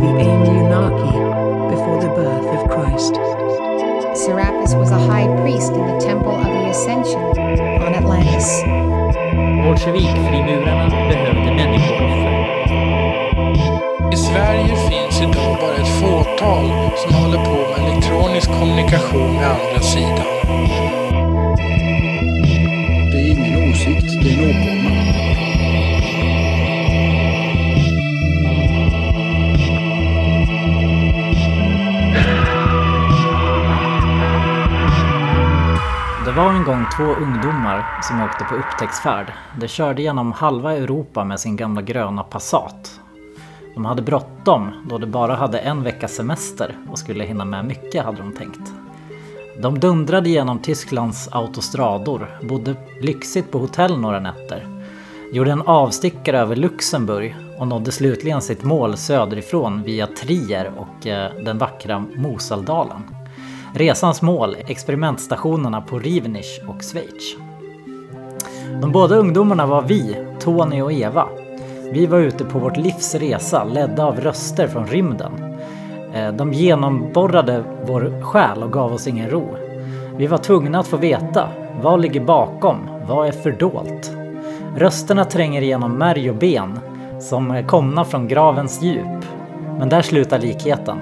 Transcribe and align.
the 0.00 0.12
Anunnaki 0.30 1.12
before 1.70 2.00
the 2.00 2.08
birth 2.08 2.48
of 2.56 2.70
Christ. 2.70 3.14
Serapis 4.16 4.74
was 4.74 4.90
a 4.90 4.98
high 4.98 5.28
priest 5.40 5.72
in 5.72 5.86
the 5.86 5.98
Temple 6.00 6.34
of 6.36 6.44
the 6.44 6.70
Ascension 6.70 7.22
on 7.84 7.94
Atlantis. 7.94 8.62
Bolsjevikfrimurarna 9.64 10.88
behövde 11.08 11.54
människooffer. 11.54 12.30
I 14.12 14.16
Sverige 14.16 14.76
finns 14.76 15.20
idag 15.20 15.56
bara 15.60 15.76
ett 15.76 16.00
fåtal 16.00 16.90
som 16.96 17.14
håller 17.14 17.44
på 17.44 17.80
med 17.80 17.90
elektronisk 17.90 18.50
kommunikation 18.50 19.34
med 19.34 19.50
andra 19.50 19.80
sidan. 19.80 21.09
Det 36.30 36.36
var 36.36 36.52
en 36.52 36.64
gång 36.64 36.86
två 36.96 37.04
ungdomar 37.04 38.02
som 38.02 38.22
åkte 38.22 38.44
på 38.44 38.54
upptäcktsfärd. 38.54 39.32
De 39.60 39.68
körde 39.68 40.02
genom 40.02 40.32
halva 40.32 40.76
Europa 40.76 41.24
med 41.24 41.40
sin 41.40 41.56
gamla 41.56 41.82
gröna 41.82 42.22
Passat. 42.22 43.00
De 43.74 43.84
hade 43.84 44.02
bråttom 44.02 44.86
då 44.88 44.98
de 44.98 45.06
bara 45.06 45.34
hade 45.34 45.58
en 45.58 45.82
veckas 45.82 46.14
semester 46.14 46.76
och 46.90 46.98
skulle 46.98 47.24
hinna 47.24 47.44
med 47.44 47.64
mycket 47.64 48.04
hade 48.04 48.22
de 48.22 48.32
tänkt. 48.32 48.72
De 49.58 49.78
dundrade 49.78 50.28
genom 50.28 50.58
Tysklands 50.58 51.28
autostrador, 51.32 52.38
bodde 52.42 52.74
lyxigt 53.00 53.50
på 53.50 53.58
hotell 53.58 53.98
några 53.98 54.20
nätter, 54.20 54.82
gjorde 55.32 55.52
en 55.52 55.62
avstickare 55.62 56.38
över 56.38 56.56
Luxemburg 56.56 57.36
och 57.58 57.68
nådde 57.68 57.92
slutligen 57.92 58.42
sitt 58.42 58.64
mål 58.64 58.96
söderifrån 58.96 59.82
via 59.82 60.06
Trier 60.06 60.72
och 60.76 61.06
eh, 61.06 61.32
den 61.44 61.58
vackra 61.58 62.04
Mosaldalen. 62.16 63.19
Resans 63.74 64.22
mål, 64.22 64.56
experimentstationerna 64.66 65.80
på 65.80 65.98
Rivnich 65.98 66.60
och 66.66 66.82
Schweiz. 66.82 67.36
De 68.80 68.92
båda 68.92 69.16
ungdomarna 69.16 69.66
var 69.66 69.82
vi, 69.82 70.16
Tony 70.40 70.82
och 70.82 70.92
Eva. 70.92 71.28
Vi 71.92 72.06
var 72.06 72.18
ute 72.18 72.44
på 72.44 72.58
vårt 72.58 72.76
livs 72.76 73.14
resa 73.14 73.64
ledda 73.64 74.04
av 74.04 74.20
röster 74.20 74.68
från 74.68 74.86
rymden. 74.86 75.32
Eh, 76.14 76.32
de 76.32 76.52
genomborrade 76.52 77.64
vår 77.86 78.22
själ 78.22 78.62
och 78.62 78.72
gav 78.72 78.92
oss 78.92 79.06
ingen 79.06 79.30
ro. 79.30 79.56
Vi 80.16 80.26
var 80.26 80.38
tvungna 80.38 80.78
att 80.78 80.86
få 80.86 80.96
veta, 80.96 81.48
vad 81.82 82.00
ligger 82.00 82.20
bakom? 82.20 82.76
Vad 83.08 83.28
är 83.28 83.32
fördolt? 83.32 84.12
Rösterna 84.76 85.24
tränger 85.24 85.62
igenom 85.62 85.98
märg 85.98 86.30
och 86.30 86.36
ben, 86.36 86.78
som 87.20 87.50
är 87.50 87.62
komna 87.62 88.04
från 88.04 88.28
gravens 88.28 88.82
djup. 88.82 89.24
Men 89.78 89.88
där 89.88 90.02
slutar 90.02 90.38
likheten. 90.38 90.98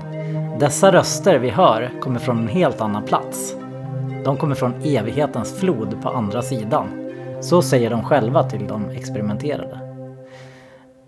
Dessa 0.59 0.93
röster 0.93 1.39
vi 1.39 1.51
hör 1.51 1.91
kommer 2.01 2.19
från 2.21 2.39
en 2.39 2.49
helt 2.49 2.81
annan 2.81 3.05
plats. 3.05 3.57
De 4.25 4.37
kommer 4.37 4.55
från 4.55 4.75
evighetens 4.85 5.61
flod 5.61 6.03
på 6.03 6.09
andra 6.09 6.43
sidan. 6.43 7.11
Så 7.41 7.63
säger 7.63 7.91
de 7.91 8.05
själva 8.05 8.43
till 8.43 8.67
de 8.67 8.91
experimenterade. 8.91 9.81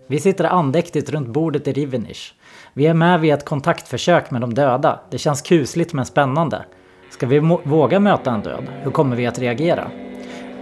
Vi 0.07 0.19
sitter 0.19 0.43
andäktigt 0.43 1.09
runt 1.09 1.27
bordet 1.27 1.67
i 1.67 1.73
Rivenish. 1.73 2.33
Vi 2.73 2.87
är 2.87 2.93
med 2.93 3.19
vid 3.19 3.33
ett 3.33 3.45
kontaktförsök 3.45 4.31
med 4.31 4.41
de 4.41 4.53
döda. 4.53 4.99
Det 5.09 5.17
känns 5.17 5.41
kusligt 5.41 5.93
men 5.93 6.05
spännande. 6.05 6.65
Ska 7.09 7.27
vi 7.27 7.39
våga 7.63 7.99
möta 7.99 8.31
en 8.31 8.41
död? 8.41 8.63
Hur 8.83 8.91
kommer 8.91 9.15
vi 9.15 9.27
att 9.27 9.39
reagera? 9.39 9.87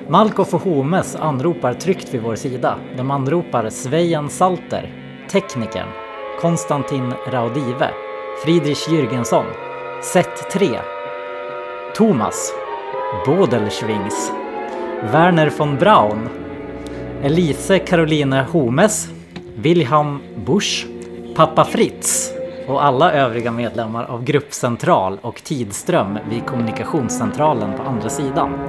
Malkoff 0.07 0.53
och 0.53 0.61
Homes 0.61 1.15
anropar 1.15 1.73
tryggt 1.73 2.13
vid 2.13 2.21
vår 2.21 2.35
sida. 2.35 2.75
De 2.97 3.11
anropar 3.11 3.69
Svejan 3.69 4.29
Salter, 4.29 4.93
teknikern, 5.31 5.87
Konstantin 6.41 7.13
Raudive, 7.31 7.89
Friedrich 8.43 8.87
Jürgensson, 8.87 9.45
Set 10.01 10.49
3, 10.51 10.79
Thomas, 11.95 12.53
Bodelschwings, 13.25 14.31
Werner 15.11 15.49
von 15.57 15.77
Braun, 15.77 16.29
Elise 17.23 17.79
Caroline 17.79 18.45
Homes, 18.51 19.09
Wilhelm 19.55 20.19
Busch, 20.45 20.87
Pappa 21.35 21.65
Fritz. 21.65 22.33
Och 22.67 22.83
alla 22.83 23.11
övriga 23.11 23.51
medlemmar 23.51 24.05
av 24.05 24.23
Gruppcentral 24.23 25.19
och 25.21 25.43
Tidström 25.43 26.19
vid 26.29 26.45
kommunikationscentralen 26.45 27.77
på 27.77 27.83
andra 27.83 28.09
sidan. 28.09 28.59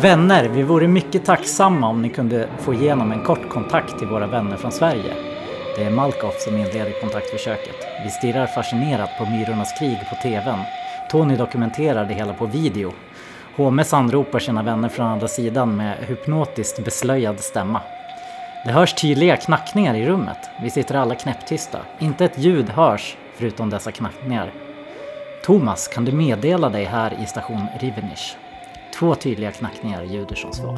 Vänner, 0.00 0.48
vi 0.48 0.62
vore 0.62 0.88
mycket 0.88 1.24
tacksamma 1.24 1.88
om 1.88 2.02
ni 2.02 2.08
kunde 2.08 2.48
få 2.58 2.74
igenom 2.74 3.12
en 3.12 3.24
kort 3.24 3.48
kontakt 3.48 3.98
till 3.98 4.08
våra 4.08 4.26
vänner 4.26 4.56
från 4.56 4.72
Sverige. 4.72 5.14
Det 5.76 5.84
är 5.84 5.90
Malkoff 5.90 6.40
som 6.40 6.56
inleder 6.56 7.00
kontaktförsöket. 7.00 7.85
Vi 8.04 8.10
stirrar 8.10 8.46
fascinerat 8.46 9.10
på 9.18 9.26
Myrornas 9.26 9.72
krig 9.78 9.98
på 10.10 10.14
TVn. 10.14 10.58
Tony 11.10 11.36
dokumenterar 11.36 12.04
det 12.04 12.14
hela 12.14 12.34
på 12.34 12.46
video. 12.46 12.92
HMS 13.56 13.94
anropar 13.94 14.38
sina 14.38 14.62
vänner 14.62 14.88
från 14.88 15.06
andra 15.06 15.28
sidan 15.28 15.76
med 15.76 15.96
hypnotiskt 15.98 16.84
beslöjad 16.84 17.40
stämma. 17.40 17.80
Det 18.64 18.72
hörs 18.72 18.94
tydliga 18.94 19.36
knackningar 19.36 19.94
i 19.94 20.06
rummet. 20.06 20.50
Vi 20.62 20.70
sitter 20.70 20.94
alla 20.94 21.14
knäpptysta. 21.14 21.78
Inte 21.98 22.24
ett 22.24 22.38
ljud 22.38 22.68
hörs 22.68 23.16
förutom 23.34 23.70
dessa 23.70 23.92
knackningar. 23.92 24.52
Thomas, 25.44 25.88
kan 25.88 26.04
du 26.04 26.12
meddela 26.12 26.68
dig 26.68 26.84
här 26.84 27.12
i 27.22 27.26
station 27.26 27.66
Rivenish? 27.80 28.36
Två 28.98 29.14
tydliga 29.14 29.50
knackningar 29.50 30.02
ljuder 30.02 30.34
som 30.34 30.52
svar. 30.52 30.76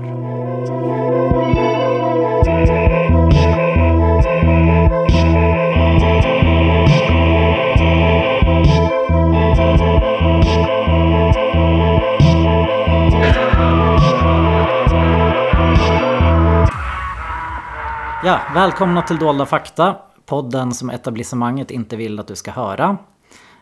Ja, 18.24 18.40
välkomna 18.54 19.02
till 19.02 19.16
Dolda 19.18 19.46
fakta, 19.46 19.96
podden 20.26 20.74
som 20.74 20.90
etablissemanget 20.90 21.70
inte 21.70 21.96
vill 21.96 22.18
att 22.20 22.26
du 22.26 22.36
ska 22.36 22.50
höra. 22.50 22.96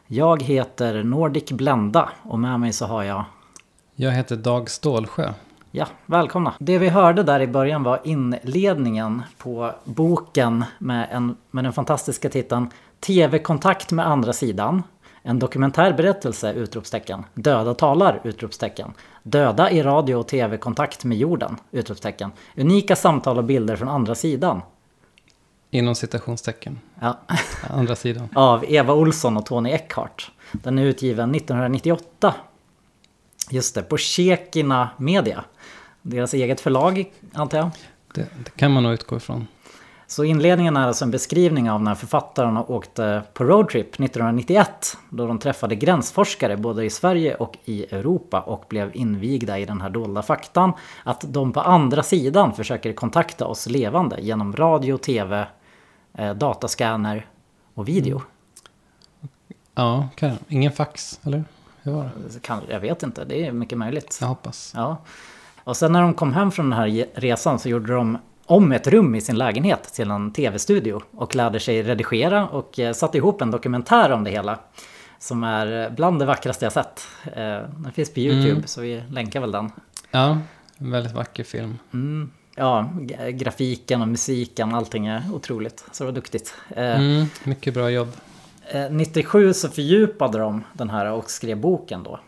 Jag 0.07 0.43
heter 0.43 1.03
Nordic 1.03 1.53
Blenda 1.53 2.09
och 2.23 2.39
med 2.39 2.61
mig 2.61 2.73
så 2.73 2.87
har 2.87 3.03
jag 3.03 3.25
Jag 3.95 4.11
heter 4.11 4.37
Dag 4.37 4.71
Stålsjö. 4.71 5.33
Ja, 5.71 5.87
välkomna. 6.07 6.55
Det 6.59 6.79
vi 6.79 6.89
hörde 6.89 7.23
där 7.23 7.41
i 7.41 7.47
början 7.47 7.83
var 7.83 8.01
inledningen 8.05 9.23
på 9.39 9.73
boken 9.85 10.65
med, 10.79 11.09
en, 11.11 11.37
med 11.51 11.65
den 11.65 11.73
fantastiska 11.73 12.29
titeln 12.29 12.71
TV-kontakt 13.01 13.93
med 13.93 14.07
andra 14.07 14.33
sidan. 14.33 14.83
En 15.29 15.39
dokumentärberättelse! 15.39 16.53
Utropstecken. 16.53 17.25
Döda 17.35 17.75
talar! 17.75 18.21
Utropstecken. 18.25 18.93
Döda 19.23 19.71
i 19.71 19.83
radio 19.83 20.15
och 20.15 20.29
TV-kontakt 20.29 21.05
med 21.05 21.19
jorden! 21.19 21.57
Utropstecken. 21.71 22.33
Unika 22.57 22.97
samtal 22.97 23.39
och 23.39 23.45
bilder 23.45 23.77
från 23.77 23.89
andra 23.89 24.15
sidan. 24.15 24.63
Inom 25.71 25.95
citationstecken. 25.95 26.79
Ja. 27.01 27.19
Andra 27.71 27.97
sidan. 27.97 28.29
Av 28.35 28.65
Eva 28.69 28.95
Olsson 28.95 29.37
och 29.37 29.47
Tony 29.47 29.71
Eckhart. 29.71 30.31
Den 30.53 30.79
är 30.79 30.83
utgiven 30.83 31.35
1998. 31.35 32.35
Just 33.51 33.75
det, 33.75 33.83
på 33.83 33.97
Kekina 33.97 34.89
Media. 34.97 35.45
Deras 36.03 36.35
eget 36.35 36.61
förlag, 36.61 37.13
antar 37.33 37.59
jag. 37.59 37.71
Det, 38.15 38.27
det 38.45 38.51
kan 38.57 38.73
man 38.73 38.83
nog 38.83 38.93
utgå 38.93 39.17
ifrån. 39.17 39.47
Så 40.09 40.25
inledningen 40.25 40.77
är 40.77 40.87
alltså 40.87 41.05
en 41.05 41.11
beskrivning 41.11 41.71
av 41.71 41.83
när 41.83 41.95
författarna 41.95 42.65
åkte 42.65 43.23
på 43.35 43.45
roadtrip 43.45 43.87
1991. 43.87 44.97
Då 45.11 45.27
de 45.27 45.39
träffade 45.39 45.75
gränsforskare 45.77 46.57
både 46.57 46.85
i 46.85 46.91
Sverige 46.91 47.35
och 47.35 47.57
i 47.65 47.95
Europa 47.95 48.41
och 48.41 48.65
blev 48.69 48.91
invigda 48.95 49.59
i 49.59 49.65
den 49.65 49.81
här 49.81 49.91
dolda 49.91 50.23
faktan. 50.23 50.73
Att 51.05 51.25
de 51.29 51.53
på 51.53 51.61
andra 51.61 52.03
sidan 52.03 52.55
försöker 52.55 52.93
kontakta 52.93 53.47
oss 53.47 53.67
levande 53.67 54.21
genom 54.21 54.57
radio, 54.57 54.97
tv, 54.97 55.47
eh, 56.15 56.35
datascanner 56.35 57.27
och 57.75 57.89
video. 57.89 58.23
Ja, 59.75 60.09
kan, 60.15 60.39
ingen 60.49 60.73
fax, 60.73 61.21
eller? 61.25 61.45
Hur 61.83 61.93
var 61.93 62.11
det? 62.33 62.43
Kan, 62.43 62.63
jag 62.69 62.81
vet 62.81 63.03
inte, 63.03 63.25
det 63.25 63.47
är 63.47 63.53
mycket 63.53 63.79
möjligt. 63.79 64.19
Jag 64.21 64.29
hoppas. 64.29 64.73
Ja. 64.77 64.97
Och 65.65 65.77
sen 65.77 65.93
när 65.93 66.03
de 66.03 66.15
kom 66.15 66.33
hem 66.33 66.51
från 66.51 66.71
den 66.71 66.79
här 66.79 67.07
resan 67.15 67.59
så 67.59 67.69
gjorde 67.69 67.93
de 67.93 68.19
om 68.47 68.73
ett 68.73 68.87
rum 68.87 69.15
i 69.15 69.21
sin 69.21 69.39
lägenhet 69.39 69.83
till 69.95 70.11
en 70.11 70.33
tv-studio 70.33 71.01
och 71.13 71.35
lärde 71.35 71.61
sig 71.61 71.83
redigera 71.83 72.49
och 72.49 72.79
eh, 72.79 72.93
satte 72.93 73.19
ihop 73.19 73.43
en 73.43 73.51
dokumentär 73.51 74.13
om 74.13 74.25
det 74.25 74.31
hela. 74.31 74.59
Som 75.19 75.45
är 75.45 75.91
bland 75.91 76.19
det 76.19 76.25
vackraste 76.25 76.65
jag 76.65 76.73
sett. 76.73 77.07
Eh, 77.25 77.33
Den 77.77 77.93
finns 77.95 78.15
på 78.15 78.21
YouTube 78.21 78.51
Mm. 78.51 78.67
så 78.67 78.81
vi 78.81 79.03
länkar 79.11 79.41
väl 79.41 79.53
den. 79.53 79.71
Ja, 80.11 80.39
en 80.79 80.91
väldigt 80.91 81.13
vacker 81.13 81.45
film. 81.45 81.79
Mm. 81.93 82.31
Ja, 82.57 82.91
grafiken 83.33 84.03
och 84.03 84.09
musiken, 84.09 84.75
allting 84.75 85.07
är 85.07 85.23
otroligt. 85.33 85.85
Så 85.93 86.05
det 86.05 86.11
var 86.11 86.15
duktigt. 86.15 86.55
Eh, 86.77 86.85
Mm, 87.01 87.27
mycket 87.45 87.75
bra 87.75 87.91
jobb. 87.91 88.09
Eh, 88.71 88.91
97 88.91 89.53
så 89.53 89.69
fördjupade 89.69 90.39
de 90.39 90.65
den 90.73 90.91
här 90.91 91.13
och 91.13 91.31
skrev 91.31 91.57
boken 91.61 92.03
då. 92.03 92.21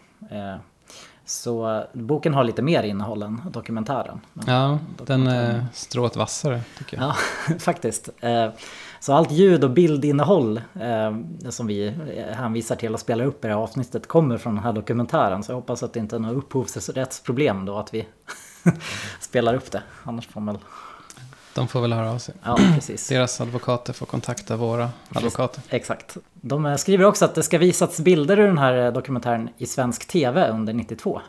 Eh, 1.29 1.31
Så 1.31 1.77
eh, 1.77 1.83
boken 1.93 2.35
har 2.35 2.45
lite 2.45 2.63
mer 2.63 2.83
innehåll 2.83 3.23
än 3.23 3.41
dokumentären. 3.51 4.21
Men- 4.33 4.55
Ja, 4.55 4.79
den 5.07 5.27
är 5.27 5.67
strået 5.73 6.17
vassare 6.17 6.61
tycker 6.79 6.97
jag. 6.97 7.07
Ja, 7.49 7.55
faktiskt. 7.59 8.09
Eh, 8.21 8.49
Så 9.01 9.13
allt 9.13 9.31
ljud 9.31 9.65
och 9.65 9.71
bildinnehåll 9.71 10.61
eh, 10.81 11.51
som 11.51 11.67
vi 11.67 11.87
eh, 11.87 12.37
hänvisar 12.37 12.77
till 12.77 12.95
och 12.95 13.01
spelar 13.01 13.25
upp 13.25 13.45
i 13.45 13.49
det 13.49 13.55
här 13.55 13.61
avsnittet 13.61 14.07
kommer 14.09 14.39
från 14.39 14.55
den 14.55 14.65
här 14.65 14.73
dokumentären. 14.73 15.43
Så 15.43 15.53
jag 15.53 15.57
hoppas 15.57 15.83
att 15.83 15.93
det 15.93 16.01
inte 16.01 16.17
är 16.17 16.21
några 16.21 16.35
upphovsrättsproblem 16.37 17.65
då 17.65 17.79
att 17.79 17.95
vi 17.95 18.07
spelar 19.21 19.55
upp 19.55 19.71
det. 19.71 19.83
Annars 20.05 20.27
får 20.29 20.41
man 20.41 20.55
väl... 20.55 20.63
De 21.59 21.69
får 21.69 21.81
väl 21.81 21.93
höra 21.93 22.11
av 22.11 22.19
sig. 22.19 22.35
Ja, 22.43 22.59
precis. 22.75 23.09
Deras 23.09 23.41
advokater 23.41 23.93
får 23.93 24.07
kontakta 24.07 24.57
våra 24.57 24.91
advokater. 25.15 25.63
Exakt. 25.69 26.17
De 26.35 26.67
eh, 26.67 26.77
skriver 26.77 27.05
också 27.05 27.25
att 27.25 27.35
det 27.35 27.43
ska 27.43 27.59
visats 27.59 28.01
bilder 28.01 28.39
ur 28.39 28.47
den 28.47 28.59
här 28.59 28.87
eh, 28.87 28.93
dokumentären 28.93 29.49
i 29.59 29.67
svensk 29.67 30.07
tv 30.09 30.49
under 30.49 30.73
92. 30.73 31.21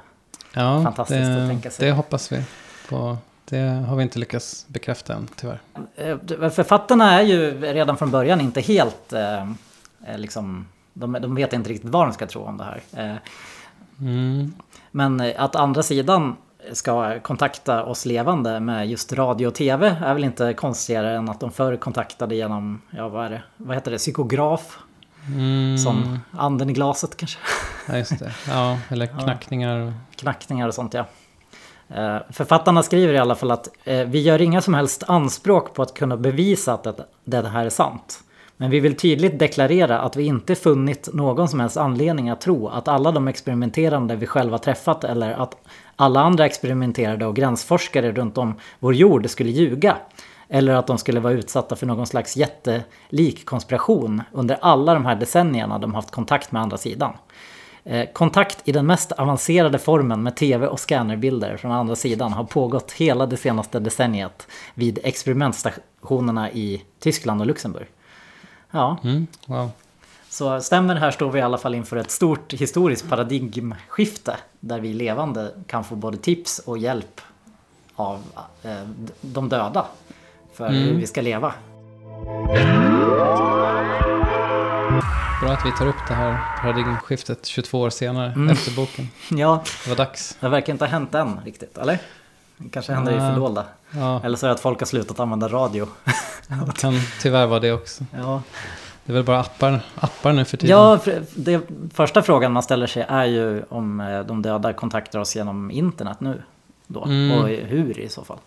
Ja, 0.53 0.83
Fantastiskt 0.83 1.19
det, 1.21 1.43
att 1.43 1.49
tänka 1.49 1.71
sig. 1.71 1.87
det 1.87 1.93
hoppas 1.93 2.31
vi 2.31 2.43
på. 2.89 3.17
Det 3.45 3.57
har 3.87 3.95
vi 3.95 4.03
inte 4.03 4.19
lyckats 4.19 4.65
bekräfta 4.67 5.13
än, 5.13 5.27
tyvärr. 5.35 5.59
Eh, 5.95 6.49
Författarna 6.49 7.13
är 7.19 7.23
ju 7.23 7.61
redan 7.61 7.97
från 7.97 8.11
början 8.11 8.41
inte 8.41 8.61
helt 8.61 9.13
eh, 9.13 9.45
liksom... 10.17 10.67
De, 10.93 11.11
de 11.21 11.35
vet 11.35 11.53
inte 11.53 11.69
riktigt 11.69 11.89
vad 11.89 12.07
de 12.07 12.13
ska 12.13 12.27
tro 12.27 12.41
om 12.41 12.57
det 12.57 12.63
här. 12.63 12.81
Eh, 13.11 13.15
Mm. 14.01 14.53
Men 14.91 15.33
att 15.37 15.55
andra 15.55 15.83
sidan 15.83 16.35
ska 16.73 17.19
kontakta 17.19 17.83
oss 17.83 18.05
levande 18.05 18.59
med 18.59 18.87
just 18.89 19.13
radio 19.13 19.47
och 19.47 19.55
tv 19.55 19.95
är 20.05 20.13
väl 20.13 20.23
inte 20.23 20.53
konstigare 20.53 21.15
än 21.17 21.29
att 21.29 21.39
de 21.39 21.51
förr 21.51 21.75
kontaktade 21.77 22.35
genom, 22.35 22.81
ja 22.89 23.09
vad 23.09 23.25
är 23.25 23.29
det, 23.29 23.41
vad 23.57 23.75
heter 23.75 23.91
det, 23.91 23.97
psykograf? 23.97 24.77
Mm. 25.35 25.77
Som 25.77 26.19
anden 26.31 26.69
i 26.69 26.73
glaset 26.73 27.17
kanske? 27.17 27.39
Ja, 27.89 27.97
just 27.97 28.19
det. 28.19 28.31
Ja, 28.47 28.77
eller 28.89 29.05
knackningar. 29.23 29.79
och- 29.79 29.91
Knackningar 30.15 30.67
och 30.67 30.73
sånt 30.73 30.93
ja. 30.93 31.05
Eh, 31.95 32.17
Författarna 32.29 32.83
skriver 32.83 33.13
i 33.13 33.17
alla 33.17 33.35
fall 33.35 33.51
att 33.51 33.69
eh, 33.83 33.99
vi 34.05 34.21
gör 34.21 34.41
inga 34.41 34.61
som 34.61 34.73
helst 34.73 35.03
anspråk 35.07 35.73
på 35.73 35.81
att 35.81 35.93
kunna 35.93 36.17
bevisa 36.17 36.73
att 36.73 36.83
det, 36.83 36.95
det 37.25 37.47
här 37.49 37.65
är 37.65 37.69
sant. 37.69 38.19
Men 38.57 38.69
vi 38.71 38.79
vill 38.79 38.95
tydligt 38.97 39.39
deklarera 39.39 39.99
att 39.99 40.15
vi 40.15 40.23
inte 40.23 40.55
funnit 40.55 41.09
någon 41.13 41.47
som 41.47 41.59
helst 41.59 41.77
anledning 41.77 42.29
att 42.29 42.41
tro 42.41 42.67
att 42.67 42.87
alla 42.87 43.11
de 43.11 43.27
experimenterande 43.27 44.15
vi 44.15 44.25
själva 44.27 44.57
träffat 44.57 45.03
eller 45.03 45.31
att 45.31 45.55
alla 46.01 46.19
andra 46.19 46.45
experimenterade 46.45 47.25
och 47.25 47.35
gränsforskare 47.35 48.11
runt 48.11 48.37
om 48.37 48.53
vår 48.79 48.95
jord 48.95 49.29
skulle 49.29 49.51
ljuga. 49.51 49.97
Eller 50.49 50.73
att 50.73 50.87
de 50.87 50.97
skulle 50.97 51.19
vara 51.19 51.33
utsatta 51.33 51.75
för 51.75 51.85
någon 51.85 52.07
slags 52.07 52.37
jättelik 52.37 53.45
konspiration 53.45 54.21
under 54.31 54.57
alla 54.61 54.93
de 54.93 55.05
här 55.05 55.15
decennierna 55.15 55.79
de 55.79 55.93
haft 55.93 56.11
kontakt 56.11 56.51
med 56.51 56.61
andra 56.61 56.77
sidan. 56.77 57.13
Eh, 57.83 58.09
kontakt 58.13 58.67
i 58.67 58.71
den 58.71 58.85
mest 58.85 59.11
avancerade 59.11 59.79
formen 59.79 60.23
med 60.23 60.35
tv 60.35 60.67
och 60.67 60.79
scannerbilder 60.79 61.57
från 61.57 61.71
andra 61.71 61.95
sidan 61.95 62.33
har 62.33 62.43
pågått 62.43 62.91
hela 62.91 63.25
det 63.25 63.37
senaste 63.37 63.79
decenniet 63.79 64.47
vid 64.73 64.99
experimentstationerna 65.03 66.51
i 66.51 66.83
Tyskland 66.99 67.41
och 67.41 67.47
Luxemburg. 67.47 67.87
Ja, 68.71 68.97
Mm. 69.03 69.27
Wow 69.45 69.71
så 70.29 70.61
stämmer 70.61 70.93
det 70.93 70.99
här 70.99 71.11
står 71.11 71.31
vi 71.31 71.39
i 71.39 71.41
alla 71.41 71.57
fall 71.57 71.75
inför 71.75 71.97
ett 71.97 72.11
stort 72.11 72.53
historiskt 72.53 73.09
paradigmskifte 73.09 74.35
där 74.59 74.79
vi 74.79 74.93
levande 74.93 75.51
kan 75.67 75.83
få 75.83 75.95
både 75.95 76.17
tips 76.17 76.59
och 76.59 76.77
hjälp 76.77 77.21
av 77.95 78.21
eh, 78.63 78.71
de 79.21 79.49
döda 79.49 79.85
för 80.53 80.69
hur 80.69 80.93
vi 80.93 81.07
ska 81.07 81.21
leva. 81.21 81.53
Bra 85.41 85.51
att 85.51 85.65
vi 85.65 85.71
tar 85.71 85.87
upp 85.87 86.07
det 86.07 86.13
här 86.13 86.37
paradigmskiftet 86.61 87.45
22 87.45 87.79
år 87.81 87.89
senare 87.89 88.31
Mm. 88.31 88.49
efter 88.49 88.71
boken. 88.71 89.09
Ja, 89.29 89.63
Det 89.83 89.89
var 89.89 89.97
dags. 89.97 90.37
det 90.39 90.49
verkar 90.49 90.73
inte 90.73 90.85
ha 90.85 90.89
hänt 90.91 91.15
än 91.15 91.39
riktigt, 91.45 91.77
eller? 91.77 91.99
Det 92.57 92.69
kanske 92.69 92.93
händer 92.93 93.11
i 93.11 93.17
Nej. 93.17 93.33
fördolda. 93.33 93.65
Ja, 93.91 94.21
Eller 94.23 94.37
så 94.37 94.45
är 94.45 94.47
det 94.47 94.53
att 94.53 94.59
folk 94.59 94.79
har 94.79 94.85
slutat 94.85 95.19
använda 95.19 95.47
radio. 95.47 95.87
det 96.65 96.77
kan 96.79 96.93
tyvärr 97.21 97.45
vara 97.47 97.59
det 97.59 97.71
också. 97.73 98.03
Ja, 98.17 98.41
Det 99.09 99.13
är 99.13 99.15
väl 99.15 99.23
bara 99.23 99.39
appar, 99.39 99.81
appar 99.95 100.33
nu 100.33 100.45
för 100.45 100.57
tiden. 100.57 100.77
Ja, 100.77 100.99
det, 101.35 101.61
första 101.93 102.21
frågan 102.21 102.51
man 102.51 102.63
ställer 102.63 102.87
sig 102.87 103.05
är 103.09 103.25
ju 103.25 103.63
om 103.69 103.99
eh, 103.99 104.19
de 104.19 104.41
döda 104.41 104.73
kontaktar 104.73 105.19
oss 105.19 105.35
genom 105.35 105.71
internet 105.71 106.19
nu. 106.19 106.41
Då. 106.87 107.03
Mm. 107.03 107.37
Och 107.39 107.47
hur 107.47 107.99
i 107.99 108.09
så 108.09 108.23
fall. 108.23 108.37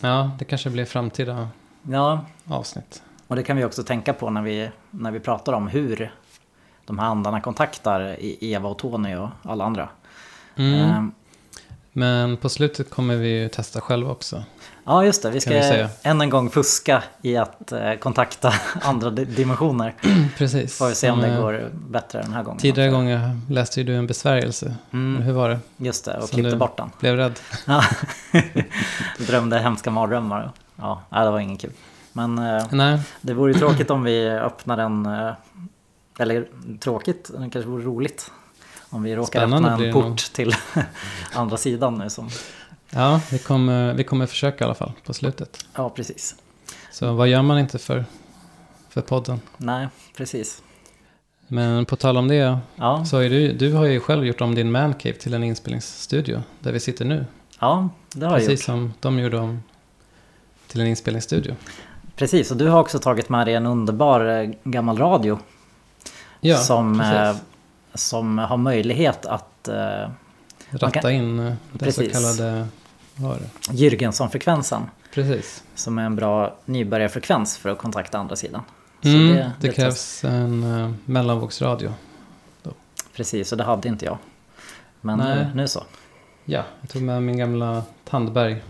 ja, 0.00 0.30
det 0.38 0.44
kanske 0.44 0.70
blir 0.70 0.84
framtida 0.84 1.48
Ja, 1.82 2.24
avsnitt. 2.44 3.02
och 3.26 3.36
det 3.36 3.42
kan 3.42 3.56
vi 3.56 3.64
också 3.64 3.82
tänka 3.82 4.12
på 4.12 4.30
när 4.30 4.42
vi, 4.42 4.70
när 4.90 5.10
vi 5.10 5.20
pratar 5.20 5.52
om 5.52 5.68
hur 5.68 6.14
de 6.84 6.98
här 6.98 7.06
andarna 7.06 7.40
kontaktar 7.40 8.00
E- 8.00 8.36
Eva 8.40 8.68
och 8.68 8.78
Tony 8.78 9.14
och 9.16 9.28
alla 9.42 9.64
andra. 9.64 9.88
Mm. 10.56 10.74
Ehm, 10.90 11.12
Men 11.92 12.36
på 12.36 12.48
slutet 12.48 12.90
kommer 12.90 13.16
vi 13.16 13.28
ju 13.28 13.48
testa 13.48 13.80
själva 13.80 14.10
också. 14.10 14.42
Ja, 14.86 15.04
just 15.04 15.22
det. 15.22 15.30
Vi 15.30 15.40
ska 15.40 15.50
vi 15.50 15.86
än 16.02 16.20
en 16.20 16.30
gång 16.30 16.50
fuska 16.50 17.02
i 17.22 17.36
att 17.36 17.72
eh, 17.72 17.94
kontakta 17.94 18.52
andra 18.82 19.10
di- 19.10 19.24
dimensioner. 19.24 19.94
Precis. 20.38 20.78
Får 20.78 20.88
vi 20.88 20.94
se 20.94 21.10
om 21.10 21.20
det 21.20 21.28
eh, 21.28 21.40
går 21.40 21.70
bättre 21.72 22.22
den 22.22 22.32
här 22.32 22.42
gången. 22.42 22.58
Tidigare 22.60 22.90
gånger 22.90 23.40
läste 23.50 23.80
ju 23.80 23.86
du 23.86 23.94
en 23.96 24.06
besvärjelse. 24.06 24.74
Mm. 24.92 25.22
Hur 25.22 25.32
var 25.32 25.48
det? 25.48 25.58
Just 25.76 26.04
det, 26.04 26.16
och 26.16 26.28
Som 26.28 26.38
klippte 26.38 26.56
bort 26.56 26.76
den. 26.76 26.90
Blev 27.00 27.16
rädd? 27.16 27.38
Ja. 27.64 27.84
Drömde 29.18 29.58
hemska 29.58 29.90
mardrömmar. 29.90 30.50
Ja, 30.76 31.02
det 31.10 31.30
var 31.30 31.38
ingen 31.40 31.56
kul. 31.58 31.72
Men 32.12 32.38
eh, 32.38 32.64
Nej, 32.70 32.98
det 33.20 33.34
vore 33.34 33.52
ju 33.52 33.58
tråkigt 33.58 33.90
om 33.90 34.02
vi 34.04 34.28
öppnar 34.30 34.78
en... 34.78 35.08
Eller 36.18 36.46
tråkigt, 36.80 37.30
det 37.38 37.50
kanske 37.50 37.70
vore 37.70 37.84
roligt. 37.84 38.30
Om 38.90 39.02
vi 39.02 39.16
råkar 39.16 39.40
Spännande 39.40 39.68
öppna 39.72 39.86
en 39.86 39.92
port 39.92 40.04
nog. 40.04 40.18
till 40.18 40.54
andra 41.34 41.56
sidan 41.56 41.94
nu. 41.94 42.10
Som, 42.10 42.30
ja, 42.90 43.20
vi 43.30 43.38
kommer, 43.38 43.94
vi 43.94 44.04
kommer 44.04 44.26
försöka 44.26 44.64
i 44.64 44.66
alla 44.66 44.74
fall 44.74 44.92
på 45.04 45.14
slutet. 45.14 45.66
ja, 45.74 45.90
precis. 45.90 46.34
Så 46.92 47.12
vad 47.12 47.28
gör 47.28 47.42
man 47.42 47.58
inte 47.58 47.78
för, 47.78 48.04
för 48.88 49.00
podden? 49.00 49.40
Nej, 49.56 49.88
precis. 50.16 50.62
Men 51.48 51.84
på 51.84 51.96
tal 51.96 52.16
om 52.16 52.28
det, 52.28 52.58
Ja, 52.76 53.04
så 53.04 53.18
är 53.18 53.30
du, 53.30 53.52
du 53.52 53.72
har 53.72 53.84
ju 53.84 54.00
själv 54.00 54.26
gjort 54.26 54.40
om 54.40 54.54
din 54.54 54.70
mancave 54.72 55.14
till 55.14 55.34
en 55.34 55.44
inspelningsstudio. 55.44 56.42
Där 56.60 56.72
vi 56.72 56.80
sitter 56.80 57.04
nu. 57.04 57.26
ja 57.60 57.88
det 58.14 58.26
har 58.26 58.32
jag 58.32 58.40
Precis 58.40 58.60
gjort. 58.60 58.64
som 58.66 58.92
de 59.00 59.18
gjorde 59.18 59.38
om 59.38 59.62
till 60.66 60.80
en 60.80 60.86
inspelningsstudio. 60.86 61.54
Precis, 62.16 62.50
och 62.50 62.56
du 62.56 62.68
har 62.68 62.80
också 62.80 62.98
tagit 62.98 63.28
med 63.28 63.46
dig 63.46 63.54
en 63.54 63.66
underbar 63.66 64.40
eh, 64.42 64.50
gammal 64.64 64.98
radio. 64.98 65.38
Ja, 66.40 66.56
som, 66.56 67.00
eh, 67.00 67.10
precis. 67.10 67.42
som 67.94 68.38
har 68.38 68.56
möjlighet 68.56 69.26
att 69.26 69.68
eh, 69.68 70.08
Ratta 70.82 71.00
kan- 71.00 71.10
in 71.10 71.38
eh, 71.38 71.44
den 71.44 71.58
Precis. 71.78 72.06
så 72.06 72.12
kallade... 72.12 72.66
Det? 73.16 73.72
Jürgensson-frekvensen. 73.72 74.82
Precis. 75.14 75.64
Som 75.74 75.98
är 75.98 76.02
en 76.06 76.16
bra 76.16 76.56
nybörjarfrekvens 76.64 77.58
för 77.58 77.68
att 77.70 77.78
kontakta 77.78 78.18
andra 78.18 78.36
sidan. 78.36 78.62
Så 79.02 79.08
Mm, 79.08 79.28
det, 79.28 79.52
det 79.60 79.68
test- 79.68 79.76
krävs 79.76 80.24
en 80.24 80.64
uh, 80.64 80.92
mellanvågsradio. 81.04 81.92
Precis, 83.14 83.52
och 83.52 83.58
det 83.58 83.64
hade 83.64 83.88
inte 83.88 84.04
jag. 84.04 84.18
Men 85.00 85.18
nu, 85.18 85.50
nu 85.54 85.68
så. 85.68 85.82
Ja, 86.44 86.62
jag 86.80 86.90
tog 86.90 87.02
med 87.02 87.22
min 87.22 87.36
gamla 87.38 87.82
Tandberg, 88.04 88.62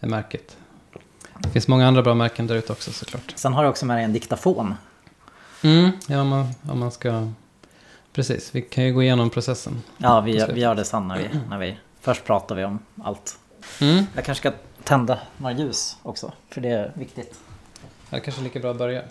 är 0.00 0.06
märket. 0.08 0.56
Det 1.38 1.48
finns 1.50 1.68
många 1.68 1.88
andra 1.88 2.02
bra 2.02 2.14
märken 2.14 2.46
där 2.46 2.54
ute 2.54 2.72
också 2.72 2.92
såklart. 2.92 3.32
Sen 3.34 3.52
har 3.52 3.62
jag 3.64 3.70
också 3.70 3.86
med 3.86 3.96
dig 3.96 4.04
en 4.04 4.12
diktafon. 4.12 4.74
Mm, 5.62 5.90
ja, 6.06 6.20
om 6.20 6.28
man, 6.28 6.46
om 6.70 6.78
man 6.78 6.90
ska... 6.92 7.28
Precis, 8.16 8.54
vi 8.54 8.62
kan 8.62 8.84
ju 8.84 8.92
gå 8.92 9.02
igenom 9.02 9.30
processen. 9.30 9.82
Ja, 9.98 10.20
vi, 10.20 10.46
vi 10.52 10.60
gör 10.60 10.74
det 10.74 10.84
sen 10.84 11.08
när 11.08 11.18
vi, 11.18 11.28
när 11.50 11.58
vi... 11.58 11.76
Först 12.00 12.24
pratar 12.24 12.54
vi 12.54 12.64
om 12.64 12.78
allt. 13.02 13.38
Mm. 13.80 14.04
Jag 14.14 14.24
kanske 14.24 14.48
ska 14.48 14.58
tända 14.84 15.18
några 15.36 15.54
ljus 15.54 15.96
också, 16.02 16.32
för 16.50 16.60
det 16.60 16.68
är 16.68 16.92
viktigt. 16.94 17.34
Det 18.10 18.20
kanske 18.20 18.42
lika 18.42 18.60
bra 18.60 18.70
att 18.70 18.76
börja. 18.76 19.02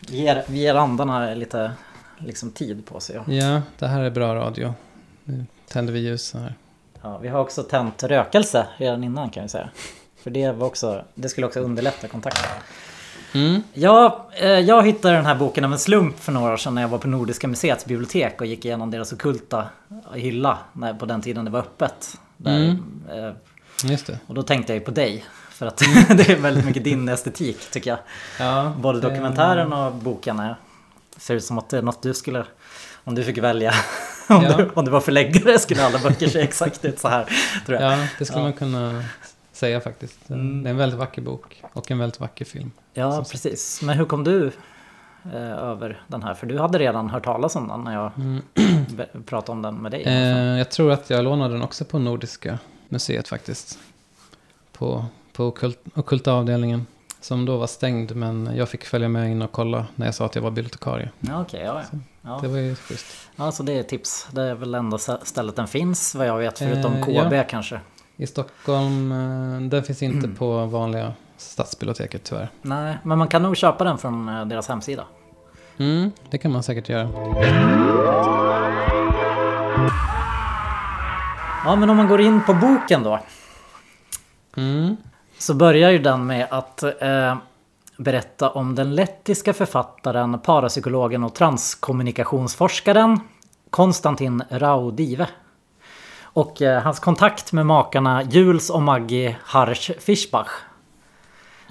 Vi 0.00 0.16
ger, 0.16 0.44
vi 0.48 0.58
ger 0.58 0.74
andarna 0.74 1.34
lite 1.34 1.72
liksom, 2.18 2.50
tid 2.50 2.86
på 2.86 3.00
sig. 3.00 3.16
Ja. 3.16 3.32
Ja, 3.32 3.62
det 3.78 3.86
här 3.86 4.00
är 4.00 4.10
bra 4.10 4.34
radio. 4.34 4.74
Nu 5.24 5.46
tänder 5.68 5.92
vi 5.92 5.98
ljus 5.98 6.34
här. 6.34 6.54
Ja, 7.02 7.18
vi 7.18 7.28
har 7.28 7.40
också 7.40 7.62
tänt 7.62 8.02
rökelse 8.02 8.66
redan 8.76 9.04
innan 9.04 9.30
kan 9.30 9.42
jag 9.42 9.50
säga. 9.50 9.70
För 10.16 10.30
det, 10.30 10.52
var 10.52 10.66
också, 10.66 11.04
det 11.14 11.28
skulle 11.28 11.46
också 11.46 11.60
underlätta 11.60 12.08
kontakten. 12.08 12.50
Mm. 13.36 13.62
Ja, 13.74 14.26
eh, 14.32 14.48
jag 14.48 14.86
hittade 14.86 15.14
den 15.14 15.26
här 15.26 15.34
boken 15.34 15.64
av 15.64 15.72
en 15.72 15.78
slump 15.78 16.20
för 16.20 16.32
några 16.32 16.52
år 16.52 16.56
sedan 16.56 16.74
när 16.74 16.82
jag 16.82 16.88
var 16.88 16.98
på 16.98 17.08
Nordiska 17.08 17.48
museets 17.48 17.84
bibliotek 17.84 18.40
och 18.40 18.46
gick 18.46 18.64
igenom 18.64 18.90
deras 18.90 19.12
ockulta 19.12 19.64
hylla 20.14 20.58
när, 20.72 20.94
på 20.94 21.06
den 21.06 21.22
tiden 21.22 21.44
det 21.44 21.50
var 21.50 21.60
öppet. 21.60 22.18
Där, 22.36 22.56
Mm. 22.56 22.82
eh, 23.12 23.90
Just 23.90 24.06
det. 24.06 24.18
och 24.26 24.34
då 24.34 24.42
tänkte 24.42 24.72
jag 24.72 24.78
ju 24.78 24.84
på 24.84 24.90
dig. 24.90 25.24
För 25.50 25.66
att 25.66 25.76
det 26.16 26.28
är 26.30 26.36
väldigt 26.36 26.64
mycket 26.64 26.84
din 26.84 27.08
estetik 27.08 27.70
tycker 27.70 27.90
jag. 27.90 27.98
Ja, 28.46 28.72
Både 28.78 29.00
dokumentären 29.00 29.72
och 29.72 29.92
boken 29.94 30.38
är, 30.38 30.56
ser 31.16 31.34
ut 31.34 31.44
som 31.44 31.58
att 31.58 31.68
det 31.70 31.78
är 31.78 31.82
något 31.82 32.02
du 32.02 32.14
skulle, 32.14 32.44
om 33.04 33.14
du 33.14 33.24
fick 33.24 33.38
välja. 33.38 33.74
Om, 34.28 34.42
Ja. 34.44 34.56
du, 34.56 34.70
om 34.74 34.84
du 34.84 34.90
var 34.90 35.00
förläggare 35.00 35.58
skulle 35.58 35.84
alla 35.86 35.98
böcker 35.98 36.28
se 36.28 36.40
exakt 36.40 36.84
ut 36.84 36.98
så 36.98 37.08
här. 37.08 37.24
Tror 37.66 37.80
jag. 37.80 37.92
Ja, 37.92 38.06
det 38.18 38.24
skulle 38.24 38.38
Ja. 38.40 38.44
man 38.44 38.52
kunna 38.52 39.04
säga 39.56 39.80
faktiskt. 39.80 40.30
Mm. 40.30 40.62
Det 40.62 40.68
är 40.68 40.70
en 40.70 40.76
väldigt 40.76 40.98
vacker 40.98 41.22
bok 41.22 41.62
och 41.72 41.90
en 41.90 41.98
väldigt 41.98 42.20
vacker 42.20 42.44
film. 42.44 42.70
Ja, 42.94 43.12
Som 43.12 43.24
sagt. 43.24 43.32
precis. 43.32 43.82
Men 43.82 43.98
hur 43.98 44.04
kom 44.04 44.24
du 44.24 44.46
eh, 45.34 45.52
över 45.58 46.00
den 46.06 46.22
här? 46.22 46.34
För 46.34 46.46
du 46.46 46.58
hade 46.58 46.78
redan 46.78 47.10
hört 47.10 47.24
talas 47.24 47.56
om 47.56 47.68
den 47.68 47.80
när 47.84 47.94
jag 47.94 48.10
be- 48.96 49.08
pratade 49.26 49.52
om 49.52 49.62
den 49.62 49.74
med 49.74 49.92
dig. 49.92 50.02
Eh, 50.02 50.58
jag 50.58 50.70
tror 50.70 50.92
att 50.92 51.10
jag 51.10 51.24
lånade 51.24 51.54
den 51.54 51.62
också 51.62 51.84
på 51.84 51.98
Nordiska 51.98 52.58
museet 52.88 53.28
faktiskt. 53.28 53.78
På, 54.72 55.04
på 55.32 55.44
okult, 55.44 55.78
ockulta 55.94 56.32
avdelningen. 56.32 56.86
Som 57.20 57.44
då 57.44 57.56
var 57.56 57.66
stängd 57.66 58.16
men 58.16 58.50
jag 58.56 58.68
fick 58.68 58.84
följa 58.84 59.08
med 59.08 59.30
in 59.30 59.42
och 59.42 59.52
kolla 59.52 59.86
när 59.94 60.06
jag 60.06 60.14
sa 60.14 60.26
att 60.26 60.34
jag 60.34 60.42
var 60.42 60.50
bibliotekarie. 60.50 61.10
Ja, 61.20 61.40
okej, 61.40 61.62
ja, 61.64 61.82
ja. 61.92 61.98
Ja. 62.22 62.38
Det 62.42 62.48
var 62.48 62.58
ju 62.58 62.74
schysst. 62.74 63.06
ja, 63.36 63.52
så 63.52 63.62
det 63.62 63.72
är 63.72 63.82
tips. 63.82 64.28
Det 64.30 64.42
är 64.42 64.54
väl 64.54 64.74
enda 64.74 64.96
stä- 64.96 65.24
stället 65.24 65.56
den 65.56 65.66
finns 65.68 66.14
vad 66.14 66.26
jag 66.26 66.36
vet, 66.38 66.58
förutom 66.58 66.94
Eh, 66.94 67.04
KB 67.04 67.32
ja. 67.32 67.44
kanske. 67.48 67.80
I 68.16 68.26
Stockholm, 68.26 69.12
eh, 69.12 69.60
den 69.68 69.82
finns 69.82 70.02
inte 70.02 70.28
på 70.28 70.66
vanliga 70.66 71.12
stadsbiblioteket 71.36 72.24
tyvärr. 72.24 72.48
Nej, 72.62 72.98
men 73.02 73.18
man 73.18 73.28
kan 73.28 73.42
nog 73.42 73.56
köpa 73.56 73.84
den 73.84 73.98
från 73.98 74.28
eh, 74.28 74.46
deras 74.46 74.68
hemsida. 74.68 75.04
Mm, 75.78 76.10
det 76.30 76.38
kan 76.38 76.52
man 76.52 76.62
säkert 76.62 76.88
göra. 76.88 77.08
Ja, 81.64 81.76
men 81.76 81.90
om 81.90 81.96
man 81.96 82.08
går 82.08 82.20
in 82.20 82.42
på 82.42 82.54
boken 82.54 83.02
då. 83.02 83.20
Mm. 84.56 84.96
Så 85.38 85.54
börjar 85.54 85.90
ju 85.90 85.98
den 85.98 86.26
med 86.26 86.46
att 86.50 86.82
eh, 86.82 87.36
berätta 87.96 88.50
om 88.50 88.74
den 88.74 88.94
lettiska 88.94 89.52
författaren, 89.52 90.38
parapsykologen 90.38 91.24
och 91.24 91.34
transkommunikationsforskaren 91.34 93.20
Konstantin 93.70 94.42
Raudive. 94.50 95.28
Och 96.36 96.62
eh, 96.62 96.82
hans 96.82 97.00
kontakt 97.00 97.52
med 97.52 97.66
makarna 97.66 98.22
Jules 98.22 98.70
och 98.70 98.82
Maggie 98.82 99.36
Harsch 99.44 99.90
Fischbach. 99.98 100.48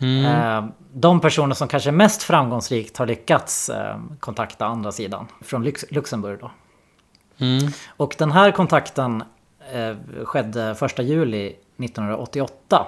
Eh, 0.01 0.65
de 0.93 1.19
personer 1.21 1.55
som 1.55 1.67
kanske 1.67 1.91
mest 1.91 2.23
framgångsrikt 2.23 2.97
har 2.97 3.05
lyckats 3.05 3.69
eh, 3.69 3.97
kontakta 4.19 4.65
andra 4.65 4.91
sidan 4.91 5.27
från 5.41 5.63
Lux- 5.63 5.85
Luxemburg 5.89 6.39
då. 6.39 6.51
Mm. 7.37 7.71
Och 7.87 8.15
den 8.17 8.31
här 8.31 8.51
kontakten 8.51 9.23
skedde 10.23 10.75
1 10.81 10.99
juli 10.99 11.47
1988. 11.47 12.85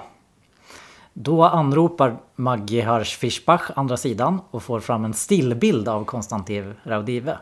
Då 1.12 1.44
anropar 1.44 2.16
Maggie 2.36 2.84
Harsch 2.84 3.18
Fischbach 3.18 3.70
andra 3.76 3.96
sidan 3.96 4.40
och 4.50 4.62
får 4.62 4.80
fram 4.80 5.04
en 5.04 5.14
stillbild 5.14 5.88
av 5.88 6.04
Konstantin 6.04 6.74
Raudive. 6.82 7.38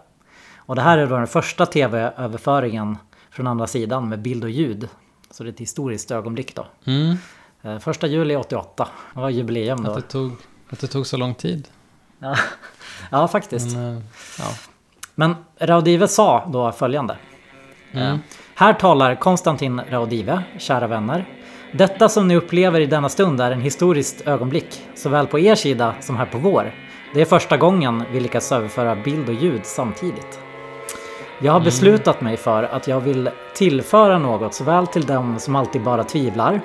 Och 0.56 0.76
det 0.76 0.82
här 0.82 0.98
är 0.98 1.06
då 1.06 1.16
den 1.16 1.26
första 1.26 1.66
tv-överföringen 1.66 2.96
från 3.36 3.46
andra 3.46 3.66
sidan 3.66 4.08
med 4.08 4.18
bild 4.22 4.44
och 4.44 4.50
ljud. 4.50 4.88
Så 5.30 5.42
det 5.42 5.48
är 5.48 5.52
ett 5.52 5.60
historiskt 5.60 6.10
ögonblick 6.10 6.54
då. 6.54 6.66
Mm. 6.84 7.16
Eh, 7.62 7.78
Första 7.78 8.06
juli 8.06 8.36
88. 8.36 8.88
Det 9.14 9.20
var 9.20 9.30
jubileum 9.30 9.78
Att, 9.78 9.84
då. 9.84 9.94
det 9.94 10.02
tog, 10.02 10.32
att 10.70 10.80
det 10.80 10.86
tog 10.86 11.06
så 11.06 11.16
lång 11.16 11.34
tid. 11.34 11.68
Ja, 12.18 12.36
ja 13.10 13.28
faktiskt. 13.28 13.76
Men, 13.76 13.96
eh, 13.96 14.02
ja. 14.38 14.44
Men 15.14 15.34
Raudive 15.58 16.08
sa 16.08 16.48
då 16.52 16.72
följande. 16.72 17.16
Eh, 17.92 18.16
Här 18.54 18.72
talar 18.72 19.14
Konstantin 19.14 19.80
Raudive, 19.90 20.42
kära 20.58 20.86
vänner. 20.86 21.28
Detta 21.72 22.08
som 22.08 22.28
ni 22.28 22.36
upplever 22.36 22.80
i 22.80 22.86
denna 22.86 23.08
stund 23.08 23.40
är 23.40 23.50
en 23.50 23.60
historiskt 23.60 24.20
ögonblick, 24.20 24.82
såväl 24.94 25.26
på 25.26 25.38
er 25.38 25.54
sida 25.54 25.94
som 26.00 26.16
här 26.16 26.26
på 26.26 26.38
vår. 26.38 26.74
Det 27.14 27.20
är 27.20 27.24
första 27.24 27.56
gången 27.56 28.04
vi 28.12 28.20
lyckas 28.20 28.52
överföra 28.52 28.96
bild 28.96 29.28
och 29.28 29.34
ljud 29.34 29.60
samtidigt. 29.66 30.40
Jag 31.40 31.52
har 31.52 31.60
beslutat 31.60 32.20
mig 32.20 32.36
för 32.36 32.62
att 32.62 32.88
jag 32.88 33.00
vill 33.00 33.30
tillföra 33.54 34.18
något 34.18 34.54
såväl 34.54 34.86
till 34.86 35.06
dem 35.06 35.38
som 35.38 35.56
alltid 35.56 35.82
bara 35.82 36.04
tvivlar, 36.04 36.60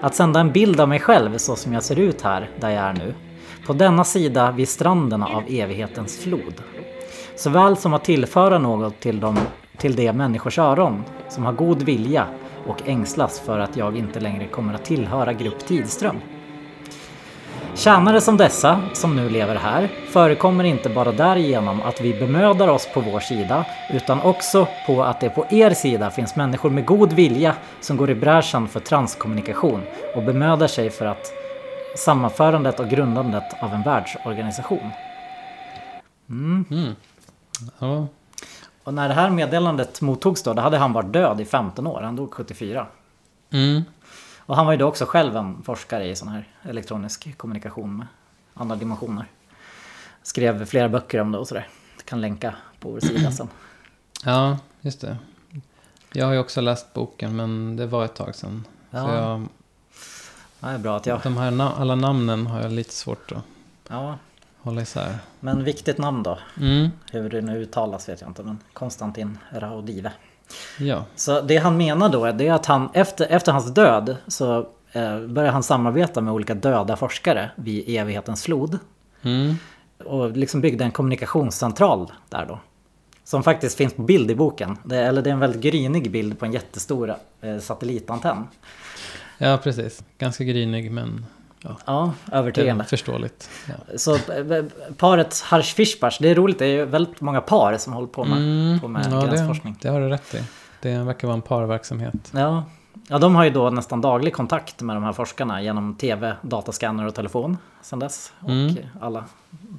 att 0.00 0.14
sända 0.14 0.40
en 0.40 0.52
bild 0.52 0.80
av 0.80 0.88
mig 0.88 1.00
själv 1.00 1.38
så 1.38 1.56
som 1.56 1.72
jag 1.72 1.82
ser 1.82 1.98
ut 1.98 2.22
här, 2.22 2.50
där 2.60 2.70
jag 2.70 2.84
är 2.84 2.92
nu, 2.92 3.14
på 3.66 3.72
denna 3.72 4.04
sida 4.04 4.50
vid 4.50 4.68
stranderna 4.68 5.26
av 5.26 5.42
evighetens 5.48 6.18
flod. 6.18 6.62
Såväl 7.36 7.76
som 7.76 7.94
att 7.94 8.04
tillföra 8.04 8.58
något 8.58 9.00
till, 9.00 9.20
dem, 9.20 9.38
till 9.78 9.96
de 9.96 10.12
människors 10.12 10.58
öron 10.58 11.04
som 11.28 11.44
har 11.44 11.52
god 11.52 11.82
vilja 11.82 12.26
och 12.66 12.88
ängslas 12.88 13.40
för 13.40 13.58
att 13.58 13.76
jag 13.76 13.96
inte 13.96 14.20
längre 14.20 14.46
kommer 14.46 14.74
att 14.74 14.84
tillhöra 14.84 15.32
grupp 15.32 15.58
Tidström. 15.66 16.16
Tjänare 17.76 18.20
som 18.20 18.36
dessa, 18.36 18.80
som 18.92 19.16
nu 19.16 19.30
lever 19.30 19.54
här, 19.54 19.88
förekommer 20.08 20.64
inte 20.64 20.88
bara 20.88 21.12
därigenom 21.12 21.82
att 21.82 22.00
vi 22.00 22.14
bemödar 22.14 22.68
oss 22.68 22.88
på 22.94 23.00
vår 23.00 23.20
sida, 23.20 23.66
utan 23.90 24.20
också 24.20 24.68
på 24.86 25.02
att 25.04 25.20
det 25.20 25.30
på 25.30 25.46
er 25.50 25.70
sida 25.70 26.10
finns 26.10 26.36
människor 26.36 26.70
med 26.70 26.86
god 26.86 27.12
vilja 27.12 27.54
som 27.80 27.96
går 27.96 28.10
i 28.10 28.14
bräschen 28.14 28.68
för 28.68 28.80
transkommunikation 28.80 29.82
och 30.14 30.22
bemödar 30.22 30.66
sig 30.66 30.90
för 30.90 31.06
att 31.06 31.32
sammanförandet 31.96 32.80
och 32.80 32.88
grundandet 32.88 33.44
av 33.60 33.74
en 33.74 33.82
världsorganisation. 33.82 34.90
Ja. 37.78 38.06
Och 38.84 38.94
när 38.94 39.08
det 39.08 39.14
här 39.14 39.30
meddelandet 39.30 40.00
mottogs 40.00 40.42
då, 40.42 40.52
då 40.52 40.62
hade 40.62 40.78
han 40.78 40.92
varit 40.92 41.12
död 41.12 41.40
i 41.40 41.44
15 41.44 41.86
år. 41.86 42.00
Han 42.02 42.16
dog 42.16 42.34
74. 42.34 42.86
Mm. 43.52 43.82
Och 44.46 44.56
han 44.56 44.66
var 44.66 44.72
ju 44.72 44.78
då 44.78 44.86
också 44.86 45.06
själv 45.06 45.36
en 45.36 45.62
forskare 45.62 46.08
i 46.08 46.16
sån 46.16 46.28
här 46.28 46.48
elektronisk 46.62 47.36
kommunikation 47.38 47.96
med 47.96 48.06
andra 48.54 48.76
dimensioner. 48.76 49.26
Skrev 50.22 50.64
flera 50.64 50.88
böcker 50.88 51.20
om 51.20 51.32
det 51.32 51.38
och 51.38 51.48
sådär. 51.48 51.68
Kan 52.04 52.20
länka 52.20 52.54
på 52.80 52.90
vår 52.90 53.00
sida 53.00 53.30
sen. 53.32 53.48
ja, 54.24 54.58
just 54.80 55.00
det. 55.00 55.16
Jag 56.12 56.26
har 56.26 56.32
ju 56.32 56.38
också 56.38 56.60
läst 56.60 56.92
boken 56.92 57.36
men 57.36 57.76
det 57.76 57.86
var 57.86 58.04
ett 58.04 58.14
tag 58.14 58.34
sedan. 58.34 58.64
Ja. 58.90 59.14
jag, 59.14 59.48
Ja, 60.60 60.68
det 60.68 60.74
är 60.74 60.78
bra 60.78 60.96
att 60.96 61.06
jag... 61.06 61.20
de 61.22 61.36
här 61.36 61.50
na- 61.50 61.72
alla 61.78 61.94
namnen 61.94 62.46
har 62.46 62.60
jag 62.62 62.72
lite 62.72 62.92
svårt 62.94 63.32
att 63.32 63.42
Ja, 63.88 64.18
hålla 64.58 64.82
isär. 64.82 65.18
men 65.40 65.64
viktigt 65.64 65.98
namn 65.98 66.22
då. 66.22 66.38
Mm. 66.60 66.90
Hur 67.12 67.30
det 67.30 67.40
nu 67.40 67.56
uttalas 67.58 68.08
vet 68.08 68.20
jag 68.20 68.30
inte, 68.30 68.42
men 68.42 68.58
Konstantin 68.72 69.38
Raudive. 69.52 70.12
Ja. 70.78 71.04
Så 71.16 71.40
det 71.40 71.56
han 71.56 71.76
menar 71.76 72.08
då 72.08 72.24
är 72.24 72.52
att 72.52 72.66
han 72.66 72.88
efter, 72.92 73.26
efter 73.26 73.52
hans 73.52 73.74
död 73.74 74.16
så 74.26 74.58
eh, 74.92 75.20
börjar 75.20 75.52
han 75.52 75.62
samarbeta 75.62 76.20
med 76.20 76.32
olika 76.32 76.54
döda 76.54 76.96
forskare 76.96 77.50
vid 77.56 77.84
evighetens 77.88 78.42
flod. 78.42 78.78
Mm. 79.22 79.54
Och 80.04 80.30
liksom 80.30 80.60
byggde 80.60 80.84
en 80.84 80.90
kommunikationscentral 80.90 82.12
där 82.28 82.46
då. 82.46 82.58
Som 83.24 83.42
faktiskt 83.42 83.76
finns 83.76 83.94
på 83.94 84.02
bild 84.02 84.30
i 84.30 84.34
boken. 84.34 84.76
Det, 84.84 84.96
eller 84.96 85.22
det 85.22 85.30
är 85.30 85.34
en 85.34 85.40
väldigt 85.40 85.62
grynig 85.62 86.10
bild 86.10 86.38
på 86.38 86.44
en 86.44 86.52
jättestor 86.52 87.14
eh, 87.40 87.58
satellitantenn. 87.58 88.46
ja, 89.38 89.58
precis. 89.62 90.02
Ganska 90.18 90.44
grinig 90.44 90.90
men 90.90 91.26
ja, 91.64 91.76
Ja, 91.86 92.12
övertygande. 92.32 92.84
förståeligt. 92.84 93.50
Ja. 93.68 93.98
Så 93.98 94.14
eh, 94.14 94.64
paret 94.96 95.40
Harsch 95.40 95.74
Fischbach, 95.74 96.18
det 96.20 96.28
är 96.30 96.34
roligt. 96.34 96.58
Det 96.58 96.64
är 96.66 96.68
ju 96.68 96.84
väldigt 96.84 97.20
många 97.20 97.40
par 97.40 97.76
som 97.78 97.92
håller 97.92 98.08
på 98.08 98.24
med, 98.24 98.80
på 98.80 98.88
med 98.88 99.06
Mm. 99.06 99.18
ja, 99.18 99.26
gränsforskning. 99.26 99.76
det, 99.80 99.88
det 99.88 99.92
har 99.94 100.00
du 100.00 100.08
rätt 100.08 100.34
i. 100.34 100.42
Det 100.80 100.98
verkar 100.98 101.28
vara 101.28 101.34
en 101.36 101.42
parverksamhet. 101.42 102.14
Ja. 102.32 102.64
ja, 103.08 103.18
de 103.18 103.34
har 103.34 103.44
ju 103.44 103.50
då 103.50 103.70
nästan 103.70 104.00
daglig 104.00 104.32
kontakt 104.34 104.80
med 104.82 104.96
de 104.96 105.02
här 105.04 105.12
forskarna 105.12 105.62
genom 105.62 105.94
tv, 105.94 106.36
datascanner 106.42 107.06
och 107.06 107.14
telefon 107.14 107.58
sen 107.82 107.98
dess. 107.98 108.32
Och 108.40 108.50
Mm. 108.50 108.76
alla 109.00 109.24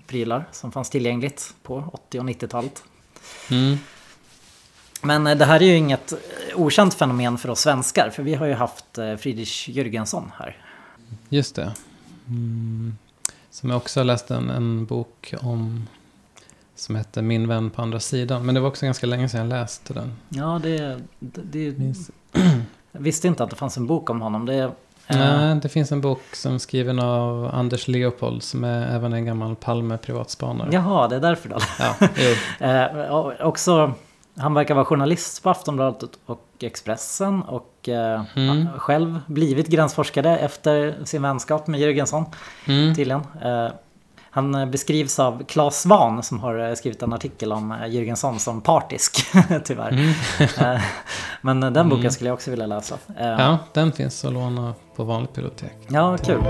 prylar 0.07 0.45
som 0.51 0.71
fanns 0.71 0.89
tillgängligt 0.89 1.53
på 1.63 1.83
80 1.93 2.19
och 2.19 2.25
90-talet. 2.25 2.83
Mm. 3.51 3.77
Men 5.01 5.27
eh, 5.27 5.37
det 5.37 5.45
här 5.45 5.61
är 5.61 5.65
ju 5.65 5.75
inget 5.75 6.11
eh, 6.11 6.17
okänt 6.55 6.93
fenomen 6.93 7.37
för 7.37 7.49
oss 7.49 7.59
svenskar. 7.59 8.09
För 8.09 8.23
vi 8.23 8.33
har 8.35 8.45
ju 8.45 8.53
haft 8.53 8.97
eh, 8.97 9.15
Friedrich 9.15 9.69
Jürgensson 9.69 10.23
här. 10.39 10.57
Just 11.29 11.55
det. 11.55 11.73
Mm. 12.27 12.97
Som 13.49 13.69
jag 13.69 13.77
också 13.77 13.99
har 13.99 14.05
läst 14.05 14.31
en, 14.31 14.49
en 14.49 14.85
bok 14.85 15.33
om. 15.41 15.87
Som 16.75 16.95
heter 16.95 17.21
Min 17.21 17.47
vän 17.47 17.69
på 17.69 17.81
andra 17.81 17.99
sidan. 17.99 18.45
Men 18.45 18.55
det 18.55 18.61
var 18.61 18.67
också 18.67 18.85
ganska 18.85 19.07
länge 19.07 19.29
sedan 19.29 19.39
jag 19.39 19.49
läste 19.49 19.93
den. 19.93 20.13
Ja, 20.29 20.59
det, 20.63 20.99
det, 21.19 21.71
det 21.71 21.95
Jag 22.91 23.01
visste 23.01 23.27
inte 23.27 23.43
att 23.43 23.49
det 23.49 23.55
fanns 23.55 23.77
en 23.77 23.87
bok 23.87 24.09
om 24.09 24.21
honom. 24.21 24.45
Det, 24.45 24.55
eh, 24.55 24.71
Nej, 25.07 25.55
det 25.55 25.69
finns 25.69 25.91
en 25.91 26.01
bok 26.01 26.21
som 26.33 26.53
är 26.53 26.57
skriven 26.57 26.99
av 26.99 27.49
Anders 27.53 27.87
Leopold. 27.87 28.43
Som 28.43 28.63
är 28.63 28.95
även 28.95 29.13
en 29.13 29.25
gammal 29.25 29.55
Palme 29.55 29.97
privatspanare. 29.97 30.69
Jaha, 30.71 31.07
det 31.07 31.15
är 31.15 31.19
därför 31.19 31.49
då. 31.49 31.57
Ja, 31.79 31.95
jo. 31.99 33.15
Och 33.15 33.47
också, 33.47 33.93
han 34.37 34.53
verkar 34.53 34.75
vara 34.75 34.85
journalist 34.85 35.43
på 35.43 35.49
Aftonbladet 35.49 36.09
och 36.25 36.41
Expressen. 36.59 37.41
Och 37.41 37.89
eh, 37.89 38.23
Mm. 38.35 38.67
själv 38.77 39.19
blivit 39.27 39.67
gränsforskare 39.67 40.37
efter 40.37 40.95
sin 41.05 41.21
vänskap 41.21 41.67
med 41.67 41.79
Jürgensson. 41.79 42.25
Mm. 42.67 42.95
Tydligen. 42.95 43.21
Eh, 43.43 43.67
han 44.31 44.71
beskrivs 44.71 45.19
av 45.19 45.43
Claes 45.47 45.81
Svan 45.81 46.23
som 46.23 46.39
har 46.39 46.69
eh, 46.69 46.73
skrivit 46.75 47.03
en 47.03 47.13
artikel 47.13 47.51
om 47.53 47.71
eh, 47.71 47.77
Jürgensson 47.87 48.37
som 48.37 48.61
partisk. 48.61 49.17
tyvärr. 49.63 49.89
Mm. 49.91 50.09
Eh, 50.75 50.81
Men 51.41 51.59
den 51.59 51.89
boken 51.89 52.11
skulle 52.11 52.29
jag 52.29 52.33
också 52.33 52.51
vilja 52.51 52.65
läsa. 52.65 52.97
Ja, 53.19 53.57
den 53.73 53.91
finns 53.91 54.25
att 54.25 54.33
låna 54.33 54.73
på 54.95 55.03
vanligt 55.03 55.33
bibliotek. 55.33 55.73
Ja, 55.87 56.17
kul. 56.17 56.41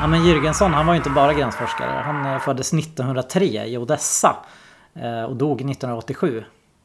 Ja, 0.00 0.06
men 0.06 0.22
Jürgensson, 0.24 0.70
han 0.72 0.86
var 0.86 0.94
ju 0.94 0.96
inte 0.98 1.10
bara 1.10 1.34
gränsforskare. 1.34 2.02
Han 2.04 2.40
föddes 2.40 2.72
1903 2.72 3.64
i 3.66 3.78
Odessa 3.78 4.36
och 5.28 5.36
dog 5.36 5.60
1987. 5.70 6.44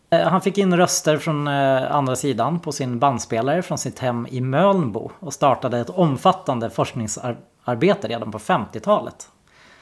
Eh, 0.09 0.27
Han 0.27 0.41
fick 0.41 0.57
in 0.57 0.77
röster 0.77 1.17
från 1.17 1.47
eh, 1.47 1.95
andra 1.95 2.15
sidan 2.15 2.59
på 2.59 2.71
sin 2.71 2.99
bandspelare 2.99 3.61
från 3.61 3.77
sitt 3.77 3.99
hem 3.99 4.27
i 4.31 4.41
Mölnbo 4.41 5.11
och 5.19 5.33
startade 5.33 5.79
ett 5.79 5.89
omfattande 5.89 6.69
forskningsarbete 6.69 8.07
redan 8.07 8.31
på 8.31 8.39
50-talet. 8.39 9.29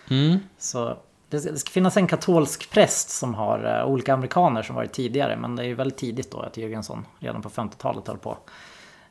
Mm. 0.10 0.40
Så 0.58 0.98
det, 1.30 1.44
det 1.52 1.58
ska 1.58 1.72
finnas 1.72 1.98
en 1.98 2.08
katolsk 2.08 2.70
präst 2.72 3.10
som 3.10 3.34
har 3.36 3.80
eh, 3.80 3.86
olika 3.92 4.14
amerikaner 4.14 4.62
som 4.64 4.76
varit 4.76 4.92
tidigare. 4.94 5.38
Men 5.38 5.56
det 5.56 5.64
är 5.64 5.68
ju 5.68 5.76
väldigt 5.76 5.98
tidigt 5.98 6.32
då 6.32 6.40
att 6.40 6.58
Jürgensson 6.58 7.04
redan 7.20 7.42
på 7.42 7.50
50-talet 7.50 8.08
höll 8.08 8.18
på. 8.18 8.38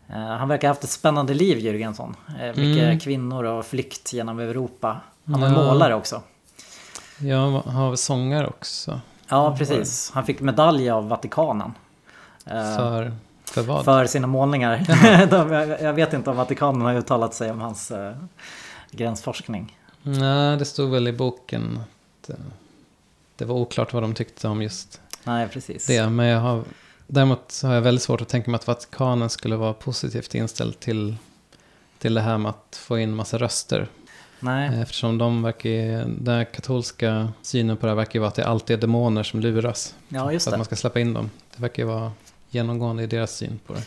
Eh, 0.08 0.16
han 0.18 0.48
verkar 0.48 0.68
ha 0.68 0.70
haft 0.70 0.84
ett 0.84 0.90
spännande 0.90 1.34
liv 1.34 1.58
Jürgensson. 1.58 2.14
Eh, 2.40 2.46
mycket 2.46 2.84
Mm. 2.84 2.98
kvinnor 2.98 3.44
och 3.44 3.64
flykt 3.66 4.12
genom 4.12 4.38
Europa. 4.38 4.96
Han 5.24 5.40
var 5.40 5.48
Ja. 5.48 5.54
målare 5.54 5.94
också. 5.94 6.22
Jag 7.18 7.50
har 7.50 7.96
sångare 7.96 8.46
också. 8.46 9.00
Ja, 9.28 9.56
precis. 9.58 10.10
Han 10.14 10.24
fick 10.26 10.40
medalj 10.40 10.90
av 10.90 11.08
Vatikanen. 11.08 11.74
Eh, 12.44 12.76
För, 12.76 13.12
för 13.44 13.62
vad? 13.62 13.84
för 13.84 14.06
sina 14.06 14.26
målningar. 14.26 15.26
De, 15.30 15.52
jag, 15.52 15.82
jag 15.82 15.92
vet 15.92 16.12
inte 16.12 16.30
om 16.30 16.36
Vatikanen 16.36 16.82
har 16.82 16.94
uttalat 16.94 17.34
sig 17.34 17.50
om 17.50 17.60
hans 17.60 17.90
eh, 17.90 18.16
gränsforskning. 18.90 19.78
Nej, 20.02 20.56
det 20.56 20.64
stod 20.64 20.90
väl 20.90 21.08
i 21.08 21.12
boken 21.12 21.80
att 22.22 22.30
eh, 22.30 22.36
det 23.36 23.44
var 23.44 23.54
oklart 23.54 23.92
vad 23.92 24.02
de 24.02 24.14
tyckte 24.14 24.48
om 24.48 24.62
just 24.62 25.00
Nej, 25.24 25.48
precis. 25.48 25.86
det. 25.86 26.08
Men 26.08 26.26
jag 26.26 26.40
har, 26.40 26.64
däremot 27.06 27.62
har 27.62 27.74
jag 27.74 27.80
väldigt 27.80 28.02
svårt 28.02 28.20
att 28.20 28.28
tänka 28.28 28.50
mig 28.50 28.58
att 28.58 28.66
Vatikanen 28.66 29.30
skulle 29.30 29.56
vara 29.56 29.72
positivt 29.72 30.34
inställd 30.34 30.80
till, 30.80 31.16
till 31.98 32.14
det 32.14 32.20
här 32.20 32.38
med 32.38 32.50
att 32.50 32.76
få 32.76 32.98
in 32.98 33.14
massa 33.14 33.38
röster. 33.38 33.88
Nej, 34.40 34.80
Eftersom 34.82 35.18
de 35.18 35.42
verkar, 35.42 36.04
den 36.20 36.46
katolska 36.46 37.28
synen 37.42 37.76
på 37.76 37.86
det 37.86 37.90
här 37.90 37.96
verkar 37.96 38.14
ju 38.14 38.20
vara 38.20 38.28
att 38.28 38.34
det 38.34 38.46
alltid 38.46 38.76
är 38.76 38.80
demoner 38.80 39.22
som 39.22 39.40
luras. 39.40 39.94
ja 40.08 40.32
just 40.32 40.44
För 40.44 40.50
att 40.50 40.54
det. 40.54 40.58
man 40.58 40.64
ska 40.64 40.76
släppa 40.76 41.00
in 41.00 41.14
dem. 41.14 41.30
Det 41.56 41.62
verkar 41.62 41.82
ju 41.82 41.86
vara 41.88 42.12
genomgående 42.50 43.02
i 43.02 43.06
deras 43.06 43.36
syn 43.36 43.60
på 43.66 43.72
det. 43.72 43.82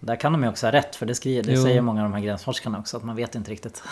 Där 0.00 0.16
kan 0.16 0.32
de 0.32 0.42
ju 0.42 0.48
också 0.48 0.66
ha 0.66 0.72
rätt, 0.72 0.96
för 0.96 1.06
det, 1.06 1.14
skriver, 1.14 1.42
det 1.42 1.52
Jo. 1.52 1.62
säger 1.62 1.80
många 1.80 2.04
av 2.04 2.10
de 2.10 2.16
här 2.16 2.24
gränsforskarna 2.24 2.78
också, 2.78 2.96
att 2.96 3.04
man 3.04 3.16
vet 3.16 3.34
inte 3.34 3.50
riktigt. 3.50 3.82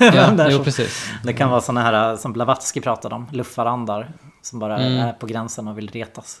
Ja, 0.00 0.30
det 0.36 0.48
jo 0.52 0.64
precis. 0.64 1.10
Det 1.24 1.32
kan 1.32 1.50
vara 1.50 1.60
sådana 1.60 1.80
här 1.82 2.16
som 2.16 2.32
Blavatsky 2.32 2.80
pratade 2.80 3.14
om, 3.14 3.26
luffarandar. 3.32 4.12
Som 4.42 4.58
bara 4.58 4.78
Mm. 4.78 4.98
är 5.08 5.12
på 5.12 5.26
gränsen 5.26 5.68
och 5.68 5.78
vill 5.78 5.90
retas. 5.90 6.40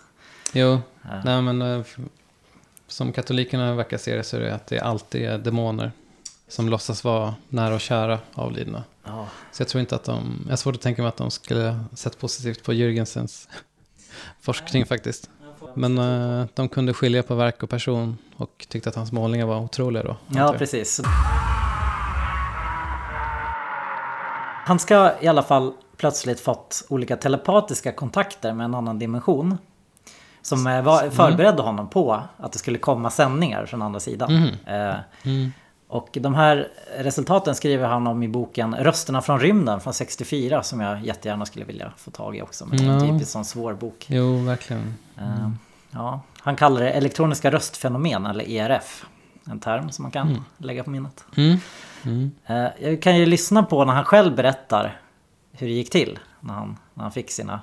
Jo, 0.52 0.78
Ja. 1.02 1.10
nej 1.24 1.42
men 1.42 1.62
eh, 1.62 1.82
som 2.86 3.12
katolikerna 3.12 3.74
verkar 3.74 3.98
se 3.98 4.16
det 4.16 4.22
så 4.22 4.36
är 4.36 4.40
det 4.40 4.54
att 4.54 4.66
det 4.66 4.80
alltid 4.80 5.22
är 5.24 5.38
demoner 5.38 5.92
som 6.52 6.68
låtsas 6.68 7.04
vara 7.04 7.34
nära 7.48 7.74
och 7.74 7.80
kära 7.80 8.18
avlidna. 8.34 8.84
Ja, 9.04 9.26
Så 9.52 9.62
jag 9.62 9.68
tror 9.68 9.80
inte 9.80 9.94
att 9.94 10.04
de, 10.04 10.40
jag 10.44 10.52
har 10.52 10.56
svårt 10.56 10.74
att 10.74 10.80
tänka 10.80 11.02
mig 11.02 11.08
att 11.08 11.16
de 11.16 11.30
skulle 11.30 11.80
sett 11.94 12.18
positivt 12.18 12.64
på 12.64 12.72
Jürgensens 12.72 13.48
forskning 14.40 14.86
faktiskt. 14.86 15.30
Men 15.74 15.98
eh, 15.98 16.46
de 16.54 16.68
kunde 16.68 16.94
skilja 16.94 17.22
på 17.22 17.34
verk 17.34 17.62
och 17.62 17.70
person 17.70 18.18
och 18.36 18.66
tyckte 18.68 18.88
att 18.88 18.94
hans 18.94 19.12
målningar 19.12 19.46
var 19.46 19.58
otroliga 19.60 20.02
då. 20.02 20.16
ja 20.28 20.54
precis. 20.58 21.00
Han 24.64 24.78
ska 24.78 25.12
i 25.20 25.26
alla 25.26 25.42
fall 25.42 25.72
plötsligt 25.96 26.40
fått 26.40 26.84
olika 26.88 27.16
telepatiska 27.16 27.92
kontakter 27.92 28.52
med 28.52 28.64
en 28.64 28.74
annan 28.74 28.98
dimension. 28.98 29.58
Som 30.42 30.66
eh, 30.66 30.82
var, 30.82 31.10
förberedde 31.10 31.62
honom 31.62 31.88
på 31.88 32.22
att 32.36 32.52
det 32.52 32.58
skulle 32.58 32.78
komma 32.78 33.10
sändningar 33.10 33.66
från 33.66 33.82
andra 33.82 34.00
sidan. 34.00 34.32
Mhm. 34.34 34.48
Eh, 34.74 34.94
Mm. 35.22 35.52
Och 35.92 36.08
de 36.20 36.34
här 36.34 36.68
resultaten 36.98 37.54
skriver 37.54 37.88
han 37.88 38.06
om 38.06 38.22
i 38.22 38.28
boken 38.28 38.74
Rösterna 38.74 39.22
från 39.22 39.40
rymden 39.40 39.80
från 39.80 39.94
64 39.94 40.62
som 40.62 40.80
jag 40.80 41.04
jättegärna 41.06 41.46
skulle 41.46 41.64
vilja 41.64 41.92
få 41.96 42.10
tag 42.10 42.36
i 42.36 42.42
också. 42.42 42.66
Men 42.66 42.78
det 42.78 42.84
är 42.84 42.88
en 42.88 43.06
Ja. 43.06 43.12
typisk 43.12 43.30
sån 43.32 43.44
svår 43.44 43.74
bok. 43.74 44.06
Jo, 44.08 44.36
verkligen. 44.44 44.94
Eh, 45.18 45.50
Ja, 45.94 46.20
han 46.40 46.56
kallar 46.56 46.80
det 46.80 46.90
elektroniska 46.90 47.50
röstfenomen 47.50 48.26
eller 48.26 48.48
ERF. 48.50 49.04
En 49.50 49.60
term 49.60 49.90
som 49.90 50.02
man 50.02 50.10
kan 50.12 50.44
lägga 50.58 50.84
på 50.84 50.90
minnet. 50.90 51.24
Mm. 51.36 51.58
Mm. 52.04 52.30
Eh, 52.46 52.66
Jag 52.88 53.02
kan 53.02 53.16
ju 53.18 53.26
lyssna 53.26 53.62
på 53.62 53.84
när 53.84 53.92
han 53.92 54.04
själv 54.04 54.34
berättar 54.36 55.00
hur 55.52 55.66
det 55.66 55.72
gick 55.72 55.90
till 55.90 56.18
när 56.40 56.54
han, 56.54 56.78
när 56.94 57.02
han 57.02 57.12
fick 57.12 57.30
sina, 57.30 57.60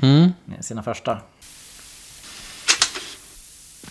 Mm. 0.00 0.32
sina 0.60 0.82
första. 0.82 1.18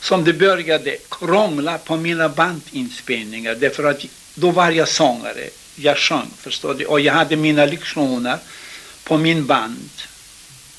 som 0.02 0.24
det 0.24 0.34
började 0.34 0.98
krångla 1.10 1.78
på 1.78 1.98
mina 1.98 2.30
bandinspelningar 2.30 3.56
därför 3.56 3.84
att 3.84 4.06
då 4.36 4.52
var 4.52 4.72
jag 4.72 4.88
sångare. 4.88 5.50
Jag 5.76 5.98
sjöng, 5.98 6.30
förstår 6.38 6.74
du, 6.74 6.86
och 6.86 7.00
jag 7.00 7.14
hade 7.14 7.36
mina 7.36 7.66
lektioner 7.66 8.38
på 9.04 9.18
min 9.18 9.46
band 9.46 9.90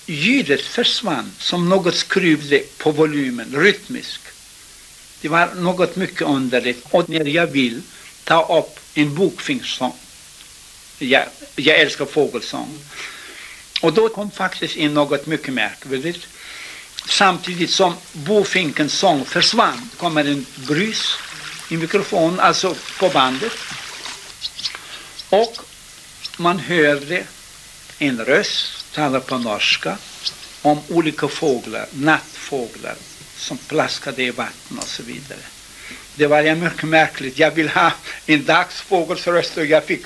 ljudet 0.07 0.61
försvann 0.61 1.33
som 1.39 1.69
något 1.69 1.95
skruvde 1.95 2.63
på 2.79 2.91
volymen, 2.91 3.55
rytmiskt. 3.57 4.22
Det 5.23 5.29
var 5.29 5.55
något 5.55 5.97
mycket 5.97 6.23
underligt. 6.23 6.87
Och 6.91 7.09
när 7.09 7.25
jag 7.25 7.47
vill 7.47 7.83
ta 8.25 8.59
upp 8.59 8.81
en 8.95 9.15
bokfingssång, 9.15 9.95
jag, 10.99 11.25
jag 11.57 11.81
älskar 11.81 12.05
fågelsång, 12.05 12.79
och 13.81 13.93
då 13.93 14.09
kom 14.09 14.31
faktiskt 14.31 14.77
in 14.77 14.95
något 14.95 15.27
mycket 15.27 15.55
märkvärdigt. 15.55 16.27
Samtidigt 17.09 17.71
som 17.71 17.95
bofinkens 18.13 18.93
sång 18.93 19.25
försvann 19.25 19.91
kommer 19.97 20.25
en 20.25 20.47
brus 20.57 21.17
i 21.69 21.77
mikrofonen, 21.77 22.41
alltså 22.41 22.77
på 22.99 23.09
bandet. 23.09 23.53
Och 25.29 25.57
man 26.37 26.59
hörde 26.59 27.25
en 27.99 28.25
röst 28.25 28.93
tala 28.95 29.21
på 29.21 29.39
norska 29.39 29.99
om 30.63 30.81
olika 30.89 31.29
fåglar, 31.29 31.87
nattfåglar 31.93 32.97
som 33.43 33.59
plaskade 33.59 34.23
i 34.23 34.31
vatten 34.31 34.79
och 34.79 34.89
så 34.89 35.03
vidare. 35.03 35.41
Det 36.15 36.27
var 36.27 36.43
ju 36.43 36.55
mycket 36.55 36.83
märkligt. 36.83 37.39
Jag 37.39 37.51
vill 37.51 37.69
ha 37.69 37.93
en 38.27 38.45
dagsfågels 38.45 39.27
röst 39.27 39.57
och 39.57 39.65
jag 39.65 39.85
fick 39.85 40.03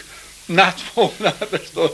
nattfåglar. 0.46 1.32
förstår. 1.50 1.90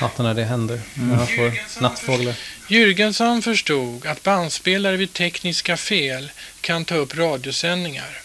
Hatar 0.00 0.24
när 0.24 0.34
det 0.34 0.44
händer. 0.44 0.80
När 0.94 1.14
han 1.14 1.26
får 1.26 1.80
nattfåglar. 1.80 2.34
Jürgensson 2.68 3.42
förstod 3.42 4.06
att 4.06 4.22
bandspelare 4.22 4.96
vid 4.96 5.12
tekniska 5.12 5.76
fel 5.76 6.30
kan 6.60 6.84
ta 6.84 6.94
upp 6.94 7.16
radiosändningar. 7.16 8.20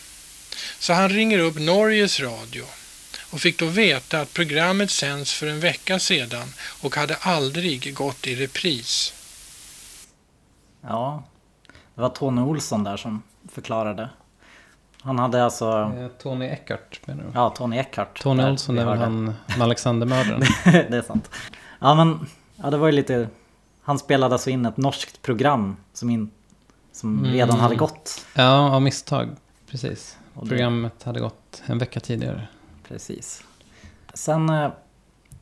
Så 0.79 0.93
han 0.93 1.09
ringer 1.09 1.39
upp 1.39 1.59
Norges 1.59 2.19
radio 2.19 2.63
och 3.29 3.41
fick 3.41 3.57
då 3.57 3.65
veta 3.65 4.21
att 4.21 4.33
programmet 4.33 4.91
sänds 4.91 5.33
för 5.33 5.47
en 5.47 5.59
vecka 5.59 5.99
sedan 5.99 6.53
och 6.59 6.95
hade 6.95 7.15
aldrig 7.15 7.93
gått 7.93 8.27
i 8.27 8.35
repris. 8.35 9.13
Ja, 10.81 11.23
det 11.97 12.01
var 12.01 12.09
Tony 12.09 12.41
Olsson 12.41 12.83
där 12.83 12.97
som 12.97 13.21
förklarade. 13.51 14.09
Han 15.01 15.19
hade 15.19 15.43
alltså, 15.43 15.93
Eh, 15.97 16.07
Tony 16.07 16.45
Eckart 16.45 16.99
menar 17.07 17.23
du? 17.23 17.29
ja 17.33 17.49
Tony 17.49 17.77
Eckhart. 17.77 18.21
Tony 18.21 18.43
där 18.43 18.51
Olsson 18.51 18.77
är 18.77 18.85
väl 18.85 18.97
han 18.97 19.33
Alexandermördaren? 19.59 20.41
det 20.65 20.97
är 20.97 21.01
sant. 21.01 21.31
Ja 21.79 21.95
men, 21.95 22.27
ja 22.55 22.69
det 22.69 22.77
var 22.77 22.87
ju 22.87 22.91
lite... 22.93 23.29
Han 23.81 23.99
spelade 23.99 24.35
alltså 24.35 24.49
in 24.49 24.65
ett 24.65 24.77
norskt 24.77 25.21
program 25.21 25.75
som, 25.93 26.09
in, 26.09 26.29
som 26.91 27.17
Mm. 27.19 27.31
redan 27.31 27.59
hade 27.59 27.75
gått. 27.75 28.25
ja, 28.35 28.75
av 28.75 28.81
misstag. 28.81 29.29
Precis. 29.71 30.17
Det- 30.33 30.49
Programmet 30.49 31.03
hade 31.03 31.19
gått 31.19 31.63
en 31.65 31.77
vecka 31.77 31.99
tidigare. 31.99 32.47
Precis. 32.87 33.43
Sen 34.13 34.49
eh, 34.49 34.69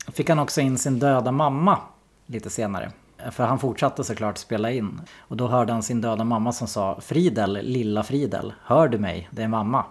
fick 0.07 0.29
han 0.29 0.39
också 0.39 0.61
in 0.61 0.77
sin 0.77 0.99
döda 0.99 1.31
mamma 1.31 1.79
lite 2.25 2.49
senare. 2.49 2.91
För 3.31 3.45
han 3.45 3.59
fortsatte 3.59 4.03
såklart 4.03 4.37
spela 4.37 4.71
in. 4.71 5.01
Och 5.19 5.37
då 5.37 5.47
hörde 5.47 5.73
han 5.73 5.83
sin 5.83 6.01
döda 6.01 6.23
mamma 6.23 6.51
som 6.51 6.67
sa 6.67 7.01
Fridel, 7.01 7.59
lilla 7.61 8.03
Fridel, 8.03 8.53
hör 8.63 8.87
du 8.87 8.97
mig? 8.97 9.29
Det 9.31 9.43
är 9.43 9.47
mamma. 9.47 9.85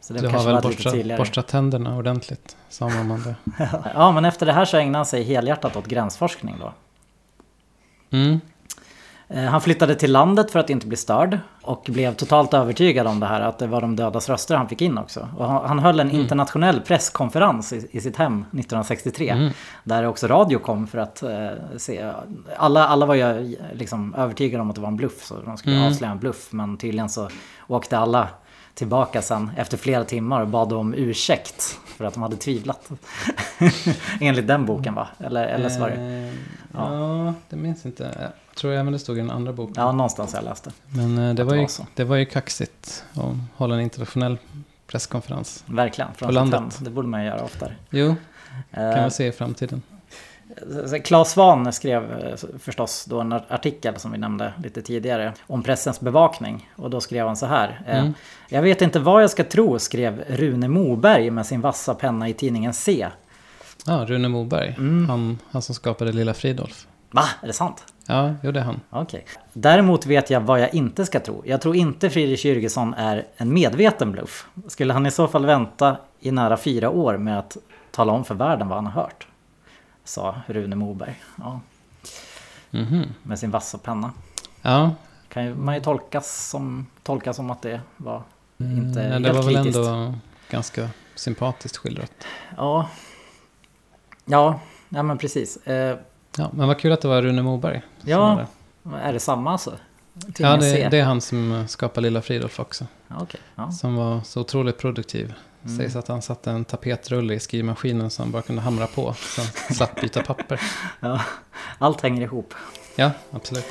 Så 0.00 0.12
det 0.12 0.20
Du 0.20 0.26
har 0.26 0.32
kanske 0.32 0.52
väl 0.52 0.62
borstat, 0.62 1.16
borstat 1.16 1.48
tänderna 1.48 1.96
ordentligt, 1.96 2.56
sa 2.68 2.88
mamman 2.88 3.22
det. 3.22 3.34
Ja, 3.94 4.12
men 4.12 4.24
efter 4.24 4.46
det 4.46 4.52
här 4.52 4.64
så 4.64 4.76
ägnade 4.76 4.98
han 4.98 5.06
sig 5.06 5.22
helhjärtat 5.22 5.76
åt 5.76 5.86
gränsforskning 5.86 6.56
då. 6.60 6.72
Mm. 8.16 8.40
Eh, 9.28 9.44
Han 9.44 9.60
flyttade 9.60 9.94
till 9.94 10.12
landet 10.12 10.50
för 10.50 10.58
att 10.58 10.70
inte 10.70 10.86
bli 10.86 10.96
störd 10.96 11.38
och 11.62 11.84
blev 11.88 12.14
totalt 12.14 12.54
övertygad 12.54 13.06
om 13.06 13.20
det 13.20 13.26
här 13.26 13.40
att 13.40 13.58
det 13.58 13.66
var 13.66 13.80
de 13.80 13.96
dödas 13.96 14.28
röster 14.28 14.56
han 14.56 14.68
fick 14.68 14.82
in 14.82 14.98
också. 14.98 15.28
Och 15.38 15.48
han, 15.48 15.66
han 15.68 15.78
höll 15.78 16.00
en 16.00 16.10
internationell 16.10 16.80
presskonferens 16.80 17.72
i, 17.72 17.88
i 17.90 18.00
sitt 18.00 18.16
hem 18.16 18.40
1963 18.40 19.50
där 19.84 20.04
också 20.06 20.26
radio 20.26 20.58
kom 20.58 20.86
för 20.86 20.98
att 20.98 21.22
eh, 21.22 21.48
se. 21.76 22.10
Alla, 22.56 22.86
alla 22.88 23.06
var 23.06 23.14
ju 23.14 23.56
liksom 23.74 24.14
övertygade 24.14 24.62
om 24.62 24.68
att 24.70 24.74
det 24.76 24.82
var 24.82 24.88
en 24.88 24.96
bluff 24.96 25.24
så 25.24 25.34
de 25.44 25.56
skulle 25.56 25.76
Mm. 25.76 25.86
avslöja 25.88 26.12
en 26.12 26.18
bluff 26.18 26.48
men 26.52 26.76
tydligen 26.76 27.08
så 27.08 27.28
åkte 27.66 27.98
alla 27.98 28.28
tillbaka 28.74 29.22
sen 29.22 29.50
efter 29.56 29.76
flera 29.76 30.04
timmar 30.04 30.40
och 30.40 30.48
bad 30.48 30.72
om 30.72 30.94
ursäkt 30.94 31.78
för 31.86 32.04
att 32.04 32.14
de 32.14 32.22
hade 32.22 32.36
tvivlat. 32.36 32.90
Enligt 34.20 34.46
den 34.48 34.66
boken 34.66 34.94
va? 34.94 35.08
Eller, 35.18 35.46
eller 35.46 35.68
så 35.68 35.80
var 35.80 35.90
det... 35.90 35.96
Eh, 35.96 36.34
ja, 36.74 37.34
det 37.50 37.56
minns 37.56 37.86
inte. 37.86 38.32
Jag 38.54 38.58
tror 38.60 38.72
även 38.72 38.92
det 38.92 38.98
stod 38.98 39.16
i 39.16 39.20
den 39.20 39.30
andra 39.30 39.52
boken. 39.52 39.74
Ja, 39.76 39.92
någonstans 39.92 40.34
jag 40.34 40.44
läste. 40.44 40.70
Men 40.88 41.18
eh, 41.18 41.34
det, 41.34 41.44
var 41.44 41.54
ju, 41.54 41.60
var 41.60 41.68
så. 41.68 41.86
det 41.94 42.04
var 42.04 42.16
ju 42.16 42.24
kaxigt 42.26 43.04
att 43.14 43.34
hålla 43.56 43.74
en 43.74 43.80
internationell 43.80 44.38
presskonferens. 44.86 45.64
Verkligen, 45.66 46.14
från 46.14 46.26
På 46.28 46.32
landet. 46.34 46.78
Det 46.80 46.90
borde 46.90 47.08
man 47.08 47.24
göra 47.24 47.42
oftare. 47.44 47.72
Jo, 47.90 48.14
Eh, 48.70 48.94
kan 48.94 49.04
vi 49.04 49.10
se 49.10 49.26
i 49.26 49.32
framtiden. 49.32 49.82
Claes 51.04 51.30
Svahn 51.30 51.72
skrev 51.72 52.12
eh, 52.12 52.36
förstås 52.58 53.04
då 53.04 53.20
en 53.20 53.32
artikel 53.32 53.98
som 53.98 54.12
vi 54.12 54.18
nämnde 54.18 54.52
lite 54.62 54.82
tidigare 54.82 55.32
om 55.46 55.62
pressens 55.62 56.00
bevakning. 56.00 56.70
Och 56.76 56.90
då 56.90 57.00
skrev 57.00 57.26
han 57.26 57.36
så 57.36 57.46
här. 57.46 57.80
eh, 57.86 57.98
Mm. 57.98 58.14
Jag 58.48 58.62
vet 58.62 58.82
inte 58.82 58.98
vad 59.00 59.22
jag 59.22 59.30
ska 59.30 59.44
tro, 59.44 59.78
skrev 59.78 60.24
Rune 60.28 60.68
Moberg 60.68 61.30
med 61.30 61.46
sin 61.46 61.60
vassa 61.60 61.94
penna 61.94 62.28
i 62.28 62.32
tidningen 62.34 62.74
C. 62.74 63.08
Ja, 63.86 64.04
Rune 64.08 64.28
Moberg. 64.28 64.74
Mm. 64.78 65.08
Han, 65.08 65.38
han 65.50 65.62
som 65.62 65.74
skapade 65.74 66.12
Lilla 66.12 66.34
Fridolf. 66.34 66.86
Va? 67.10 67.24
Är 67.42 67.46
det 67.46 67.52
sant? 67.52 67.84
Ja, 68.06 68.34
jo 68.42 68.52
det 68.52 68.60
är 68.60 68.64
han. 68.64 68.80
Okej. 68.90 69.24
Däremot 69.52 70.06
vet 70.06 70.30
jag 70.30 70.40
vad 70.40 70.60
jag 70.60 70.74
inte 70.74 71.06
ska 71.06 71.20
tro. 71.20 71.42
Jag 71.46 71.60
tror 71.60 71.76
inte 71.76 72.10
Friedrich 72.10 72.44
Jürgenson 72.46 72.94
är 72.96 73.26
en 73.36 73.52
medveten 73.52 74.12
bluff. 74.12 74.46
Skulle 74.68 74.92
han 74.92 75.06
i 75.06 75.10
så 75.10 75.28
fall 75.28 75.46
vänta 75.46 75.96
i 76.20 76.30
nära 76.30 76.56
fyra 76.56 76.90
år 76.90 77.16
med 77.16 77.38
att 77.38 77.56
tala 77.90 78.12
om 78.12 78.24
för 78.24 78.34
världen 78.34 78.68
vad 78.68 78.76
han 78.78 78.86
har 78.86 79.02
hört? 79.02 79.26
Sa 80.04 80.36
Rune 80.46 80.76
Moberg. 80.76 81.22
Ja, 81.38 81.60
Mhm. 82.70 83.04
med 83.22 83.38
sin 83.38 83.50
vassa 83.50 83.78
penna. 83.78 84.10
Ja, 84.62 84.90
Kan 85.28 85.44
ju, 85.44 85.54
man 85.54 85.74
ju 85.74 85.80
tolkas 85.80 86.48
som, 86.50 86.86
tolka 87.02 87.32
som 87.32 87.50
att 87.50 87.62
det 87.62 87.80
var 87.96 88.22
inte 88.58 89.00
Mm, 89.00 89.12
helt 89.12 89.24
det 89.24 89.32
var 89.32 89.42
väl 89.42 89.54
kritiskt. 89.54 89.78
ändå 89.78 90.14
ganska 90.50 90.88
sympatiskt 91.14 91.76
skildrat. 91.76 92.12
Ja. 92.56 92.88
Ja, 94.24 94.60
ja 94.88 95.02
men 95.02 95.18
precis. 95.18 95.56
Eh, 95.56 95.98
Ja, 96.38 96.50
men 96.52 96.68
vad 96.68 96.78
kul 96.78 96.92
att 96.92 97.00
det 97.00 97.08
var 97.08 97.22
Rune 97.22 97.42
Moberg. 97.42 97.82
Ja, 98.02 98.46
där. 98.82 98.98
är 98.98 99.12
det 99.12 99.20
samma 99.20 99.52
alltså? 99.52 99.74
ja 100.14 100.32
Tidningen 100.34 100.60
det, 100.60 100.88
det 100.88 100.98
är 100.98 101.04
han 101.04 101.20
som 101.20 101.64
skapar 101.68 102.02
Lilla 102.02 102.22
Fridolf 102.22 102.60
också. 102.60 102.86
Ja, 103.08 103.14
okej. 103.20 103.40
Ja. 103.54 103.70
Som 103.70 103.96
var 103.96 104.20
så 104.20 104.40
otroligt 104.40 104.78
produktiv. 104.78 105.34
Mm. 105.64 105.76
Sägs 105.76 105.96
att 105.96 106.08
han 106.08 106.22
satte 106.22 106.50
en 106.50 106.64
tapetrulle 106.64 107.34
i 107.34 107.40
skrivmaskinen 107.40 108.10
som 108.10 108.22
han 108.22 108.32
bara 108.32 108.42
kunde 108.42 108.62
hamra 108.62 108.86
på. 108.86 109.14
Sen 109.14 109.74
slapp 109.74 110.00
byta 110.00 110.22
papper. 110.22 110.60
Ja, 111.00 111.20
allt 111.78 112.00
hänger 112.00 112.22
ihop. 112.22 112.54
Ja, 112.96 113.10
absolut. 113.30 113.66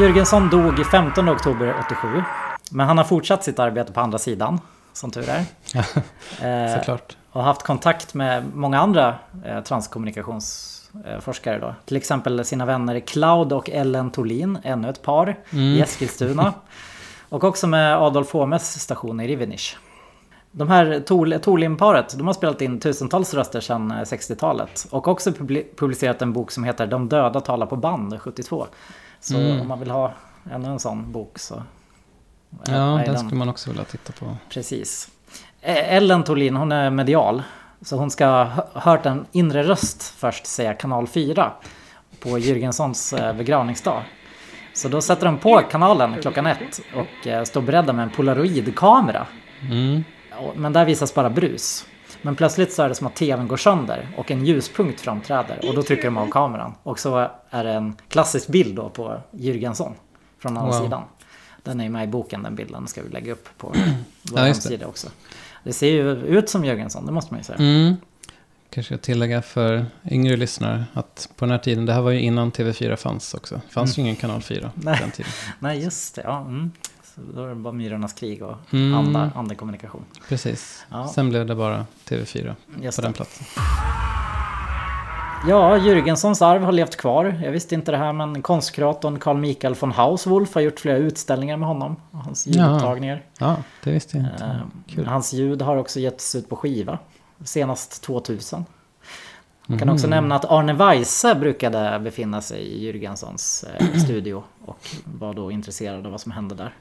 Jürgensson 0.00 0.50
dog 0.50 0.86
15 0.86 1.28
oktober 1.28 1.74
87. 1.86 2.22
Men 2.70 2.86
han 2.86 2.98
har 2.98 3.04
fortsatt 3.04 3.44
sitt 3.44 3.58
arbete 3.58 3.92
på 3.92 4.00
andra 4.00 4.18
sidan, 4.18 4.60
som 4.92 5.10
tur 5.10 5.28
är. 5.28 5.44
Eh, 6.66 6.78
Såklart. 6.78 7.16
och 7.32 7.42
haft 7.44 7.62
kontakt 7.62 8.14
med 8.14 8.44
många 8.54 8.80
andra 8.80 9.14
eh, 9.44 9.60
transkommunikationsforskare 9.60 11.58
då. 11.58 11.74
Till 11.84 11.96
exempel 11.96 12.44
sina 12.44 12.66
vänner 12.66 13.00
Cloud 13.00 13.52
och 13.52 13.70
Ellen 13.70 14.10
Thorlin, 14.10 14.58
ännu 14.62 14.88
ett 14.90 15.02
par 15.02 15.38
i 15.50 15.80
Eskilstuna. 15.80 16.54
och 17.28 17.44
också 17.44 17.66
med 17.66 17.96
Adolf 17.96 18.32
Homes 18.32 18.80
station 18.80 19.20
i 19.20 19.28
Rivenish. 19.28 19.76
De 20.52 20.68
här 20.68 21.00
Thorlin-paret, 21.38 22.18
de 22.18 22.26
har 22.26 22.34
spelat 22.34 22.60
in 22.62 22.80
tusentals 22.80 23.34
röster 23.34 23.60
sedan 23.60 23.90
eh, 23.90 23.94
60-talet. 24.00 24.86
Och 24.90 25.08
också 25.08 25.30
publi- 25.30 25.66
publicerat 25.76 26.22
en 26.22 26.32
bok 26.32 26.50
som 26.50 26.64
heter 26.64 26.86
De 26.86 27.08
döda 27.08 27.40
talar 27.40 27.66
på 27.66 27.76
band 27.76 28.20
72. 28.20 28.66
Så 29.20 29.36
Mm. 29.36 29.60
om 29.60 29.68
man 29.68 29.78
vill 29.80 29.90
ha 29.90 30.12
ännu 30.52 30.68
en 30.68 30.78
sån 30.78 31.12
bok 31.12 31.38
så... 31.38 31.62
Ja, 32.66 33.02
den 33.06 33.18
skulle 33.18 33.36
man 33.38 33.48
också 33.48 33.70
vilja 33.70 33.84
titta 33.84 34.12
på. 34.12 34.36
Precis. 34.48 35.08
Eh, 35.60 35.94
Ellen 35.94 36.22
Thorlin, 36.22 36.56
hon 36.56 36.72
är 36.72 36.90
medial. 36.90 37.42
Så 37.82 37.96
hon 37.96 38.10
ska 38.10 38.26
ha 38.26 38.44
hö- 38.44 38.62
hört 38.74 39.06
en 39.06 39.26
inre 39.32 39.62
röst 39.62 40.02
först 40.02 40.46
säga 40.46 40.74
kanal 40.74 41.06
4 41.06 41.52
på 42.20 42.28
Jürgenssons 42.38 43.18
eh, 43.28 43.36
begravningsdag. 43.36 44.02
Så 44.74 44.88
då 44.88 45.00
sätter 45.00 45.26
de 45.26 45.38
på 45.38 45.60
kanalen 45.70 46.16
klockan 46.22 46.46
ett 46.46 46.80
och 46.96 47.26
eh, 47.26 47.44
står 47.44 47.60
beredda 47.62 47.92
med 47.92 48.02
en 48.02 48.10
polaroidkamera. 48.10 49.26
Mm. 49.70 50.04
Men 50.56 50.72
där 50.72 50.84
visas 50.84 51.14
bara 51.14 51.30
brus. 51.30 51.86
Men 52.22 52.36
plötsligt 52.36 52.72
så 52.72 52.82
är 52.82 52.88
det 52.88 52.94
som 52.94 53.06
att 53.06 53.14
tvn 53.16 53.48
går 53.48 53.56
sönder 53.56 54.08
och 54.16 54.30
en 54.30 54.44
ljuspunkt 54.46 55.00
framträder 55.00 55.58
och 55.68 55.74
då 55.74 55.82
trycker 55.82 56.04
de 56.04 56.16
av 56.18 56.30
kameran. 56.30 56.74
Och 56.82 56.98
så 56.98 57.28
är 57.50 57.64
det 57.64 57.72
en 57.72 57.96
klassisk 58.08 58.48
bild 58.48 58.76
då 58.76 58.88
på 58.88 59.20
Jürgensson 59.30 59.92
från 60.38 60.56
andra 60.58 60.72
Wow. 60.72 60.82
sidan. 60.84 61.02
Den 61.62 61.80
är 61.80 61.88
med 61.88 62.04
i 62.04 62.06
boken 62.06 62.42
den 62.42 62.54
bilden, 62.54 62.86
ska 62.88 63.02
vi 63.02 63.08
lägga 63.08 63.32
upp 63.32 63.48
på 63.58 63.74
vår 64.22 64.38
Ja, 64.40 64.44
hemsida 64.44 64.86
också. 64.86 65.08
Det 65.64 65.72
ser 65.72 65.90
ju 65.90 66.10
ut 66.12 66.48
som 66.48 66.64
Jürgensson, 66.64 67.06
det 67.06 67.12
måste 67.12 67.34
man 67.34 67.40
ju 67.40 67.44
säga. 67.44 67.58
Mm. 67.58 67.96
Kanske 68.70 68.94
jag 68.94 69.02
tillägga 69.02 69.42
för 69.42 69.86
yngre 70.10 70.36
lyssnare 70.36 70.84
att 70.92 71.28
på 71.36 71.44
den 71.44 71.50
här 71.52 71.58
tiden, 71.58 71.86
det 71.86 71.92
här 71.92 72.00
var 72.00 72.10
ju 72.10 72.20
innan 72.20 72.52
TV4 72.52 72.96
fanns 72.96 73.34
också. 73.34 73.54
Det 73.54 73.72
fanns 73.72 73.98
ju 73.98 74.02
ingen 74.02 74.16
kanal 74.16 74.42
4 74.42 74.70
på 74.74 74.80
den 74.82 75.10
tiden. 75.10 75.32
Nej, 75.58 75.82
just 75.82 76.14
det. 76.14 76.22
Ja, 76.24 76.40
mm. 76.40 76.70
så 77.04 77.20
då 77.34 77.44
är 77.44 77.48
det 77.48 77.54
bara 77.54 77.72
Myrornas 77.72 78.12
krig 78.12 78.42
och 78.42 78.56
Mm. 78.72 78.94
anda, 78.94 79.30
andekommunikation. 79.34 80.04
Precis. 80.28 80.84
Ja. 80.90 81.08
Sen 81.14 81.28
blev 81.30 81.46
det 81.46 81.54
bara 81.54 81.86
TV4 82.08 82.54
Just 82.82 82.96
på 82.98 83.02
det. 83.02 83.06
den 83.06 83.12
platsen. 83.12 83.46
Ja, 85.48 85.78
Jürgenssons 85.78 86.42
arv 86.44 86.62
har 86.62 86.72
levt 86.72 86.96
kvar. 86.96 87.40
Jag 87.44 87.52
visste 87.52 87.74
inte 87.74 87.90
det 87.90 87.96
här, 87.98 88.12
men 88.12 88.42
konstkuratorn 88.42 89.18
Carl 89.18 89.36
Michael 89.36 89.74
von 89.74 89.92
Hauswolf 89.92 90.54
har 90.54 90.60
gjort 90.60 90.80
flera 90.80 90.96
utställningar 90.96 91.56
med 91.56 91.68
honom. 91.68 91.96
och 92.10 92.18
Hans 92.18 92.46
ljudupptagningar. 92.46 93.22
Ja, 93.38 93.56
det 93.84 93.90
visste 93.92 94.16
jag 94.16 94.26
inte. 94.26 94.44
Eh, 94.44 94.94
Kul. 94.94 95.06
Hans 95.06 95.32
ljud 95.32 95.62
har 95.62 95.76
också 95.76 96.00
getts 96.00 96.34
ut 96.34 96.48
på 96.48 96.56
skiva. 96.56 96.98
Senast 97.44 98.02
2000. 98.02 98.64
Man 99.66 99.78
kan 99.78 99.88
också 99.88 100.06
nämna 100.06 100.34
att 100.34 100.44
Arne 100.44 100.72
Weise 100.72 101.34
brukade 101.34 101.98
befinna 101.98 102.40
sig 102.40 102.60
i 102.62 102.92
Jürgenssons 102.92 103.64
eh, 103.78 103.98
studio. 103.98 104.42
Och 104.64 104.90
var 105.04 105.34
då 105.34 105.50
intresserad 105.50 106.06
av 106.06 106.12
vad 106.12 106.20
som 106.20 106.32
hände 106.32 106.54
där. 106.54 106.74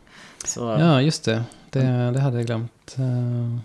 Så, 0.46 0.76
Ja, 0.80 1.02
just 1.02 1.26
det. 1.26 1.44
Det, 1.70 2.12
det 2.12 2.20
hade 2.20 2.38
jag 2.38 2.46
glömt. 2.46 2.96
Eh, 2.98 3.04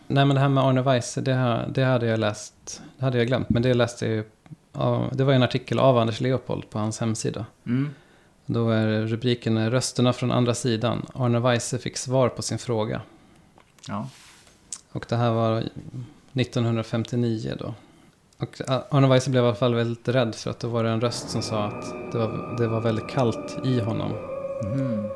nej, 0.06 0.24
men 0.24 0.28
det 0.28 0.40
här 0.40 0.48
med 0.48 0.64
Arne 0.64 0.82
Weise, 0.82 1.20
det, 1.20 1.34
här- 1.34 1.66
det 1.74 1.84
hade 1.84 2.06
jag 2.06 2.18
läst. 2.20 2.82
Det 2.98 3.04
hade 3.04 3.18
jag 3.18 3.26
glömt, 3.26 3.48
men 3.50 3.62
det 3.62 3.74
läste 3.74 4.06
jag 4.06 4.14
ju. 4.14 4.24
Av- 4.74 5.16
Det 5.16 5.24
var 5.24 5.32
en 5.32 5.42
artikel 5.42 5.78
av 5.78 5.98
Anders 5.98 6.20
Leopold 6.20 6.70
på 6.70 6.78
hans 6.78 7.00
hemsida. 7.00 7.46
mm, 7.66 7.90
Då 8.46 8.70
är 8.70 8.86
rubriken 9.06 9.70
Rösterna 9.70 10.12
från 10.12 10.32
andra 10.32 10.54
sidan. 10.54 11.06
Arne 11.14 11.40
Weise 11.40 11.78
fick 11.78 11.96
svar 11.96 12.28
på 12.28 12.42
sin 12.42 12.58
fråga. 12.58 13.00
ja. 13.88 14.08
Och 14.92 15.06
det 15.08 15.16
här 15.16 15.30
var 15.32 15.62
1959 16.32 17.54
då. 17.58 17.74
Och 18.38 18.60
Arne 18.90 19.08
Weise 19.08 19.30
blev 19.30 19.44
i 19.44 19.46
alla 19.46 19.54
fall 19.56 19.74
väldigt 19.74 20.08
rädd 20.08 20.34
för 20.34 20.50
att 20.50 20.60
det 20.60 20.66
var 20.66 20.84
en 20.84 21.00
röst 21.00 21.30
som 21.30 21.42
sa 21.42 21.64
att 21.64 22.12
det 22.12 22.18
var, 22.18 22.56
det 22.58 22.66
var 22.68 22.80
väldigt 22.80 23.08
kallt 23.08 23.56
i 23.64 23.80
honom. 23.80 24.12
Mhm. 24.64 25.08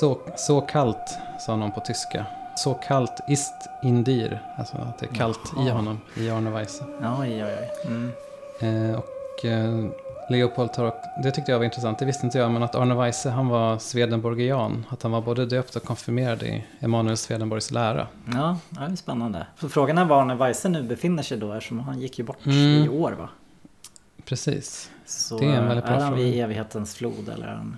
Så, 0.00 0.18
så 0.36 0.60
kallt, 0.60 1.18
sa 1.46 1.56
någon 1.56 1.72
på 1.72 1.80
tyska. 1.80 2.26
Så 2.56 2.74
kallt 2.74 3.12
ist 3.28 3.54
in 3.82 4.04
dir. 4.04 4.42
Alltså 4.58 4.76
att 4.76 4.98
det 4.98 5.06
är 5.06 5.14
kallt 5.14 5.40
i 5.56 5.66
Jaha. 5.66 5.72
honom, 5.76 6.00
i 6.16 6.30
Arne 6.30 6.50
Weise. 6.50 6.84
Ja, 7.02 7.16
oj, 7.20 7.44
oj, 7.44 7.56
oj. 7.60 7.70
Mm. 7.86 8.10
Eh, 8.60 8.98
och 8.98 9.44
eh, 9.44 9.86
Leopold 10.30 10.72
tar 10.72 10.92
det 11.22 11.30
tyckte 11.30 11.50
jag 11.52 11.58
var 11.58 11.64
intressant, 11.64 11.98
det 11.98 12.04
visste 12.04 12.26
inte 12.26 12.38
jag, 12.38 12.50
men 12.50 12.62
att 12.62 12.74
Arne 12.74 12.94
Weise, 12.94 13.30
han 13.30 13.48
var 13.48 13.78
Swedenborgian. 13.78 14.86
Att 14.88 15.02
han 15.02 15.12
var 15.12 15.20
både 15.20 15.46
döpt 15.46 15.76
och 15.76 15.82
konfirmerad 15.82 16.42
i 16.42 16.64
Emanuel 16.80 17.16
Swedenborgs 17.16 17.70
lära. 17.70 18.06
Ja, 18.34 18.58
det 18.70 18.80
är 18.92 18.96
spännande. 18.96 19.46
Så 19.60 19.68
frågan 19.68 19.98
är 19.98 20.04
var 20.04 20.20
Arne 20.22 20.34
Weise 20.34 20.68
nu 20.68 20.82
befinner 20.82 21.22
sig 21.22 21.38
då 21.38 21.52
eftersom 21.52 21.78
han 21.80 22.00
gick 22.00 22.18
ju 22.18 22.24
bort 22.24 22.46
Mm. 22.46 22.58
i 22.84 22.88
år 22.88 23.12
va? 23.12 23.28
Precis. 24.24 24.90
Så 25.06 25.38
Det 25.38 25.46
är 25.46 25.50
en 25.56 25.66
väldigt 25.68 25.84
bra 25.84 25.94
är 25.94 26.00
han 26.00 26.08
fråga. 26.12 26.22
vid 26.24 26.40
evighetens 26.42 26.94
flod 26.94 27.28
eller 27.28 27.46
han... 27.46 27.76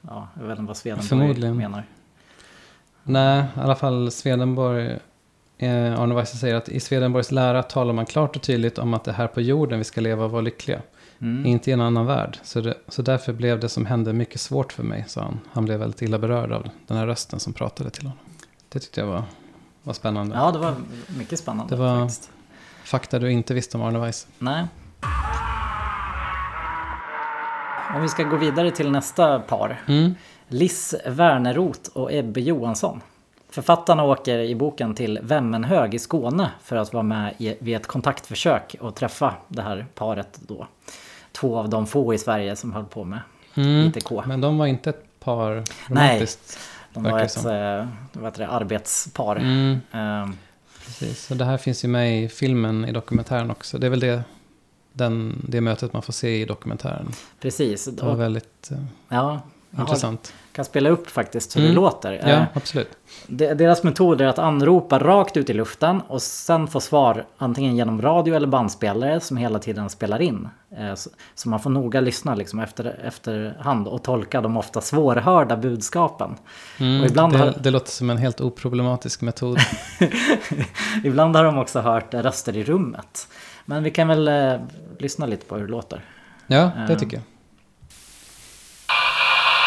Ja, 0.00 0.28
jag 0.40 0.46
vet 0.46 0.58
inte 0.58 0.68
vad 0.68 0.76
Swedenborg 0.76 1.08
Förmodligen. 1.08 1.56
menar. 1.56 1.82
Nej, 3.02 3.44
i 3.56 3.60
alla 3.60 3.74
fall 3.76 4.10
Swedenborg, 4.10 4.98
eh, 5.58 6.00
Arne 6.00 6.14
Weise 6.14 6.36
säger 6.36 6.54
att 6.54 6.68
i 6.68 6.80
Swedenborgs 6.80 7.30
lära 7.32 7.62
talar 7.62 7.92
man 7.92 8.06
klart 8.06 8.36
och 8.36 8.42
tydligt 8.42 8.78
om 8.78 8.94
att 8.94 9.04
det 9.04 9.10
är 9.10 9.14
här 9.14 9.26
på 9.26 9.40
jorden 9.40 9.78
vi 9.78 9.84
ska 9.84 10.00
leva 10.00 10.24
och 10.24 10.30
vara 10.30 10.42
lyckliga. 10.42 10.80
Mm. 11.20 11.46
Inte 11.46 11.70
i 11.70 11.72
en 11.72 11.80
annan 11.80 12.06
värld. 12.06 12.38
Så, 12.42 12.60
det, 12.60 12.74
så 12.88 13.02
därför 13.02 13.32
blev 13.32 13.60
det 13.60 13.68
som 13.68 13.86
hände 13.86 14.12
mycket 14.12 14.40
svårt 14.40 14.72
för 14.72 14.82
mig, 14.82 15.04
sa 15.08 15.22
han. 15.22 15.40
Han 15.52 15.64
blev 15.64 15.78
väldigt 15.80 16.02
illa 16.02 16.18
berörd 16.18 16.52
av 16.52 16.68
den 16.86 16.96
här 16.96 17.06
rösten 17.06 17.40
som 17.40 17.52
pratade 17.52 17.90
till 17.90 18.02
honom. 18.02 18.18
Det 18.68 18.78
tyckte 18.80 19.00
jag 19.00 19.06
var, 19.06 19.22
var 19.82 19.92
spännande. 19.92 20.36
Ja, 20.36 20.52
det 20.52 20.58
var 20.58 20.74
mycket 21.18 21.38
spännande 21.38 21.74
Det 21.74 21.80
var- 21.80 22.00
faktiskt. 22.00 22.30
Fakta 22.84 23.18
du 23.18 23.30
inte 23.32 23.54
visste 23.54 23.76
om 23.76 23.82
Arne 23.82 23.98
Weise. 23.98 24.26
Nej. 24.38 24.64
Om 27.94 28.02
vi 28.02 28.08
ska 28.08 28.22
gå 28.22 28.36
vidare 28.36 28.70
till 28.70 28.90
nästa 28.90 29.38
par. 29.40 29.80
Mm. 29.88 30.14
Liss 30.48 30.94
Werneroth 31.06 31.90
och 31.92 32.12
Ebbe 32.12 32.40
Johansson. 32.40 33.00
Författarna 33.56 34.04
åker 34.04 34.38
i 34.38 34.54
boken 34.54 34.94
till 34.94 35.18
Vemmenhög 35.22 35.94
i 35.94 35.98
Skåne 35.98 36.50
för 36.62 36.76
att 36.76 36.92
vara 36.92 37.02
med 37.02 37.34
i, 37.38 37.54
vid 37.60 37.76
ett 37.76 37.86
kontaktförsök 37.86 38.76
och 38.80 38.94
träffa 38.94 39.34
det 39.48 39.62
här 39.62 39.86
paret 39.94 40.38
då. 40.46 40.66
Två 41.32 41.58
av 41.58 41.68
de 41.68 41.86
få 41.86 42.14
i 42.14 42.18
Sverige 42.18 42.56
som 42.56 42.72
höll 42.72 42.84
på 42.84 43.04
med 43.04 43.20
Mm. 43.54 43.86
ITK. 43.88 44.10
Men 44.26 44.40
de 44.40 44.58
var 44.58 44.66
inte 44.66 44.90
ett 44.90 45.20
par 45.20 45.64
romantiskt. 45.88 46.58
De 46.94 47.02
var 47.02 47.20
ett 47.20 47.30
som. 47.32 47.50
eh, 47.50 47.86
vad 48.12 48.24
heter 48.24 48.38
det, 48.42 48.48
arbetspar. 48.48 49.36
Mm, 49.36 49.80
Eh, 49.92 50.28
precis. 50.86 51.26
Så 51.26 51.34
det 51.34 51.44
här 51.44 51.56
finns 51.58 51.84
ju 51.84 51.88
med 51.88 52.22
i 52.24 52.28
filmen, 52.28 52.84
i 52.84 52.92
dokumentären 52.92 53.50
också. 53.50 53.78
Det 53.78 53.86
är 53.86 53.90
väl 53.90 54.00
det, 54.00 54.22
den, 54.92 55.44
det 55.48 55.60
mötet 55.60 55.92
man 55.92 56.02
får 56.02 56.12
se 56.12 56.40
i 56.40 56.44
dokumentären. 56.44 57.12
precis. 57.40 57.84
Det 57.84 58.02
var 58.06 58.14
väldigt... 58.14 58.70
eh, 58.70 58.78
ja, 59.08 59.40
intressant. 59.80 60.32
kan 60.52 60.64
spela 60.64 60.88
upp 60.90 61.10
faktiskt 61.10 61.56
hur 61.56 61.60
Mm. 61.60 61.70
det 61.74 61.80
låter. 61.80 62.12
Ja, 62.12 62.28
Eh, 62.28 62.42
absolut. 62.54 62.88
de- 63.26 63.54
Deras 63.54 63.82
metod 63.82 64.20
är 64.20 64.26
att 64.26 64.38
anropa 64.38 64.98
rakt 64.98 65.36
ut 65.36 65.50
i 65.50 65.52
luften 65.52 66.00
och 66.00 66.22
sen 66.22 66.66
få 66.68 66.80
svar 66.80 67.24
antingen 67.38 67.76
genom 67.76 68.02
radio 68.02 68.34
eller 68.34 68.46
bandspelare 68.46 69.20
som 69.20 69.36
hela 69.36 69.58
tiden 69.58 69.90
spelar 69.90 70.22
in. 70.22 70.48
Eh, 70.78 70.94
Så, 70.94 71.10
så 71.34 71.48
man 71.48 71.60
får 71.60 71.70
noga 71.70 72.00
lyssna 72.00 72.34
liksom 72.34 72.60
efter, 72.60 73.00
efterhand 73.04 73.88
och 73.88 74.02
tolka 74.04 74.40
de 74.40 74.56
ofta 74.56 74.80
svårhörda 74.80 75.56
budskapen. 75.56 76.36
Mm, 76.78 77.00
Och 77.00 77.06
ibland 77.06 77.32
det, 77.32 77.38
har- 77.38 77.54
det 77.60 77.70
låter 77.70 77.90
som 77.90 78.10
en 78.10 78.18
helt 78.18 78.40
oproblematisk 78.40 79.20
metod. 79.20 79.58
Ibland 81.04 81.36
har 81.36 81.44
de 81.44 81.58
också 81.58 81.80
hört 81.80 82.14
eh, 82.14 82.22
röster 82.22 82.56
i 82.56 82.64
rummet. 82.64 83.28
Men 83.64 83.82
vi 83.82 83.90
kan 83.90 84.08
väl 84.08 84.28
eh, 84.28 84.54
lyssna 84.98 85.26
lite 85.26 85.46
på 85.46 85.54
hur 85.56 85.64
det 85.64 85.70
låter. 85.70 86.00
Ja, 86.46 86.58
det 86.86 86.92
Ja. 86.92 86.98
tycker 86.98 87.16
jag. 87.16 87.22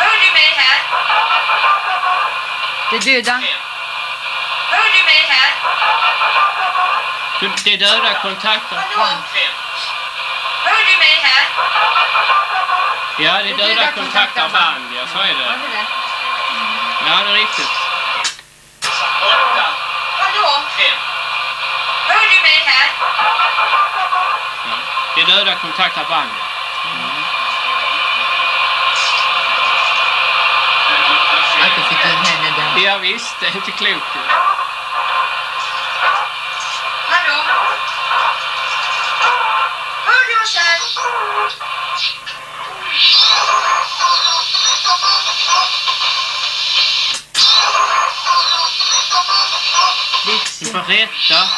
Hör 0.02 0.16
du 0.26 0.32
mig 0.34 0.50
här? 0.58 0.80
Det 2.92 3.00
döda. 3.00 3.32
Hör 4.72 4.90
du 4.94 5.04
mig 5.04 5.22
här? 5.30 5.52
Det 7.64 7.74
är 7.74 7.78
döda 7.78 8.14
kontakter. 8.22 8.76
Hallå? 8.76 9.08
Hör 10.64 10.86
du 10.92 10.98
mig 10.98 11.22
här? 11.24 11.46
Ja, 13.20 13.44
det 13.44 13.50
är 13.50 13.58
döda 13.58 13.92
kontakter 13.92 14.50
band, 14.50 14.86
ja, 14.98 15.08
så 15.14 15.20
är 15.20 15.34
det. 15.34 15.60
Ja, 17.08 17.24
det 17.26 17.30
är 17.30 17.34
riktigt. 17.34 17.70
Hallå? 20.20 20.64
Hör 22.08 22.28
du 22.30 22.42
mig 22.42 22.64
här? 22.66 22.90
Ja. 24.66 24.76
Det 25.16 25.22
är 25.22 25.26
döda 25.26 25.56
kontakter 25.56 26.06
band, 26.10 26.30
ja. 26.40 26.46
Att 31.62 31.76
du 31.76 31.82
fick 31.84 32.06
in 32.06 32.26
henne. 32.26 32.49
Ja, 32.78 32.98
visst, 32.98 33.40
det 33.40 33.48
är 33.48 33.56
inte 33.56 33.72
klokt. 33.72 34.06
Hallå? 37.10 37.44
Hör 40.06 40.28
du 40.28 40.44
oss 40.44 40.56
här? 40.56 40.80
Du 50.60 50.66
får 50.66 50.80
rätta. 50.80 51.50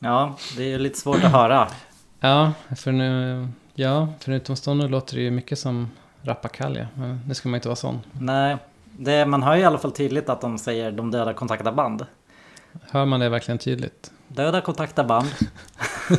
Ja, 0.00 0.38
det 0.56 0.72
är 0.72 0.78
lite 0.78 0.98
svårt 0.98 1.24
att 1.24 1.32
höra. 1.32 1.68
Ja, 2.20 2.52
för 2.76 2.92
nu... 2.92 3.48
Ja, 3.82 4.08
för 4.20 4.30
en 4.32 4.36
utomstående 4.36 4.88
låter 4.88 5.16
det 5.16 5.22
ju 5.22 5.30
mycket 5.30 5.58
som 5.58 5.90
rappakalja. 6.22 6.88
Men 6.94 7.20
nu 7.28 7.34
ska 7.34 7.48
man 7.48 7.54
inte 7.54 7.68
vara 7.68 7.76
sån. 7.76 8.00
Nej, 8.12 8.56
det, 8.98 9.26
man 9.26 9.42
hör 9.42 9.54
ju 9.54 9.60
i 9.62 9.64
alla 9.64 9.78
fall 9.78 9.92
tydligt 9.92 10.28
att 10.28 10.40
de 10.40 10.58
säger 10.58 10.92
de 10.92 11.10
döda 11.10 11.32
kontaktar 11.34 11.72
band. 11.72 12.06
Hör 12.90 13.04
man 13.04 13.20
det 13.20 13.28
verkligen 13.28 13.58
tydligt? 13.58 14.10
Döda 14.28 14.60
kontaktar 14.60 15.04
band. 15.04 15.28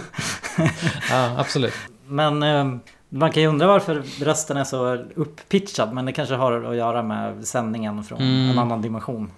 Ja, 1.10 1.36
absolut. 1.38 1.74
Men 2.08 2.44
eh, 2.44 2.76
man 3.10 3.32
kan 3.32 3.44
ju 3.44 3.50
undra 3.50 3.68
varför 3.68 4.04
rösten 4.20 4.58
är 4.58 4.64
så 4.64 4.96
upppitchad. 4.96 5.94
Men 5.94 6.06
det 6.06 6.12
kanske 6.12 6.36
har 6.36 6.64
att 6.64 6.76
göra 6.76 7.04
med 7.04 7.48
sändningen 7.48 8.04
från 8.04 8.22
Mm. 8.22 8.50
en 8.50 8.60
annan 8.60 8.82
dimension. 8.82 9.32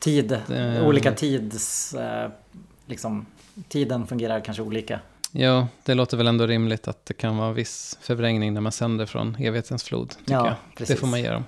Tid, 0.00 0.38
Det- 0.46 0.82
olika 0.86 1.12
tids... 1.12 1.94
Eh, 1.94 2.30
liksom, 2.86 3.26
tiden 3.68 4.06
fungerar 4.06 4.40
kanske 4.40 4.62
olika. 4.62 5.00
Ja, 5.36 5.68
det 5.84 5.94
låter 5.94 6.16
väl 6.16 6.26
ändå 6.26 6.46
rimligt 6.46 6.88
att 6.88 7.06
det 7.06 7.14
kan 7.14 7.36
vara 7.36 7.52
viss 7.52 7.98
förvrängning 8.00 8.54
när 8.54 8.60
man 8.60 8.72
sänder 8.72 9.06
från 9.06 9.36
evighetens 9.40 9.84
flod. 9.84 10.14
Ja, 10.24 10.46
jag. 10.46 10.54
precis. 10.76 10.94
Det 10.94 11.00
får 11.00 11.06
man 11.06 11.20
ge 11.20 11.30
dem. 11.30 11.44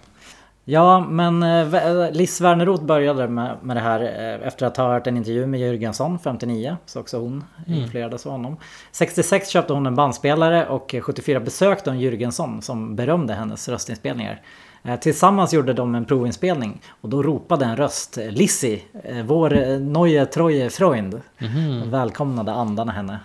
Ja, 0.65 1.01
men 1.01 1.43
eh, 1.43 2.13
Liz 2.13 2.41
Werneroth 2.41 2.85
började 2.85 3.29
med, 3.29 3.57
med 3.63 3.77
det 3.77 3.81
här 3.81 4.01
eh, 4.01 4.47
efter 4.47 4.67
att 4.67 4.77
ha 4.77 4.93
hört 4.93 5.07
en 5.07 5.17
intervju 5.17 5.47
med 5.47 5.61
Jürgensson, 5.61 6.19
59, 6.25 6.77
så 6.87 7.01
också 7.01 7.19
hon 7.19 7.45
influerades 7.67 8.27
av 8.27 8.33
honom. 8.33 8.57
66 8.93 9.49
köpte 9.49 9.73
hon 9.73 9.87
en 9.87 9.95
bandspelare 9.95 10.67
och 10.67 10.95
74 11.03 11.41
besökte 11.41 11.91
hon 11.91 12.01
Jürgensson 12.01 12.61
som 12.61 12.97
berömde 12.97 13.35
hennes 13.35 13.69
röstinspelningar. 13.69 14.43
Eh, 14.85 14.99
Tillsammans 14.99 15.53
gjorde 15.53 15.73
de 15.73 15.95
en 15.95 16.05
provinspelning 16.05 16.81
och 17.01 17.09
då 17.09 17.23
ropade 17.23 17.65
en 17.65 17.77
röst 17.77 18.19
Lizzie, 18.31 18.83
eh, 19.05 19.25
vår 19.25 19.57
eh, 19.57 19.79
neue 19.79 20.27
treue 20.27 20.71
Freund, 20.71 21.15
och 21.85 21.93
välkomnade 21.93 22.53
andarna 22.53 22.93
henne. 22.93 23.19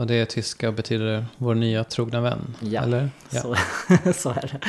Och 0.00 0.06
det 0.06 0.14
är 0.14 0.24
tyska 0.24 0.68
och 0.68 0.74
betyder 0.74 1.24
vår 1.38 1.54
nya 1.54 1.84
trogna 1.84 2.20
vän. 2.20 2.56
Ja, 2.60 2.82
Eller? 2.82 3.10
Ja. 3.30 3.40
Så, 3.40 3.56
så 4.14 4.30
är 4.30 4.50
det. 4.52 4.60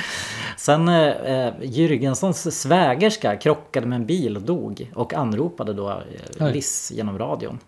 Sen 0.58 0.88
eh, 0.88 1.54
Jürgenssons 1.62 2.52
svägerska 2.52 3.36
krockade 3.36 3.88
med 3.88 3.96
en 3.96 4.06
bil 4.06 4.36
och 4.36 4.42
dog 4.42 4.92
och 4.96 5.14
anropade 5.14 5.74
då 5.74 6.02
eh. 6.40 6.52
Liz 6.54 6.92
genom 6.96 7.18
radion. 7.20 7.60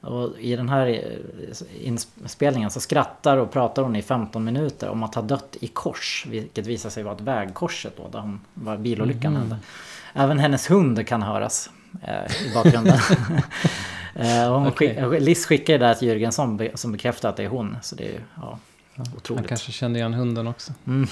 Och 0.00 0.30
I 0.40 0.56
den 0.56 0.68
här 0.68 0.86
eh, 0.88 1.86
inspelningen 1.86 2.70
så 2.70 2.80
skrattar 2.80 3.36
och 3.36 3.52
pratar 3.52 3.82
hon 3.82 3.96
i 3.96 4.02
15 4.02 4.44
minuter 4.44 4.88
om 4.88 5.02
att 5.02 5.14
ha 5.14 5.22
dött 5.22 5.56
i 5.60 5.66
kors. 5.66 6.26
Vilket 6.28 6.66
visar 6.66 6.90
sig 6.90 7.02
vara 7.02 7.14
ett 7.14 7.20
vägkorset 7.20 7.92
då 7.96 8.08
där 8.08 8.18
hon 8.20 8.40
var 8.54 8.76
bilolyckan 8.76 9.32
Mhm. 9.32 9.40
hände. 9.40 9.56
Även 10.14 10.38
hennes 10.38 10.70
hund 10.70 11.06
kan 11.06 11.22
höras 11.22 11.70
eh, 12.02 12.46
i 12.46 12.54
bakgrunden. 12.54 12.98
eh, 14.18 14.52
hon 14.52 14.66
Okej. 14.66 15.02
skick, 15.10 15.22
Liz 15.22 15.46
skickar 15.46 15.72
ju 15.72 15.78
där 15.78 15.94
till 15.94 16.08
Jürgensson 16.08 16.56
be- 16.56 16.70
som 16.74 16.92
bekräftar 16.92 17.28
att 17.28 17.36
det 17.36 17.44
är 17.44 17.48
hon. 17.48 17.76
Så 17.82 17.94
det 17.96 18.04
är 18.04 18.12
ju 18.12 18.20
ja, 18.40 18.58
Han 18.96 19.06
otroligt. 19.16 19.48
kanske 19.48 19.72
kände 19.72 19.98
igen 19.98 20.14
hunden 20.14 20.46
också. 20.46 20.72
Mm. 20.86 21.08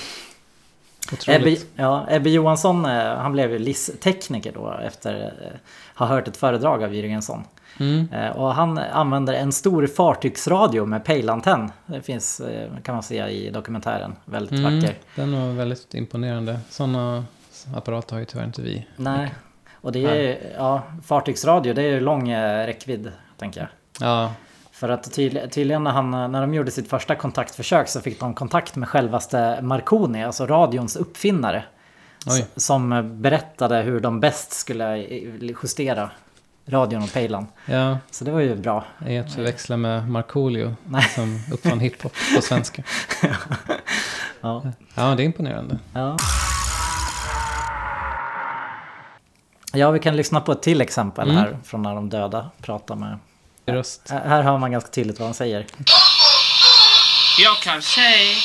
Otroligt. 1.12 1.40
Ebbe, 1.40 1.82
ja, 1.82 2.06
Ebbe 2.10 2.30
Johansson 2.30 2.84
eh, 2.84 3.16
han 3.16 3.32
blev 3.32 3.50
ju 3.52 3.58
LIS-tekniker 3.58 4.52
då 4.52 4.72
efter 4.86 5.14
eh, 5.42 5.58
ha 5.98 6.06
hört 6.06 6.28
ett 6.28 6.36
föredrag 6.36 6.82
av 6.84 6.92
Jürgensson. 6.92 7.40
Mm. 7.80 8.08
Eh, 8.12 8.30
Och 8.30 8.54
han 8.54 8.78
använder 8.78 9.32
en 9.34 9.52
stor 9.52 9.86
fartygsradio 9.86 10.86
med 10.86 11.04
pejlantenn. 11.04 11.72
Det 11.86 12.02
finns, 12.02 12.40
eh, 12.40 12.70
kan 12.82 12.94
man 12.94 13.02
se 13.02 13.26
i 13.28 13.50
dokumentären. 13.50 14.12
Väldigt 14.24 14.58
Mm, 14.58 14.80
vacker. 14.80 14.96
den 15.16 15.32
var 15.40 15.52
väldigt 15.52 15.94
imponerande. 15.94 16.58
Sådana 16.70 17.24
apparater 17.74 18.12
har 18.12 18.20
ju 18.20 18.24
tyvärr 18.26 18.44
inte 18.44 18.62
vi. 18.62 18.86
Nej. 18.96 19.34
Och 19.84 19.92
det 19.92 20.04
är 20.04 20.14
ju, 20.14 20.36
ja, 20.56 20.82
fartygsradio 21.04 21.74
det 21.74 21.82
är 21.82 21.86
ju 21.86 22.00
lång 22.00 22.28
eh, 22.30 22.66
räckvidd, 22.66 23.12
tänker 23.38 23.60
jag. 23.60 23.68
Ja, 24.08 24.32
För 24.72 24.88
att 24.88 25.12
tydlig, 25.12 25.52
tydligen 25.52 25.84
när, 25.84 25.90
han, 25.90 26.10
när 26.10 26.40
de 26.40 26.54
gjorde 26.54 26.70
sitt 26.70 26.88
första 26.90 27.14
kontaktförsök 27.14 27.88
så 27.88 28.00
fick 28.00 28.20
de 28.20 28.34
kontakt 28.34 28.76
med 28.76 28.88
självaste 28.88 29.58
Marconi, 29.62 30.24
alltså 30.24 30.46
radions 30.46 30.96
uppfinnare. 30.96 31.64
Oj. 32.26 32.46
Som 32.56 33.12
berättade 33.22 33.76
hur 33.82 34.00
de 34.00 34.20
bäst 34.20 34.52
skulle 34.52 34.98
justera 35.62 36.10
radion 36.66 37.02
och 37.02 37.12
pejlan. 37.12 37.46
ja. 37.66 37.98
Så 38.10 38.24
det 38.24 38.30
var 38.30 38.40
ju 38.40 38.56
bra. 38.56 38.84
Är 39.06 39.20
att 39.20 39.34
förväxla 39.34 39.76
med 39.76 40.10
Markoolio 40.10 40.76
som 41.14 41.40
uppfann 41.52 41.80
hiphop 41.80 42.12
på 42.36 42.42
svenska. 42.42 42.82
Ja. 44.40 44.62
Ja, 44.94 45.14
det 45.14 45.22
är 45.22 45.24
imponerande. 45.24 45.78
Ja. 45.94 46.16
Ja, 49.74 49.90
vi 49.90 49.98
kan 49.98 50.16
lyssna 50.16 50.40
på 50.40 50.52
ett 50.52 50.62
till 50.62 50.80
exempel 50.80 51.30
Mm. 51.30 51.42
här 51.42 51.58
från 51.66 51.82
när 51.82 51.94
de 51.94 52.08
döda 52.10 52.50
pratar 52.62 52.94
med... 52.94 53.18
Röst. 53.66 54.00
Här 54.10 54.28
här 54.28 54.42
hör 54.42 54.58
man 54.58 54.72
ganska 54.72 54.90
tydligt 54.90 55.20
vad 55.20 55.28
de 55.28 55.34
säger. 55.34 55.66
Jag 57.38 57.56
kan 57.60 57.82
se. 57.82 58.36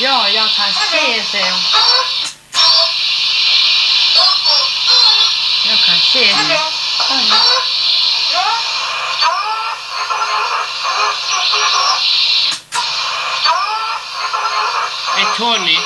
Ja, 0.00 0.28
jag 0.28 0.48
kan 0.50 0.72
se, 0.72 1.22
säger 1.24 1.50
hon. 1.50 1.60
Jag 5.68 5.78
kan 5.78 5.96
se. 5.98 6.34
Är 15.18 15.36
Tony. 15.36 15.78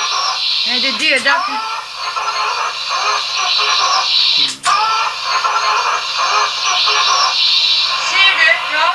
Nej, 0.67 0.79
det 0.81 0.87
är 0.87 1.19
döda. 1.19 1.35
Ser 3.45 3.57
du? 8.37 8.49
Ja. 8.73 8.87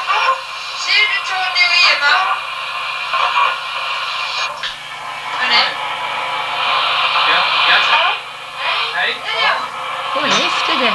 Ser 0.84 1.04
du 1.10 1.16
Tony 1.28 1.62
och 1.68 1.78
Eva? 1.90 2.14
Hörni? 5.38 5.64
Ja, 7.28 7.40
ja. 7.68 7.76
Hej. 8.94 9.12
Gå 10.14 10.20
efter 10.20 10.74
det. 10.78 10.94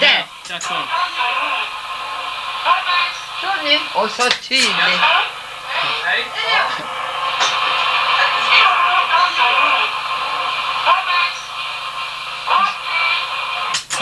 Där. 0.00 0.26
Där 0.48 0.58
kom. 0.58 0.88
Tony. 3.40 3.78
Och 3.94 4.10
så 4.10 4.30
tydligt. 4.30 5.00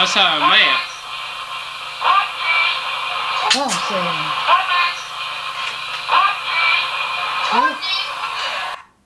Vad 0.02 0.08
sa 0.08 0.20
jag 0.20 0.40
mer? 0.40 0.74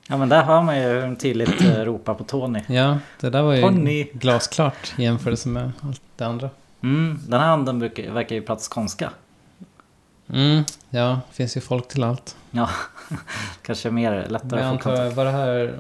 Ja, 0.09 0.17
men 0.17 0.29
där 0.29 0.43
hör 0.43 0.63
man 0.63 0.79
ju 0.79 1.17
tydligt 1.17 1.61
eh, 1.61 1.75
ropar 1.85 2.15
på 2.15 2.25
Tony. 2.25 2.61
Ja, 2.67 2.99
det 3.21 3.31
där 3.31 3.43
var 3.43 3.55
ju 3.55 3.63
Tony. 3.63 4.05
glasklart 4.13 4.95
i 4.97 5.03
jämförelse 5.03 5.49
med 5.49 5.73
allt 5.83 6.03
det 6.17 6.27
andra. 6.27 6.51
Mm, 6.83 7.21
den 7.27 7.41
här 7.41 7.49
anden 7.49 7.79
brukar, 7.79 8.11
verkar 8.11 8.35
ju 8.35 8.43
prata 8.43 8.63
skånska. 8.71 9.11
Mm, 10.33 10.65
ja, 10.91 11.21
finns 11.33 11.57
ju 11.57 11.61
folk 11.61 11.89
till 11.89 12.05
allt. 12.05 12.37
Ja, 12.51 12.71
kanske 13.63 13.91
mer 13.91 14.27
lättare 14.29 14.61
att 14.63 14.73
få 14.73 14.83
kontakt. 14.83 15.17
var 15.17 15.25
det 15.25 15.31
här 15.31 15.79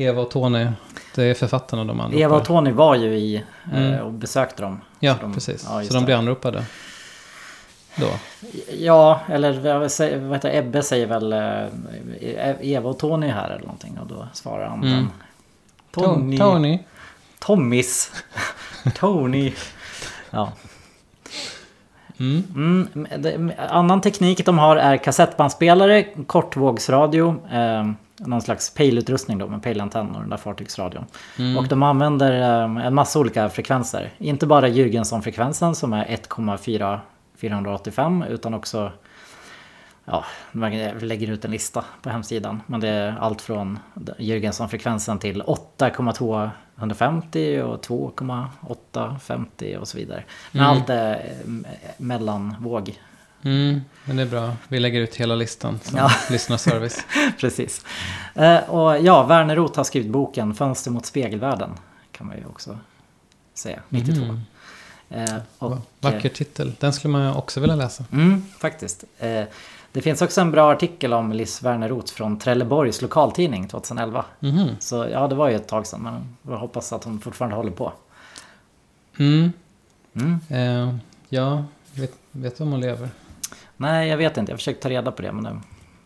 Eva 0.00 0.22
och 0.22 0.30
Tony, 0.30 0.66
det 1.14 1.24
är 1.24 1.34
författarna 1.34 1.84
de 1.84 2.00
anropar? 2.00 2.18
Eva 2.20 2.36
och 2.36 2.44
Tony 2.44 2.70
var 2.70 2.94
ju 2.94 3.14
i 3.14 3.36
eh, 3.36 3.42
Mm. 3.86 4.00
och 4.06 4.12
besökte 4.12 4.62
dem. 4.62 4.80
Ja, 5.00 5.16
de- 5.20 5.34
precis. 5.34 5.66
ja, 5.70 5.84
så 5.84 5.94
de 5.94 6.04
blir 6.04 6.14
anropade 6.14 6.64
då? 7.96 8.08
Ja, 8.78 9.20
eller 9.28 9.52
vad 10.28 10.32
heter? 10.36 10.56
Ebbe 10.56 10.82
säger 10.82 11.06
väl 11.06 11.32
eh, 11.32 12.56
Eva 12.60 12.90
och 12.90 12.98
Tony 12.98 13.26
är 13.26 13.32
här 13.32 13.50
eller 13.50 13.60
någonting. 13.62 13.98
Och 13.98 14.06
då 14.06 14.28
svarar 14.32 14.66
han 14.68 14.78
Mm. 14.84 14.90
den. 14.92 15.08
Tony. 15.90 16.38
Tony? 16.38 16.78
Tommys. 17.38 18.12
Tony. 18.98 19.52
Ja. 20.30 20.52
Mm. 22.20 22.44
Mm, 22.54 23.06
det, 23.22 23.54
annan 23.70 24.00
teknik 24.00 24.44
de 24.46 24.58
har 24.58 24.76
är 24.76 24.96
kassettbandspelare, 24.96 26.02
kortvågsradio, 26.26 27.34
eh, 27.52 27.90
någon 28.18 28.42
slags 28.42 28.74
pejlutrustning 28.74 29.38
då 29.38 29.46
med 29.48 29.62
pejlantenn 29.62 30.14
och 30.14 30.20
den 30.20 30.30
där 30.30 30.36
fartygsradion. 30.36 31.04
Mm. 31.38 31.56
Och 31.56 31.68
de 31.68 31.82
använder 31.82 32.40
eh, 32.40 32.86
en 32.86 32.94
massa 32.94 33.18
olika 33.18 33.48
frekvenser. 33.48 34.10
Inte 34.18 34.46
bara 34.46 34.68
Jürgenson-frekvensen 34.68 35.74
som 35.74 35.92
är 35.92 36.04
1,4 36.04 36.98
485 37.36 38.24
utan 38.28 38.54
också 38.54 38.92
Ja, 40.10 40.24
man 40.52 40.70
lägger 41.00 41.30
ut 41.30 41.44
en 41.44 41.50
lista 41.50 41.84
på 42.02 42.10
hemsidan. 42.10 42.62
Men 42.66 42.80
det 42.80 42.88
är 42.88 43.16
allt 43.20 43.42
från 43.42 43.78
Jürgenson-frekvensen 44.18 45.18
till 45.18 45.42
8,250 45.42 47.62
och 47.62 47.82
2,850 47.82 49.76
och 49.80 49.88
så 49.88 49.98
vidare. 49.98 50.24
Men 50.52 50.62
Mm. 50.62 50.76
allt 50.76 50.90
är 50.90 51.14
eh, 51.14 51.20
mellanvåg. 51.98 52.98
Mm, 53.42 53.80
men 54.04 54.16
det 54.16 54.22
är 54.22 54.26
bra. 54.26 54.52
Vi 54.68 54.78
lägger 54.80 55.00
ut 55.00 55.14
hela 55.16 55.34
listan 55.34 55.78
som 55.82 55.98
Ja. 55.98 56.10
lyssnarservice. 56.30 57.04
Precis. 57.40 57.84
Eh, 58.34 58.58
och 58.70 58.98
ja, 59.02 59.22
Werner 59.26 59.56
Roth 59.56 59.76
har 59.76 59.84
skrivit 59.84 60.10
boken 60.10 60.54
Fönster 60.54 60.90
mot 60.90 61.06
spegelvärlden. 61.06 61.70
Kan 62.12 62.26
man 62.26 62.36
ju 62.36 62.44
också 62.46 62.78
säga, 63.54 63.80
92. 63.88 64.20
Mhm. 64.24 64.40
Eh, 65.10 65.34
och, 65.58 65.70
Va- 65.70 65.82
Vacker 66.00 66.28
titel. 66.28 66.72
Den 66.80 66.92
skulle 66.92 67.12
man 67.12 67.34
också 67.36 67.60
vilja 67.60 67.76
läsa. 67.76 68.04
Mm, 68.12 68.44
faktiskt. 68.58 69.04
Eh, 69.18 69.42
det 69.92 70.02
finns 70.02 70.22
också 70.22 70.40
en 70.40 70.50
bra 70.50 70.72
artikel 70.72 71.12
om 71.12 71.32
Liz 71.32 71.62
Werner 71.62 71.88
Roth 71.88 72.12
från 72.12 72.38
Trelleborgs 72.38 73.02
lokaltidning 73.02 73.68
2011. 73.68 74.24
Mhm. 74.40 74.68
Så 74.80 75.08
ja, 75.12 75.28
det 75.28 75.34
var 75.34 75.48
ju 75.48 75.56
ett 75.56 75.68
tag 75.68 75.86
sedan, 75.86 76.00
men 76.02 76.36
jag 76.52 76.58
hoppas 76.58 76.92
att 76.92 77.04
hon 77.04 77.20
fortfarande 77.20 77.56
håller 77.56 77.70
på. 77.70 77.92
Mm. 79.18 79.52
Mm. 80.14 80.38
Eh, 80.48 80.94
ja, 81.28 81.64
vet, 81.94 82.12
vet 82.32 82.56
du 82.58 82.64
om 82.64 82.70
hon 82.72 82.80
lever? 82.80 83.08
Nej, 83.80 84.08
jag 84.08 84.16
vet 84.16 84.36
inte. 84.36 84.52
Jag 84.52 84.58
försökte 84.58 84.82
ta 84.82 84.88
reda 84.90 85.12
på 85.12 85.22
det, 85.22 85.32
men 85.32 85.44
det 85.44 85.60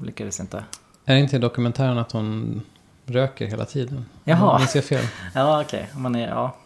lyckades 0.06 0.40
inte. 0.40 0.64
Är 1.04 1.14
det 1.14 1.20
inte 1.20 1.37
i 1.37 1.38
dokumentären 1.38 1.98
att 1.98 2.12
hon 2.12 2.62
röker 3.06 3.46
hela 3.46 3.64
tiden? 3.64 4.04
Jaha. 4.24 4.58
Minns 4.58 4.74
jag 4.74 4.85
fel? 4.85 5.04
Ja, 5.35 5.61
okej. 5.62 5.88
Men 5.96 6.14
ja, 6.14 6.56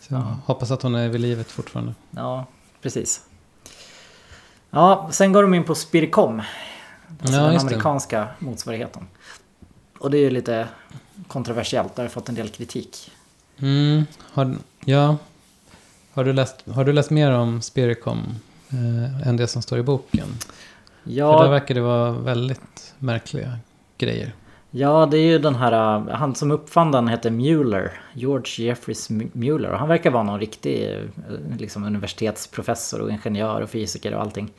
Så 0.00 0.14
jag 0.14 0.20
hoppas 0.46 0.70
att 0.70 0.82
hon 0.82 0.94
är 0.94 1.08
vid 1.08 1.20
livet 1.20 1.50
fortfarande. 1.50 1.94
ja, 2.10 2.46
precis. 2.82 3.22
Ja, 4.70 5.08
sen 5.12 5.32
går 5.32 5.42
de 5.42 5.54
in 5.54 5.64
på 5.64 5.74
Spiricom. 5.74 6.42
Alltså 7.20 7.36
Ja, 7.36 7.42
den 7.44 7.52
just 7.52 7.64
det. 7.68 7.74
amerikanska 7.74 8.28
motsvarigheten. 8.38 9.06
Och 9.98 10.10
det 10.10 10.18
är 10.18 10.22
ju 10.22 10.30
lite 10.30 10.68
kontroversiellt. 11.28 11.96
Det 11.96 12.02
har 12.02 12.08
fått 12.08 12.28
en 12.28 12.34
del 12.34 12.48
kritik. 12.48 13.10
Mm, 13.58 14.06
har, 14.32 14.54
ja. 14.84 15.16
Har 16.12 16.24
du, 16.24 16.32
läst, 16.32 16.68
har 16.70 16.84
du 16.84 16.92
läst 16.92 17.10
mer 17.10 17.30
om 17.32 17.62
Spiricom 17.62 18.34
eh, 18.72 19.28
än 19.28 19.36
det 19.36 19.46
som 19.46 19.62
står 19.62 19.78
i 19.78 19.82
boken? 19.82 20.26
För 20.26 21.10
där 21.10 21.16
Ja, 21.16 21.48
verkar 21.48 21.74
det 21.74 21.80
vara 21.80 22.10
väldigt 22.12 22.94
märkliga 22.98 23.58
grejer. 23.98 24.32
ja, 24.70 25.06
det 25.10 25.18
är 25.18 25.22
ju 25.26 25.38
den 25.38 25.54
här... 25.54 25.96
uh, 25.98 26.08
Han 26.10 26.34
som 26.34 26.50
uppfann 26.50 26.92
den 26.92 27.08
heter 27.08 27.30
Mueller. 27.30 27.92
George 28.12 28.66
Jeffreys 28.66 29.10
M- 29.10 29.30
Mueller. 29.32 29.70
Och 29.70 29.78
han 29.78 29.88
verkar 29.88 30.10
vara 30.10 30.22
någon 30.22 30.40
riktig 30.40 30.88
uh, 30.90 31.38
liksom, 31.58 31.84
universitetsprofessor 31.84 33.00
och 33.00 33.10
ingenjör 33.10 33.60
och 33.60 33.70
fysiker 33.70 34.14
och 34.14 34.20
allting. 34.20 34.50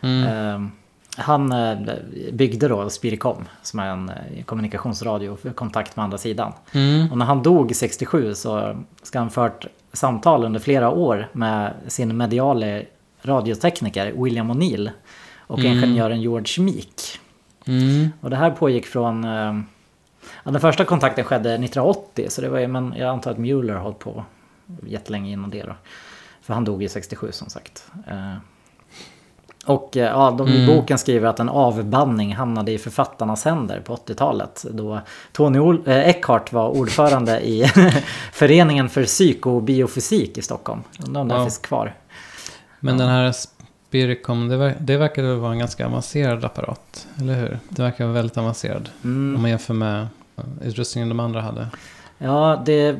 Mm. 0.00 0.24
Eh, 0.24 0.68
Han 1.16 1.52
eh, 1.52 1.78
byggde 2.32 2.68
då 2.68 2.90
Spiricom 2.90 3.44
som 3.62 3.78
är 3.80 3.86
en 3.86 4.08
eh, 4.08 4.44
kommunikationsradio 4.44 5.36
för 5.36 5.50
kontakt 5.52 5.96
med 5.96 6.04
andra 6.04 6.18
sidan. 6.18 6.52
Mm. 6.72 7.12
Och 7.12 7.18
när 7.18 7.26
han 7.26 7.42
dog 7.42 7.76
67 7.76 8.34
så 8.34 8.76
ska 9.02 9.18
han 9.18 9.30
fört 9.30 9.66
samtal 9.92 10.44
under 10.44 10.60
flera 10.60 10.90
år 10.90 11.28
med 11.32 11.72
sin 11.86 12.16
mediale 12.16 12.82
radiotekniker 13.24 14.12
William 14.16 14.52
O'Neill 14.52 14.90
och 15.38 15.58
Mm. 15.58 15.72
ingenjören 15.72 16.20
George 16.20 16.64
Meek. 16.64 17.20
Mm. 17.66 18.08
Och 18.20 18.30
det 18.30 18.36
här 18.36 18.50
pågick 18.50 18.86
från... 18.86 19.24
eh, 19.24 19.60
Ja, 20.44 20.50
den 20.50 20.60
första 20.60 20.84
kontakten 20.84 21.24
skedde 21.24 21.48
1980 21.54 22.26
så 22.28 22.40
det 22.40 22.48
var 22.48 22.58
ju, 22.58 22.66
men 22.68 22.94
jag 22.96 23.08
antar 23.08 23.30
att 23.30 23.38
Mueller 23.38 23.74
har 23.74 23.80
hållit 23.80 23.98
på 23.98 24.24
jättelänge 24.86 25.30
innan 25.32 25.50
det 25.50 25.62
då. 25.62 25.74
För 26.42 26.54
han 26.54 26.64
dog 26.64 26.82
ju 26.82 26.88
67 26.88 27.32
som 27.32 27.48
sagt. 27.50 27.84
Eh, 28.06 28.34
Och 29.66 29.96
eh, 29.96 30.02
ja, 30.04 30.30
de 30.38 30.48
i 30.48 30.64
Mm. 30.64 30.76
boken 30.76 30.98
skriver 30.98 31.28
att 31.28 31.40
en 31.40 31.48
avbanning 31.48 32.34
hamnade 32.34 32.72
i 32.72 32.78
författarnas 32.78 33.44
händer 33.44 33.80
på 33.80 33.94
80-talet. 33.96 34.64
Då 34.70 35.00
Tony 35.32 35.58
Ol- 35.58 35.88
eh, 35.88 36.08
Eckhart 36.08 36.52
var 36.52 36.68
ordförande 36.68 37.40
i 37.46 37.64
Föreningen 38.32 38.88
för 38.88 39.04
psykobiofysik 39.04 40.38
i 40.38 40.42
Stockholm. 40.42 40.80
Undrar 41.06 41.20
om 41.20 41.28
den 41.28 41.38
Ja. 41.38 41.44
finns 41.44 41.58
kvar. 41.58 41.94
Men 42.84 42.98
den 42.98 43.08
här 43.08 43.32
Spiricom, 43.32 44.48
det, 44.48 44.56
ver- 44.56 44.76
det 44.80 44.96
verkar 44.96 45.22
vara 45.34 45.52
en 45.52 45.58
ganska 45.58 45.86
avancerad 45.86 46.44
apparat, 46.44 47.06
eller 47.20 47.34
hur? 47.34 47.58
Det 47.68 47.82
verkar 47.82 48.04
vara 48.04 48.14
väldigt 48.14 48.38
avancerad 48.38 48.88
Mm. 49.04 49.34
om 49.36 49.40
man 49.42 49.50
jämför 49.50 49.74
med 49.74 50.06
utrustningen 50.64 51.08
de 51.08 51.20
andra 51.20 51.40
hade. 51.40 51.68
Ja, 52.18 52.62
det, 52.66 52.92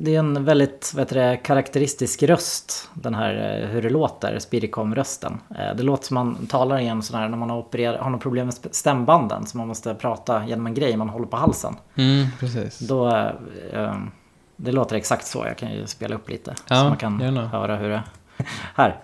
det 0.00 0.14
är 0.14 0.18
en 0.18 0.44
väldigt 0.44 0.94
heter 0.98 1.16
det, 1.30 1.36
karaktäristisk 1.36 2.22
röst. 2.22 2.88
Den 2.94 3.14
här 3.14 3.60
eh, 3.62 3.68
hur 3.68 3.82
det 3.82 3.90
låter, 3.90 4.38
Spiricom-rösten. 4.38 5.38
Eh, 5.58 5.76
Det 5.76 5.82
låter 5.82 6.04
som 6.06 6.14
man 6.14 6.46
talar 6.46 6.78
igen 6.78 7.02
sån 7.02 7.18
här 7.20 7.28
när 7.28 7.36
man 7.38 7.50
har, 7.50 7.58
opererat, 7.58 8.00
har 8.00 8.10
något 8.10 8.20
problem 8.22 8.46
med 8.46 8.54
stämbanden. 8.70 9.46
Så 9.46 9.58
man 9.58 9.68
måste 9.68 9.94
prata 9.94 10.46
genom 10.46 10.66
en 10.66 10.74
grej 10.74 10.96
man 10.96 11.08
håller 11.08 11.26
på 11.26 11.36
halsen. 11.36 11.76
Mm, 11.94 12.26
precis. 12.40 12.78
Då, 12.78 13.08
eh, 13.08 13.30
eh, 13.72 13.94
det 14.56 14.72
låter 14.72 14.96
exakt 14.96 15.26
så. 15.26 15.44
Jag 15.46 15.58
kan 15.58 15.72
ju 15.72 15.86
spela 15.86 16.14
upp 16.14 16.28
lite. 16.30 16.54
Ja, 16.68 16.76
så 16.76 16.84
man 16.88 16.96
kan 16.96 17.20
gärna. 17.20 17.48
höra 17.48 17.76
hur 17.76 17.88
det... 17.88 18.02
Här. 18.74 18.96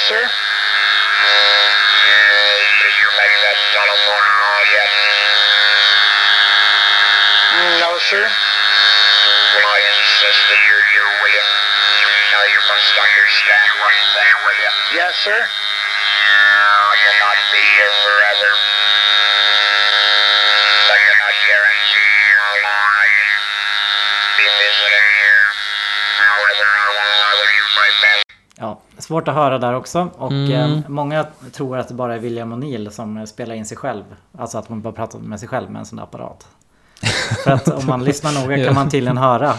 Yes, 0.00 0.08
sir. 0.08 0.24
Did 2.80 2.94
you 3.04 3.08
make 3.20 3.36
that 3.36 3.58
telephone 3.76 4.24
call 4.32 4.62
yet? 4.72 4.88
No, 7.84 7.98
sir. 8.08 8.24
Well, 8.24 9.68
I 9.68 9.80
insist 9.92 10.40
that 10.48 10.60
you're 10.64 10.86
here 10.96 11.04
with 11.20 11.36
you. 11.36 11.44
Now 12.32 12.44
you 12.48 12.60
must 12.72 12.96
understand 12.96 13.68
one 13.76 14.00
thing, 14.16 14.32
you? 14.64 14.72
Yes, 14.96 15.12
sir. 15.20 15.59
Svårt 29.10 29.28
att 29.28 29.34
höra 29.34 29.58
där 29.58 29.74
också. 29.74 30.08
Och 30.18 30.32
Mm. 30.32 30.72
eh, 30.72 30.78
många 30.88 31.26
tror 31.52 31.78
att 31.78 31.88
det 31.88 31.94
bara 31.94 32.14
är 32.14 32.18
William 32.18 32.52
O'Neill 32.54 32.90
som 32.90 33.26
spelar 33.26 33.54
in 33.54 33.64
sig 33.66 33.76
själv. 33.76 34.04
Alltså 34.38 34.58
att 34.58 34.68
man 34.68 34.80
bara 34.82 34.92
pratar 34.92 35.18
med 35.18 35.40
sig 35.40 35.48
själv 35.48 35.70
med 35.70 35.78
en 35.80 35.86
sån 35.86 35.96
där 35.96 36.02
apparat. 36.02 36.48
För 37.44 37.50
att 37.50 37.68
om 37.68 37.86
man 37.86 38.04
lyssnar 38.04 38.42
noga 38.42 38.64
kan 38.64 38.74
man 38.74 38.88
tydligen 38.90 39.16
höra 39.18 39.52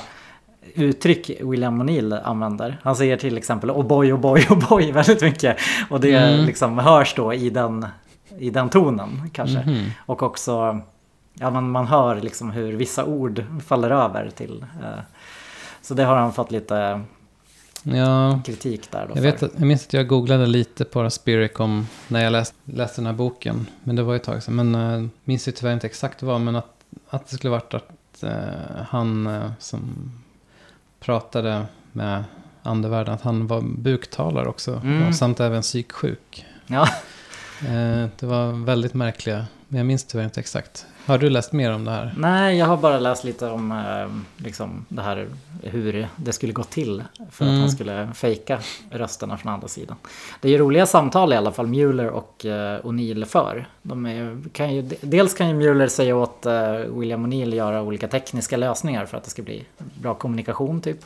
uttryck 0.75 1.29
William 1.41 1.81
O'Neill 1.81 2.21
använder. 2.23 2.77
Han 2.83 2.95
säger 2.95 3.17
till 3.17 3.37
exempel 3.37 3.71
oh 3.71 3.87
boy, 3.87 4.13
oh 4.13 4.19
boy, 4.19 4.47
oh 4.49 4.69
boy 4.69 4.91
väldigt 5.01 5.21
mycket. 5.21 5.57
Och 5.89 5.99
det 5.99 6.13
Mm. 6.15 6.45
liksom 6.45 6.77
hörs 6.77 7.13
då 7.15 7.33
i 7.33 7.49
den, 7.49 7.85
i 8.37 8.49
den 8.49 8.69
tonen 8.69 9.29
kanske. 9.33 9.59
Mhm. 9.59 9.85
Och 10.05 10.23
också, 10.23 10.79
ja 11.33 11.49
man, 11.49 11.71
man 11.71 11.87
hör 11.87 12.15
liksom 12.21 12.51
hur 12.51 12.73
vissa 12.73 13.05
ord 13.05 13.43
faller 13.65 13.89
över 13.91 14.29
till. 14.29 14.65
Eh, 14.83 14.99
så 15.81 15.93
det 15.93 16.03
har 16.03 16.15
han 16.15 16.33
fått 16.33 16.51
lite 16.51 17.01
Ja, 17.83 18.41
kritik 18.45 18.91
där 18.91 19.07
då. 19.07 19.15
jag, 19.15 19.21
vet 19.21 19.43
att, 19.43 19.51
jag 19.53 19.67
minns 19.67 19.87
att 19.87 19.93
jag 19.93 20.07
googlade 20.07 20.45
lite 20.45 20.85
på 20.85 21.09
Spiricom 21.09 21.87
när 22.07 22.23
jag 22.23 22.31
läste, 22.31 22.55
läste 22.65 23.01
den 23.01 23.05
här 23.05 23.13
boken. 23.13 23.67
Men 23.83 23.95
det 23.95 24.03
var 24.03 24.13
ju 24.13 24.17
ett 24.17 24.23
tag 24.23 24.43
sedan. 24.43 24.55
Men 24.55 24.75
uh, 24.75 25.07
minns 25.23 25.47
ju 25.47 25.51
tyvärr 25.51 25.73
inte 25.73 25.87
exakt 25.87 26.23
vad. 26.23 26.41
Men 26.41 26.55
att, 26.55 26.75
att 27.09 27.27
det 27.27 27.35
skulle 27.35 27.51
varit 27.51 27.73
att 27.73 28.23
eh, 28.23 28.31
han 28.87 29.27
eh, 29.27 29.51
som 29.59 30.11
pratade 30.99 31.65
med 31.91 32.23
andevärlden. 32.63 33.13
Att 33.13 33.21
han 33.21 33.47
var 33.47 33.61
buktalare 33.61 34.47
också. 34.47 34.81
Mm. 34.83 35.07
Och 35.07 35.15
samt 35.15 35.39
även 35.39 35.61
psyksjuk. 35.61 36.45
Ja. 36.67 36.87
Det 38.19 38.23
var 38.23 38.65
väldigt 38.65 38.93
märkliga. 38.93 39.45
Men 39.67 39.77
jag 39.77 39.85
minns 39.85 40.03
tyvärr 40.03 40.25
inte 40.25 40.39
exakt. 40.39 40.85
Har 41.05 41.17
du 41.17 41.29
läst 41.29 41.51
mer 41.53 41.73
om 41.73 41.85
det 41.85 41.91
här? 41.91 42.13
Nej, 42.17 42.57
jag 42.57 42.65
har 42.65 42.77
bara 42.77 42.99
läst 42.99 43.23
lite 43.23 43.49
om 43.49 43.71
eh, 43.71 44.43
liksom 44.45 44.85
det 44.89 45.01
här 45.01 45.27
hur 45.63 46.07
det 46.15 46.33
skulle 46.33 46.53
gå 46.53 46.63
till 46.63 47.03
för 47.31 47.45
att 47.45 47.49
Mm. 47.49 47.59
han 47.61 47.71
skulle 47.71 48.09
fejka 48.15 48.59
rösterna 48.91 49.37
från 49.37 49.53
andra 49.53 49.67
sidan. 49.67 49.95
Det 50.41 50.47
är 50.47 50.51
ju 50.51 50.57
roliga 50.57 50.85
samtal 50.85 51.33
i 51.33 51.35
alla 51.35 51.51
fall 51.51 51.67
Mueller 51.67 52.09
och 52.09 52.45
eh, 52.45 52.79
O'Neill 52.81 53.25
för. 53.25 53.67
De 53.81 54.05
är, 54.05 54.37
kan 54.53 54.75
ju, 54.75 54.89
dels 55.01 55.33
kan 55.33 55.47
ju 55.47 55.53
Mueller 55.53 55.87
säga 55.87 56.15
åt 56.15 56.45
eh, 56.45 56.71
William 56.73 57.25
O'Neill 57.27 57.55
göra 57.55 57.81
olika 57.81 58.07
tekniska 58.07 58.57
lösningar 58.57 59.05
för 59.05 59.17
att 59.17 59.23
det 59.23 59.29
ska 59.29 59.41
bli 59.41 59.65
bra 60.01 60.13
kommunikation 60.13 60.81
typ. 60.81 60.99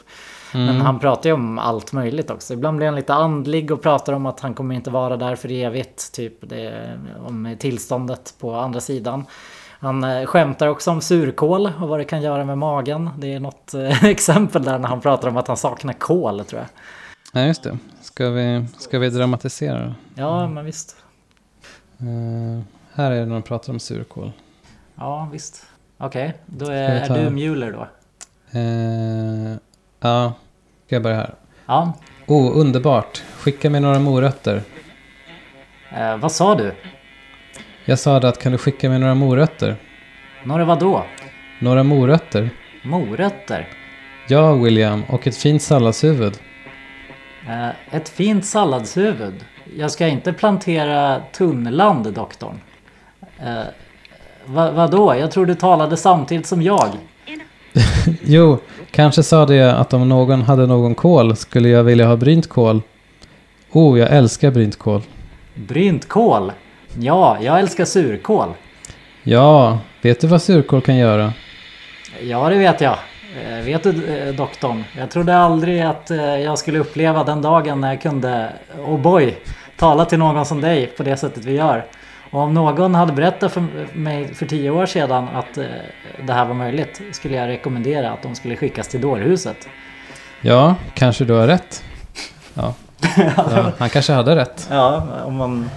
Men 0.53 0.69
Mm. 0.69 0.81
han 0.81 0.99
pratar 0.99 1.29
ju 1.29 1.33
om 1.33 1.59
allt 1.59 1.93
möjligt 1.93 2.29
också. 2.29 2.53
Ibland 2.53 2.77
blir 2.77 2.87
han 2.87 2.95
lite 2.95 3.13
andlig 3.13 3.71
och 3.71 3.81
pratar 3.81 4.13
om 4.13 4.25
att 4.25 4.39
han 4.39 4.53
kommer 4.53 4.75
inte 4.75 4.89
vara 4.89 5.17
där 5.17 5.35
för 5.35 5.51
evigt. 5.51 6.13
Typ 6.13 6.33
det, 6.49 6.91
om 7.27 7.55
tillståndet 7.59 8.33
på 8.39 8.55
andra 8.55 8.81
sidan. 8.81 9.25
Han 9.79 10.03
eh, 10.03 10.25
skämtar 10.25 10.67
också 10.67 10.91
om 10.91 11.01
surkål 11.01 11.71
och 11.81 11.89
vad 11.89 11.99
det 11.99 12.05
kan 12.05 12.21
göra 12.21 12.45
med 12.45 12.57
magen. 12.57 13.09
Det 13.17 13.33
är 13.33 13.39
något 13.39 13.73
eh, 13.73 14.03
exempel 14.05 14.63
där 14.63 14.79
när 14.79 14.87
han 14.87 15.01
pratar 15.01 15.27
om 15.27 15.37
att 15.37 15.47
han 15.47 15.57
saknar 15.57 15.93
kål 15.93 16.45
tror 16.45 16.61
jag. 16.61 16.69
Ja, 17.41 17.47
just 17.47 17.63
det. 17.63 17.77
Ska 18.01 18.29
vi, 18.29 18.65
ska 18.77 18.99
vi 18.99 19.09
dramatisera? 19.09 19.85
då? 19.85 19.93
Ja, 20.15 20.47
men 20.47 20.65
visst. 20.65 20.95
Eh, 21.99 22.61
här 22.93 23.11
är 23.11 23.19
det 23.19 23.25
när 23.25 23.33
de 23.33 23.41
pratar 23.41 23.73
om 23.73 23.79
surkål. 23.79 24.31
Ja, 24.95 25.29
visst. 25.31 25.65
Okej, 25.97 26.33
då 26.45 26.65
Ska 26.65 26.73
är, 26.73 27.07
ta- 27.07 27.15
är 27.15 27.23
du 27.23 27.29
Mueller 27.29 27.71
då. 27.71 27.87
Eh, 28.59 29.57
ja, 29.99 30.33
ska 30.85 30.95
jag 30.95 31.03
börja 31.03 31.15
här. 31.17 31.33
Ja, 31.65 31.93
Oh, 32.27 32.57
underbart. 32.59 33.23
Skicka 33.39 33.69
mig 33.69 33.81
några 33.81 33.99
morötter. 33.99 34.61
eh, 35.97 36.17
vad 36.17 36.31
sa 36.31 36.55
du? 36.55 36.71
Jag 37.87 37.99
sa 37.99 38.17
att 38.17 38.39
kan 38.39 38.51
du 38.51 38.57
skicka 38.57 38.89
mig 38.89 38.99
några 38.99 39.15
morötter? 39.15 39.75
Några 40.43 40.65
vadå? 40.65 41.03
Några 41.59 41.83
morötter? 41.83 42.49
Morötter? 42.83 43.67
Ja, 44.27 44.53
William. 44.53 45.03
Och 45.03 45.27
ett 45.27 45.37
fint 45.37 45.61
salladshuvud. 45.61 46.33
Eh, 47.47 47.95
ett 47.95 48.09
fint 48.09 48.45
salladshuvud. 48.45 49.45
Jag 49.77 49.91
ska 49.91 50.07
inte 50.07 50.33
plantera 50.33 51.21
tunnland, 51.31 52.13
doktorn. 52.13 52.59
Eh, 53.39 53.63
va, 54.45 54.71
vadå? 54.71 55.15
Jag 55.15 55.31
tror 55.31 55.45
du 55.45 55.55
talade 55.55 55.97
samtidigt 55.97 56.45
som 56.47 56.61
jag. 56.61 56.89
Jo, 58.23 58.57
kanske 58.91 59.23
sa 59.23 59.45
det 59.45 59.75
att 59.75 59.93
om 59.93 60.09
någon 60.09 60.41
hade 60.41 60.67
någon 60.67 60.95
kål 60.95 61.35
skulle 61.35 61.69
jag 61.69 61.83
vilja 61.83 62.07
ha 62.07 62.15
brynt 62.15 62.49
kål. 62.49 62.81
Oh, 63.71 63.99
jag 63.99 64.11
älskar 64.11 64.51
brynt 64.51 64.79
kål. 64.79 65.01
Brynt 65.55 66.07
kål? 66.09 66.51
Ja, 66.99 67.37
jag 67.41 67.59
älskar 67.59 67.85
surkål. 67.85 68.53
Ja, 69.23 69.79
vet 70.01 70.21
du 70.21 70.27
vad 70.27 70.41
surkål 70.41 70.81
kan 70.81 70.97
göra? 70.97 71.33
Ja, 72.21 72.49
det 72.49 72.57
vet 72.57 72.81
jag. 72.81 72.97
Eh, 73.43 73.65
vet 73.65 73.83
du, 73.83 74.17
eh, 74.17 74.35
doktorn? 74.35 74.83
Jag 74.97 75.11
trodde 75.11 75.37
aldrig 75.37 75.81
att 75.81 76.11
eh, 76.11 76.35
jag 76.35 76.59
skulle 76.59 76.79
uppleva 76.79 77.23
den 77.23 77.41
dagen 77.41 77.81
när 77.81 77.87
jag 77.87 78.01
kunde, 78.01 78.53
oh 78.77 78.99
boy, 78.99 79.37
tala 79.77 80.05
till 80.05 80.19
någon 80.19 80.45
som 80.45 80.61
dig 80.61 80.87
på 80.87 81.03
det 81.03 81.17
sättet 81.17 81.45
vi 81.45 81.53
gör. 81.53 81.85
Och 82.31 82.39
om 82.39 82.53
någon 82.53 82.95
hade 82.95 83.13
berättat 83.13 83.53
för 83.53 83.65
mig 83.93 84.33
för 84.33 84.45
tio 84.45 84.69
år 84.69 84.85
sedan 84.85 85.27
att 85.33 85.55
det 86.25 86.33
här 86.33 86.45
var 86.45 86.53
möjligt 86.53 87.01
skulle 87.11 87.35
jag 87.35 87.47
rekommendera 87.47 88.11
att 88.11 88.23
de 88.23 88.35
skulle 88.35 88.55
skickas 88.55 88.87
till 88.87 89.01
dårhuset. 89.01 89.67
Ja, 90.41 90.75
kanske 90.93 91.25
du 91.25 91.33
har 91.33 91.47
rätt. 91.47 91.83
Ja, 92.53 92.73
ja 93.17 93.71
han 93.77 93.89
kanske 93.89 94.13
hade 94.13 94.35
rätt. 94.35 94.67
Ja, 94.71 95.07
om 95.25 95.35
man 95.35 95.69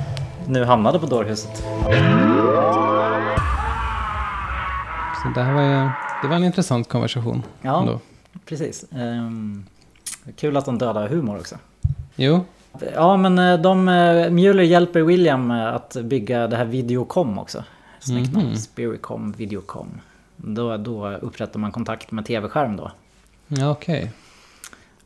nu 0.49 0.64
hamnade 0.64 0.99
på 0.99 1.07
dårhuset. 1.07 1.57
Så 5.22 5.28
det 5.34 5.42
här 5.42 5.53
var 5.53 5.62
ju, 5.62 5.90
det 6.22 6.28
var 6.28 6.36
en 6.36 6.44
intressant 6.44 6.88
konversation. 6.88 7.42
Ja, 7.62 7.80
ändå. 7.80 8.01
precis. 8.46 8.84
Ehm, 8.92 9.66
kul 10.36 10.57
att 10.57 10.64
de 10.64 10.78
dödar 10.78 11.09
humor 11.09 11.36
också. 11.36 11.57
Jo, 12.16 12.44
Ja 12.94 13.16
men 13.16 13.38
eh, 13.38 13.61
de, 13.61 13.88
eh, 13.88 14.30
Mueller 14.30 14.62
hjälper 14.62 15.03
William 15.03 15.51
eh, 15.51 15.66
att 15.74 15.96
bygga 16.05 16.46
det 16.46 16.57
här 16.57 16.64
Videocom 16.64 17.38
också. 17.38 17.64
Snyggt 18.01 18.32
namn. 18.32 18.46
Mhm. 18.46 18.57
Spiricom, 18.57 19.32
Videocom. 19.32 20.01
Då, 20.36 20.76
då 20.76 21.09
upprättar 21.09 21.59
man 21.61 21.72
kontakt 21.72 22.11
med 22.11 22.26
tv-skärm 22.26 22.76
då. 22.76 22.90
ja, 23.49 23.70
okej. 23.70 24.12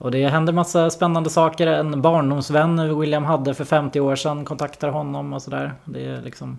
Och 0.02 0.10
det 0.10 0.28
händer 0.28 0.52
massa 0.52 0.90
spännande 0.90 1.30
saker. 1.30 1.66
En 1.66 2.02
barndomsvän 2.02 3.00
William 3.00 3.24
hade 3.24 3.54
för 3.54 3.64
50 3.64 4.00
år 4.00 4.16
sedan 4.16 4.44
kontaktar 4.44 4.88
honom 4.88 5.32
och 5.32 5.42
sådär. 5.42 5.74
Det 5.84 6.04
är 6.04 6.22
liksom... 6.22 6.58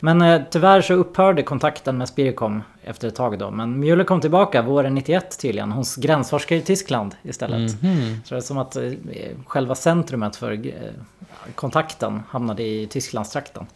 Men 0.00 0.22
eh, 0.22 0.42
tyvärr 0.50 0.80
så 0.80 0.94
upphörde 0.94 1.42
kontakten 1.42 1.98
med 1.98 2.08
Spiricom 2.08 2.62
efter 2.82 3.08
ett 3.08 3.14
tag 3.14 3.38
då. 3.38 3.50
Men 3.50 3.80
Mueller 3.80 4.04
kom 4.04 4.20
tillbaka 4.20 4.62
våren 4.62 4.94
91 4.94 5.38
tydligen 5.38 5.72
hos 5.72 5.96
gränsforskare 5.96 6.58
i 6.58 6.62
Tyskland 6.62 7.14
istället. 7.22 7.82
Mhm. 7.82 8.20
Så 8.24 8.34
det 8.34 8.38
är 8.38 8.40
som 8.40 8.58
att 8.58 8.76
eh, 8.76 8.92
själva 9.46 9.74
centrumet 9.74 10.36
för 10.36 10.52
eh, 10.52 10.72
kontakten 11.54 12.22
hamnade 12.30 12.62
i 12.62 12.86
Tysklandstrakten. 12.86 13.66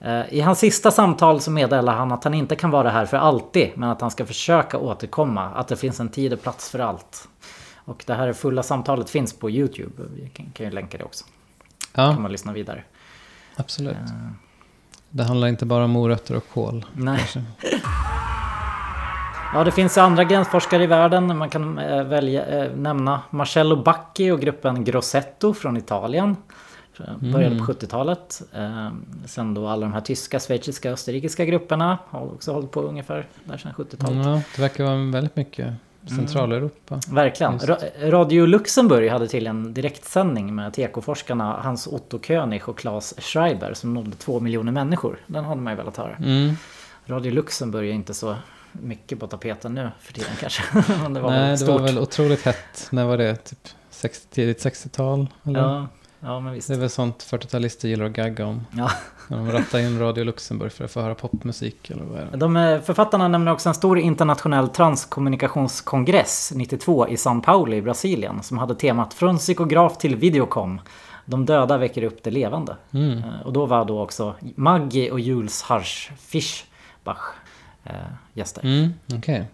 Eh, 0.00 0.34
I 0.34 0.40
hans 0.40 0.58
sista 0.58 0.90
samtal 0.90 1.40
så 1.40 1.50
meddelar 1.50 1.94
han 1.94 2.12
att 2.12 2.24
han 2.24 2.34
inte 2.34 2.56
kan 2.56 2.70
vara 2.70 2.90
här 2.90 3.06
för 3.06 3.16
alltid 3.16 3.70
men 3.74 3.88
att 3.88 4.00
han 4.00 4.10
ska 4.10 4.26
försöka 4.26 4.78
återkomma. 4.78 5.50
Att 5.50 5.68
det 5.68 5.76
finns 5.76 6.00
en 6.00 6.08
tid 6.08 6.32
och 6.32 6.42
plats 6.42 6.70
för 6.70 6.78
allt. 6.78 7.28
Och 7.92 8.04
det 8.06 8.14
här 8.14 8.32
fulla 8.32 8.62
samtalet 8.62 9.10
finns 9.10 9.38
på 9.38 9.50
Youtube. 9.50 10.02
Vi 10.14 10.28
kan, 10.28 10.50
kan 10.50 10.66
ju 10.66 10.72
länka 10.72 10.98
det 10.98 11.04
också. 11.04 11.24
Ja, 11.94 12.12
kan 12.12 12.22
man 12.22 12.32
lyssna 12.32 12.52
vidare. 12.52 12.84
absolut. 13.56 13.96
Det 15.10 15.24
handlar 15.24 15.48
inte 15.48 15.66
bara 15.66 15.84
om 15.84 15.90
morötter 15.90 16.36
och 16.36 16.48
kål. 16.48 16.84
Nej. 16.92 17.18
kanske. 17.18 17.44
Ja, 19.54 19.64
det 19.64 19.70
finns 19.70 19.98
andra 19.98 20.24
gränsforskare 20.24 20.82
i 20.82 20.86
världen. 20.86 21.38
Man 21.38 21.50
kan 21.50 21.78
eh, 21.78 22.04
välja, 22.04 22.46
eh, 22.46 22.76
nämna 22.76 23.22
Marcello 23.30 23.82
Bacchi 23.82 24.30
och 24.30 24.40
gruppen 24.40 24.84
Grossetto 24.84 25.54
från 25.54 25.76
Italien. 25.76 26.36
Började 27.18 27.58
på 27.58 27.64
70-talet. 27.64 28.42
Eh, 28.52 28.90
sen 29.26 29.54
då 29.54 29.68
alla 29.68 29.86
de 29.86 29.92
här 29.92 30.00
tyska, 30.00 30.40
schweiziska, 30.40 30.90
österrikiska 30.90 31.44
grupperna 31.44 31.98
har 32.08 32.34
också 32.34 32.52
hållit 32.52 32.70
på 32.70 32.80
ungefär 32.82 33.26
där 33.44 33.56
sedan 33.56 33.72
70-talet. 33.76 34.26
Ja, 34.26 34.42
det 34.56 34.62
verkar 34.62 34.84
vara 34.84 34.96
väldigt 34.96 35.36
mycket 35.36 35.74
Centraleuropa. 36.08 37.00
Verkligen. 37.10 37.52
Just. 37.52 37.64
Ra- 37.66 38.10
Radio 38.10 38.46
Luxemburg 38.46 39.10
hade 39.10 39.28
till 39.28 39.46
en 39.46 39.74
direktsändning 39.74 40.54
med 40.54 40.72
TK-forskarna 40.74 41.60
Hans 41.62 41.86
Otto 41.86 42.18
König 42.20 42.68
och 42.68 42.78
Claes 42.78 43.14
Schreiber 43.18 43.74
som 43.74 43.94
nådde 43.94 44.16
två 44.16 44.40
miljoner 44.40 44.72
människor. 44.72 45.18
Den 45.26 45.44
hade 45.44 45.60
man 45.60 45.72
ju 45.72 45.76
velat 45.76 45.96
höra. 45.96 46.16
Mm. 46.16 46.54
Radio 47.06 47.32
Luxemburg 47.32 47.88
är 47.88 47.92
inte 47.92 48.14
så 48.14 48.36
mycket 48.72 49.20
på 49.20 49.26
tapeten 49.26 49.74
nu 49.74 49.90
för 50.00 50.12
tiden 50.12 50.30
kanske. 50.40 50.62
Det 51.10 51.20
var 51.20 51.30
Nej, 51.30 51.50
väl 51.50 51.58
det 51.58 51.66
var 51.66 51.78
väl 51.78 51.98
otroligt 51.98 52.42
hett. 52.44 52.88
När 52.90 53.04
var 53.04 53.16
det? 53.16 53.36
Typ 53.36 53.68
60, 53.90 54.26
tidigt 54.30 54.64
60-tal? 54.64 55.26
Eller? 55.44 55.60
Ja, 55.60 55.86
ja, 56.22 56.40
men 56.40 56.52
visst. 56.52 56.68
Det 56.68 56.74
är 56.74 56.78
väl 56.78 56.90
sånt 56.90 57.26
40-talister 57.30 57.88
gillar 57.88 58.04
att 58.04 58.12
gagga 58.12 58.46
om. 58.46 58.66
Ja. 58.76 58.90
När 59.28 59.36
de 59.36 59.50
rattar 59.52 59.78
in 59.78 59.98
Radio 59.98 60.24
Luxemburg 60.24 60.72
för 60.72 60.84
att 60.84 60.90
få 60.90 61.00
höra 61.00 61.14
popmusik 61.14 61.90
eller 61.90 62.04
vad 62.04 62.20
är 62.20 62.26
det? 62.30 62.36
De, 62.36 62.56
eh, 62.56 62.80
författarna 62.80 63.28
nämner 63.28 63.52
också 63.52 63.68
en 63.68 63.74
stor 63.74 63.98
internationell 63.98 64.68
transkommunikationskongress 64.68 66.52
92 66.56 67.08
i 67.08 67.16
São 67.16 67.40
Paulo 67.42 67.74
i 67.74 67.82
Brasilien 67.82 68.42
som 68.42 68.58
hade 68.58 68.74
temat 68.74 69.14
Från 69.14 69.38
psykograf 69.38 69.98
till 69.98 70.16
videocom. 70.16 70.80
De 71.24 71.46
döda 71.46 71.78
väcker 71.78 72.02
upp 72.02 72.22
det 72.22 72.30
levande. 72.30 72.76
Mm. 72.92 73.18
Eh, 73.18 73.40
Och 73.44 73.52
då 73.52 73.66
var 73.66 73.84
då 73.84 74.00
också 74.02 74.34
Maggi 74.54 75.10
och 75.10 75.20
Jules 75.20 75.62
Harsch 75.62 76.10
Fischbach 76.18 77.22
eh, 77.84 77.94
gäster. 78.34 78.64
Mm, 78.64 78.94
Okej. 79.18 79.46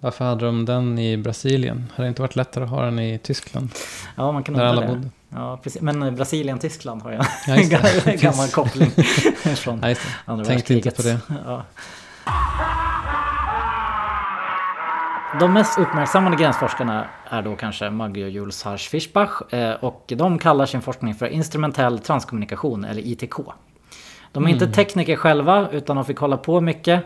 Varför 0.00 0.24
hade 0.24 0.44
de 0.46 0.64
den 0.64 0.98
i 0.98 1.16
Brasilien? 1.16 1.92
Hade 1.96 2.06
det 2.06 2.08
inte 2.08 2.22
varit 2.22 2.36
lättare 2.36 2.64
att 2.64 2.70
ha 2.70 2.84
den 2.84 2.98
i 2.98 3.18
Tyskland? 3.18 3.70
Ja, 4.16 4.32
man 4.32 4.42
kan 4.42 4.54
Där 4.54 4.68
undra 4.68 4.70
alla 4.82 4.92
det. 4.92 4.96
bodde. 4.98 5.10
Ja, 5.28 5.60
precis. 5.62 5.82
Men 5.82 6.02
eh, 6.02 6.10
Brasilien-Tyskland 6.10 7.02
har 7.02 7.10
ju 7.10 7.16
Ja, 7.46 7.54
en 8.04 8.16
gammal 8.18 8.48
koppling 8.48 8.90
från 9.56 9.80
Ja, 9.82 9.94
andra 10.24 10.44
Tänkte 10.44 10.74
inte 10.74 10.90
på 10.90 11.02
det. 11.02 11.18
Ja. 11.46 11.64
De 15.40 15.52
mest 15.52 15.78
uppmärksammade 15.78 16.36
gränsforskarna 16.36 17.04
är 17.30 17.42
då 17.42 17.56
kanske 17.56 17.90
Maggie 17.90 18.24
och 18.24 18.30
Jules 18.30 18.62
Harsch 18.62 18.88
Fischbach 18.90 19.52
eh, 19.52 19.72
och 19.74 20.04
de 20.16 20.38
kallar 20.38 20.66
sin 20.66 20.82
forskning 20.82 21.14
för 21.14 21.26
instrumentell 21.26 21.98
transkommunikation 21.98 22.84
eller 22.84 23.02
ITK. 23.06 23.34
De 24.32 24.44
är 24.46 24.48
inte 24.50 24.66
tekniker 24.66 25.16
själva 25.16 25.68
utan 25.72 25.96
de 25.96 26.04
fick 26.04 26.18
hålla 26.18 26.36
på 26.36 26.60
mycket 26.60 27.04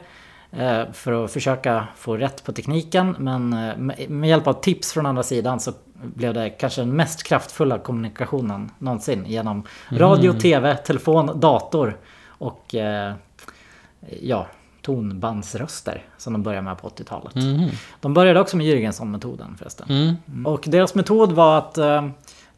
för 0.92 1.24
att 1.24 1.32
försöka 1.32 1.86
få 1.96 2.16
rätt 2.16 2.44
på 2.44 2.52
tekniken 2.52 3.16
men 3.18 3.52
eh, 3.52 3.76
med- 4.08 4.28
hjälp 4.28 4.46
av 4.46 4.52
tips 4.52 4.92
från 4.92 5.06
andra 5.06 5.22
sidan 5.22 5.60
så 5.60 5.72
blev 5.94 6.34
det 6.34 6.50
kanske 6.50 6.80
den 6.80 6.96
mest 6.96 7.22
kraftfulla 7.22 7.78
kommunikationen 7.78 8.70
någonsin 8.78 9.24
genom 9.26 9.62
radio, 9.90 10.32
tv, 10.32 10.76
telefon, 10.76 11.40
dator 11.40 11.96
och 12.28 12.74
eh, 12.74 13.12
ja, 14.20 14.46
tonbandsröster 14.82 16.02
som 16.18 16.32
de 16.32 16.42
började 16.42 16.62
med 16.64 16.78
på 16.78 16.88
80-talet. 16.88 17.34
Mhm. 17.34 17.68
De 18.00 18.14
började 18.14 18.40
också 18.40 18.56
med 18.56 18.66
Jürgensson-metoden 18.66 19.56
förresten. 19.58 19.86
Mm. 20.28 20.46
Och 20.46 20.64
deras 20.66 20.94
metod 20.94 21.32
var 21.32 21.58
att 21.58 21.78
eh, 21.78 22.08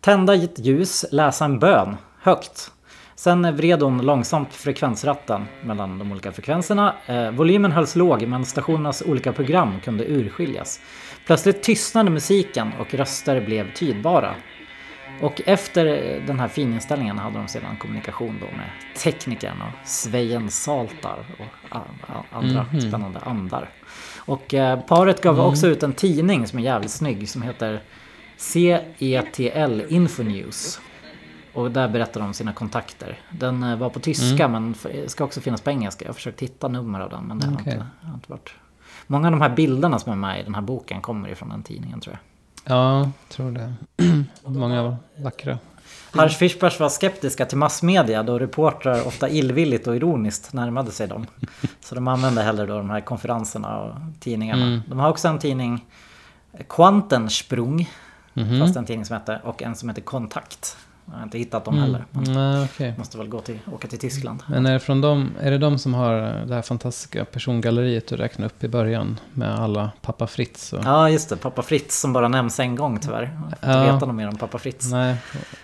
tända 0.00 0.34
ett 0.34 0.58
ljus, 0.58 1.04
läsa 1.10 1.44
en 1.44 1.58
bön 1.58 1.96
högt. 2.22 2.72
Sen 3.18 3.56
vred 3.56 3.82
hon 3.82 3.98
långsamt 4.02 4.54
frekvensratten 4.54 5.44
mellan 5.62 5.98
de 5.98 6.12
olika 6.12 6.32
frekvenserna. 6.32 6.94
Eh, 7.06 7.30
volymen 7.30 7.72
hölls 7.72 7.96
låg 7.96 8.26
men 8.26 8.44
stationernas 8.44 9.02
olika 9.02 9.32
program 9.32 9.80
kunde 9.84 10.04
urskiljas. 10.04 10.80
Plötsligt 11.26 11.62
tystnade 11.62 12.10
musiken 12.10 12.72
och 12.80 12.94
röster 12.94 13.40
blev 13.40 13.72
tydbara. 13.74 14.34
Och 15.22 15.42
efter 15.46 15.86
eh, 15.86 16.26
den 16.26 16.40
här 16.40 16.48
fininställningen 16.48 17.18
hade 17.18 17.38
de 17.38 17.48
sedan 17.48 17.76
kommunikation 17.80 18.36
då 18.40 18.46
med 18.56 18.70
teknikern 19.02 19.62
och 19.62 19.88
Svejen 19.88 20.50
Saltar 20.50 21.18
och 21.38 21.76
andra 22.32 22.66
Mhm. 22.72 22.80
spännande 22.80 23.20
andar. 23.20 23.68
Och 24.18 24.54
eh, 24.54 24.80
paret 24.80 25.22
gav 25.22 25.40
också 25.40 25.66
ut 25.66 25.82
en 25.82 25.92
tidning 25.92 26.46
som 26.46 26.58
är 26.58 26.62
jävligt 26.62 26.90
snygg 26.90 27.28
som 27.28 27.42
heter 27.42 27.80
CETL 28.36 29.82
Infonews. 29.88 30.80
Och 31.56 31.70
där 31.70 31.88
berättar 31.88 32.20
de 32.20 32.26
om 32.26 32.34
sina 32.34 32.52
kontakter. 32.52 33.18
Den 33.30 33.62
eh, 33.62 33.76
var 33.76 33.90
på 33.90 34.00
tyska 34.00 34.48
men 34.48 34.74
f- 34.84 34.86
ska 35.10 35.24
också 35.24 35.40
finnas 35.40 35.60
på 35.60 35.70
engelska. 35.70 36.04
Jag 36.04 36.08
har 36.08 36.14
försökt 36.14 36.42
hitta 36.42 36.68
nummer 36.68 37.00
av 37.00 37.10
den 37.10 37.24
men 37.24 37.38
det 37.38 37.46
har, 37.46 37.54
Okej. 37.54 37.72
inte, 37.72 37.86
har 38.02 38.14
inte 38.14 38.30
varit. 38.30 38.50
Många 39.06 39.26
av 39.28 39.32
de 39.32 39.40
här 39.40 39.48
bilderna 39.56 39.98
som 39.98 40.12
är 40.12 40.16
med 40.16 40.40
i 40.40 40.42
den 40.42 40.54
här 40.54 40.62
boken 40.62 41.00
kommer 41.00 41.28
ifrån 41.28 41.48
den 41.48 41.62
tidningen 41.62 42.00
tror 42.00 42.18
jag. 42.64 42.76
Ja, 42.76 43.10
tror 43.28 43.50
det. 43.50 43.74
Många 44.44 44.96
vackra. 45.18 45.58
Harsch 46.12 46.36
Fischbach 46.38 46.80
var 46.80 46.88
skeptiska 46.88 47.46
till 47.46 47.58
massmedia 47.58 48.22
då 48.22 48.38
reportrar 48.38 49.06
ofta 49.06 49.28
illvilligt 49.28 49.86
och 49.86 49.96
ironiskt 49.96 50.52
närmade 50.52 50.90
sig 50.90 51.08
dem. 51.08 51.26
Så 51.80 51.94
de 51.94 52.08
använde 52.08 52.42
hellre 52.42 52.66
då 52.66 52.76
de 52.76 52.90
här 52.90 53.00
konferenserna 53.00 53.78
och 53.78 53.94
tidningarna. 54.20 54.66
Mm. 54.66 54.80
De 54.88 54.98
har 54.98 55.10
också 55.10 55.28
en 55.28 55.38
tidning, 55.38 55.84
Quantensprung, 56.68 57.90
Mhm. 58.34 58.60
fast 58.60 58.76
en 58.76 58.84
tidning 58.84 59.04
som 59.04 59.16
heter, 59.16 59.40
och 59.44 59.62
en 59.62 59.74
som 59.74 59.88
heter 59.88 60.02
Kontakt. 60.02 60.76
Jag 61.10 61.14
har 61.16 61.22
inte 61.22 61.38
hittat 61.38 61.64
dem 61.64 61.78
heller. 61.78 62.04
Men 62.10 62.24
Nej, 62.32 62.64
okej. 62.64 62.94
måste 62.98 63.18
väl 63.18 63.28
gå 63.28 63.40
till, 63.40 63.58
åka 63.72 63.88
till 63.88 63.98
Tyskland. 63.98 64.42
Men 64.48 64.66
är 64.66 64.72
det, 64.72 64.80
från 64.80 65.00
dem, 65.00 65.30
är 65.40 65.50
det 65.50 65.58
de 65.58 65.78
som 65.78 65.94
har 65.94 66.12
det 66.46 66.54
här 66.54 66.62
fantastiska 66.62 67.24
persongalleriet 67.24 68.08
du 68.08 68.16
räknade 68.16 68.46
upp 68.46 68.64
i 68.64 68.68
början? 68.68 69.20
Med 69.32 69.58
alla 69.60 69.90
Pappa 70.02 70.26
Fritz 70.26 70.72
och... 70.72 70.80
Ja 70.84 71.10
just 71.10 71.28
det, 71.28 71.36
Pappa 71.36 71.62
Fritz 71.62 72.00
som 72.00 72.12
bara 72.12 72.28
nämns 72.28 72.60
en 72.60 72.74
gång 72.76 72.98
tyvärr. 73.00 73.22
Jag 73.22 73.40
får 73.40 73.68
inte 73.80 73.88
Ja. 73.88 73.94
veta 73.94 74.06
något 74.06 74.14
mer 74.14 74.28
om 74.28 74.36
Pappa 74.36 74.58
Fritz. 74.58 74.90
Nej, 74.90 75.16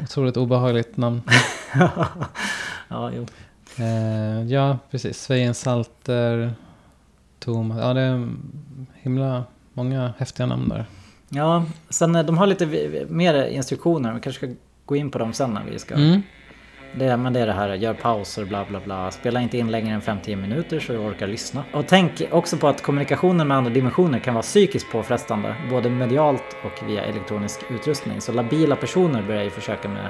otroligt 0.02 0.36
obehagligt 0.36 0.96
namn. 0.96 1.22
ja, 2.88 3.10
jo. 3.16 3.26
Eh, 3.76 4.42
ja, 4.52 4.78
precis. 4.90 5.22
Svejen 5.22 5.54
Salter, 5.54 6.52
Thomas. 7.38 7.78
Ja, 7.80 7.94
det 7.94 8.00
är 8.00 8.28
himla 8.94 9.44
många 9.72 10.12
häftiga 10.18 10.46
namn 10.46 10.68
där. 10.68 10.84
Ja, 11.28 11.64
sen 11.88 12.14
eh, 12.16 12.24
de 12.24 12.38
har 12.38 12.46
lite 12.46 12.66
mer 13.08 13.44
instruktioner. 13.46 14.12
Vi 14.14 14.20
kanske 14.20 14.46
ska 14.46 14.54
gå 14.84 14.96
in 14.96 15.10
på 15.10 15.18
dem 15.18 15.32
sen 15.32 15.50
när 15.50 15.64
vi 15.70 15.78
ska... 15.78 15.94
Mm. 15.94 16.22
Det, 16.94 17.16
men 17.16 17.32
det 17.32 17.40
är 17.40 17.46
det 17.46 17.52
här, 17.52 17.74
gör 17.74 17.94
pauser, 17.94 18.44
bla 18.44 18.64
bla 18.68 18.80
bla. 18.84 19.10
Spela 19.10 19.40
inte 19.40 19.58
in 19.58 19.70
längre 19.70 19.94
än 19.94 20.00
5-10 20.00 20.36
minuter 20.36 20.80
så 20.80 20.92
du 20.92 20.98
orkar 20.98 21.26
lyssna. 21.26 21.64
Och 21.72 21.84
tänk 21.86 22.22
också 22.30 22.56
på 22.56 22.68
att 22.68 22.82
kommunikationen 22.82 23.48
med 23.48 23.56
andra 23.56 23.70
dimensioner 23.70 24.18
kan 24.18 24.34
vara 24.34 24.42
psykiskt 24.42 24.92
påfrestande. 24.92 25.54
Både 25.70 25.90
medialt 25.90 26.56
och 26.64 26.88
via 26.90 27.04
elektronisk 27.04 27.60
utrustning. 27.70 28.20
Så 28.20 28.32
labila 28.32 28.76
personer 28.76 29.22
börjar 29.22 29.42
ju 29.42 29.50
försöka 29.50 29.88
med... 29.88 30.06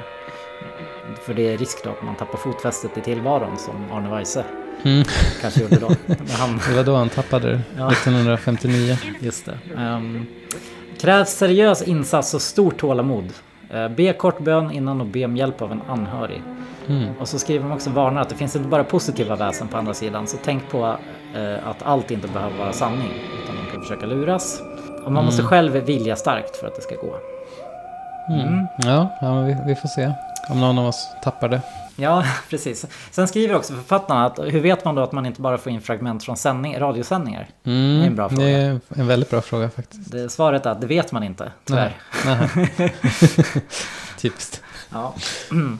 För 1.26 1.34
det 1.34 1.52
är 1.54 1.58
risk 1.58 1.84
då 1.84 1.90
att 1.90 2.02
man 2.02 2.14
tappar 2.16 2.38
fotfästet 2.38 2.98
i 2.98 3.00
tillvaron 3.00 3.58
som 3.58 3.92
Arne 3.92 4.10
Weise 4.10 4.44
Mm. 4.84 5.04
kanske 5.40 5.62
gjorde 5.62 5.76
då. 5.76 5.86
Han 6.38 6.60
Det 6.68 6.76
var 6.76 6.84
då 6.84 6.94
han 6.94 7.08
tappade 7.08 7.48
det, 7.50 7.60
Ja. 7.78 7.92
1959. 7.92 8.96
Just 9.20 9.46
det. 9.46 9.58
Um, 9.76 10.26
krävs 11.00 11.28
seriös 11.30 11.82
insats 11.82 12.34
och 12.34 12.42
stort 12.42 12.76
tålamod. 12.78 13.32
Uh, 13.74 13.88
be 13.88 14.12
kort 14.12 14.38
bön 14.38 14.70
innan 14.70 15.00
och 15.00 15.06
be 15.06 15.24
om 15.24 15.36
hjälp 15.36 15.62
av 15.62 15.72
en 15.72 15.82
anhörig. 15.88 16.42
Mm. 16.88 17.18
Och 17.20 17.28
så 17.28 17.38
skriver 17.38 17.68
de 17.68 17.72
också 17.72 17.90
varnar 17.90 18.20
att 18.20 18.28
det 18.28 18.34
finns 18.34 18.56
inte 18.56 18.68
bara 18.68 18.84
positiva 18.84 19.36
väsen 19.36 19.68
på 19.68 19.76
andra 19.76 19.94
sidan. 19.94 20.26
Så 20.26 20.36
tänk 20.44 20.70
på 20.70 20.96
eh, 21.34 21.68
att 21.68 21.82
allt 21.82 22.10
inte 22.10 22.28
behöver 22.28 22.58
vara 22.58 22.72
sanning. 22.72 23.10
Utan 23.42 23.56
de 23.56 23.72
kan 23.72 23.80
försöka 23.80 24.06
luras. 24.06 24.62
Och 25.04 25.12
man 25.12 25.24
måste 25.24 25.42
själv 25.42 25.72
vilja 25.72 26.16
starkt 26.16 26.56
för 26.56 26.66
att 26.66 26.76
det 26.76 26.82
ska 26.82 26.94
gå. 26.94 27.16
Mm. 28.28 28.66
Ja, 28.76 29.08
ja 29.20 29.34
men 29.34 29.46
vi, 29.46 29.56
vi 29.66 29.74
får 29.74 29.88
se 29.88 30.12
om 30.50 30.60
någon 30.60 30.78
av 30.78 30.86
oss 30.86 31.16
tappar 31.22 31.48
det. 31.48 31.60
Ja, 31.96 32.24
precis. 32.50 32.86
Sen 33.10 33.28
skriver 33.28 33.54
också 33.54 33.74
författarna 33.74 34.26
att 34.26 34.38
hur 34.38 34.60
vet 34.60 34.84
man 34.84 34.94
då 34.94 35.02
att 35.02 35.12
man 35.12 35.26
inte 35.26 35.40
bara 35.40 35.58
får 35.58 35.72
in 35.72 35.80
fragment 35.80 36.24
från 36.24 36.36
sändning, 36.36 36.78
radiosändningar? 36.78 37.48
Mm. 37.64 37.98
Det 37.98 38.04
är 38.04 38.06
en 38.06 38.16
bra 38.16 38.28
fråga. 38.28 38.44
Det 38.44 38.50
är 38.50 38.80
en 38.88 39.06
väldigt 39.06 39.30
bra 39.30 39.40
fråga 39.40 39.70
faktiskt. 39.70 40.10
Det, 40.10 40.28
svaret 40.28 40.66
är 40.66 40.70
att 40.70 40.80
det 40.80 40.86
vet 40.86 41.12
man 41.12 41.22
inte, 41.22 41.52
tyvärr. 41.64 41.96
Nej. 42.26 42.50
Nej. 42.76 42.94
Typiskt. 44.18 44.62
Ja. 44.90 45.14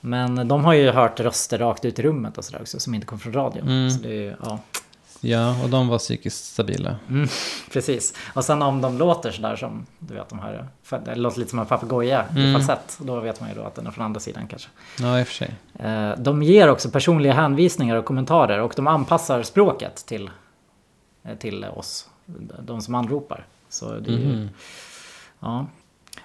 Men 0.00 0.48
de 0.48 0.64
har 0.64 0.72
ju 0.72 0.90
hört 0.90 1.20
röster 1.20 1.58
rakt 1.58 1.84
ut 1.84 1.98
i 1.98 2.02
rummet 2.02 2.38
och 2.38 2.44
sådär 2.44 2.60
också 2.62 2.80
som 2.80 2.94
inte 2.94 3.06
kom 3.06 3.18
från 3.18 3.32
radion. 3.32 3.68
Mm. 3.68 3.90
Så 3.90 4.02
det 4.02 4.26
är 4.26 4.36
ja. 4.42 4.58
Ja, 5.20 5.62
och 5.62 5.70
de 5.70 5.88
var 5.88 5.98
psykiskt 5.98 6.44
stabila. 6.44 6.96
Mm, 7.08 7.28
precis. 7.72 8.14
Och 8.34 8.44
sen 8.44 8.62
om 8.62 8.80
de 8.80 8.98
låter 8.98 9.30
sådär 9.30 9.56
som, 9.56 9.86
du 9.98 10.14
vet 10.14 10.28
de 10.28 10.38
här, 10.38 10.68
det 11.04 11.14
låter 11.14 11.38
lite 11.38 11.50
som 11.50 11.58
en 11.58 11.66
papegoja 11.66 12.24
i 12.36 12.38
Mm. 12.38 12.52
falsett. 12.54 12.98
Då 13.00 13.20
vet 13.20 13.40
man 13.40 13.48
ju 13.48 13.54
då 13.54 13.62
att 13.62 13.74
den 13.74 13.86
är 13.86 13.90
från 13.90 14.04
andra 14.04 14.20
sidan 14.20 14.46
kanske. 14.46 14.68
Ja, 15.00 15.20
i 15.20 15.22
och 15.22 15.26
för 15.26 15.34
sig. 15.34 15.54
Eh, 15.78 16.10
De 16.18 16.42
ger 16.42 16.68
också 16.68 16.90
personliga 16.90 17.32
hänvisningar 17.32 17.96
och 17.96 18.04
kommentarer 18.04 18.60
och 18.60 18.72
de 18.76 18.86
anpassar 18.86 19.42
språket 19.42 19.96
till, 20.06 20.30
eh, 21.24 21.34
till 21.36 21.64
oss, 21.64 22.08
de 22.62 22.80
som 22.82 22.94
anropar. 22.94 23.46
Så 23.68 23.92
det 23.98 24.10
är 24.10 24.18
ju, 24.18 24.26
Mhm. 24.26 24.48
ja. 25.40 25.66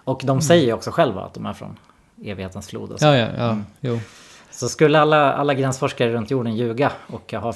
Och 0.04 0.22
de 0.24 0.42
säger 0.42 0.66
ju 0.66 0.74
också 0.74 0.92
själva 0.92 1.22
att 1.22 1.34
de 1.34 1.46
är 1.46 1.54
från 1.54 1.78
evighetens 2.24 2.68
flod. 2.68 2.92
Och 2.92 3.00
så. 3.00 3.06
Ja, 3.06 3.16
ja, 3.18 3.28
ja. 3.38 3.50
Mm. 3.50 3.66
Jo. 3.80 4.00
Så 4.56 4.70
skulle 4.70 5.00
alla, 5.00 5.34
alla 5.34 5.54
gränsforskare 5.54 6.12
runt 6.14 6.32
jorden 6.32 6.56
ljuga 6.56 6.92
och 7.08 7.34
ha 7.34 7.54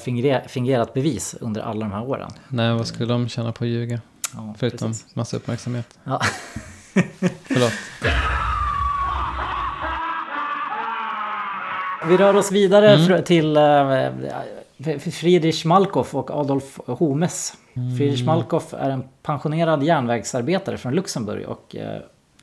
fingerat 0.48 0.94
bevis 0.94 1.34
under 1.40 1.60
alla 1.60 1.80
de 1.80 1.92
här 1.92 2.02
åren? 2.02 2.30
Nej, 2.48 2.72
vad 2.74 2.86
skulle 2.86 3.12
de 3.12 3.28
tjäna 3.28 3.52
på 3.52 3.64
att 3.64 3.70
ljuga? 3.70 4.00
Ja, 4.34 4.54
Förutom 4.58 4.88
precis. 4.90 5.16
massa 5.16 5.36
uppmärksamhet. 5.36 5.98
Ja. 6.04 6.20
Förlåt. 7.48 7.72
Vi 12.08 12.16
rör 12.16 12.36
oss 12.36 12.52
vidare 12.52 12.94
Mm. 12.94 13.22
till 13.24 13.56
eh, 13.56 14.98
Friedrich 14.98 15.64
Malkoff 15.64 16.14
och 16.14 16.30
Adolf 16.30 16.78
Homes. 16.86 17.52
Mm. 17.76 17.96
Friedrich 17.96 18.24
Malkoff 18.24 18.74
är 18.74 18.90
en 18.90 19.04
pensionerad 19.22 19.82
järnvägsarbetare 19.82 20.78
från 20.78 20.94
Luxemburg 20.94 21.48
och 21.48 21.76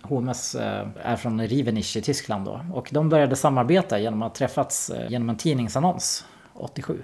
Homes 0.02 0.56
eh, 0.56 0.88
är 1.02 1.16
från 1.16 1.48
Rivenich 1.48 1.98
i 1.98 2.02
Tyskland 2.02 2.46
då. 2.46 2.66
Och 2.74 2.90
de 2.92 3.10
började 3.10 3.36
samarbeta 3.36 4.00
genom 4.00 4.22
att 4.22 4.36
träffats 4.36 4.90
eh, 4.90 5.12
genom 5.12 5.30
en 5.30 5.38
tidningsannons 5.38 6.26
87. 6.54 7.04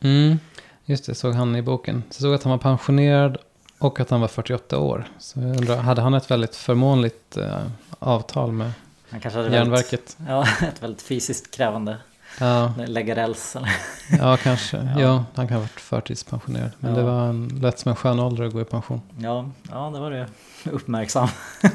Mm. 0.00 0.38
Just 0.84 1.06
det, 1.06 1.14
såg 1.14 1.34
han 1.34 1.56
i 1.56 1.62
boken. 1.62 2.02
Så 2.10 2.20
såg 2.22 2.34
att 2.34 2.42
han 2.42 2.50
var 2.50 2.58
pensionerad 2.58 3.36
och 3.78 4.00
att 4.00 4.10
han 4.10 4.20
var 4.20 4.28
48 4.28 4.78
år. 4.78 5.08
Så 5.18 5.40
jag 5.40 5.56
undrar, 5.56 5.76
hade 5.76 6.02
han 6.02 6.14
ett 6.14 6.30
väldigt 6.30 6.56
förmånligt 6.56 7.36
eh, 7.36 7.58
avtal 7.98 8.52
med 8.52 8.72
Han 9.08 9.20
kanske 9.20 9.40
hade 9.40 9.56
järnverket? 9.56 10.16
Väldigt, 10.18 10.56
ja, 10.62 10.66
ett 10.68 10.82
väldigt 10.82 11.02
fysiskt 11.02 11.56
krävande 11.56 11.96
Ja, 12.40 12.72
lägga 12.86 13.16
räls. 13.16 13.56
eller- 13.56 13.70
ja 14.18 14.36
kanske. 14.36 14.88
Ja. 14.98 15.24
han 15.34 15.48
kan 15.48 15.54
ha 15.56 15.60
varit 15.60 15.80
förtidspensionerad. 15.80 16.70
Men 16.80 16.90
Ja. 16.90 16.96
det 16.96 17.02
var 17.02 17.26
en, 17.28 17.48
lätt 17.48 17.78
som 17.78 17.88
en 17.90 17.96
skön 17.96 18.20
ålder 18.20 18.44
att 18.44 18.52
gå 18.52 18.60
i 18.60 18.64
pension. 18.64 19.00
Ja, 19.18 19.46
ja, 19.70 19.90
det 19.94 20.00
var 20.00 20.10
det. 20.10 20.26
Uppmärksam. 20.70 21.28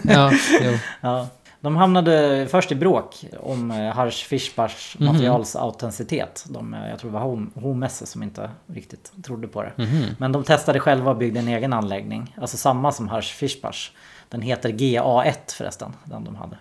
Ja, 0.03 0.31
jo. 0.61 0.71
Ja. 1.01 1.27
De 1.61 1.75
hamnade 1.75 2.47
först 2.51 2.71
i 2.71 2.75
bråk 2.75 3.25
om 3.39 3.71
eh, 3.71 3.93
Harsch 3.95 4.25
Fischbachs 4.27 4.95
Mhm. 4.99 5.07
materials 5.13 5.55
autenticitet. 5.55 6.45
De, 6.49 6.73
eh, 6.73 6.89
jag 6.89 6.99
tror 6.99 7.11
det 7.11 7.17
var 7.17 7.25
Hom- 7.25 7.59
Homesse 7.61 8.05
som 8.05 8.23
inte 8.23 8.49
riktigt 8.67 9.11
trodde 9.23 9.47
på 9.47 9.63
det. 9.63 9.71
Mhm. 9.77 10.05
Men 10.17 10.31
de 10.31 10.43
testade 10.43 10.79
själva 10.79 11.11
och 11.11 11.17
byggde 11.17 11.39
en 11.39 11.47
egen 11.47 11.73
anläggning. 11.73 12.35
Alltså 12.41 12.57
samma 12.57 12.91
som 12.91 13.07
Harsch 13.09 13.33
Fischbach. 13.33 13.91
Den 14.29 14.41
heter 14.41 14.69
GA1 14.69 15.33
förresten, 15.53 15.93
den 16.03 16.23
de 16.23 16.35
hade. 16.35 16.57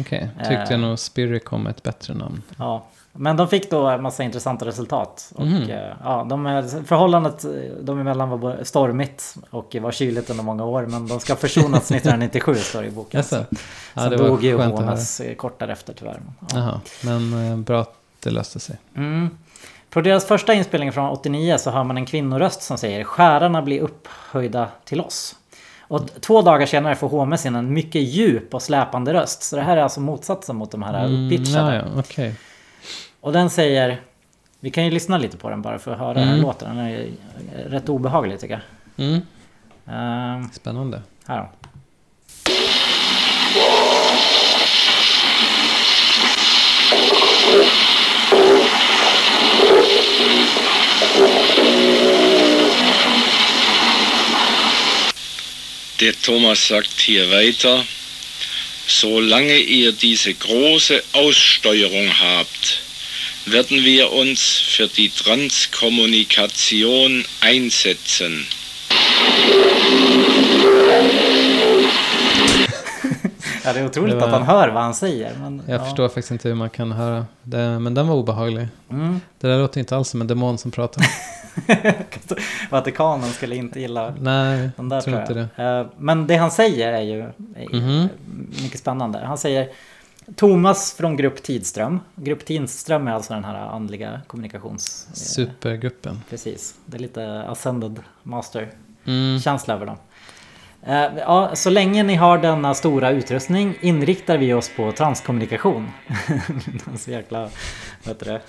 Okej, 0.00 0.30
tyckte 0.38 0.74
Eh. 0.74 0.80
nog 0.80 0.98
Spirit 0.98 1.44
kom 1.44 1.66
ett 1.66 1.82
bättre 1.82 2.14
namn. 2.14 2.42
Ja. 2.58 2.84
Men 3.12 3.36
de 3.36 3.48
fick 3.48 3.70
då 3.70 3.86
en 3.88 4.02
massa 4.02 4.22
intressanta 4.22 4.66
resultat. 4.66 5.32
Och, 5.34 5.46
eh, 5.46 5.94
ja, 6.04 6.26
de, 6.28 6.44
förhållandet 6.86 7.44
eh, 7.44 7.50
de 7.80 8.00
emellan 8.00 8.40
var 8.40 8.58
stormigt 8.62 9.34
och 9.50 9.76
var 9.80 9.92
kyligt 9.92 10.30
under 10.30 10.44
många 10.44 10.64
år. 10.64 10.86
Men 10.86 11.06
de 11.08 11.20
ska 11.20 11.32
ha 11.32 11.38
försonats 11.38 11.90
1997 11.90 12.54
står 12.54 12.82
det 12.82 12.88
i 12.88 12.90
boken. 12.90 13.18
Jaså? 13.18 13.36
Så, 13.50 13.56
Ja, 13.94 14.02
så 14.10 14.16
dog 14.16 14.44
ju 14.44 14.56
Homes 14.62 15.20
eh, 15.20 15.34
kort 15.34 15.58
därefter 15.58 15.92
tyvärr. 15.98 16.20
Ja. 16.40 16.46
Jaha, 16.54 16.80
men 17.04 17.62
bra 17.62 17.80
att 17.80 17.94
det 18.20 18.30
löste 18.30 18.60
sig. 18.60 18.76
Mm. 18.96 19.30
På 19.90 20.00
deras 20.00 20.24
första 20.24 20.54
inspelning 20.54 20.92
från 20.92 21.10
89 21.10 21.56
så 21.58 21.70
hör 21.70 21.84
man 21.84 21.96
en 21.96 22.06
kvinnoröst 22.06 22.62
som 22.62 22.78
säger 22.78 23.04
Skärarna 23.04 23.62
blir 23.62 23.80
upphöjda 23.80 24.68
till 24.84 25.00
oss. 25.00 25.36
Och 25.80 26.00
två 26.20 26.42
dagar 26.42 26.66
senare 26.66 26.94
får 26.96 27.08
Homes 27.08 27.46
in 27.46 27.54
en 27.54 27.72
mycket 27.72 28.02
djup 28.02 28.54
och 28.54 28.62
släpande 28.62 29.12
röst. 29.14 29.42
Så 29.42 29.56
det 29.56 29.62
här 29.62 29.76
är 29.76 29.82
alltså 29.82 30.00
motsatsen 30.00 30.56
mot 30.56 30.70
de 30.70 30.82
här 30.82 31.04
Mm, 31.04 31.26
uppitchade. 31.26 31.74
ja, 31.76 31.82
ja, 31.94 32.00
okej. 32.00 32.34
Och 33.22 33.32
den 33.32 33.50
säger 33.50 34.00
Vi 34.60 34.70
kan 34.70 34.84
ju 34.84 34.90
lyssna 34.90 35.18
lite 35.18 35.36
på 35.36 35.50
den 35.50 35.62
bara 35.62 35.78
för 35.78 35.92
att 35.92 35.98
höra 35.98 36.12
hur 36.18 36.22
Mm. 36.22 36.28
den 36.34 36.40
låter. 36.40 36.66
Den 36.66 36.78
är 36.78 37.06
rätt 37.68 37.88
obehaglig 37.88 38.40
tycker 38.40 38.60
jag. 38.96 39.06
Mm. 39.06 39.20
Ehm, 39.88 40.48
Spännande. 40.52 41.02
här 41.26 41.38
då. 41.38 41.48
Der 56.00 56.12
Thomas 56.12 56.58
sagt 56.58 57.00
hier 57.00 57.26
weiter, 57.26 57.84
solange 58.86 59.54
ihr 59.56 59.92
diese 59.92 60.32
große 60.32 61.00
Aussteuerung 61.12 62.08
habt, 62.08 62.81
werden 63.46 63.84
wir 63.84 64.12
uns 64.12 64.40
für 64.76 64.86
die 64.88 65.08
Transkommunikation 65.10 67.24
einsetzen. 67.40 68.46
Ja, 73.64 73.72
det 73.72 73.80
är 73.80 73.86
otroligt 73.86 74.14
Det 74.14 74.20
var- 74.20 74.26
att 74.26 74.32
han 74.32 74.42
hör 74.42 74.68
vad 74.68 74.82
han 74.82 74.94
säger. 74.94 75.32
Men, 75.40 75.62
Jag 75.66 75.80
ja. 75.80 75.84
förstår 75.84 76.08
faktiskt 76.08 76.30
inte 76.30 76.48
hur 76.48 76.54
man 76.54 76.70
kan 76.70 76.92
höra 76.92 77.26
det, 77.42 77.78
men 77.78 77.94
den 77.94 78.08
var 78.08 78.14
obehaglig. 78.14 78.68
Mm. 78.90 79.20
Det 79.40 79.48
där 79.48 79.58
låter 79.58 79.80
inte 79.80 79.96
alls 79.96 80.08
som 80.08 80.20
en 80.20 80.26
demon 80.26 80.58
som 80.58 80.70
pratar. 80.70 81.04
Vatikanen 82.70 83.32
skulle 83.32 83.56
inte 83.56 83.80
gilla 83.80 84.14
Nej, 84.20 84.70
den 84.76 84.88
där 84.88 84.96
jag 84.96 85.04
tror 85.04 85.12
tror 85.26 85.40
inte 85.40 85.62
jag. 85.62 85.80
Eh, 85.80 85.86
Men 85.98 86.26
det 86.26 86.36
han 86.36 86.50
säger 86.50 86.92
är 86.92 87.02
ju 87.02 87.20
är 87.20 87.80
Mhm. 87.80 88.08
mycket 88.62 88.80
spännande. 88.80 89.18
Han 89.26 89.38
säger 89.38 89.68
Thomas 90.36 90.92
från 90.94 91.16
Grupp 91.16 91.42
Tidström. 91.42 92.00
Grupp 92.14 92.44
Tidström 92.44 93.08
är 93.08 93.12
alltså 93.12 93.34
den 93.34 93.44
här 93.44 93.54
andliga 93.54 94.20
kommunikations... 94.26 95.06
eh, 95.10 95.14
Supergruppen. 95.14 96.20
Precis. 96.30 96.74
Det 96.86 96.96
är 96.96 97.00
lite 97.00 97.42
ascended 97.42 98.00
master 98.22 98.70
Mm. 99.06 99.40
över 99.68 99.86
dem. 99.86 99.96
Eh, 100.86 101.18
Ja, 101.18 101.50
så 101.54 101.70
länge 101.70 102.02
ni 102.02 102.14
har 102.14 102.38
denna 102.38 102.74
stora 102.74 103.10
utrustning 103.10 103.74
inriktar 103.80 104.38
vi 104.38 104.52
oss 104.54 104.70
på 104.76 104.92
transkommunikation. 104.92 105.90
Så 106.98 107.10
jäkla, 107.10 107.40
vad 107.40 108.14
heter 108.14 108.26
det, 108.32 108.40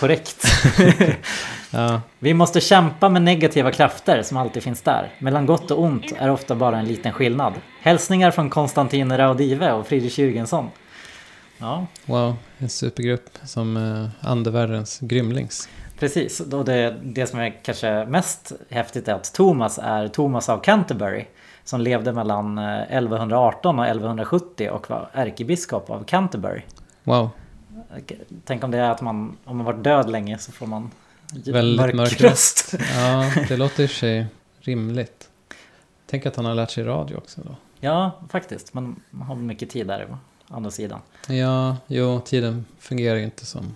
korrekt. 0.00 0.44
Ja. 1.70 2.00
Vi 2.18 2.34
måste 2.34 2.60
kämpa 2.60 3.08
med 3.08 3.22
negativa 3.22 3.70
krafter 3.72 4.22
som 4.22 4.36
alltid 4.36 4.62
finns 4.62 4.82
där. 4.82 5.12
Mellan 5.18 5.46
gott 5.46 5.70
och 5.70 5.82
ont 5.82 6.12
är 6.18 6.30
ofta 6.30 6.54
bara 6.54 6.78
en 6.78 6.84
liten 6.84 7.12
skillnad. 7.12 7.52
Hälsningar 7.80 8.30
från 8.30 8.50
Konstantin 8.50 9.16
Raudive 9.16 9.72
och 9.72 9.86
Friedrich 9.86 10.18
Jürgensson. 10.18 10.66
Ja, 11.58 11.86
Wow, 12.06 12.36
en 12.58 12.68
supergrupp 12.68 13.38
som 13.44 13.76
eh, 13.76 14.28
andevärldens 14.30 14.98
grymlings. 15.00 15.68
precis. 15.98 16.40
Och 16.40 16.64
det, 16.64 16.96
det 17.02 17.26
som 17.26 17.38
är 17.40 17.64
kanske 17.64 18.04
mest 18.04 18.52
häftigt 18.70 19.08
är 19.08 19.14
att 19.14 19.34
Thomas 19.34 19.78
är 19.82 20.08
Thomas 20.08 20.48
av 20.48 20.58
Canterbury. 20.60 21.24
Som 21.64 21.80
levde 21.80 22.12
mellan 22.12 22.58
eh, 22.58 22.82
1118 22.82 23.78
och 23.78 23.84
1170 23.86 24.70
och 24.70 24.90
var 24.90 25.08
ärkebiskop 25.12 25.90
av 25.90 26.04
Canterbury. 26.04 26.62
Wow, 27.04 27.30
Tänk 28.44 28.64
om 28.64 28.70
det 28.70 28.78
är 28.78 28.90
att 28.90 29.00
man, 29.00 29.36
om 29.44 29.56
man 29.56 29.66
varit 29.66 29.84
död 29.84 30.10
länge 30.10 30.38
så 30.38 30.52
får 30.52 30.66
man 30.66 30.90
väldigt 31.32 31.80
mörk, 31.80 31.94
mörk 31.94 32.20
röst. 32.20 32.74
Ja, 32.94 33.32
det 33.48 33.56
låter 33.56 33.82
i 33.82 33.88
sig 33.88 34.26
rimligt. 34.60 35.28
Tänk 36.06 36.26
att 36.26 36.36
han 36.36 36.44
har 36.44 36.54
lärt 36.54 36.70
sig 36.70 36.84
radio 36.84 37.16
också 37.16 37.40
då. 37.44 37.56
Ja, 37.80 38.20
faktiskt. 38.30 38.74
Man 38.74 39.00
har 39.22 39.34
mycket 39.34 39.70
tid 39.70 39.86
där 39.86 40.06
å 40.10 40.18
andra 40.54 40.70
sidan. 40.70 41.00
Ja, 41.28 41.76
jo, 41.86 42.20
tiden 42.20 42.64
fungerar 42.78 43.16
ju 43.16 43.24
inte 43.24 43.46
som 43.46 43.74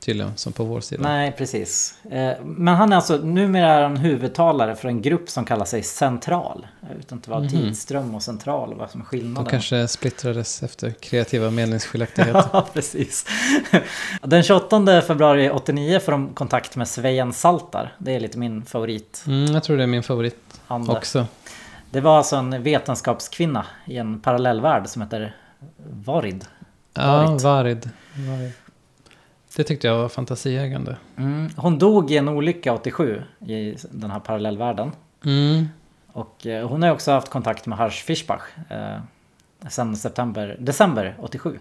tydligen 0.00 0.36
som 0.36 0.52
på 0.52 0.64
vår 0.64 0.80
sida. 0.80 1.02
Nej, 1.02 1.32
precis. 1.38 1.94
Eh, 2.10 2.32
Men 2.44 2.74
han 2.74 2.92
är 2.92 2.96
alltså, 2.96 3.16
numera 3.16 3.72
är 3.72 3.82
han 3.82 3.96
huvudtalare 3.96 4.76
för 4.76 4.88
en 4.88 5.02
grupp 5.02 5.30
som 5.30 5.44
kallar 5.44 5.64
sig 5.64 5.82
Central. 5.82 6.66
Jag 6.88 6.96
vet 6.96 7.12
inte 7.12 7.30
vad 7.30 7.40
Mhm. 7.42 7.48
tidström 7.50 8.14
och 8.14 8.22
central, 8.22 8.74
vad 8.74 8.90
som 8.90 9.00
är 9.00 9.04
De 9.04 9.08
skillnaden. 9.08 9.50
kanske 9.50 9.88
splittrades 9.88 10.62
efter 10.62 10.90
kreativa 10.90 11.50
meningsskiljaktigheter. 11.50 12.44
Ja, 12.52 12.66
precis. 12.72 13.26
Den 14.22 14.42
28 14.42 15.02
februari 15.02 15.50
89 15.50 16.00
får 16.00 16.12
de 16.12 16.28
kontakt 16.34 16.76
med 16.76 16.88
Svejan 16.88 17.32
Saltar. 17.32 17.94
Det 17.98 18.12
är 18.14 18.20
lite 18.20 18.38
min 18.38 18.62
favorit. 18.64 19.24
Mm, 19.26 19.52
jag 19.54 19.62
tror 19.64 19.76
det 19.76 19.82
är 19.82 19.86
min 19.86 20.02
favorit 20.02 20.60
Ande. 20.66 20.92
också. 20.92 21.26
Det 21.90 22.00
var 22.00 22.18
alltså 22.18 22.36
en 22.36 22.62
vetenskapskvinna 22.62 23.66
i 23.86 23.96
en 23.96 24.20
parallellvärld 24.20 24.86
som 24.88 25.02
heter 25.02 25.36
Varid. 26.04 26.44
Ja. 26.94 27.38
Varid. 27.42 27.90
Varid. 28.28 28.52
Det 29.56 29.64
tyckte 29.64 29.86
jag 29.86 29.98
var 29.98 30.08
fantasieggande. 30.08 30.96
Mm. 31.16 31.48
Hon 31.56 31.78
dog 31.78 32.10
i 32.10 32.16
en 32.16 32.28
olycka 32.28 32.72
87 32.72 33.22
i 33.46 33.76
den 33.90 34.10
här 34.10 34.20
parallellvärlden. 34.20 34.92
Mm. 35.24 35.68
Och 36.12 36.46
eh, 36.46 36.68
hon 36.68 36.82
har 36.82 36.90
också 36.90 37.12
haft 37.12 37.30
kontakt 37.30 37.66
med 37.66 37.78
Harsh 37.78 38.04
Fischbach 38.04 38.42
eh, 38.70 38.96
sen 39.68 39.96
september, 39.96 40.56
december 40.60 41.16
87. 41.20 41.58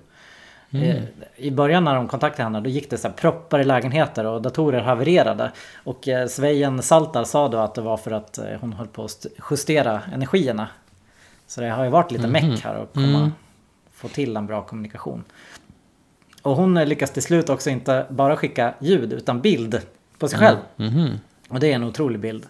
Mm. 0.71 0.83
Eh, 0.89 1.03
I 1.35 1.51
början 1.51 1.83
när 1.83 1.95
de 1.95 2.07
kontaktade 2.07 2.43
henne 2.43 2.59
då 2.61 2.69
gick 2.69 2.89
det 2.89 2.97
så 2.97 3.07
här 3.07 3.15
proppar 3.15 3.59
i 3.59 3.63
lägenheter 3.63 4.25
och 4.25 4.41
datorer 4.41 4.81
havererade. 4.81 5.51
Och 5.83 6.07
eh, 6.07 6.27
Svejen 6.27 6.81
Saltar 6.81 7.23
sa 7.23 7.47
då 7.47 7.57
att 7.57 7.75
det 7.75 7.81
var 7.81 7.97
för 7.97 8.11
att 8.11 8.39
hon 8.61 8.73
höll 8.73 8.87
på 8.87 9.03
att 9.03 9.09
st- 9.11 9.29
justera 9.51 10.01
energierna. 10.13 10.67
Så 11.47 11.61
det 11.61 11.69
har 11.69 11.83
ju 11.83 11.89
varit 11.89 12.11
lite 12.11 12.27
Mhm. 12.27 12.31
meck 12.49 12.63
här 12.63 12.75
att 12.75 12.93
komma, 12.93 13.07
Mm. 13.17 13.31
Få 14.03 14.07
till 14.15 14.37
en 14.37 14.47
bra 14.47 14.61
kommunikation. 14.61 15.23
Och 16.41 16.55
hon 16.55 16.75
lyckas 16.75 17.11
till 17.11 17.23
slut 17.23 17.49
också 17.49 17.69
inte 17.69 18.05
bara 18.09 18.35
skicka 18.37 18.73
ljud 18.79 19.13
utan 19.13 19.41
bild 19.41 19.81
på 20.17 20.27
sig 20.27 20.39
själv. 20.39 20.57
Mhm. 20.75 21.09
Och 21.49 21.59
det 21.59 21.71
är 21.71 21.75
en 21.75 21.83
otrolig 21.83 22.19
bild. 22.19 22.45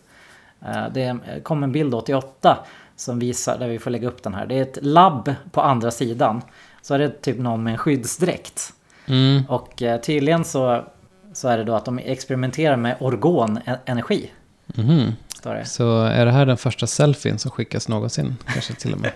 Eh, 0.66 0.86
Det 0.94 1.18
kom 1.44 1.64
en 1.64 1.72
bild 1.72 1.94
88 1.94 2.58
som 2.96 3.20
visar, 3.20 3.58
där 3.58 3.68
vi 3.68 3.80
får 3.80 3.92
lägga 3.92 4.08
upp 4.08 4.24
den 4.24 4.34
här. 4.34 4.46
Det 4.46 4.56
är 4.58 4.62
ett 4.62 4.78
labb 4.82 5.34
på 5.52 5.62
andra 5.62 5.92
sidan. 5.92 6.42
Så 6.82 6.94
är 6.94 7.00
det 7.00 7.22
typ 7.22 7.38
någon 7.40 7.64
med 7.64 7.72
en 7.72 7.78
skyddsdräkt. 7.78 8.74
Mm. 9.06 9.44
Och 9.50 9.82
eh, 9.82 10.02
tydligen 10.02 10.44
så, 10.46 10.84
så 11.34 11.48
är 11.48 11.58
det 11.58 11.64
då 11.64 11.76
att 11.76 11.86
de 11.86 12.00
experimenterar 12.00 12.76
med 12.76 12.98
orgonenergi. 13.00 14.32
Mhm. 14.66 15.12
Står 15.44 15.54
det. 15.56 15.66
Så 15.66 16.02
är 16.04 16.26
det 16.26 16.32
här 16.32 16.46
den 16.46 16.58
första 16.58 16.88
selfien 16.88 17.40
som 17.40 17.52
skickas 17.52 17.88
någonsin? 17.88 18.38
Kanske 18.54 18.74
till 18.74 18.94
och 18.94 19.00
med. 19.00 19.12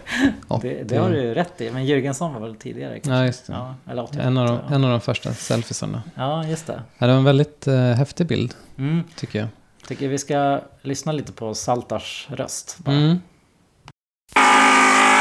Det, 0.61 0.83
det 0.83 0.97
har 0.97 1.09
du 1.09 1.21
ju 1.21 1.33
rätt 1.33 1.61
i. 1.61 1.71
Men 1.71 1.85
Jürgensson 1.85 2.33
var 2.33 2.39
väl 2.39 2.55
tidigare? 2.55 2.93
kanske? 2.99 3.11
Ja, 3.11 3.25
just 3.25 3.47
det. 3.47 3.53
Ja, 3.53 3.75
eller 3.91 4.03
88. 4.03 4.23
En 4.23 4.37
av, 4.37 4.47
de, 4.47 4.59
ja. 4.69 4.75
en 4.75 4.83
av 4.83 4.89
de 4.91 5.01
första 5.01 5.33
selfiesarna. 5.33 6.03
Ja, 6.15 6.43
just 6.45 6.67
det. 6.67 6.81
Ja, 6.97 7.07
det 7.07 7.13
var 7.13 7.19
en 7.19 7.23
väldigt 7.25 7.67
eh, 7.67 7.75
häftig 7.75 8.27
bild, 8.27 8.53
Mm. 8.77 9.03
tycker 9.15 9.39
jag. 9.39 9.47
Tycker 9.87 10.07
vi 10.07 10.17
ska 10.17 10.59
lyssna 10.81 11.11
lite 11.11 11.31
på 11.31 11.53
Saltars 11.55 12.27
röst. 12.31 12.77
Mm. 12.87 13.21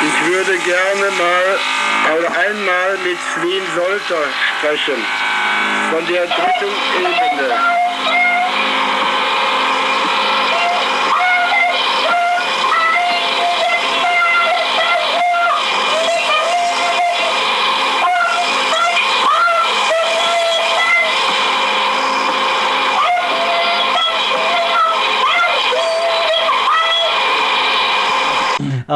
Ich 0.08 0.18
würde 0.30 0.54
gerne 0.74 1.06
mal 1.22 1.48
oder 2.18 2.30
einmal 2.44 2.90
mit 3.06 3.18
Swin 3.34 3.64
Solter 3.76 4.24
sprechen. 4.58 5.00
Von 5.90 6.02
der 6.14 6.24
dritten 6.26 6.74
Ebene. 7.00 8.35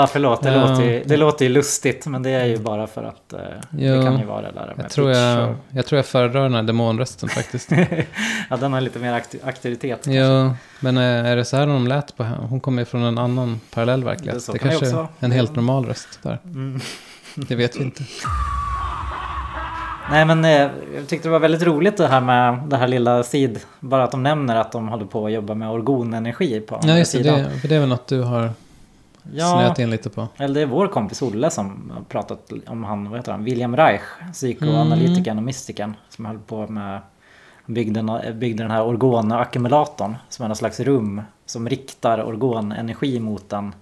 Ja, 0.01 0.07
förlåt. 0.07 0.43
Det, 0.43 0.53
Ja. 0.53 0.69
låter 0.69 0.83
ju, 0.85 1.03
det 1.07 1.17
låter 1.17 1.45
ju 1.45 1.51
lustigt. 1.53 2.07
Men 2.07 2.23
det 2.23 2.31
är 2.31 2.45
ju 2.45 2.59
bara 2.59 2.87
för 2.87 3.03
att 3.05 3.33
eh, 3.33 3.39
det 3.71 3.87
Jo, 3.87 4.03
kan 4.03 4.19
ju 4.19 4.25
vara 4.27 4.43
det 4.43 4.53
där 4.55 4.73
med 4.77 4.85
Jag 4.85 4.91
tror 4.91 5.11
jag, 5.11 5.49
och- 5.49 5.55
jag 5.71 5.87
tror 5.87 5.97
jag 5.99 6.07
föredrar 6.07 6.43
den 6.43 6.55
här 6.55 6.63
demonrösten 6.63 7.29
faktiskt. 7.29 7.71
ja, 8.51 8.57
den 8.57 8.73
har 8.73 8.81
lite 8.81 8.99
mer 8.99 9.13
akti- 9.13 9.47
auktoritet. 9.47 10.01
Jo, 10.07 10.51
men 10.81 10.97
eh, 10.97 11.03
är 11.31 11.37
det 11.37 11.45
så 11.45 11.57
här 11.57 11.67
de 11.67 11.87
lät 11.87 12.17
på 12.17 12.23
henne? 12.25 12.47
Hon 12.49 12.61
kommer 12.61 12.83
ju 12.83 12.87
från 12.87 13.03
en 13.03 13.19
annan 13.19 13.61
parallell 13.75 14.01
Det- 14.01 14.07
verklighet. 14.07 14.43
så 14.43 14.53
Det, 14.53 14.59
kan 14.59 14.69
det 14.71 14.77
kanske 14.79 14.97
är 14.99 15.07
en 15.21 15.33
helt 15.33 15.57
normal 15.57 15.87
röst 15.87 16.19
där. 16.23 16.39
Mm. 16.45 16.81
Det 17.37 17.55
vet 17.55 17.77
vi 17.77 17.83
inte. 17.85 18.03
Nej 20.11 20.25
men 20.25 20.45
eh, 20.45 20.51
jag 20.97 21.09
tyckte 21.09 21.29
det 21.29 21.33
var 21.33 21.39
väldigt 21.39 21.63
roligt 21.63 21.97
det 21.97 22.07
här 22.09 22.21
med 22.21 22.59
det 22.69 22.77
här 22.77 22.89
lilla 22.89 23.23
sid. 23.23 23.61
Bara 23.81 24.05
att 24.05 24.11
de 24.11 24.23
nämner 24.23 24.57
att 24.57 24.73
de 24.73 24.89
håller 24.89 25.05
på 25.05 25.27
att 25.27 25.33
jobba 25.33 25.55
med 25.55 25.71
orgonenergi 25.71 26.61
på 26.61 26.77
andra 26.77 26.89
Ja, 26.91 26.99
just 26.99 27.13
det, 27.13 27.19
sidan. 27.19 27.39
det. 27.43 27.51
För 27.61 27.69
det 27.69 27.75
är 27.77 27.81
väl 27.81 27.89
något 27.89 28.07
du 28.07 28.23
har 28.23 28.51
Ja. 29.33 29.51
snöat 29.51 29.79
in 29.79 29.91
lite 29.91 30.11
på. 30.11 30.29
Eller 30.37 30.55
det 30.55 30.61
är 30.61 30.67
vår 30.67 30.89
kompis 30.89 31.23
Olle 31.23 31.51
som 31.51 31.93
har 31.95 32.03
pratat 32.03 32.53
om 32.67 32.85
han, 32.85 33.11
vad 33.11 33.19
heter 33.19 33.33
han, 33.33 33.45
William 33.45 33.77
Reich, 33.77 34.03
psykoanalytikern 34.33 35.37
och 35.39 35.45
mystikern. 35.45 35.95
Som 36.09 36.25
höll 36.25 36.39
på 36.39 36.67
med, 36.67 37.01
byggde, 37.67 38.33
byggde 38.35 38.63
den 38.65 38.71
här 38.71 38.85
orgonackumulatorn. 38.85 40.17
Som 40.29 40.45
är 40.45 40.49
någon 40.49 40.57
slags 40.57 40.81
rum 40.81 41.23
som 41.47 41.69
riktar 41.69 42.25
orgonenergi 42.25 43.21
mot 43.21 43.49
den. 43.49 43.75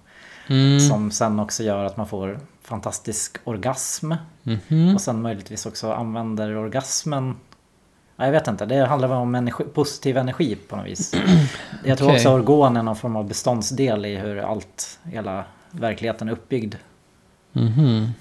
Mm. 0.47 0.79
Som 0.79 1.11
sen 1.11 1.39
också 1.39 1.63
gör 1.63 1.83
att 1.83 1.97
man 1.97 2.07
får 2.07 2.39
fantastisk 2.63 3.37
orgasm. 3.43 4.13
Mhm. 4.43 4.95
Och 4.95 5.01
sen 5.01 5.21
möjligtvis 5.21 5.65
också 5.65 5.91
använder 5.91 6.57
orgasmen 6.57 7.35
Ja, 8.19 8.25
jag 8.25 8.31
vet 8.31 8.47
inte, 8.47 8.65
det 8.65 8.85
handlar 8.85 9.07
väl 9.07 9.17
om 9.17 9.35
energi, 9.35 9.63
positiv 9.63 10.17
energi 10.17 10.55
på 10.55 10.75
något 10.75 10.85
vis. 10.85 11.15
Jag 11.85 11.97
tror 11.97 12.07
Okej. 12.07 12.17
också 12.17 12.29
organ 12.29 12.77
är 12.77 12.83
någon 12.83 12.95
form 12.95 13.15
av 13.15 13.27
beståndsdel 13.27 14.05
i 14.05 14.15
hur 14.15 14.37
allt, 14.37 14.99
hela 15.03 15.43
verkligheten 15.71 16.27
är 16.27 16.31
uppbyggd. 16.31 16.75
Mhm. 17.51 18.13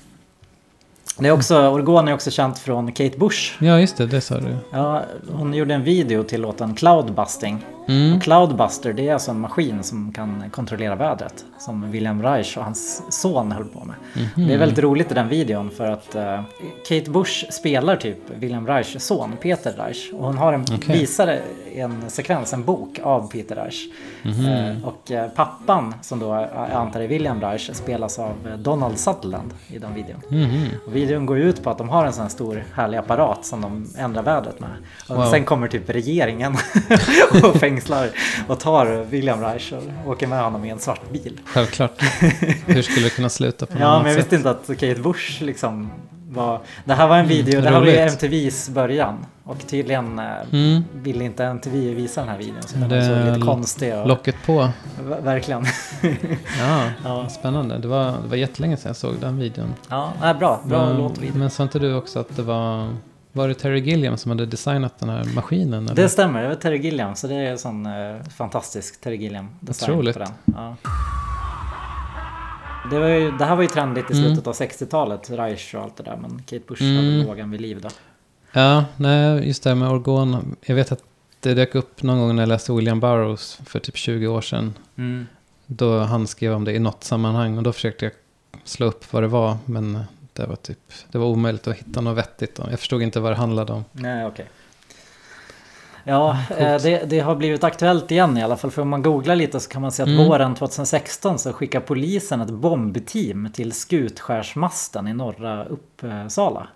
Det 1.18 1.28
är 1.28 1.32
också, 1.32 1.68
organ 1.68 2.08
är 2.08 2.14
också 2.14 2.30
känt 2.30 2.58
från 2.58 2.92
Kate 2.92 3.18
Bush. 3.18 3.64
Ja, 3.64 3.80
just 3.80 3.96
det, 3.96 4.06
det 4.06 4.20
sa 4.20 4.40
du. 4.40 4.56
Ja, 4.72 5.02
hon 5.32 5.54
gjorde 5.54 5.74
en 5.74 5.84
video 5.84 6.22
till 6.22 6.40
låten 6.40 6.74
Cloudbusting. 6.74 7.64
Mm. 7.88 8.20
Cloudbuster 8.20 8.92
det 8.92 9.08
är 9.08 9.12
alltså 9.12 9.30
en 9.30 9.40
maskin 9.40 9.82
som 9.82 10.12
kan 10.12 10.44
kontrollera 10.50 10.94
vädret. 10.94 11.44
Som 11.58 11.90
William 11.90 12.22
Reich 12.22 12.56
och 12.56 12.64
hans 12.64 13.02
son 13.22 13.52
höll 13.52 13.64
på 13.64 13.84
med. 13.84 13.94
Mhm. 14.36 14.46
Det 14.48 14.54
är 14.54 14.58
väldigt 14.58 14.78
roligt 14.78 15.10
i 15.10 15.14
den 15.14 15.28
videon 15.28 15.70
för 15.70 15.90
att 15.90 16.14
eh, 16.14 16.40
Kate 16.88 17.10
Bush 17.10 17.50
spelar 17.50 17.96
typ 17.96 18.18
William 18.38 18.66
Reichs 18.66 19.04
son 19.04 19.32
Peter 19.42 19.72
Reich. 19.78 20.12
Och 20.12 20.24
hon 20.26 20.38
har 20.38 20.52
en, 20.52 20.64
Okej. 20.72 20.98
visar 20.98 21.38
en 21.74 22.10
sekvens, 22.10 22.52
en 22.52 22.64
bok 22.64 23.00
av 23.02 23.30
Peter 23.30 23.56
Reich. 23.56 23.86
Mhm. 24.22 24.46
Eh, 24.46 24.84
och 24.84 25.10
eh, 25.10 25.28
pappan 25.30 25.94
som 26.02 26.18
då 26.18 26.26
jag 26.54 26.70
antar 26.72 27.00
är 27.00 27.08
William 27.08 27.40
Reich 27.40 27.70
spelas 27.72 28.18
av 28.18 28.32
Donald 28.58 28.98
Sutherland 28.98 29.50
i 29.68 29.78
den 29.78 29.94
videon. 29.94 30.20
Mhm. 30.28 30.66
Och 30.86 30.96
videon 30.96 31.26
går 31.26 31.38
ut 31.38 31.62
på 31.62 31.70
att 31.70 31.78
de 31.78 31.88
har 31.88 32.06
en 32.06 32.12
sån 32.12 32.22
här 32.22 32.30
stor 32.30 32.64
härlig 32.74 32.98
apparat 32.98 33.44
som 33.46 33.60
de 33.60 33.86
ändrar 33.98 34.22
vädret 34.22 34.60
med. 34.60 34.70
Och 35.08 35.16
Wow. 35.16 35.24
sen 35.30 35.44
kommer 35.44 35.68
typ 35.68 35.90
regeringen 35.90 36.52
och 37.44 37.56
fängslar 37.56 37.77
och 38.48 38.60
tar 38.60 39.04
William 39.10 39.40
Reich 39.40 39.72
och 39.72 40.10
åker 40.10 40.26
med 40.26 40.42
honom 40.42 40.64
i 40.64 40.70
en 40.70 40.78
svart 40.78 41.10
bil. 41.12 41.40
Självklart. 41.44 42.02
Hur 42.66 42.82
skulle 42.82 43.06
det 43.06 43.10
kunna 43.10 43.28
sluta 43.28 43.66
på 43.66 43.72
något 43.72 43.80
Ja, 43.80 43.86
annat 43.88 44.02
men 44.02 44.12
jag 44.12 44.16
sätt? 44.16 44.24
visste 44.32 44.36
inte 44.36 44.50
att 44.50 44.66
Kate 44.80 45.00
Bush 45.02 45.42
liksom 45.42 45.90
var... 46.30 46.60
Det 46.84 46.94
här 46.94 47.08
var 47.08 47.16
en 47.18 47.26
video, 47.28 47.52
Mm, 47.60 47.64
det 47.64 47.70
här 47.70 47.80
var 47.80 47.86
ju. 47.86 47.96
MTVs 47.96 48.68
början. 48.68 49.26
Och 49.44 49.66
tydligen 49.66 50.18
eh, 50.18 50.24
Mm. 50.52 50.84
ville 50.92 51.24
inte 51.24 51.44
MTV 51.44 51.94
visa 51.94 52.20
den 52.20 52.30
här 52.30 52.38
videon. 52.38 52.62
Så 52.62 52.76
den 52.78 53.06
såg 53.24 53.34
lite 53.34 53.46
konstig 53.46 53.94
och... 53.94 54.08
Locket 54.08 54.34
på. 54.46 54.68
Ver- 55.02 55.22
Verkligen. 55.22 55.64
Ja, 56.60 56.82
Ja. 57.04 57.28
spännande. 57.28 57.78
Det 57.78 57.88
var, 57.88 58.04
det 58.04 58.28
var 58.28 58.36
jättelänge 58.36 58.76
sedan 58.76 58.88
jag 58.88 58.96
såg 58.96 59.14
den 59.20 59.38
videon. 59.38 59.74
ja, 59.88 60.12
nej, 60.20 60.34
bra. 60.34 60.60
Bra 60.64 60.86
Men- 60.86 60.96
låt 60.96 61.16
och 61.16 61.22
video. 61.22 61.38
Men 61.38 61.50
sa 61.50 61.62
inte 61.62 61.78
du 61.78 61.94
också 61.94 62.18
att 62.20 62.36
det 62.36 62.42
var... 62.42 62.88
Var 63.32 63.48
det 63.48 63.54
Terry 63.54 63.80
Gilliam 63.80 64.16
som 64.16 64.30
hade 64.30 64.46
designat 64.46 64.98
den 64.98 65.08
här 65.08 65.24
maskinen? 65.34 65.84
Eller? 65.86 65.94
Det 65.94 66.08
stämmer, 66.08 66.42
det 66.42 66.48
var 66.48 66.54
Terry 66.54 66.78
Gilliam. 66.78 67.14
Så 67.14 67.26
det 67.26 67.34
är 67.34 67.50
en 67.50 67.58
sån 67.58 67.86
eh, 67.86 68.16
fantastisk 68.36 69.00
Terry 69.00 69.16
Gilliam 69.16 69.48
design 69.60 69.90
Otroligt. 69.92 70.14
på 70.16 70.18
den. 70.22 70.32
Ja. 70.44 70.76
Det, 72.90 72.98
var 72.98 73.08
ju, 73.08 73.30
det 73.30 73.44
här 73.44 73.56
var 73.56 73.62
ju 73.62 73.68
trendigt 73.68 74.10
i 74.10 74.14
Mm. 74.18 74.24
slutet 74.24 74.46
av 74.46 74.54
60-talet, 74.54 75.30
Reich 75.30 75.74
och 75.74 75.82
allt 75.82 75.96
det 75.96 76.02
där. 76.02 76.16
Men 76.16 76.42
Kate 76.42 76.62
Bush 76.68 76.82
Mm. 76.82 76.96
hade 76.96 77.24
lågan 77.26 77.50
vid 77.50 77.60
liv 77.60 77.80
då. 77.82 77.88
Ja, 78.52 78.84
nej, 78.96 79.46
just 79.48 79.62
det 79.62 79.70
här 79.70 79.74
med 79.74 79.88
organ. 79.90 80.56
Jag 80.66 80.74
vet 80.74 80.92
att 80.92 81.02
det 81.40 81.54
dök 81.54 81.74
upp 81.74 82.02
någon 82.02 82.18
gång 82.18 82.36
när 82.36 82.42
jag 82.42 82.48
läste 82.48 82.72
William 82.72 83.00
Burroughs 83.00 83.60
för 83.64 83.78
typ 83.78 83.96
20 83.96 84.26
år 84.26 84.40
sedan. 84.40 84.74
Mm. 84.96 85.26
Då 85.66 85.98
han 85.98 86.26
skrev 86.26 86.52
om 86.52 86.64
det 86.64 86.72
i 86.72 86.78
något 86.78 87.04
sammanhang 87.04 87.56
och 87.56 87.62
då 87.62 87.72
försökte 87.72 88.04
jag 88.04 88.12
slå 88.64 88.86
upp 88.86 89.12
vad 89.12 89.22
det 89.22 89.26
var. 89.28 89.56
Men 89.64 89.98
det 90.42 90.48
var 90.48 90.56
typ, 90.56 90.78
det 91.10 91.18
var 91.18 91.26
omöjligt 91.26 91.68
att 91.68 91.76
hitta 91.76 92.00
något 92.00 92.16
vettigt. 92.18 92.58
Och 92.58 92.72
jag 92.72 92.78
förstod 92.78 93.02
inte 93.02 93.20
vad 93.20 93.32
det 93.32 93.36
handlade 93.36 93.72
om. 93.72 93.84
Nej, 93.92 94.26
okej. 94.26 94.46
Ja, 96.04 96.38
eh, 96.56 96.76
det, 96.82 97.10
det 97.10 97.20
har 97.20 97.34
blivit 97.36 97.64
aktuellt 97.64 98.10
igen 98.10 98.36
i 98.38 98.42
alla 98.42 98.56
fall. 98.56 98.70
För 98.70 98.82
om 98.82 98.88
man 98.88 99.02
googlar 99.02 99.36
lite 99.36 99.60
så 99.60 99.68
kan 99.70 99.82
man 99.82 99.92
se 99.92 100.02
att 100.02 100.08
Mm. 100.08 100.26
våren 100.26 100.54
2016 100.54 101.38
så 101.38 101.52
skickar 101.52 101.80
polisen 101.80 102.40
ett 102.40 102.50
bombteam 102.50 103.50
till 103.52 103.72
Skutskärsmasten 103.72 105.08
i 105.08 105.14
norra 105.14 105.64
Uppsala. 105.64 106.68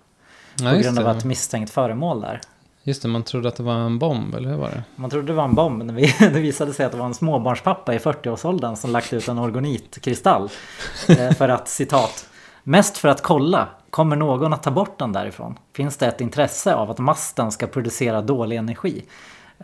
Ja, 0.61 0.71
på 0.71 0.77
grund 0.79 0.99
av 0.99 1.17
ett 1.17 1.23
misstänkt 1.25 1.71
föremål 1.71 2.21
där. 2.21 2.41
Just 2.83 3.01
det, 3.01 3.07
man 3.07 3.23
trodde 3.23 3.47
att 3.47 3.55
det 3.55 3.63
var 3.63 3.73
en 3.75 3.99
bomb, 3.99 4.35
eller 4.35 4.49
hur 4.49 4.57
var 4.57 4.69
det? 4.69 4.83
Man 4.95 5.09
trodde 5.09 5.27
det 5.27 5.33
var 5.33 5.43
en 5.43 5.55
bomb, 5.55 5.83
men 5.83 5.95
vi- 5.95 6.15
det 6.19 6.29
visade 6.39 6.73
sig 6.73 6.85
att 6.85 6.91
det 6.91 6.97
var 6.97 7.05
en 7.05 7.13
småbarnspappa 7.13 7.93
i 7.93 7.97
40-årsåldern 7.97 8.75
som 8.75 8.91
lagt 8.91 9.13
ut 9.13 9.27
en 9.27 9.37
organitkristall. 9.39 10.49
Eh, 11.09 11.31
För 11.31 11.49
att, 11.49 11.67
citat, 11.67 12.29
Mest 12.63 12.97
för 12.97 13.07
att 13.09 13.21
kolla, 13.21 13.67
kommer 13.89 14.15
någon 14.15 14.53
att 14.53 14.63
ta 14.63 14.71
bort 14.71 14.99
den 14.99 15.11
därifrån? 15.11 15.59
Finns 15.73 15.97
det 15.97 16.07
ett 16.07 16.21
intresse 16.21 16.73
av 16.75 16.91
att 16.91 16.99
masten 16.99 17.51
ska 17.51 17.67
producera 17.67 18.21
dålig 18.21 18.57
energi? 18.57 19.03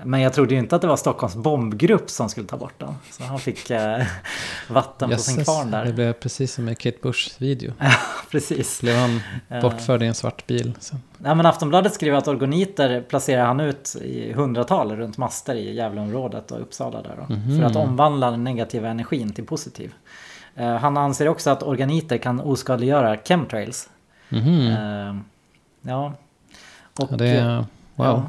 Men 0.04 0.22
jag 0.22 0.34
trodde 0.34 0.54
ju 0.54 0.60
inte 0.60 0.76
att 0.76 0.82
det 0.82 0.88
var 0.88 0.96
Stockholms 0.98 1.36
bombgrupp 1.36 2.10
som 2.10 2.30
skulle 2.30 2.48
ta 2.48 2.58
bort 2.58 2.74
den. 2.80 2.94
Så 3.12 3.24
han 3.24 3.40
fick 3.40 3.70
eh, 3.70 4.02
vatten 4.70 5.10
på 5.10 5.18
sin 5.18 5.44
kvarn 5.44 5.72
där. 5.72 5.86
Det 5.86 5.94
blev 5.94 6.14
precis 6.14 6.54
som 6.54 6.70
i 6.70 6.76
Kate 6.76 6.98
Bushs 7.02 7.42
video. 7.42 7.74
Ja, 7.80 7.92
precis. 8.32 8.82
Blev 8.82 8.96
han 8.96 9.20
Ja. 9.48 9.62
bortförd 9.62 10.04
i 10.04 10.06
en 10.06 10.16
svart 10.16 10.48
bil 10.48 10.74
sen. 10.80 11.00
Ja, 11.24 11.36
men 11.36 11.46
Aftonbladet 11.46 11.94
skriver 11.94 12.18
att 12.18 12.28
organiter 12.28 13.02
placerar 13.02 13.46
han 13.46 13.60
ut 13.60 13.96
i 14.02 14.34
hundratal 14.34 14.96
runt 14.96 15.18
master 15.18 15.56
i 15.56 15.76
Gävleområdet 15.76 16.52
och 16.52 16.62
Uppsala 16.62 17.02
där 17.02 17.16
då, 17.28 17.34
Mhm. 17.34 17.60
För 17.60 17.66
att 17.66 17.76
omvandla 17.76 18.32
den 18.32 18.44
negativa 18.44 18.88
energin 18.90 19.34
till 19.34 19.46
positiv. 19.46 19.94
Eh, 20.60 20.76
han 20.78 20.98
anser 20.98 21.28
också 21.28 21.50
att 21.50 21.64
organiter 21.64 22.18
kan 22.18 22.40
oskadliggöra 22.40 23.18
chemtrails. 23.18 23.90
Mhm. 24.30 24.68
Eh, 24.68 25.16
ja. 25.92 26.14
Och, 27.00 27.08
Ja, 27.12 27.18
det 27.18 27.28
är, 27.30 27.56
wow. 27.56 27.66
ja. 28.08 28.24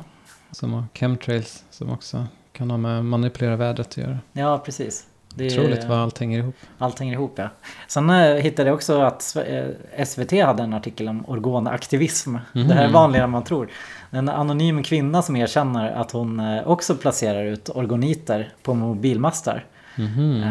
Som 0.52 0.86
chemtrails 0.94 1.64
som 1.70 1.90
också 1.90 2.26
kan 2.52 2.70
ha 2.70 2.76
med 2.78 3.04
manipulera 3.04 3.56
vädret 3.56 3.86
att 3.86 3.96
göra. 3.96 4.18
Ja, 4.32 4.58
precis. 4.64 5.06
Det 5.34 5.46
är- 5.46 5.60
Otroligt 5.60 5.84
vad 5.84 5.98
allt 5.98 6.18
hänger 6.18 6.38
ihop. 6.38 6.54
Allt 6.78 6.98
hänger 6.98 7.12
ihop 7.12 7.32
ja. 7.36 7.48
Sen 7.88 8.10
eh, 8.10 8.34
hittade 8.36 8.68
jag 8.68 8.74
också 8.74 9.00
att 9.00 9.36
eh, 9.46 10.04
SVT 10.06 10.32
hade 10.42 10.62
en 10.62 10.74
artikel 10.74 11.08
om 11.08 11.24
organaktivism. 11.28 12.36
Det 12.52 12.60
här 12.74 12.80
är 12.82 12.84
Mhm. 12.84 12.92
vanligare 12.92 13.24
än 13.24 13.30
man 13.30 13.44
tror. 13.44 13.68
En 14.10 14.28
anonym 14.28 14.82
kvinna 14.82 15.22
som 15.22 15.36
erkänner 15.36 15.90
att 15.92 16.10
hon 16.10 16.40
eh, 16.40 16.68
också 16.68 16.94
placerar 16.96 17.44
ut 17.44 17.68
orgoniter 17.68 18.52
på 18.62 18.74
mobilmastar. 18.74 19.64
Mhm. 19.96 20.42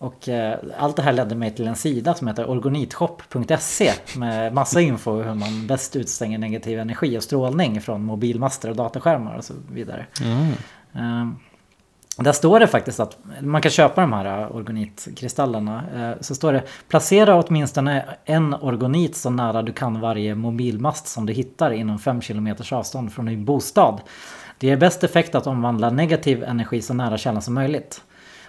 Och 0.00 0.28
eh, 0.28 0.58
allt 0.78 0.96
det 0.96 1.02
här 1.02 1.12
ledde 1.12 1.34
mig 1.34 1.50
till 1.50 1.66
en 1.66 1.76
sida 1.76 2.14
som 2.14 2.28
heter 2.28 2.50
organitshop.se 2.50 3.92
med 4.16 4.54
massa 4.54 4.80
info 4.80 5.22
hur 5.22 5.34
man 5.34 5.66
bäst 5.66 5.96
utstänger 5.96 6.38
negativ 6.38 6.78
energi 6.78 7.18
och 7.18 7.22
strålning 7.22 7.80
från 7.80 8.04
mobilmaster 8.04 8.70
och 8.70 8.76
dataskärmar 8.76 9.36
och 9.36 9.44
så 9.44 9.54
vidare. 9.72 10.06
Mm. 10.22 10.52
Eh, 10.94 11.32
där 12.16 12.32
står 12.32 12.60
det 12.60 12.66
faktiskt 12.66 13.00
att 13.00 13.18
man 13.40 13.62
kan 13.62 13.70
köpa 13.70 14.00
de 14.00 14.12
här 14.12 14.42
eh, 14.42 14.56
organitkristallerna. 14.56 15.84
Eh, 15.96 16.20
Så 16.20 16.34
står 16.34 16.52
det 16.52 16.62
placera 16.88 17.42
åtminstone 17.42 18.04
en 18.24 18.54
organit 18.54 19.16
så 19.16 19.30
nära 19.30 19.62
du 19.62 19.72
kan 19.72 20.00
varje 20.00 20.34
mobilmast 20.34 21.06
som 21.06 21.26
du 21.26 21.32
hittar 21.32 21.70
inom 21.70 21.98
5 21.98 22.20
km 22.20 22.54
avstånd 22.72 23.12
från 23.12 23.26
din 23.26 23.44
bostad. 23.44 24.00
Det 24.58 24.66
ger 24.66 24.76
bäst 24.76 25.04
effekt 25.04 25.34
att 25.34 25.46
omvandla 25.46 25.90
negativ 25.90 26.44
energi 26.44 26.82
så 26.82 26.94
nära 26.94 27.18
källan 27.18 27.42
som 27.42 27.54
möjligt. 27.54 28.02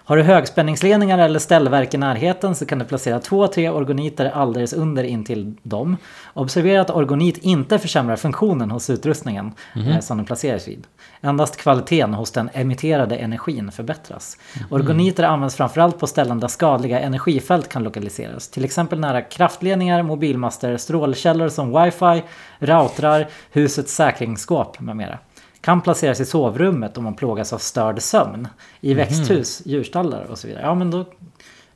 Har 0.03 0.17
du 0.17 0.23
högspänningsledningar 0.23 1.17
eller 1.19 1.39
ställverk 1.39 1.93
i 1.93 1.97
närheten 1.97 2.55
så 2.55 2.65
kan 2.65 2.79
du 2.79 2.85
placera 2.85 3.19
två, 3.19 3.47
tre 3.47 3.69
orgoniter 3.69 4.25
alldeles 4.25 4.73
under 4.73 5.03
intill 5.03 5.55
dem. 5.63 5.97
Observera 6.33 6.81
att 6.81 6.89
orgonit 6.89 7.37
inte 7.37 7.79
försämrar 7.79 8.15
funktionen 8.15 8.71
hos 8.71 8.89
utrustningen 8.89 9.51
Mhm. 9.75 9.87
eh, 9.87 9.99
som 9.99 10.17
den 10.17 10.25
placeras 10.25 10.67
vid. 10.67 10.87
Endast 11.21 11.57
kvaliteten 11.57 12.13
hos 12.13 12.31
den 12.31 12.49
emitterade 12.53 13.15
energin 13.15 13.71
förbättras. 13.71 14.37
Orgoniter 14.69 15.23
används 15.23 15.55
framförallt 15.55 15.99
på 15.99 16.07
ställen 16.07 16.39
där 16.39 16.47
skadliga 16.47 16.99
energifält 16.99 17.69
kan 17.69 17.83
lokaliseras. 17.83 18.47
Till 18.47 18.65
exempel 18.65 18.99
nära 18.99 19.21
kraftledningar, 19.21 20.03
mobilmaster, 20.03 20.77
strålkällor 20.77 21.49
som 21.49 21.83
wifi, 21.83 22.23
routrar, 22.59 23.27
husets 23.51 23.95
säkringsskåp 23.95 24.79
med 24.79 24.95
mera. 24.95 25.17
Kan 25.61 25.81
placeras 25.81 26.19
i 26.19 26.25
sovrummet 26.25 26.97
om 26.97 27.03
man 27.03 27.13
plågas 27.15 27.53
av 27.53 27.57
störd 27.57 28.01
sömn. 28.01 28.47
I 28.81 28.87
Mhm. 28.89 28.97
växthus, 28.97 29.61
djurstallar 29.65 30.23
och 30.23 30.39
så 30.39 30.47
vidare. 30.47 30.63
Ja 30.63 30.75
men 30.75 30.91
då... 30.91 31.05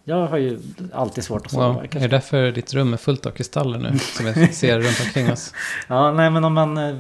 Jag 0.08 0.28
har 0.28 0.38
ju 0.38 0.60
alltid 0.94 1.24
svårt 1.24 1.46
att 1.46 1.52
sova. 1.52 1.68
Wow. 1.68 1.84
Är 1.92 2.00
det 2.00 2.08
därför 2.08 2.52
ditt 2.52 2.74
rum 2.74 2.94
är 2.94 2.98
fullt 2.98 3.26
av 3.26 3.32
kristaller 3.32 3.80
nu? 3.80 4.00
Som 4.00 4.26
jag 4.26 4.54
ser 4.54 4.80
runt 4.80 5.00
omkring 5.06 5.32
oss. 5.32 5.54
Ja, 5.88 6.12
nej 6.12 6.30
men 6.30 6.44
om 6.44 6.54
man, 6.54 6.78
eh, 6.78 6.96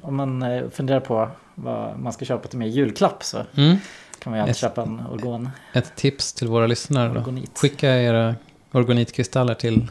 om 0.00 0.16
man 0.16 0.42
eh, 0.42 0.62
funderar 0.70 1.00
på 1.00 1.28
vad 1.54 1.98
man 2.00 2.12
ska 2.12 2.24
köpa 2.24 2.48
till 2.48 2.58
mig 2.58 2.68
i 2.68 2.70
julklapp 2.70 3.22
så 3.24 3.36
Mm. 3.56 3.76
kan 4.18 4.30
man 4.30 4.38
ju 4.38 4.40
alltid 4.40 4.50
Ett- 4.50 4.56
köpa 4.56 4.82
en 4.82 5.02
organ. 5.12 5.50
Ett 5.72 5.96
tips 5.96 6.32
till 6.32 6.48
våra 6.48 6.66
lyssnare 6.66 7.08
då. 7.14 7.34
Skicka 7.54 7.96
era 7.96 8.34
organitkristaller 8.72 9.54
till, 9.54 9.88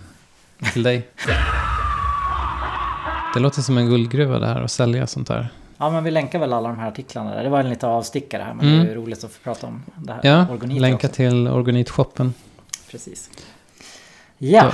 till 0.73 0.83
dig. 0.83 1.07
Det 3.33 3.39
låter 3.39 3.61
som 3.61 3.77
en 3.77 3.87
guldgruva 3.89 4.39
det 4.39 4.47
här 4.47 4.61
att 4.61 4.71
sälja 4.71 5.07
sånt 5.07 5.29
här. 5.29 5.49
Ja 5.81 5.89
men 5.89 6.03
vi 6.03 6.11
länkar 6.11 6.39
väl 6.39 6.53
alla 6.53 6.69
de 6.69 6.79
här 6.79 6.87
artiklarna 6.87 7.35
där. 7.35 7.43
Det 7.43 7.49
var 7.49 7.59
en 7.59 7.69
lite 7.69 7.87
avstickare 7.87 8.43
här 8.43 8.53
men 8.53 8.65
Mm. 8.67 8.79
det 8.79 8.85
är 8.85 8.89
ju 8.89 9.01
roligt 9.01 9.23
att 9.23 9.31
få 9.31 9.39
prata 9.43 9.67
om 9.67 9.83
det 9.95 10.13
här. 10.13 10.19
Ja, 10.23 10.47
orgoniter 10.51 10.81
länka 10.81 11.07
också. 11.07 11.15
till 11.15 11.47
organitshoppen. 11.47 12.33
Precis. 12.91 13.29
Ja. 14.37 14.71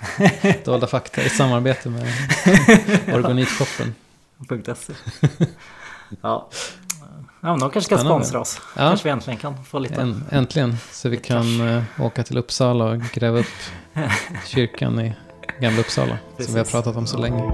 Dolda 0.64 0.86
fakta 0.86 1.22
i 1.22 1.28
samarbete 1.28 1.88
med 1.88 2.06
organitshoppen. 3.14 3.94
.se. 4.76 4.92
Ja. 6.22 6.48
Ja, 7.40 7.50
men 7.50 7.58
de 7.60 7.70
kanske 7.70 7.96
ska 7.96 7.98
sponsra 8.04 8.40
oss. 8.40 8.60
Ja. 8.76 8.88
Kanske 8.88 9.04
vi 9.04 9.10
äntligen 9.10 9.38
kan 9.40 9.64
få 9.64 9.78
lite... 9.78 9.94
Änt- 9.94 10.22
Äntligen, 10.30 10.76
så 10.92 11.08
vi 11.08 11.16
kan 11.16 11.68
eh, 11.76 11.82
åka 12.00 12.22
till 12.22 12.38
Uppsala 12.38 12.84
och 12.84 13.00
gräva 13.00 13.38
upp 13.38 13.46
kyrkan 14.46 15.00
i 15.00 15.14
Gamla 15.60 15.80
Uppsala. 15.80 16.18
Som 16.36 16.36
vi 16.36 16.44
har 16.44 16.54
Precis. 16.58 16.72
pratat 16.72 16.96
om 16.96 17.06
så 17.06 17.18
länge. 17.18 17.52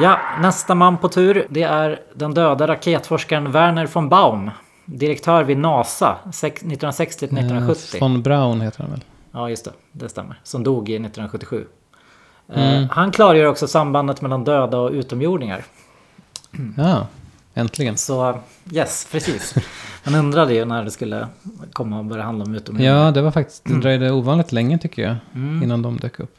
Ja, 0.00 0.20
nästa 0.40 0.74
man 0.74 0.96
på 0.98 1.08
tur 1.08 1.46
det 1.50 1.62
är 1.62 2.00
den 2.14 2.34
döda 2.34 2.66
raketforskaren 2.68 3.52
Werner 3.52 3.86
von 3.92 4.08
Baum. 4.08 4.50
Direktör 4.84 5.44
vid 5.44 5.58
NASA 5.58 6.16
sex- 6.32 6.62
1960 6.62 7.18
till 7.18 7.38
1970. 7.38 7.96
Eh, 7.96 8.00
Von 8.00 8.22
Braun 8.22 8.60
heter 8.60 8.82
han 8.82 8.90
väl? 8.90 9.04
Ja, 9.32 9.50
just 9.50 9.64
det. 9.64 9.70
Det 9.92 10.08
stämmer. 10.08 10.40
Som 10.42 10.64
dog 10.64 10.88
i 10.88 10.92
1977. 10.94 11.64
Mm. 12.52 12.82
Eh, 12.82 12.90
han 12.90 13.10
klargör 13.10 13.44
också 13.44 13.68
sambandet 13.68 14.20
mellan 14.20 14.44
döda 14.44 14.78
och 14.78 14.90
utomjordingar. 14.90 15.64
Ja, 16.76 17.06
äntligen. 17.54 17.96
Så 17.96 18.38
yes, 18.72 19.08
precis. 19.12 19.54
Man 20.04 20.14
undrade 20.14 20.54
ju 20.54 20.64
när 20.64 20.84
det 20.84 20.90
skulle 20.90 21.26
komma 21.72 21.98
och 21.98 22.04
börja 22.04 22.24
handla 22.24 22.44
om 22.44 22.54
utomjordingar. 22.54 23.04
Ja, 23.04 23.10
det 23.10 23.22
var 23.22 23.30
faktiskt, 23.30 23.64
det 23.64 23.80
dröjde 23.80 24.10
ovanligt 24.12 24.52
länge 24.52 24.78
tycker 24.78 25.02
jag. 25.02 25.16
Mm. 25.34 25.62
Innan 25.62 25.82
de 25.82 25.96
dök 25.96 26.20
upp. 26.20 26.38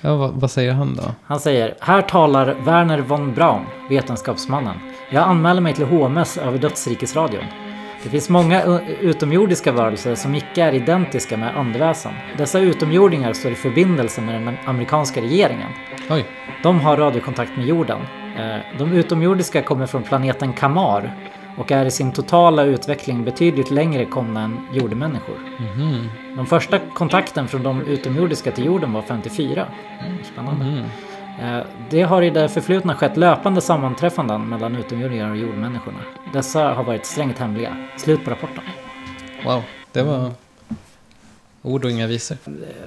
Ja, 0.00 0.16
vad, 0.16 0.30
vad 0.34 0.50
säger 0.50 0.72
han 0.72 0.94
då? 0.96 1.02
Han 1.24 1.40
säger, 1.40 1.74
här 1.80 2.02
talar 2.02 2.56
Werner 2.64 2.98
von 2.98 3.34
Braun, 3.34 3.64
vetenskapsmannen. 3.88 4.74
Jag 5.10 5.22
anmäler 5.22 5.60
mig 5.60 5.74
till 5.74 5.84
HMS 5.84 6.38
över 6.38 6.58
Dödsrikesradion. 6.58 7.44
Det 8.02 8.08
finns 8.08 8.28
många 8.28 8.80
utomjordiska 9.00 9.72
varelser 9.72 10.14
som 10.14 10.34
icke 10.34 10.62
är 10.62 10.72
identiska 10.74 11.36
med 11.36 11.56
andväsen. 11.56 12.12
Dessa 12.38 12.58
utomjordingar 12.58 13.32
står 13.32 13.52
i 13.52 13.54
förbindelse 13.54 14.20
med 14.20 14.34
den 14.34 14.56
amerikanska 14.66 15.20
regeringen. 15.20 15.68
Oj. 16.10 16.24
De 16.62 16.80
har 16.80 16.96
radiokontakt 16.96 17.56
med 17.56 17.66
jorden. 17.66 17.98
Eh, 18.38 18.78
De 18.78 18.92
utomjordiska 18.92 19.62
kommer 19.62 19.86
från 19.86 20.02
planeten 20.02 20.52
Kamar 20.52 21.14
och 21.58 21.72
är 21.72 21.86
i 21.86 21.90
sin 21.90 22.12
totala 22.12 22.62
utveckling 22.64 23.24
betydligt 23.24 23.70
längre 23.70 24.04
komna 24.04 24.42
än 24.42 24.60
jordmänniskor. 24.72 25.36
Mhm. 25.58 26.08
De 26.36 26.46
första 26.46 26.78
kontakten 26.78 27.48
från 27.48 27.62
de 27.62 27.80
utomjordiska 27.82 28.50
till 28.52 28.64
jorden 28.64 28.92
var 28.92 29.02
54. 29.02 29.66
Mm, 30.06 30.18
spännande. 30.24 30.84
Eh, 31.42 31.60
Det 31.90 32.02
har 32.02 32.22
i 32.22 32.30
det 32.30 32.48
förflutna 32.48 32.94
skett 32.94 33.16
löpande 33.16 33.60
sammanträffanden 33.60 34.48
mellan 34.48 34.76
utomjordingar 34.76 35.30
och 35.30 35.36
jordmänniskorna. 35.36 35.98
Dessa 36.32 36.68
har 36.68 36.84
varit 36.84 37.06
strängt 37.06 37.38
hemliga. 37.38 37.76
Slut 37.96 38.24
på 38.24 38.30
rapporten. 38.30 38.64
Wow, 39.44 39.62
det 39.92 40.02
var 40.02 40.30
ord 41.62 41.84
och 41.84 41.90
inga 41.90 42.06
visor. 42.06 42.36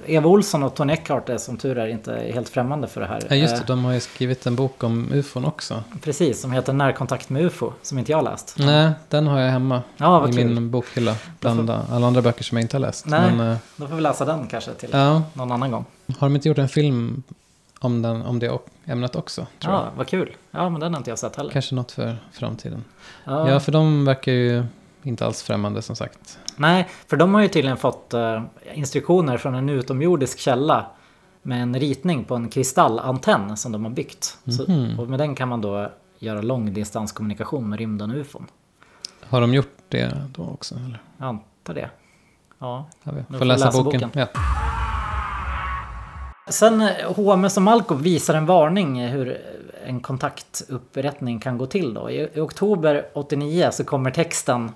Eva 0.05 0.29
Olsson 0.29 0.63
och 0.63 0.75
Tony 0.75 0.93
Eckhart 0.93 1.29
är 1.29 1.37
som 1.37 1.57
tur 1.57 1.77
är 1.77 1.87
inte 1.87 2.31
helt 2.33 2.49
främmande 2.49 2.87
för 2.87 3.01
det 3.01 3.07
här. 3.07 3.23
Ja, 3.29 3.35
just 3.35 3.53
Eh, 3.53 3.59
det. 3.59 3.65
De 3.67 3.85
har 3.85 3.93
ju 3.93 3.99
skrivit 3.99 4.45
en 4.45 4.55
bok 4.55 4.83
om 4.83 5.11
ufon 5.13 5.45
också. 5.45 5.83
Precis, 6.01 6.41
som 6.41 6.51
heter 6.51 6.73
Närkontakt 6.73 7.29
med 7.29 7.41
UFO, 7.45 7.73
som 7.81 7.97
inte 7.99 8.11
jag 8.11 8.17
har 8.17 8.23
läst. 8.23 8.55
Nej, 8.59 8.91
den 9.09 9.27
har 9.27 9.39
jag 9.39 9.51
hemma. 9.51 9.81
Ja, 9.97 10.19
vad 10.19 10.29
I 10.29 10.33
kul. 10.33 10.45
min 10.49 10.71
bokhylla. 10.71 11.15
Bland 11.39 11.69
alla 11.69 12.07
andra 12.07 12.21
böcker 12.21 12.43
som 12.43 12.57
jag 12.57 12.63
inte 12.63 12.75
har 12.77 12.81
läst. 12.81 13.05
Nej, 13.05 13.31
Men, 13.35 13.51
eh, 13.51 13.57
då 13.75 13.87
får 13.87 13.95
vi 13.95 14.01
läsa 14.01 14.25
den 14.25 14.47
kanske 14.47 14.73
till 14.73 14.89
Ja. 14.91 15.21
någon 15.33 15.51
annan 15.51 15.71
gång. 15.71 15.85
har 16.19 16.27
de 16.29 16.35
inte 16.35 16.47
gjort 16.47 16.57
en 16.57 16.69
film 16.69 17.23
om, 17.79 18.01
den, 18.01 18.21
om 18.21 18.39
det 18.39 18.57
ämnet 18.85 19.15
också? 19.15 19.47
Tror 19.59 19.73
Ja, 19.73 19.83
jag. 19.85 19.97
vad 19.97 20.07
kul. 20.07 20.35
Ja, 20.51 20.69
men 20.69 20.79
den 20.81 20.93
har 20.93 20.97
inte 20.99 21.09
jag 21.11 21.19
sett 21.19 21.35
heller. 21.35 21.51
Kanske 21.51 21.75
något 21.75 21.91
för 21.91 22.17
framtiden. 22.33 22.83
Ja. 23.25 23.49
Ja. 23.49 23.59
för 23.59 23.71
de 23.71 24.05
verkar 24.05 24.31
ju 24.31 24.63
inte 25.03 25.25
alls 25.25 25.43
främmande 25.43 25.81
som 25.81 25.95
sagt. 25.95 26.39
Nej, 26.57 26.87
för 27.07 27.17
de 27.17 27.33
har 27.33 27.41
ju 27.41 27.47
tydligen 27.47 27.77
fått 27.77 28.13
eh, 28.13 28.41
instruktioner 28.73 29.37
från 29.37 29.55
en 29.55 29.69
utomjordisk 29.69 30.39
källa 30.39 30.85
med 31.41 31.61
en 31.61 31.79
ritning 31.79 32.23
på 32.23 32.35
en 32.35 32.49
kristallantenn 32.49 33.57
som 33.57 33.71
de 33.71 33.83
har 33.85 33.91
byggt. 33.91 34.37
Så, 34.45 34.71
Mhm. 34.71 34.99
och 34.99 35.07
med 35.07 35.19
den 35.19 35.35
kan 35.35 35.47
man 35.49 35.61
då 35.61 35.91
göra 36.19 36.41
långdistanskommunikation 36.41 37.69
med 37.69 37.79
rymden 37.79 38.11
och 38.11 38.17
ufon. 38.17 38.45
Har 39.29 39.41
de 39.41 39.53
gjort 39.53 39.75
det 39.89 40.13
då 40.35 40.43
också? 40.43 40.75
Eller? 40.75 41.01
Jag 41.17 41.27
antar 41.27 41.73
det. 41.73 41.89
Ja, 42.59 42.85
Ja, 43.03 43.11
vi 43.11 43.17
Nu 43.17 43.23
får 43.29 43.37
får 43.37 43.45
läsa, 43.45 43.65
läsa 43.65 43.83
boken. 43.83 44.01
boken. 44.01 44.19
Ja. 44.19 44.27
Sen 46.49 46.81
eh, 46.81 47.13
HMS 47.15 47.57
och 47.57 47.63
Malcolm 47.63 48.01
visar 48.01 48.33
en 48.33 48.45
varning 48.45 49.07
hur 49.07 49.37
en 49.85 49.99
kontaktupprättning 49.99 51.39
kan 51.39 51.57
gå 51.57 51.65
till 51.65 51.93
då. 51.93 52.09
I, 52.09 52.29
i 52.33 52.39
oktober 52.39 53.05
89 53.13 53.69
så 53.71 53.83
kommer 53.83 54.11
texten 54.11 54.71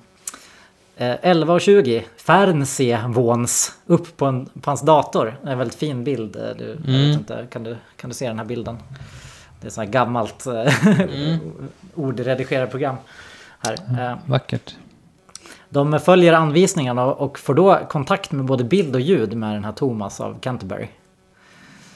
eh, 0.98 1.16
11.20 1.22 2.04
Fernse 2.18 3.04
Våns 3.08 3.74
upp 3.86 4.18
på, 4.18 4.26
en, 4.26 4.46
på 4.46 4.70
hans 4.70 4.82
dator. 4.82 5.38
Det 5.44 5.48
är 5.48 5.52
en 5.52 5.58
väldigt 5.58 5.78
fin 5.78 6.04
bild. 6.04 6.36
eh, 6.36 6.42
Du, 6.58 6.72
Mm. 6.88 7.12
inte, 7.12 7.48
kan, 7.50 7.64
du, 7.64 7.76
kan 7.98 8.10
du 8.10 8.14
se 8.16 8.28
den 8.28 8.38
här 8.40 8.46
bilden? 8.46 8.78
Det 9.62 9.68
är 9.68 9.72
så 9.72 9.82
här 9.82 9.88
gammalt 9.88 10.46
eh, 10.46 10.74
ordredigerarprogram. 11.96 12.96
Här. 13.60 13.74
Eh, 14.12 14.18
Vackert. 14.26 14.76
de 15.70 16.00
följer 16.00 16.34
anvisningarna 16.34 17.06
och 17.06 17.40
får 17.40 17.54
då 17.54 17.80
kontakt 17.90 18.32
med 18.32 18.46
både 18.46 18.64
bild 18.64 18.96
och 18.96 19.02
ljud 19.02 19.34
med 19.38 19.54
den 19.56 19.64
här 19.66 19.72
Thomas 19.72 20.22
av 20.22 20.40
Canterbury. 20.40 20.88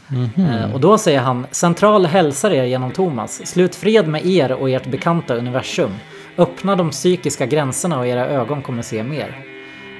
Mhm. 0.07 0.45
Eh, 0.45 0.73
Och 0.73 0.79
då 0.79 0.97
säger 0.97 1.19
han 1.19 1.47
Central 1.51 2.05
hälsar 2.05 2.51
er 2.51 2.63
genom 2.63 2.91
Thomas. 2.91 3.41
Slut 3.47 3.75
fred 3.75 4.07
med 4.07 4.25
er 4.25 4.51
och 4.51 4.69
ert 4.69 4.91
bekanta 4.91 5.35
universum. 5.35 5.91
Öppna 6.37 6.75
de 6.75 6.89
psykiska 6.89 7.45
gränserna 7.45 7.99
och 7.99 8.07
era 8.07 8.25
ögon 8.25 8.61
kommer 8.61 8.81
se 8.81 9.03
mer. 9.03 9.45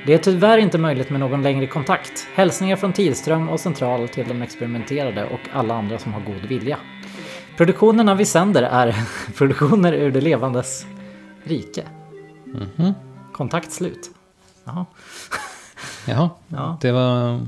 Det 0.05 0.13
är 0.13 0.17
tyvärr 0.17 0.57
inte 0.57 0.77
möjligt 0.77 1.09
med 1.09 1.19
någon 1.19 1.41
längre 1.41 1.67
kontakt. 1.67 2.27
Hälsningar 2.35 2.75
från 2.75 2.93
Tidström 2.93 3.49
och 3.49 3.59
Central 3.59 4.07
till 4.09 4.27
de 4.27 4.41
experimenterade 4.41 5.25
och 5.25 5.39
alla 5.53 5.75
andra 5.75 5.97
som 5.99 6.13
har 6.13 6.21
god 6.21 6.41
vilja. 6.45 6.77
Produktionerna 7.57 8.15
vi 8.15 8.25
sänder 8.25 8.63
är 8.63 8.95
produktioner 9.37 9.93
ur 9.93 10.11
det 10.11 10.21
levandes 10.21 10.85
rike. 11.43 11.83
Mhm. 12.45 12.93
Kontakt 13.33 13.71
slut. 13.71 14.09
Jaha. 14.63 14.85
Jaha, 16.07 16.29
Ja. 16.47 16.77
det 16.81 16.91
var... 16.91 17.39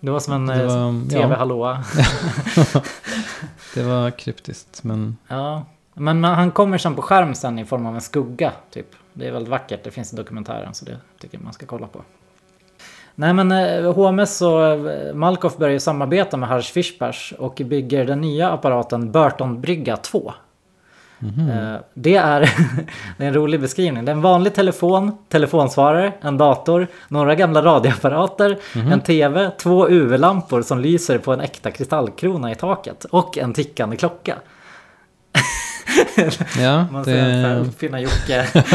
Det 0.00 0.10
var 0.10 0.20
som 0.20 0.34
en 0.34 0.50
eh, 0.50 1.08
tv-hallåa. 1.10 1.84
det 3.74 3.82
var 3.82 4.10
kryptiskt, 4.10 4.84
men... 4.84 5.16
Ja, 5.28 5.66
men 5.98 6.24
han 6.24 6.50
kommer 6.50 6.78
sen 6.78 6.94
på 6.94 7.02
skärm 7.02 7.34
sen 7.34 7.58
i 7.58 7.64
form 7.64 7.86
av 7.86 7.94
en 7.94 8.00
skugga, 8.00 8.52
typ. 8.70 8.86
Det 9.12 9.26
är 9.26 9.32
väldigt 9.32 9.50
vackert, 9.50 9.84
det 9.84 9.90
finns 9.90 10.12
i 10.12 10.16
dokumentären, 10.16 10.74
så 10.74 10.84
det 10.84 10.96
tycker 11.20 11.38
jag 11.38 11.44
man 11.44 11.52
ska 11.52 11.66
kolla 11.66 11.86
på. 11.86 12.02
Nej 13.14 13.32
men 13.32 13.52
eh, 13.52 13.92
HMS 13.94 14.42
och 14.42 14.64
eh, 14.64 15.14
Malkoff 15.14 15.56
börjar 15.56 15.72
ju 15.72 15.80
samarbeta 15.80 16.36
med 16.36 16.48
Harsh 16.48 16.72
Fischbach 16.72 17.32
och 17.38 17.62
bygger 17.64 18.04
den 18.04 18.20
nya 18.20 18.50
apparaten 18.50 19.12
Burton-brygga 19.12 19.96
2. 19.96 20.32
Eh, 21.20 21.80
Det 21.94 22.16
är, 22.16 22.40
det 23.18 23.24
är 23.24 23.28
en 23.28 23.34
rolig 23.34 23.60
beskrivning. 23.60 24.04
Det 24.04 24.10
är 24.12 24.16
en 24.16 24.22
vanlig 24.22 24.54
telefon, 24.54 25.12
telefonsvarare, 25.28 26.12
en 26.20 26.38
dator, 26.38 26.86
några 27.08 27.34
gamla 27.34 27.62
radioapparater, 27.62 28.58
en 28.92 29.00
TV, 29.00 29.50
två 29.50 29.88
UV-lampor 29.88 30.62
som 30.62 30.78
lyser 30.78 31.18
på 31.18 31.32
en 31.32 31.40
äkta 31.40 31.70
kristallkrona 31.70 32.52
i 32.52 32.54
taket 32.54 33.04
och 33.04 33.38
en 33.38 33.54
tickande 33.54 33.96
klocka. 33.96 34.36
Ja, 36.58 36.86
Man 36.90 37.04
det... 37.04 37.56
uppfinna 37.60 38.00
Jocke. 38.00 38.46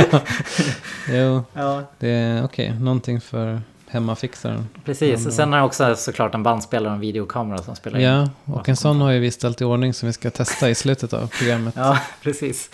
jo, 1.09 1.43
ja, 1.53 1.83
det 1.99 2.09
är 2.09 2.45
okej. 2.45 2.73
Någonting 2.79 3.21
för 3.21 3.61
hemmafixaren. 3.87 4.67
precis. 4.85 5.23
Men, 5.23 5.33
Sen 5.33 5.51
har 5.51 5.59
jag 5.59 5.65
också 5.65 5.95
såklart 5.95 6.33
en 6.35 6.43
bandspelare 6.43 6.89
och 6.89 6.95
en 6.95 6.99
videokamera 7.01 7.57
som 7.57 7.75
spelar 7.75 7.99
in. 7.99 8.05
Ja, 8.05 8.29
och 8.45 8.69
en 8.69 8.75
sån 8.75 9.01
har 9.01 9.11
ju 9.11 9.19
vi 9.19 9.31
ställt 9.31 9.61
i 9.61 9.63
ordning 9.63 9.93
som 9.93 10.07
vi 10.07 10.13
ska 10.13 10.29
testa 10.29 10.69
i 10.69 10.75
slutet 10.75 11.13
av 11.13 11.27
programmet. 11.27 11.73
Ja, 11.77 11.99
precis. 12.21 12.69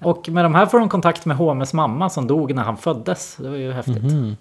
Och 0.00 0.28
med 0.28 0.44
de 0.44 0.54
här 0.54 0.66
får 0.66 0.78
de 0.78 0.88
kontakt 0.88 1.24
med 1.24 1.36
HMS 1.36 1.72
mamma 1.72 2.10
som 2.10 2.26
dog 2.26 2.54
när 2.54 2.62
han 2.62 2.76
föddes. 2.76 3.36
Det 3.36 3.48
var 3.48 3.56
ju 3.56 3.72
häftigt. 3.72 4.02
Mhm. 4.02 4.36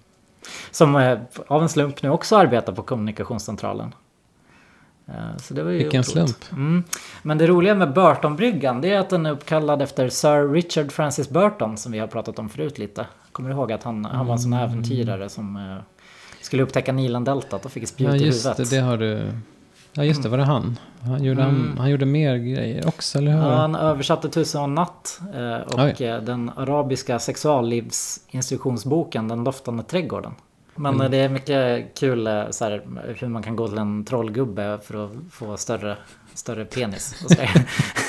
Som 0.71 0.95
eh, 0.95 1.19
av 1.47 1.61
en 1.61 1.69
slump 1.69 2.03
nu 2.03 2.09
också 2.09 2.35
arbetar 2.37 2.73
på 2.73 2.81
kommunikationscentralen. 2.81 3.93
Eh, 5.07 5.37
Så 5.37 5.53
det 5.53 5.63
var 5.63 5.71
ju 5.71 5.77
Vilken 5.77 5.99
otroligt. 5.99 6.29
slump. 6.29 6.51
Mm. 6.51 6.83
Men 7.23 7.37
det 7.37 7.47
roliga 7.47 7.75
med 7.75 7.93
Burtonbryggan 7.93 8.81
det 8.81 8.93
är 8.93 8.99
att 8.99 9.09
den 9.09 9.25
är 9.25 9.31
uppkallad 9.31 9.81
efter 9.81 10.09
Sir 10.09 10.53
Richard 10.53 10.91
Francis 10.91 11.29
Burton 11.29 11.77
som 11.77 11.91
vi 11.91 11.99
har 11.99 12.07
pratat 12.07 12.39
om 12.39 12.49
förut 12.49 12.77
lite. 12.77 13.05
Kommer 13.31 13.49
du 13.49 13.55
ihåg 13.55 13.71
att 13.71 13.83
han, 13.83 14.05
han 14.05 14.25
var 14.25 14.33
en 14.33 14.39
sån 14.39 14.53
Mm. 14.53 14.65
äventyrare 14.65 15.29
som 15.29 15.55
eh, 15.55 15.77
skulle 16.41 16.63
upptäcka 16.63 16.91
Nilendeltat 16.93 17.65
och 17.65 17.71
fick 17.71 17.83
ett 17.83 17.89
spjut 17.89 18.09
Ja, 18.09 18.15
i 18.15 18.19
huvudet. 18.19 18.57
det, 18.57 18.69
det 18.69 18.77
har 18.79 18.97
du. 18.97 19.31
Ja, 19.93 20.03
just 20.03 20.23
det, 20.23 20.29
var 20.29 20.37
det 20.37 20.43
han? 20.43 20.79
Han 21.01 21.23
gjorde, 21.23 21.43
Mm. 21.43 21.67
han, 21.69 21.77
han 21.77 21.89
gjorde 21.89 22.05
mer 22.05 22.35
grejer 22.35 22.87
också, 22.87 23.17
eller 23.17 23.31
hur? 23.31 23.39
Ja, 23.41 23.55
han 23.55 23.75
översatte 23.75 24.29
Tusen 24.29 24.61
och 24.61 24.67
en 24.67 24.75
natt 24.75 25.19
eh, 25.35 25.57
och 25.73 25.79
Oj. 25.79 25.95
den 26.25 26.51
arabiska 26.55 27.19
sexuallivsinstruktionsboken 27.19 29.27
Den 29.27 29.43
doftande 29.43 29.83
trädgården. 29.83 30.31
Men 30.77 30.95
Mm. 30.95 31.11
det 31.11 31.17
är 31.17 31.29
mycket 31.29 31.93
kul 31.99 32.27
eh, 32.27 32.49
så 32.49 32.65
här, 32.65 32.83
hur 33.17 33.27
man 33.27 33.43
kan 33.43 33.55
gå 33.55 33.67
till 33.67 33.77
en 33.77 34.05
trollgubbe 34.05 34.79
för 34.83 35.05
att 35.05 35.11
få 35.31 35.57
större, 35.57 35.97
större 36.33 36.65
penis. 36.65 37.23
Och, 37.25 37.31
så. 37.31 37.37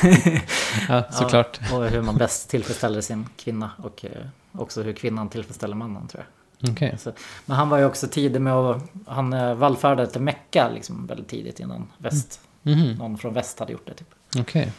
Ja, 0.89 1.03
såklart. 1.11 1.61
Ja, 1.71 1.77
och 1.77 1.85
hur 1.85 2.03
man 2.03 2.17
bäst 2.17 2.51
tillfredsställer 2.51 3.01
sin 3.01 3.27
kvinna 3.37 3.71
och 3.83 4.05
eh, 4.05 4.11
också 4.53 4.83
hur 4.83 4.93
kvinnan 4.93 5.29
tillfredsställer 5.29 5.75
mannen 5.77 6.07
tror 6.09 6.25
jag. 6.61 6.71
Okej. 6.73 6.97
Så, 6.99 7.13
men 7.47 7.57
han 7.57 7.69
var 7.69 7.79
ju 7.79 7.85
också 7.85 8.09
tidig 8.09 8.41
med 8.43 8.53
att, 8.53 8.83
han 9.07 9.33
eh, 9.33 9.55
vallfärdade 9.55 10.11
till 10.11 10.21
Mecka 10.21 10.69
liksom 10.75 11.07
väldigt 11.07 11.29
tidigt 11.29 11.61
innan 11.61 11.87
väst, 11.99 12.41
Mhm. 12.63 12.93
någon 12.93 13.19
från 13.19 13.35
väst 13.35 13.59
hade 13.59 13.73
gjort 13.73 13.87
det 13.87 13.95
typ. 13.95 14.09
Okej. 14.39 14.73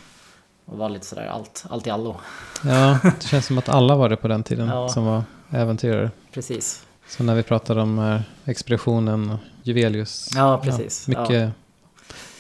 Och 0.66 0.78
var 0.78 0.90
lite 0.90 1.06
sådär 1.06 1.28
allt, 1.28 1.66
allt 1.70 1.88
i 1.88 1.90
allo. 1.90 2.16
Ja, 2.64 2.98
det 3.04 3.28
känns 3.28 3.46
som 3.46 3.58
att 3.58 3.70
alla 3.70 3.96
var 3.96 4.10
det 4.10 4.16
på 4.18 4.28
den 4.28 4.44
tiden 4.44 4.68
Ja. 4.74 4.90
som 4.90 5.06
var 5.06 5.24
äventyrare. 5.50 6.12
Precis. 6.34 6.86
Så 7.10 7.24
när 7.24 7.36
vi 7.36 7.44
pratade 7.44 7.82
om 7.82 8.00
eh, 8.00 8.22
expeditionen 8.46 9.38
Juvelius. 9.64 10.30
Ja, 10.36 10.62
precis. 10.64 11.08
mycket, 11.08 11.52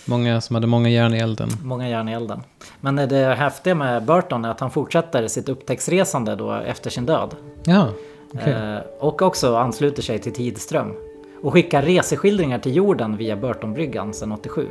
Många 0.09 0.41
som 0.41 0.55
hade 0.55 0.67
många 0.67 0.89
järn 0.89 1.13
i 1.13 1.17
elden. 1.17 1.49
Många 1.63 1.89
järn 1.89 2.09
i 2.09 2.13
elden. 2.13 2.41
Men 2.82 2.95
det 2.95 3.36
häftiga 3.36 3.76
med 3.76 4.03
Burton 4.03 4.45
är 4.45 4.49
att 4.49 4.59
han 4.59 4.72
fortsätter 4.72 5.28
sitt 5.28 5.49
upptäcktsresande 5.49 6.36
då 6.36 6.53
efter 6.53 6.89
sin 6.89 7.05
död. 7.05 7.36
Ja, 7.63 7.89
okej. 8.34 8.53
Eh, 8.53 8.80
och 8.99 9.22
också 9.22 9.55
ansluter 9.55 10.01
sig 10.01 10.20
till 10.20 10.34
Tidström. 10.34 10.93
Och 11.43 11.53
skickar 11.53 11.82
reseskildringar 11.82 12.59
till 12.59 12.76
jorden 12.76 13.17
via 13.17 13.36
Burtonbryggan 13.36 14.13
sedan 14.13 14.32
87. 14.32 14.67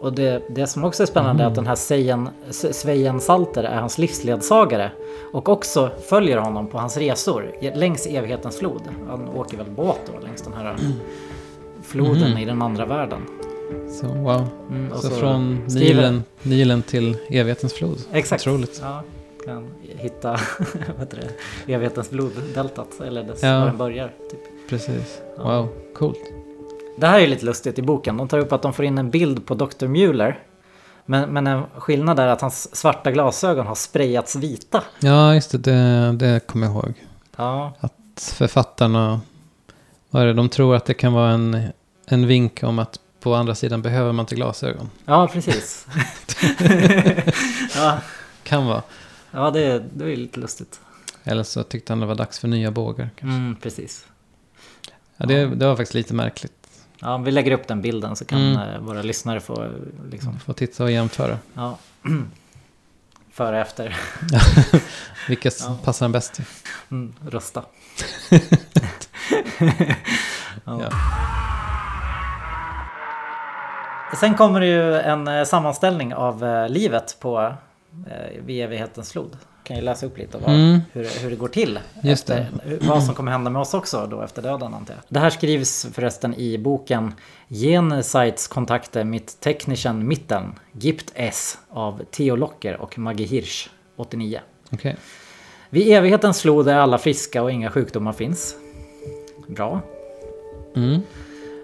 Och 0.00 0.12
det, 0.12 0.42
det 0.48 0.66
som 0.66 0.84
också 0.84 1.02
är 1.02 1.06
spännande 1.06 1.42
är 1.42 1.46
att 1.46 1.54
den 1.54 1.66
här 1.66 1.74
Svejen 2.72 3.20
Salter 3.20 3.64
är 3.64 3.80
hans 3.80 3.98
livsledsagare. 3.98 4.90
Och 5.32 5.48
också 5.48 5.90
följer 6.08 6.36
honom 6.38 6.66
på 6.66 6.78
hans 6.78 6.96
resor 6.96 7.52
längs 7.74 8.06
evighetens 8.06 8.58
flod. 8.58 8.82
Han 9.08 9.28
åker 9.28 9.56
väl 9.56 9.70
båt 9.70 10.00
då 10.12 10.26
längs 10.26 10.42
den 10.42 10.52
här 10.52 10.76
floden 11.82 12.30
Mhm. 12.30 12.38
i 12.38 12.44
den 12.44 12.62
andra 12.62 12.86
världen. 12.86 13.20
Så 14.00 14.06
wow. 14.06 14.46
Mm, 14.70 14.90
så, 14.94 14.98
så 15.00 15.10
från 15.10 15.64
skriver- 15.70 15.94
Nilen, 15.94 16.24
Nilen 16.42 16.82
till 16.82 17.16
evighetens 17.28 17.72
flod. 17.72 17.98
Exakt. 18.12 18.46
Otroligt. 18.46 18.80
Ja, 18.82 19.02
kan 19.44 19.70
hitta 19.82 20.30
vad 20.98 21.08
det, 21.10 21.72
evighetens 21.72 22.10
bloddeltat. 22.10 23.00
Eller 23.06 23.22
dess, 23.22 23.42
Ja. 23.42 23.58
var 23.58 23.66
den 23.66 23.76
börjar. 23.76 24.12
Typ. 24.30 24.40
Precis. 24.68 25.20
Ja. 25.36 25.42
Wow, 25.60 25.68
coolt. 25.94 26.18
Det 26.96 27.06
här 27.06 27.20
är 27.20 27.26
lite 27.26 27.44
lustigt 27.44 27.78
i 27.78 27.82
boken. 27.82 28.16
De 28.16 28.28
tar 28.28 28.38
upp 28.38 28.52
att 28.52 28.62
de 28.62 28.72
får 28.72 28.84
in 28.84 28.98
en 28.98 29.10
bild 29.10 29.46
på 29.46 29.54
Dr. 29.54 29.86
Mueller. 29.86 30.42
Men, 31.06 31.30
men 31.30 31.46
en 31.46 31.62
skillnad 31.78 32.18
är 32.18 32.26
att 32.26 32.40
hans 32.40 32.76
svarta 32.76 33.10
glasögon 33.10 33.66
har 33.66 33.74
sprayats 33.74 34.36
vita. 34.36 34.82
Ja, 35.00 35.34
just 35.34 35.50
det. 35.50 35.58
Det, 35.58 36.12
det 36.12 36.46
kommer 36.46 36.66
jag 36.66 36.74
ihåg. 36.74 36.94
Ja, 37.36 37.72
Att 37.80 38.32
författarna, 38.34 39.20
vad 40.10 40.22
är 40.22 40.26
det, 40.26 40.32
de 40.32 40.48
tror 40.48 40.76
att 40.76 40.84
det 40.84 40.94
kan 40.94 41.12
vara 41.12 41.30
en, 41.30 41.62
en 42.06 42.26
vink 42.26 42.62
om 42.62 42.78
att 42.78 43.00
på 43.20 43.34
andra 43.34 43.54
sidan 43.54 43.82
behöver 43.82 44.12
man 44.12 44.22
inte 44.22 44.34
glasögon. 44.34 44.90
ja 45.04 45.28
precis. 45.32 45.86
ja, 47.76 47.98
Kan 48.42 48.66
vara. 48.66 48.82
ja 49.30 49.50
det, 49.50 49.84
det 49.94 50.12
är 50.12 50.16
lite 50.16 50.40
lustigt. 50.40 50.80
Eller 51.24 51.42
så 51.42 51.62
tyckte 51.62 51.92
han 51.92 52.00
det 52.00 52.06
var 52.06 52.14
dags 52.14 52.38
för 52.38 52.48
nya 52.48 52.70
bågar. 52.70 53.10
kanske. 53.16 53.36
Mm, 53.36 53.56
precis. 53.56 54.06
Ja, 55.16 55.26
det, 55.26 55.46
det 55.46 55.66
var 55.66 55.76
faktiskt 55.76 55.94
lite 55.94 56.14
märkligt. 56.14 56.52
Ja, 57.04 57.16
vi 57.16 57.30
lägger 57.30 57.50
upp 57.52 57.68
den 57.68 57.82
bilden 57.82 58.16
så 58.16 58.24
kan 58.24 58.38
Mm. 58.54 58.68
eh, 58.74 58.78
våra 58.80 59.02
lyssnare 59.02 59.40
få 59.40 59.68
liksom, 60.10 60.38
Få 60.38 60.52
titta 60.52 60.84
och 60.84 60.90
jämföra. 60.90 61.38
ja, 61.54 61.78
före 63.32 63.56
och 63.56 63.62
efter 63.62 63.96
Vilka 65.28 65.50
Ja. 65.60 65.78
passar 65.84 66.06
den 66.06 66.12
bäst 66.12 66.34
till. 66.34 66.44
mm, 66.90 67.14
rösta. 67.28 67.62
ja. 70.64 70.80
Ja. 70.82 70.90
Sen 74.20 74.34
kommer 74.34 74.60
det 74.60 74.66
ju 74.66 74.94
en 75.00 75.28
eh, 75.28 75.44
sammanställning 75.44 76.14
av 76.14 76.44
eh, 76.44 76.68
livet 76.68 77.16
på 77.20 77.54
vid 78.40 78.64
evighetens 78.64 79.12
flod. 79.12 79.36
Kan 79.64 79.76
jag 79.76 79.84
läsa 79.84 80.06
upp 80.06 80.18
lite 80.18 80.38
vad, 80.38 80.50
Mm. 80.54 80.80
hur, 80.92 81.20
hur 81.22 81.30
det 81.30 81.36
går 81.36 81.48
till. 81.48 81.78
Just 82.02 82.30
efter, 82.30 82.46
hur- 82.64 82.78
Vad 82.82 83.04
som 83.04 83.14
kommer 83.14 83.32
hända 83.32 83.50
med 83.50 83.62
oss 83.62 83.74
också 83.74 84.06
då 84.10 84.20
efter 84.22 84.42
döden 84.42 84.74
antar 84.74 84.94
jag. 84.94 85.02
Det 85.08 85.18
här 85.20 85.30
skrivs 85.30 85.86
förresten 85.92 86.34
i 86.34 86.58
boken 86.58 87.12
Genesites 87.48 88.48
kontakter 88.48 89.04
mit 89.04 89.40
Technischen 89.40 90.08
Mitten 90.08 90.52
Gipt 90.72 91.12
S 91.14 91.58
av 91.70 92.02
Theo 92.10 92.36
Locker 92.36 92.76
och 92.80 92.98
Maggie 92.98 93.26
Hirsch 93.26 93.68
89. 93.96 94.40
Okej. 94.72 94.96
Vid 95.70 95.88
evighetens 95.92 96.42
flod 96.42 96.68
är 96.68 96.76
alla 96.76 96.98
friska 96.98 97.42
och 97.42 97.52
inga 97.52 97.70
sjukdomar 97.70 98.12
finns. 98.12 98.54
Bra. 99.48 99.80
Mm. 100.76 101.00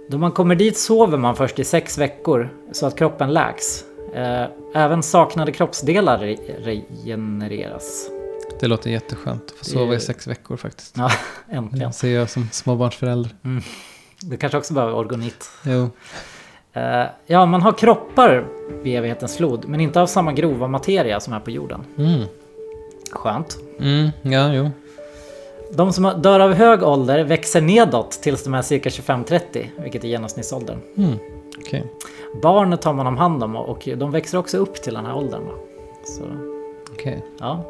Då 0.09 0.19
man 0.19 0.33
kommer 0.33 0.55
dit 0.55 0.79
sover 0.79 1.19
man 1.19 1.37
först 1.37 1.59
i 1.59 1.65
sex 1.65 1.99
veckor 1.99 2.51
så 2.73 2.87
att 2.87 2.97
kroppen 2.99 3.33
läks. 3.33 3.85
Eh, 4.15 4.45
Även 4.75 5.03
saknade 5.03 5.53
kroppsdelar 5.53 6.19
re- 6.19 6.65
regenereras. 6.65 8.09
Det 8.61 8.67
låter 8.67 8.91
jätteskönt. 8.91 9.51
Få 9.59 9.65
sova 9.65 9.95
i 9.95 10.01
sex 10.01 10.27
veckor 10.27 10.57
faktiskt. 10.57 10.95
Ja, 10.99 11.11
äntligen. 11.51 11.89
Det 11.89 11.95
ser 11.95 12.09
jag 12.09 12.31
som 12.31 12.49
småbarnsförälder. 12.53 13.31
Du 14.21 14.37
kanske 14.37 14.59
också 14.59 14.75
behöver 14.75 14.95
organit. 14.95 15.51
Jo. 15.65 15.91
Eh, 16.73 17.05
Ja, 17.27 17.47
man 17.47 17.63
har 17.63 17.73
kroppar 17.73 18.47
vid 18.83 18.97
evighetens 18.99 19.37
flod, 19.37 19.69
men 19.69 19.81
inte 19.81 20.01
av 20.01 20.07
samma 20.07 20.33
grova 20.33 20.69
materia 20.69 21.21
som 21.21 21.33
är 21.33 21.41
på 21.41 21.51
jorden. 21.51 21.85
Mm. 21.99 22.23
Skönt. 23.13 23.59
Mm. 23.81 24.09
Ja, 24.23 24.53
jo. 24.55 24.71
De 25.73 25.93
som 25.93 26.13
dör 26.23 26.41
av 26.41 26.53
hög 26.53 26.83
ålder 26.83 27.25
växer 27.25 27.61
nedåt 27.61 28.11
tills 28.23 28.45
de 28.45 28.55
är 28.55 28.63
cirka 28.63 28.89
25-30, 28.89 29.67
vilket 29.83 30.05
är 30.05 30.09
genomsnittsåldern. 30.09 30.79
Mm. 30.97 31.19
Okej. 31.59 31.85
Barn 32.43 32.79
tar 32.79 32.93
man 32.93 33.07
om 33.07 33.17
hand 33.17 33.43
om 33.45 33.57
och 33.57 33.89
de 33.97 34.11
växer 34.11 34.39
också 34.39 34.57
upp 34.59 34.75
till 34.75 34.95
den 34.95 35.07
här 35.07 35.17
åldern. 35.17 35.43
Så, 36.05 36.23
Okej. 36.93 37.25
ja. 37.39 37.65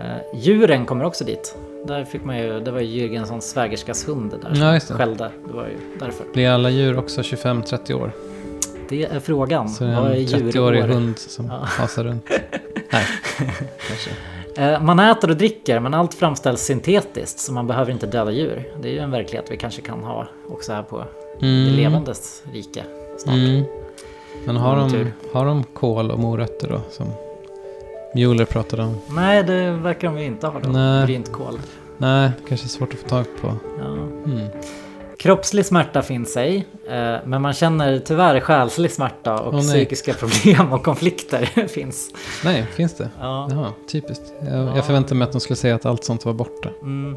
Eh, 0.00 0.38
djuren 0.40 0.86
kommer 0.86 1.04
också 1.04 1.24
dit. 1.24 1.56
Där 1.86 2.04
fick 2.04 2.24
man 2.24 2.38
ju, 2.38 2.60
det 2.60 2.70
var 2.70 2.80
ju 2.80 2.86
Jürgenssons 3.08 3.40
svägerskas 3.40 4.08
hund 4.08 4.34
där 4.42 4.54
som 4.54 4.62
Ja, 4.64 4.80
skällde. 4.80 5.30
Det 5.48 5.52
var 5.54 5.66
ju 5.66 5.76
därför. 6.00 6.24
Blir 6.32 6.48
alla 6.48 6.70
djur 6.70 6.98
också 6.98 7.20
25-30 7.20 7.92
år? 7.94 8.12
Det 8.88 9.04
är 9.04 9.20
frågan. 9.20 9.68
Så 9.68 9.84
det 9.84 9.90
är 9.90 10.10
en 10.10 10.16
30-årig 10.16 10.80
djurår? 10.80 10.94
hund 10.94 11.18
som 11.18 11.46
Ja. 11.46 11.58
hasar 11.62 12.04
runt? 12.04 12.24
Nej, 12.90 13.04
kanske. 13.88 14.10
Eh, 14.58 14.82
Man 14.82 14.98
äter 15.00 15.30
och 15.30 15.36
dricker 15.36 15.80
men 15.80 15.94
allt 15.94 16.14
framställs 16.14 16.60
syntetiskt 16.60 17.38
så 17.38 17.52
man 17.52 17.66
behöver 17.66 17.92
inte 17.92 18.06
döda 18.06 18.30
djur. 18.30 18.72
Det 18.82 18.88
är 18.88 18.92
ju 18.92 18.98
en 18.98 19.10
verklighet 19.10 19.46
vi 19.50 19.56
kanske 19.56 19.82
kan 19.82 20.02
ha 20.02 20.26
också 20.48 20.72
här 20.72 20.82
på 20.82 20.98
det 20.98 21.46
Mm. 21.46 21.74
levandes 21.76 22.42
rike 22.52 22.82
snart. 23.18 23.34
Mm. 23.34 23.64
Men 24.46 24.56
har 24.56 24.76
de, 24.76 25.12
har 25.32 25.46
de 25.46 25.64
kål 25.64 26.10
och 26.10 26.18
morötter 26.18 26.68
då? 26.68 26.80
Som 26.90 27.06
Mueller 28.14 28.44
pratade 28.44 28.82
om. 28.82 28.96
Nej, 29.08 29.42
det 29.44 29.70
verkar 29.70 30.08
de 30.08 30.18
ju 30.18 30.24
inte 30.24 30.46
ha 30.46 30.60
då. 30.60 30.68
Nej. 30.70 31.06
Brynt 31.06 31.32
kol. 31.32 31.58
Nej, 31.98 32.30
kanske 32.48 32.68
svårt 32.68 32.92
att 32.94 32.98
få 33.00 33.08
tag 33.08 33.24
på. 33.40 33.52
Ja. 33.78 33.84
Mm. 33.84 34.46
Kroppslig 35.18 35.66
smärta 35.66 36.02
finns 36.02 36.36
ej, 36.36 36.66
eh, 36.88 37.16
men 37.24 37.42
man 37.42 37.52
känner 37.52 37.98
tyvärr 37.98 38.40
själslig 38.40 38.90
smärta 38.90 39.40
och 39.40 39.54
nej. 39.54 39.62
psykiska 39.62 40.14
problem 40.14 40.72
och 40.72 40.84
konflikter 40.84 41.44
finns. 41.68 42.10
Nej, 42.44 42.66
finns 42.66 42.94
det? 42.94 43.10
Ja. 43.20 43.48
Jaha, 43.50 43.72
typiskt. 43.88 44.32
Jag, 44.40 44.52
Ja. 44.58 44.76
jag 44.76 44.84
förväntade 44.86 45.14
mig 45.14 45.26
att 45.26 45.32
de 45.32 45.40
skulle 45.40 45.56
säga 45.56 45.74
att 45.74 45.86
allt 45.86 46.04
sånt 46.04 46.24
var 46.24 46.32
borta. 46.32 46.68
Mm. 46.82 47.16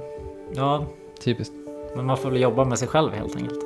ja, 0.55 0.85
Typiskt. 1.23 1.53
men 1.95 2.05
man 2.05 2.17
får 2.17 2.31
väl 2.31 2.41
jobba 2.41 2.65
med 2.65 2.79
sig 2.79 2.87
själv 2.87 3.11
helt 3.13 3.35
enkelt. 3.35 3.59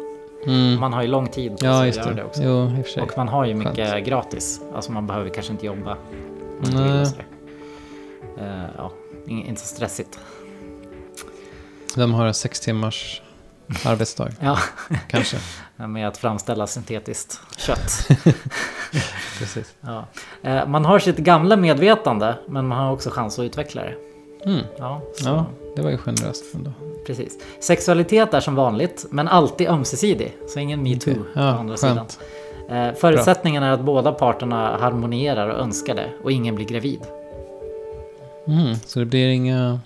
Mm. 0.45 0.79
Man 0.79 0.93
har 0.93 1.01
ju 1.01 1.07
lång 1.07 1.27
tid 1.27 1.57
på 1.59 1.65
Ja, 1.65 1.79
sig 1.79 1.89
att 1.89 1.95
göra 1.95 2.09
det. 2.09 2.15
det 2.15 2.23
också. 2.23 2.41
Jo, 2.43 2.71
och. 2.97 3.03
Och 3.03 3.17
man 3.17 3.27
har 3.27 3.45
ju 3.45 3.53
mycket 3.53 3.89
Skönt. 3.89 4.05
gratis. 4.05 4.61
Alltså 4.75 4.91
man 4.91 5.07
behöver 5.07 5.29
kanske 5.29 5.51
inte 5.51 5.65
jobba. 5.65 5.97
Nej. 6.73 7.01
Eh, 8.39 8.65
ja, 8.77 8.91
inte 9.27 9.61
så 9.61 9.67
stressigt. 9.67 10.19
De 11.95 12.13
har 12.13 12.25
en 12.25 12.33
sex 12.33 12.59
timmars 12.59 13.21
arbetsdag. 13.85 14.29
Ja, 14.39 14.57
Kanske. 15.07 15.37
med 15.87 16.07
att 16.07 16.17
framställa 16.17 16.67
syntetiskt 16.67 17.39
kött. 17.57 18.07
Precis. 19.39 19.73
Ja. 19.81 20.05
Eh, 20.43 20.67
Man 20.67 20.85
har 20.85 20.99
sitt 20.99 21.17
gamla 21.17 21.55
medvetande, 21.55 22.35
men 22.47 22.67
man 22.67 22.77
har 22.79 22.91
också 22.93 23.09
chans 23.09 23.39
att 23.39 23.43
utveckla 23.43 23.81
det. 23.81 23.95
Mm. 24.45 24.59
Ja, 24.77 25.01
Ja, 25.23 25.45
det 25.75 25.81
var 25.81 25.89
ju 25.89 25.97
generöst 25.97 26.43
ändå. 26.55 26.71
precis. 27.07 27.37
Sexualitet 27.61 28.33
är 28.33 28.39
som 28.39 28.55
vanligt, 28.55 29.05
men 29.09 29.27
alltid 29.27 29.67
ömsesidig. 29.67 30.37
Så 30.47 30.59
ingen 30.59 30.83
metoo 30.83 31.13
på 31.15 31.21
Ja, 31.35 31.41
andra 31.41 31.77
sidan. 31.77 31.95
skönt. 31.97 32.19
Eh, 32.69 32.99
Förutsättningen 32.99 33.63
är 33.63 33.71
att 33.71 33.81
båda 33.81 34.11
parterna 34.11 34.77
harmonierar 34.77 35.47
och 35.49 35.59
önskar 35.59 35.95
det 35.95 36.09
och 36.23 36.31
ingen 36.31 36.55
blir 36.55 36.65
gravid. 36.65 37.01
Mm, 38.47 38.75
så 38.85 38.99
det 38.99 39.05
blir 39.05 39.27
inga... 39.27 39.79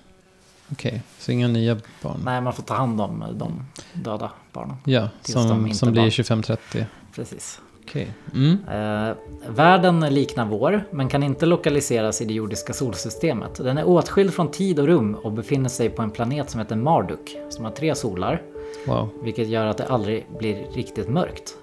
Okej, 0.72 1.02
så 1.20 1.32
inga 1.32 1.48
nya 1.48 1.78
barn? 2.02 2.22
Nej, 2.26 2.42
man 2.42 2.54
får 2.54 2.64
ta 2.64 2.74
hand 2.74 3.02
om 3.02 3.24
de 3.34 3.64
döda 3.94 4.32
barnen. 4.54 4.76
Ja, 4.86 5.10
som, 5.22 5.74
som 5.74 5.92
blir 5.92 6.02
barn. 6.02 6.10
25-30. 6.10 6.86
Precis. 7.16 7.62
Okej. 7.84 8.14
Mm. 8.34 8.58
Eh, 8.72 9.16
världen 9.50 10.00
liknar 10.00 10.46
vår, 10.46 10.84
men 10.92 11.10
kan 11.10 11.24
inte 11.24 11.46
lokaliseras 11.46 12.22
i 12.22 12.26
det 12.26 12.34
jordiska 12.34 12.74
solsystemet. 12.74 13.56
Den 13.56 13.78
är 13.78 13.88
åtskild 13.88 14.34
från 14.34 14.52
tid 14.52 14.80
och 14.80 14.88
rum 14.88 15.16
och 15.16 15.32
befinner 15.32 15.70
sig 15.70 15.90
på 15.90 16.02
en 16.02 16.12
planet 16.12 16.50
som 16.50 16.60
heter 16.60 16.76
Marduk, 16.76 17.38
som 17.50 17.66
har 17.66 17.72
tre 17.72 17.96
solar, 17.96 18.42
Wow. 18.88 19.10
vilket 19.24 19.48
gör 19.48 19.66
att 19.66 19.78
det 19.78 19.86
aldrig 19.88 20.26
blir 20.40 20.68
riktigt 20.74 21.10
mörkt. 21.10 21.56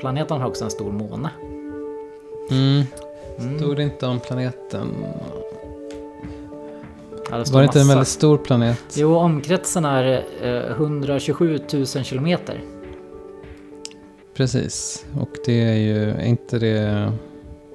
Planeten 0.00 0.40
har 0.40 0.48
också 0.48 0.64
en 0.64 0.70
stor 0.70 0.92
måne. 0.92 1.30
Mm. 2.50 2.82
Mm. 3.38 3.58
Stod 3.58 3.76
det 3.76 3.82
inte 3.82 4.06
om 4.06 4.20
planeten? 4.20 4.88
Det 7.38 7.50
Var 7.50 7.60
det 7.60 7.66
inte 7.66 7.80
en 7.80 7.88
väldigt 7.88 8.08
stor 8.08 8.38
planet? 8.38 8.84
Jo, 8.96 9.14
omkretsen 9.16 9.84
är 9.84 10.24
eh, 10.42 10.70
127 10.70 11.58
000 11.72 11.86
kilometer. 11.86 12.60
Precis. 14.36 15.04
Och 15.20 15.30
det 15.46 15.62
är 15.62 15.74
ju, 15.76 16.10
är 16.10 16.24
inte 16.24 16.58
det 16.58 17.12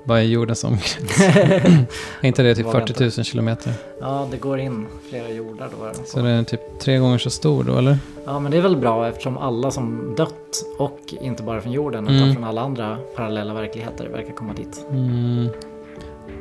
Vad 0.04 0.20
är 0.20 0.24
jordens 0.24 0.64
omkrets? 0.64 1.20
är 1.22 1.88
inte 2.22 2.44
det 2.44 2.56
typ 2.56 2.66
Vågar 2.66 2.88
40 2.88 3.04
000 3.04 3.12
kilometer? 3.12 3.74
Ja, 4.02 4.28
det 4.32 4.38
går 4.38 4.60
in 4.60 4.88
flera 5.10 5.30
jordar 5.32 5.70
då. 5.80 6.04
Så 6.06 6.22
det 6.22 6.30
är 6.30 6.44
typ 6.44 6.80
tre 6.80 6.98
gånger 6.98 7.18
så 7.18 7.30
stor 7.30 7.64
då, 7.64 7.78
eller? 7.78 7.98
Ja, 8.26 8.40
men 8.40 8.52
det 8.52 8.58
är 8.58 8.62
väl 8.62 8.78
bra 8.78 9.08
eftersom 9.08 9.38
alla 9.38 9.72
som 9.72 10.14
dött 10.18 10.66
och 10.78 11.00
inte 11.22 11.44
bara 11.44 11.62
från 11.62 11.72
jorden 11.72 12.08
Mm. 12.08 12.16
utan 12.16 12.34
från 12.34 12.44
alla 12.44 12.62
andra 12.62 12.98
parallella 13.16 13.54
verkligheter 13.54 14.08
verkar 14.08 14.34
komma 14.34 14.54
dit. 14.54 14.86
Mm. 14.92 15.48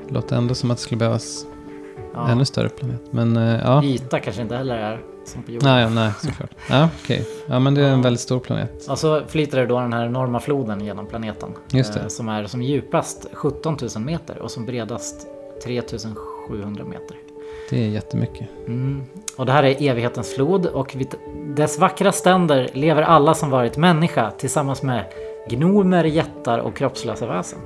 Låter 0.09 0.37
ändå 0.37 0.55
som 0.55 0.71
att 0.71 0.77
det 0.77 0.83
skulle 0.83 0.99
behövas 0.99 1.47
Ja. 2.15 2.29
ännu 2.29 2.45
större 2.45 2.69
planet. 2.69 3.01
Men 3.11 3.37
eh, 3.37 3.61
ja. 3.65 3.85
Yta 3.85 4.19
kanske 4.21 4.43
inte 4.43 4.57
heller 4.57 4.77
är 4.77 5.01
som 5.25 5.43
på 5.43 5.51
jorden. 5.51 5.69
Nej, 5.69 5.91
nej, 5.91 6.13
såklart. 6.19 6.51
Ja, 6.71 6.89
okej. 7.05 7.27
Ja, 7.47 7.59
men 7.59 7.75
det 7.75 7.83
är 7.83 7.89
en 7.93 8.03
väldigt 8.03 8.21
stor 8.21 8.41
planet. 8.41 8.71
Och 8.77 8.83
så 8.83 8.91
Alltså, 8.91 9.23
flyter 9.29 9.59
det 9.61 9.67
då 9.67 9.81
den 9.81 9.93
här 9.93 10.07
enorma 10.07 10.41
floden 10.41 10.81
genom 10.81 11.07
planeten. 11.07 11.49
Just 11.71 11.95
det. 11.95 12.01
eh, 12.01 12.07
Som 12.09 12.29
är 12.29 12.47
som 12.47 12.63
djupast 12.63 13.27
17 13.33 13.77
000 13.97 14.05
meter 14.05 14.39
och 14.39 14.51
som 14.51 14.67
bredast 14.67 15.27
3 15.65 15.83
700 16.49 16.85
meter. 16.85 17.17
Det 17.71 17.85
är 17.85 17.89
jättemycket. 17.89 18.49
Mm. 18.67 19.03
Och 19.37 19.47
det 19.47 19.53
här 19.53 19.63
är 19.63 19.77
evighetens 19.91 20.35
flod 20.35 20.67
och 20.67 20.95
vid 20.97 21.15
dess 21.57 21.79
vackra 21.79 22.13
ständer 22.13 22.69
lever 22.73 23.03
alla 23.03 23.35
som 23.35 23.51
varit 23.51 23.77
människa 23.77 24.31
tillsammans 24.31 24.83
med 24.83 25.05
gnomer, 25.49 26.05
jättar 26.05 26.59
och 26.59 26.77
kroppslösa 26.77 27.27
väsen. 27.27 27.59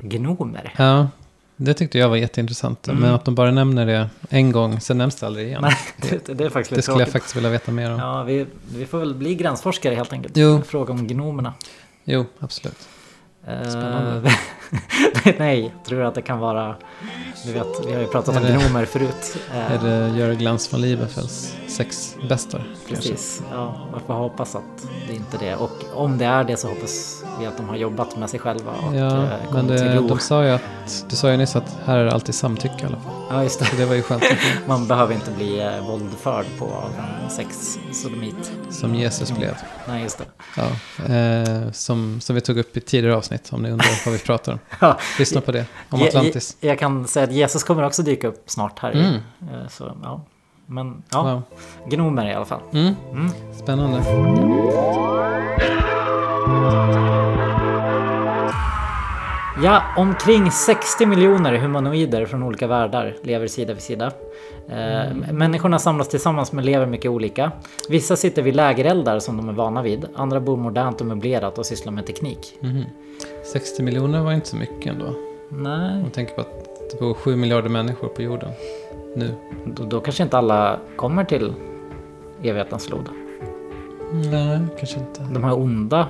Gnomer? 0.00 0.74
Ja, 0.78 1.08
det 1.56 1.74
tyckte 1.74 1.98
jag 1.98 2.08
var 2.08 2.16
jätteintressant. 2.16 2.88
Mm. 2.88 3.00
Men 3.00 3.14
att 3.14 3.24
de 3.24 3.34
bara 3.34 3.50
nämner 3.50 3.86
det 3.86 4.10
en 4.28 4.52
gång, 4.52 4.80
sen 4.80 4.98
nämns 4.98 5.14
det 5.14 5.26
aldrig 5.26 5.46
igen. 5.46 5.62
Nej, 5.62 5.76
det, 6.26 6.34
det 6.34 6.44
är 6.44 6.50
faktiskt 6.50 6.74
Det 6.76 6.82
skulle 6.82 6.92
jag 6.92 6.98
tråkigt. 6.98 7.12
faktiskt 7.12 7.36
vilja 7.36 7.50
veta 7.50 7.72
mer 7.72 7.92
om. 7.92 7.98
Ja, 7.98 8.22
vi, 8.22 8.46
vi 8.76 8.86
får 8.86 8.98
väl 8.98 9.14
bli 9.14 9.34
gränsforskare 9.34 9.94
helt 9.94 10.12
enkelt. 10.12 10.36
Jo. 10.36 10.62
Fråga 10.66 10.92
om 10.92 11.06
gnomerna. 11.06 11.54
Jo, 12.04 12.26
absolut. 12.38 12.88
Eh, 13.46 13.68
Spännande. 13.68 14.30
Nej, 15.38 15.74
tror 15.84 15.98
du 16.00 16.06
att 16.06 16.14
det 16.14 16.22
kan 16.22 16.38
vara... 16.38 16.74
Du 17.46 17.52
vet, 17.52 17.66
vi 17.86 17.92
har 17.94 18.00
ju 18.00 18.06
pratat 18.06 18.36
om 18.36 18.42
det- 18.42 18.52
gnomer 18.52 18.84
förut. 18.84 19.36
Eh, 19.54 19.72
Är 19.72 19.78
det 19.78 20.18
Göra 20.18 20.34
Glans 20.34 20.72
von 20.72 20.80
Liebefels 20.80 21.54
sex 21.68 22.16
kanske? 22.28 22.58
Precis, 22.88 23.42
ja, 23.52 23.88
man 23.92 24.00
får 24.06 24.14
hoppas 24.14 24.54
att 24.54 24.62
det 25.08 25.14
inte 25.14 25.36
är 25.36 25.40
det. 25.50 25.56
Och 25.56 25.70
om 25.94 26.18
det 26.18 26.24
är 26.24 26.44
det 26.44 26.56
så 26.56 26.68
hoppas 26.68 27.24
vi 27.40 27.46
att 27.46 27.56
de 27.56 27.68
har 27.68 27.76
jobbat 27.76 28.16
med 28.16 28.30
sig 28.30 28.40
själva 28.40 28.70
och 28.72 28.96
Ja, 28.96 29.22
eh, 29.22 29.28
men 29.52 29.66
det, 29.66 29.78
till 29.78 29.92
ro. 29.98 30.08
de 30.08 30.18
sa 30.18 30.44
ju 30.44 30.50
att, 30.50 31.04
du 31.10 31.16
sa 31.16 31.30
ju 31.30 31.36
nyss 31.36 31.56
att 31.56 31.76
här 31.84 31.98
är 31.98 32.04
det 32.04 32.12
alltid 32.12 32.34
samtycke 32.34 32.74
i 32.82 32.86
alla 32.86 32.96
fall. 33.00 33.12
Ja, 33.30 33.42
just 33.42 33.58
det. 33.58 33.64
Så 33.64 33.76
det 33.76 33.84
var 33.84 33.94
ju 33.94 34.02
skönt. 34.02 34.22
Man 34.66 34.86
behöver 34.88 35.14
inte 35.14 35.30
bli 35.30 35.60
eh, 35.60 35.86
våldförd 35.86 36.46
på 36.58 36.64
en 37.24 37.30
sexsodomit. 37.30 38.52
Som 38.70 38.94
Jesus 38.94 39.32
blev. 39.32 39.56
Nej, 39.88 40.02
just 40.02 40.18
det. 40.18 40.24
Ja, 40.56 41.14
eh, 41.14 41.70
som, 41.72 42.20
som 42.20 42.34
vi 42.34 42.40
tog 42.40 42.58
upp 42.58 42.76
i 42.76 42.80
tidigare 42.80 43.16
avsnitt 43.16 43.52
om 43.52 43.62
ni 43.62 43.70
undrar 43.70 44.04
vad 44.06 44.12
vi 44.14 44.18
pratar 44.20 44.52
om. 44.52 44.58
Ja. 44.80 44.98
Lyssna 45.18 45.40
på 45.40 45.52
det, 45.52 45.64
om 45.90 46.02
Atlantis. 46.02 46.56
Je- 46.60 46.68
Jag 46.68 46.78
kan 46.78 47.06
säga 47.06 47.24
att 47.24 47.32
Jesus 47.32 47.64
kommer 47.64 47.82
också 47.86 48.02
dyka 48.02 48.28
upp 48.28 48.42
snart 48.46 48.78
här. 48.78 48.92
Mm. 48.92 49.14
Eh, 49.14 49.68
Så, 49.68 49.92
ja. 50.02 50.20
Men 50.66 51.02
ja, 51.10 51.22
Wow. 51.22 51.42
gnomer 51.90 52.30
i 52.30 52.34
alla 52.34 52.44
fall. 52.44 52.60
Mm. 52.72 52.94
Mm. 53.12 53.30
Spännande. 53.62 54.02
Ja, 59.62 59.82
omkring 59.96 60.50
60 60.50 61.06
miljoner 61.06 61.54
humanoider 61.58 62.26
från 62.26 62.42
olika 62.42 62.66
världar 62.66 63.16
lever 63.22 63.46
sida 63.46 63.72
vid 63.74 63.82
sida. 63.82 64.12
Eh, 64.72 65.32
Människorna 65.32 65.78
samlas 65.78 66.08
tillsammans 66.08 66.52
men 66.52 66.64
lever 66.64 66.86
mycket 66.86 67.10
olika. 67.10 67.52
Vissa 67.88 68.16
sitter 68.16 68.42
vid 68.42 68.56
lägereldar 68.56 69.18
som 69.18 69.36
de 69.36 69.48
är 69.48 69.52
vana 69.52 69.82
vid. 69.82 70.06
Andra 70.14 70.40
bor 70.40 70.56
modernt 70.56 71.00
och 71.00 71.06
möblerat 71.06 71.58
och 71.58 71.66
sysslar 71.66 71.92
med 71.92 72.06
teknik. 72.06 72.56
Mhm. 72.60 72.84
60 73.52 73.82
miljoner 73.82 74.20
var 74.20 74.32
inte 74.32 74.48
så 74.48 74.56
mycket 74.56 74.86
ändå. 74.92 75.14
Nej. 75.48 75.92
Om 75.94 76.00
man 76.02 76.10
tänker 76.10 76.34
på 76.34 76.40
att 76.40 76.90
det 76.92 77.00
bor 77.00 77.14
7 77.14 77.36
miljarder 77.36 77.68
människor 77.68 78.08
på 78.08 78.22
jorden 78.22 78.50
nu. 79.16 79.34
Då, 79.66 79.84
då 79.84 80.00
kanske 80.00 80.22
inte 80.22 80.38
alla 80.38 80.78
kommer 80.96 81.24
till 81.24 81.52
evighetens 82.42 82.86
flod. 82.86 83.08
Nej, 84.12 84.60
kanske 84.78 84.98
inte. 84.98 85.22
De 85.34 85.44
här 85.44 85.58
onda 85.58 86.08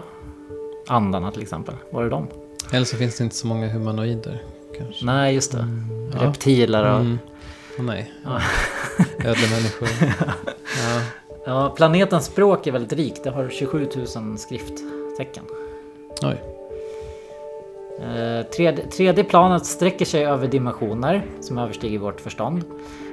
andarna 0.88 1.30
till 1.30 1.42
exempel. 1.42 1.74
Var 1.90 2.04
är 2.04 2.10
de? 2.10 2.26
Eller 2.72 2.84
så 2.84 2.96
finns 2.96 3.18
det 3.18 3.24
inte 3.24 3.36
så 3.36 3.46
många 3.46 3.68
humanoider. 3.68 4.42
Kanske. 4.78 5.06
Nej, 5.06 5.34
just 5.34 5.52
det. 5.52 5.66
Ja. 6.12 6.26
Reptiler 6.28 6.92
och... 6.92 7.00
Mm. 7.00 7.18
Åh 7.78 7.84
nej. 7.84 8.12
Ja. 8.24 8.40
Ödlemänniskor. 9.18 9.88
ja. 10.86 11.00
Ja, 11.46 11.72
planetens 11.76 12.24
språk 12.26 12.66
är 12.66 12.72
väldigt 12.72 12.92
rikt. 12.92 13.24
Det 13.24 13.30
har 13.30 13.48
27 13.48 13.88
000 14.16 14.38
skrifttecken. 14.38 15.44
Oj. 16.22 16.42
Eh, 18.00 18.46
Tredje, 18.46 18.86
tredje 18.86 19.24
planet 19.24 19.66
sträcker 19.66 20.04
sig 20.04 20.24
över 20.26 20.46
dimensioner 20.46 21.22
som 21.40 21.58
överstiger 21.58 21.98
vårt 21.98 22.20
förstånd. 22.20 22.64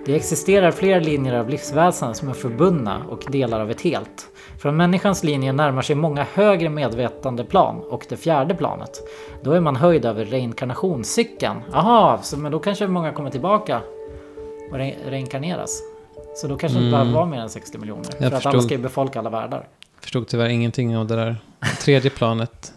Det 0.05 0.15
existerar 0.15 0.71
flera 0.71 0.99
linjer 0.99 1.39
av 1.39 1.49
livsväsen 1.49 2.15
som 2.15 2.29
är 2.29 2.33
förbundna 2.33 3.03
och 3.09 3.25
delar 3.31 3.59
av 3.59 3.71
ett 3.71 3.81
helt. 3.81 4.27
Från 4.61 4.77
människans 4.77 5.23
linje 5.23 5.53
närmar 5.53 5.81
sig 5.81 5.95
många 5.95 6.25
högre 6.33 6.69
medvetandeplan 6.69 7.79
och 7.89 8.05
det 8.09 8.17
fjärde 8.17 8.55
planet. 8.55 9.01
Då 9.43 9.51
är 9.51 9.59
man 9.59 9.75
höjd 9.75 10.05
över 10.05 10.25
reinkarnationscykeln. 10.25 11.57
Jaha, 11.71 12.19
men 12.37 12.51
då 12.51 12.59
kanske 12.59 12.87
många 12.87 13.11
kommer 13.11 13.29
tillbaka 13.29 13.81
och 14.71 14.77
re 14.77 14.95
reinkarneras. 15.05 15.81
Så 16.35 16.47
då 16.47 16.57
kanske 16.57 16.79
det 16.79 16.85
inte 16.85 16.87
Mm. 16.87 16.91
behöver 16.91 17.11
vara 17.11 17.25
mer 17.25 17.39
än 17.39 17.49
60 17.49 17.77
miljoner. 17.77 18.03
För 18.03 18.11
Jag 18.17 18.25
att 18.25 18.31
alla 18.33 18.41
förstod. 18.41 18.63
ska 18.63 18.73
ju 18.73 18.81
befolka 18.81 19.19
alla 19.19 19.29
världar. 19.29 19.67
Förstod 20.01 20.27
tyvärr 20.27 20.49
ingenting 20.49 20.97
av 20.97 21.07
det 21.07 21.15
där. 21.15 21.35
Tredje 21.79 22.09
planet. 22.11 22.73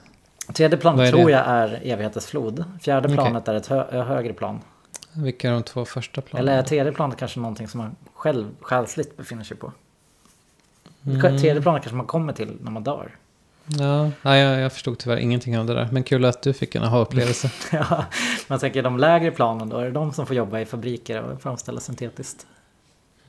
Tredje 0.55 0.79
planet 0.79 1.11
tror 1.11 1.31
jag 1.31 1.41
är 1.47 1.81
evighetens 1.85 2.27
flod. 2.27 2.65
Fjärde 2.81 3.07
Okej. 3.09 3.17
planet 3.17 3.49
är 3.49 3.55
ett 3.55 3.67
hö 3.67 4.03
högre 4.03 4.33
plan. 4.33 4.61
Vilka 5.13 5.49
är 5.49 5.53
de 5.53 5.63
två 5.63 5.85
första 5.85 6.21
planen? 6.21 6.49
Eller 6.49 6.59
är 6.59 6.63
tredje 6.63 6.93
planet 6.93 7.19
kanske 7.19 7.41
någonting 7.41 7.69
som 7.69 7.79
man 7.79 7.97
själv 8.15 8.47
själsligt 8.61 9.17
befinner 9.17 9.45
sig 9.45 9.57
på? 9.57 9.73
Mm. 11.07 11.21
Tredje 11.39 11.63
planet 11.63 11.83
kanske 11.83 11.97
man 11.97 12.07
kommer 12.07 12.33
till 12.33 12.57
när 12.61 12.71
man 12.71 12.83
dör. 12.85 13.11
Ja, 13.67 14.11
nej, 14.23 14.41
jag, 14.41 14.61
jag 14.61 14.73
förstod 14.73 14.99
tyvärr 14.99 15.17
ingenting 15.17 15.59
av 15.59 15.67
det 15.67 15.75
där. 15.75 15.89
Men 15.93 16.03
kul 16.03 16.25
att 16.25 16.43
du 16.43 16.53
fick 16.53 16.75
en 16.75 16.83
aha-upplevelse. 16.85 17.51
ja, 17.73 18.05
man 18.49 18.59
tänker 18.59 18.83
de 18.83 18.99
lägre 18.99 19.31
planen 19.31 19.69
då, 19.69 19.77
är 19.77 19.85
det 19.85 19.91
de 19.91 20.13
som 20.13 20.27
får 20.27 20.37
jobba 20.37 20.61
i 20.61 20.67
fabriker 20.67 21.23
och 21.23 21.43
framställa 21.43 21.81
syntetiskt 21.81 22.47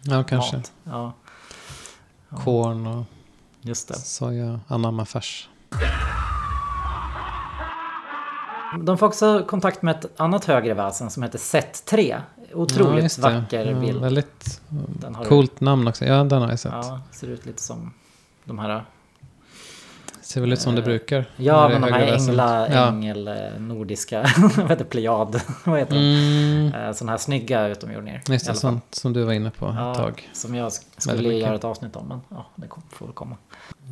Ja, 0.01 0.23
kanske. 0.23 0.55
mat? 0.57 0.71
Ja, 0.83 1.13
Korn 2.43 2.87
och 2.87 3.05
just 3.61 3.87
det. 3.87 3.93
soja, 3.95 4.59
anammafärs. 4.67 5.49
De 8.83 8.97
får 8.97 9.05
också 9.07 9.43
kontakt 9.47 9.81
med 9.81 9.95
ett 9.95 10.19
annat 10.19 10.45
högre 10.45 10.73
väsen 10.73 11.09
som 11.09 11.23
heter 11.23 11.37
Z3. 11.39 12.21
Otroligt 12.53 13.17
ja, 13.17 13.29
vacker 13.29 13.65
ja, 13.65 13.79
bild. 13.79 14.01
Väldigt 14.01 14.61
har 15.15 15.23
du- 15.23 15.29
coolt 15.29 15.59
namn 15.61 15.87
också. 15.87 16.05
Ja, 16.05 16.23
den 16.23 16.41
har 16.41 16.49
jag 16.49 16.59
sett. 16.59 16.71
Ja, 16.73 17.01
ser 17.11 17.27
ut 17.27 17.45
lite 17.45 17.61
som 17.63 17.93
de 18.45 18.59
här 18.59 18.85
Ser 20.33 20.41
väl 20.41 20.53
ut 20.53 20.59
som 20.59 20.75
det 20.75 20.81
Eh, 20.81 20.85
brukar. 20.85 21.25
Ja, 21.35 21.69
men 21.69 21.81
de 21.81 21.93
här 21.93 22.13
ängla, 22.29 22.67
Ja. 22.73 22.87
ängel, 22.87 23.27
eh, 23.27 23.35
nordiska, 23.59 24.21
vad 24.57 24.69
heter 24.69 24.85
plejad, 24.85 25.41
vad 25.65 25.79
heter 25.79 25.95
Mm. 25.95 26.71
de? 26.71 26.77
Eh, 26.77 26.91
Sådana 26.93 27.11
här 27.11 27.17
snygga 27.17 27.67
utomjordingar. 27.67 28.21
Just 28.29 28.47
det, 28.47 28.53
sånt 28.55 28.85
som 28.95 29.13
du 29.13 29.23
var 29.23 29.33
inne 29.33 29.49
på 29.51 29.65
Ja, 29.77 29.91
ett 29.91 29.97
tag. 29.97 30.29
Som 30.33 30.55
jag 30.55 30.63
Väldigt 30.63 31.03
skulle 31.03 31.33
göra 31.33 31.55
ett 31.55 31.63
avsnitt 31.63 31.95
om, 31.95 32.07
men 32.07 32.21
ja, 32.29 32.45
det 32.55 32.67
får 32.91 33.05
väl 33.05 33.13
komma. 33.15 33.35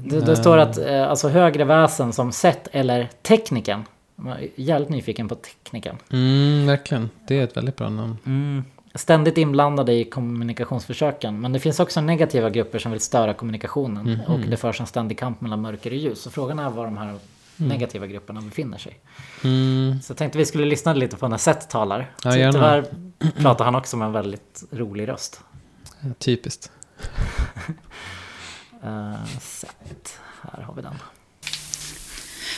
Det, 0.05 0.19
det 0.19 0.35
står 0.35 0.57
att 0.57 0.85
alltså 0.87 1.29
högre 1.29 1.63
väsen 1.63 2.13
som 2.13 2.31
sett 2.31 2.67
eller 2.71 3.09
tekniken. 3.21 3.83
Jag 4.25 4.27
är 4.43 4.47
jävligt 4.55 4.89
nyfiken 4.89 5.27
på 5.27 5.35
tekniken. 5.35 5.95
Mm, 6.11 6.65
verkligen. 6.67 7.09
Det 7.27 7.39
är 7.39 7.43
ett 7.43 7.57
väldigt 7.57 7.75
bra 7.75 7.89
namn. 7.89 8.17
Mm. 8.25 8.65
Ständigt 8.95 9.37
inblandade 9.37 9.93
i 9.93 10.05
kommunikationsförsöken. 10.05 11.41
Men 11.41 11.53
det 11.53 11.59
finns 11.59 11.79
också 11.79 12.01
negativa 12.01 12.49
grupper 12.49 12.79
som 12.79 12.91
vill 12.91 13.01
störa 13.01 13.33
kommunikationen. 13.33 14.11
Mhm. 14.11 14.21
Och 14.21 14.39
det 14.39 14.57
förs 14.57 14.81
en 14.81 14.87
ständig 14.87 15.19
kamp 15.19 15.41
mellan 15.41 15.61
mörker 15.61 15.91
och 15.91 15.97
ljus. 15.97 16.21
Så 16.21 16.31
frågan 16.31 16.59
är 16.59 16.69
var 16.69 16.85
de 16.85 16.97
här 16.97 17.19
negativa 17.55 18.07
grupperna 18.07 18.41
befinner 18.41 18.77
sig. 18.77 18.99
Mm. 19.43 20.01
Så 20.01 20.11
jag 20.11 20.17
tänkte 20.17 20.37
vi 20.37 20.45
skulle 20.45 20.65
lyssna 20.65 20.93
lite 20.93 21.17
på 21.17 21.27
när 21.27 21.37
Seth 21.37 21.67
talar. 21.67 22.11
Ja, 22.23 22.37
gärna. 22.37 22.51
Tyvärr 22.51 22.85
pratar 23.41 23.65
han 23.65 23.75
också 23.75 23.97
med 23.97 24.05
en 24.05 24.11
väldigt 24.11 24.63
rolig 24.71 25.07
röst. 25.07 25.41
Ja, 25.99 26.09
typiskt. 26.17 26.71
Uh, 28.83 29.25
Seth, 29.39 30.11
här 30.41 30.63
har 30.63 30.73
vi 30.73 30.81
den. 30.81 30.95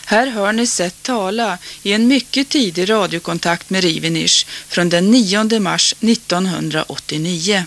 Här 0.06 0.28
hör 0.28 0.54
ni 0.54 0.68
Seth 0.68 0.96
tala 1.02 1.58
i 1.84 1.94
en 1.94 2.08
mycket 2.08 2.50
tidig 2.50 2.90
radiokontakt 2.90 3.70
med 3.70 3.84
Rivenish 3.84 4.46
från 4.68 4.90
den 4.90 5.12
9 5.12 5.60
mars 5.60 5.94
1989. 6.00 7.66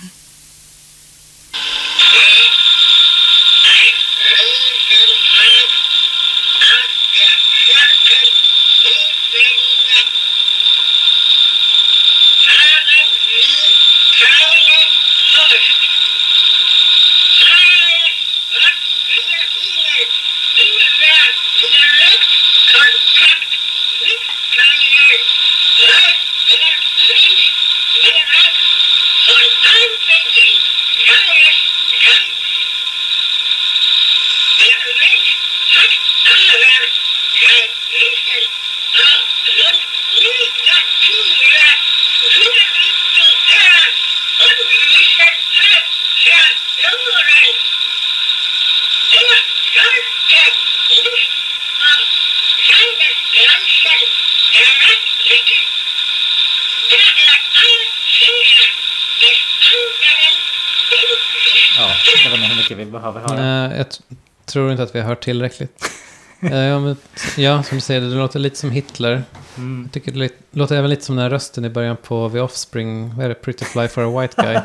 Mycket 63.13 63.31
vi 63.31 63.35
höra. 63.35 63.67
Nej, 63.69 63.79
jag 63.79 63.91
t- 63.91 64.03
tror 64.47 64.71
inte 64.71 64.83
att 64.83 64.95
vi 64.95 65.01
har 65.01 65.09
hört 65.09 65.25
tillräckligt. 65.25 65.91
Eh, 66.41 66.57
ja, 66.57 66.79
men, 66.81 66.97
ja, 67.37 67.63
som 67.63 67.77
du 67.77 67.81
säger, 67.81 68.01
det 68.01 68.07
låter 68.07 68.39
lite 68.39 68.57
som 68.57 68.71
Hitler. 68.71 69.25
Mm. 69.57 69.83
Jag 69.85 69.93
tycker 69.93 70.13
det 70.13 70.31
låter 70.51 70.77
även 70.77 70.91
lite 70.91 71.05
som 71.05 71.17
den 71.17 71.23
här 71.23 71.31
rösten 71.31 71.65
i 71.65 71.69
början 71.71 71.97
på 71.97 72.31
The 72.31 72.41
Offspring. 72.41 73.17
Vad 73.17 73.25
är 73.25 73.29
det? 73.29 73.35
Pretty 73.35 73.65
Fly 73.65 73.89
for 73.89 74.17
a 74.19 74.21
White 74.21 74.43
Guy. 74.43 74.55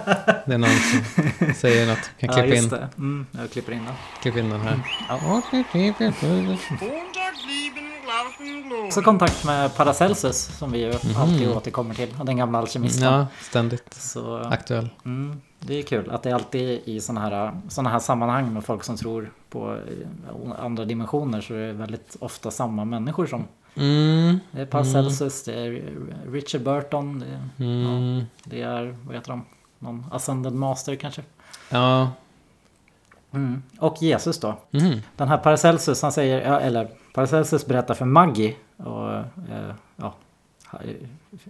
Det 0.46 0.54
är 0.54 0.58
någon 0.58 0.70
som 0.70 1.54
säger 1.54 1.88
något. 1.88 1.98
Kan 2.20 2.30
Ja, 2.30 2.34
klippa 2.34 2.48
just 2.48 2.64
in, 2.64 2.70
det. 2.70 2.90
Mm, 2.98 3.26
jag 3.32 3.52
klipper 3.52 3.72
in 3.72 3.86
den. 3.86 3.94
klippa 4.22 4.40
in 4.40 4.50
den 4.50 4.62
här. 4.62 4.80
Så 8.92 9.02
kontakt 9.02 9.44
med 9.44 9.76
Paracelsus 9.76 10.58
som 10.58 10.72
vi 10.72 10.80
ju 10.80 10.88
Mhm. 10.88 11.18
alltid 11.18 11.50
återkommer 11.50 11.94
till. 11.96 12.10
Och 12.20 12.26
den 12.26 12.38
gamla 12.38 12.60
alkemisten. 12.60 13.04
Ja, 13.14 13.28
ständigt 13.42 13.94
Så, 13.94 14.38
aktuell. 14.38 14.90
Mm, 15.06 15.42
det 15.62 15.74
är 15.80 15.84
kul 15.84 16.10
att 16.10 16.24
det 16.24 16.32
alltid 16.32 16.82
i 16.86 17.02
sådana 17.02 17.22
här, 17.30 17.52
såna 17.70 17.90
här 17.90 18.00
sammanhang 18.00 18.54
med 18.54 18.64
folk 18.64 18.84
som 18.84 18.98
tror 18.98 19.32
på 19.50 19.78
andra 20.60 20.86
dimensioner 20.86 21.42
så 21.42 21.54
är 21.54 21.68
det 21.68 21.74
väldigt 21.74 22.18
ofta 22.20 22.52
samma 22.52 22.86
människor 22.86 23.26
som 23.26 23.44
Mm. 23.76 24.40
Det 24.52 24.62
är 24.62 24.66
Paracelsus, 24.66 25.44
det 25.44 25.54
är 25.54 25.84
Richard 26.32 26.62
Burton, 26.62 27.20
det 27.20 27.26
är, 27.26 27.40
Mm. 27.72 28.18
ja, 28.20 28.26
det 28.44 28.62
är 28.62 28.96
vad 29.06 29.16
heter 29.16 29.30
de? 29.30 29.42
Någon 29.80 30.06
Ascended 30.12 30.54
Master 30.54 30.96
kanske? 30.96 31.22
Ja. 31.70 32.12
Mm. 33.34 33.64
Och 33.80 34.02
Jesus 34.02 34.40
då. 34.40 34.56
Mhm. 34.72 35.02
Den 35.18 35.28
här 35.28 35.38
Paracelsus, 35.38 36.02
han 36.02 36.12
säger, 36.12 36.42
ja, 36.52 36.60
eller 36.60 36.88
Paracelsus 37.14 37.66
berättar 37.66 37.94
för 37.94 38.06
Maggie 38.06 38.56
och 38.78 39.14
eh, 39.14 39.74
ja, 39.96 40.14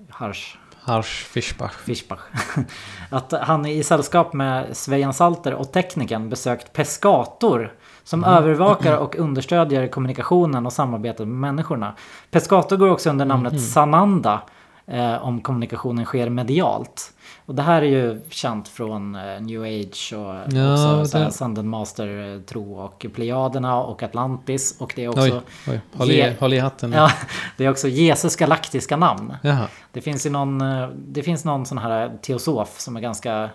Harsh 0.09 0.57
Harsh 0.83 1.25
Fischbach. 1.25 1.73
Fischbach. 1.85 2.19
Att 3.09 3.31
han 3.41 3.65
i 3.65 3.83
sällskap 3.83 4.33
med 4.33 4.77
Svejan 4.77 5.13
Salter 5.13 5.53
och 5.53 5.71
teknikern 5.71 6.29
besökt 6.29 6.73
Pescator 6.73 7.73
som 8.03 8.23
Mm. 8.23 8.35
övervakar 8.37 8.97
och 8.97 9.15
understödjer 9.19 9.87
kommunikationen 9.87 10.65
och 10.65 10.73
samarbetet 10.73 11.19
med 11.27 11.37
människorna. 11.37 11.93
Pescator 12.31 12.77
går 12.77 12.89
också 12.89 13.09
under 13.09 13.25
namnet 13.25 13.53
Mhm. 13.53 13.61
Sananda 13.61 14.41
eh, 14.87 15.23
om 15.27 15.41
kommunikationen 15.41 16.05
sker 16.05 16.29
medialt. 16.29 17.13
Och 17.51 17.55
det 17.55 17.61
här 17.63 17.81
är 17.81 17.85
ju 17.85 18.21
känt 18.29 18.67
från 18.67 19.15
eh, 19.15 19.41
New 19.41 19.61
Age 19.63 20.13
och 20.17 20.53
Ja, 20.57 21.01
också 21.01 21.31
Sanden 21.31 21.67
Master 21.67 22.33
eh, 22.35 22.41
tro 22.41 22.73
och 22.75 23.05
Plejaderna 23.13 23.83
och 23.83 24.03
Atlantis. 24.03 24.75
Och 24.79 24.93
det 24.95 25.03
är 25.03 25.07
också... 25.09 25.21
Oj, 25.21 25.41
oj. 25.67 25.81
Håll 25.93 26.11
i- 26.11 26.35
håll 26.39 26.53
i 26.53 26.59
hatten. 26.59 26.91
Ja, 26.91 27.11
det 27.57 27.65
är 27.65 27.69
också 27.69 27.87
Jesus 27.87 28.35
galaktiska 28.35 28.97
namn. 28.97 29.33
Jaha. 29.41 29.67
Det 29.91 30.01
finns 30.01 30.25
ju 30.25 30.29
någon, 30.29 30.61
eh, 30.61 30.87
det 31.07 31.23
finns 31.23 31.45
någon 31.45 31.65
sån 31.65 31.77
här 31.77 32.11
teosof 32.21 32.79
som 32.79 32.95
är 32.95 33.01
ganska, 33.01 33.49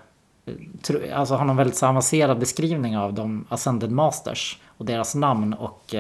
alltså 1.15 1.35
har 1.35 1.45
någon 1.45 1.57
väldigt 1.57 1.83
avancerad 1.83 2.39
beskrivning 2.39 2.97
av 2.99 3.15
de 3.15 3.45
Ascended 3.49 3.91
Masters 3.91 4.59
och 4.77 4.85
deras 4.85 5.15
namn 5.15 5.53
och 5.55 5.95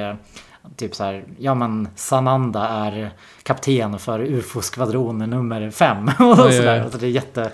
typ 0.76 0.94
så 0.94 1.05
här, 1.05 1.24
ja 1.38 1.55
men 1.55 1.88
Sananda 1.97 2.68
är 2.68 3.10
kapten 3.43 3.98
för 3.98 4.20
UFO-skvadron 4.20 5.18
nummer 5.18 5.70
fem 5.70 6.09
och 6.18 6.36
sådär. 6.36 6.74
oj. 6.76 6.80
Alltså 6.80 6.98
det 6.98 7.06
är 7.06 7.10
jätte, 7.10 7.51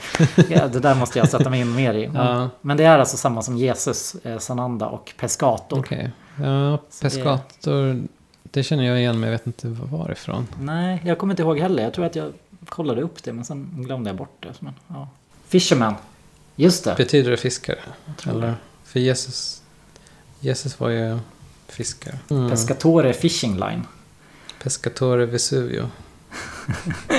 ja, 0.49 0.69
det 0.69 0.81
där 0.81 0.95
måste 0.95 1.19
jag 1.19 1.29
sätta 1.29 1.51
mig 1.51 1.61
in 1.61 1.75
mer 1.75 1.95
i. 1.95 2.09
Men, 2.13 2.27
Ja. 2.27 2.49
men 2.61 2.77
det 2.77 2.85
är 2.85 2.99
alltså 2.99 3.17
samma 3.17 3.43
som 3.43 3.57
Jesus, 3.57 4.15
eh, 4.15 4.39
Sananda 4.39 4.87
och 4.87 5.13
Pescator. 5.19 5.79
Okej. 5.79 6.11
Ja, 6.37 6.79
Så 6.91 7.05
det- 7.05 7.11
Pescator. 7.11 8.03
Det 8.43 8.63
känner 8.63 8.85
jag 8.85 8.99
igen 8.99 9.21
men 9.21 9.31
jag 9.31 9.39
vet 9.39 9.47
inte 9.47 9.69
varifrån. 9.69 10.47
Nej, 10.61 11.03
jag 11.05 11.19
kommer 11.19 11.33
inte 11.33 11.43
ihåg 11.43 11.59
heller. 11.59 11.83
Jag 11.83 11.95
tror 11.95 12.05
att 12.05 12.17
jag 12.17 12.33
kollade 12.69 13.03
upp 13.03 13.23
det 13.23 13.33
men 13.33 13.45
sen 13.45 13.71
glömde 13.77 14.11
jag 14.11 14.17
bort 14.17 14.37
det. 14.41 14.53
Men, 14.61 14.75
ja. 14.89 15.09
Fisherman. 15.49 15.95
Just 16.57 16.85
det. 16.85 16.95
Betyder 16.97 17.31
det 17.31 17.37
fiskare? 17.37 17.79
Eller? 18.27 18.47
det. 18.47 18.55
För 18.85 19.01
Jesus. 19.01 19.63
Jesus 20.41 20.81
var 20.81 20.89
ju 20.89 21.19
fiskare. 21.73 22.19
Mm. 22.31 22.51
Pescatore 22.51 23.13
Fishing 23.13 23.55
Line. 23.55 23.83
Pescatore 24.63 25.27
Vesuvio. 25.27 25.91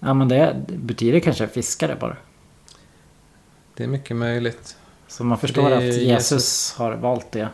Ja 0.00 0.14
men 0.14 0.28
det 0.28 0.56
det 0.68 0.76
betyder 0.78 1.20
kanske 1.20 1.48
fiskare 1.48 1.96
bara. 2.00 2.16
Det 3.74 3.84
är 3.84 3.88
mycket 3.88 4.16
möjligt. 4.16 4.76
Så 5.08 5.24
man 5.24 5.38
förstår 5.38 5.70
att 5.70 5.82
Jesus, 5.84 6.02
Jesus. 6.02 6.74
har 6.78 6.92
valt 6.92 7.32
det 7.32 7.48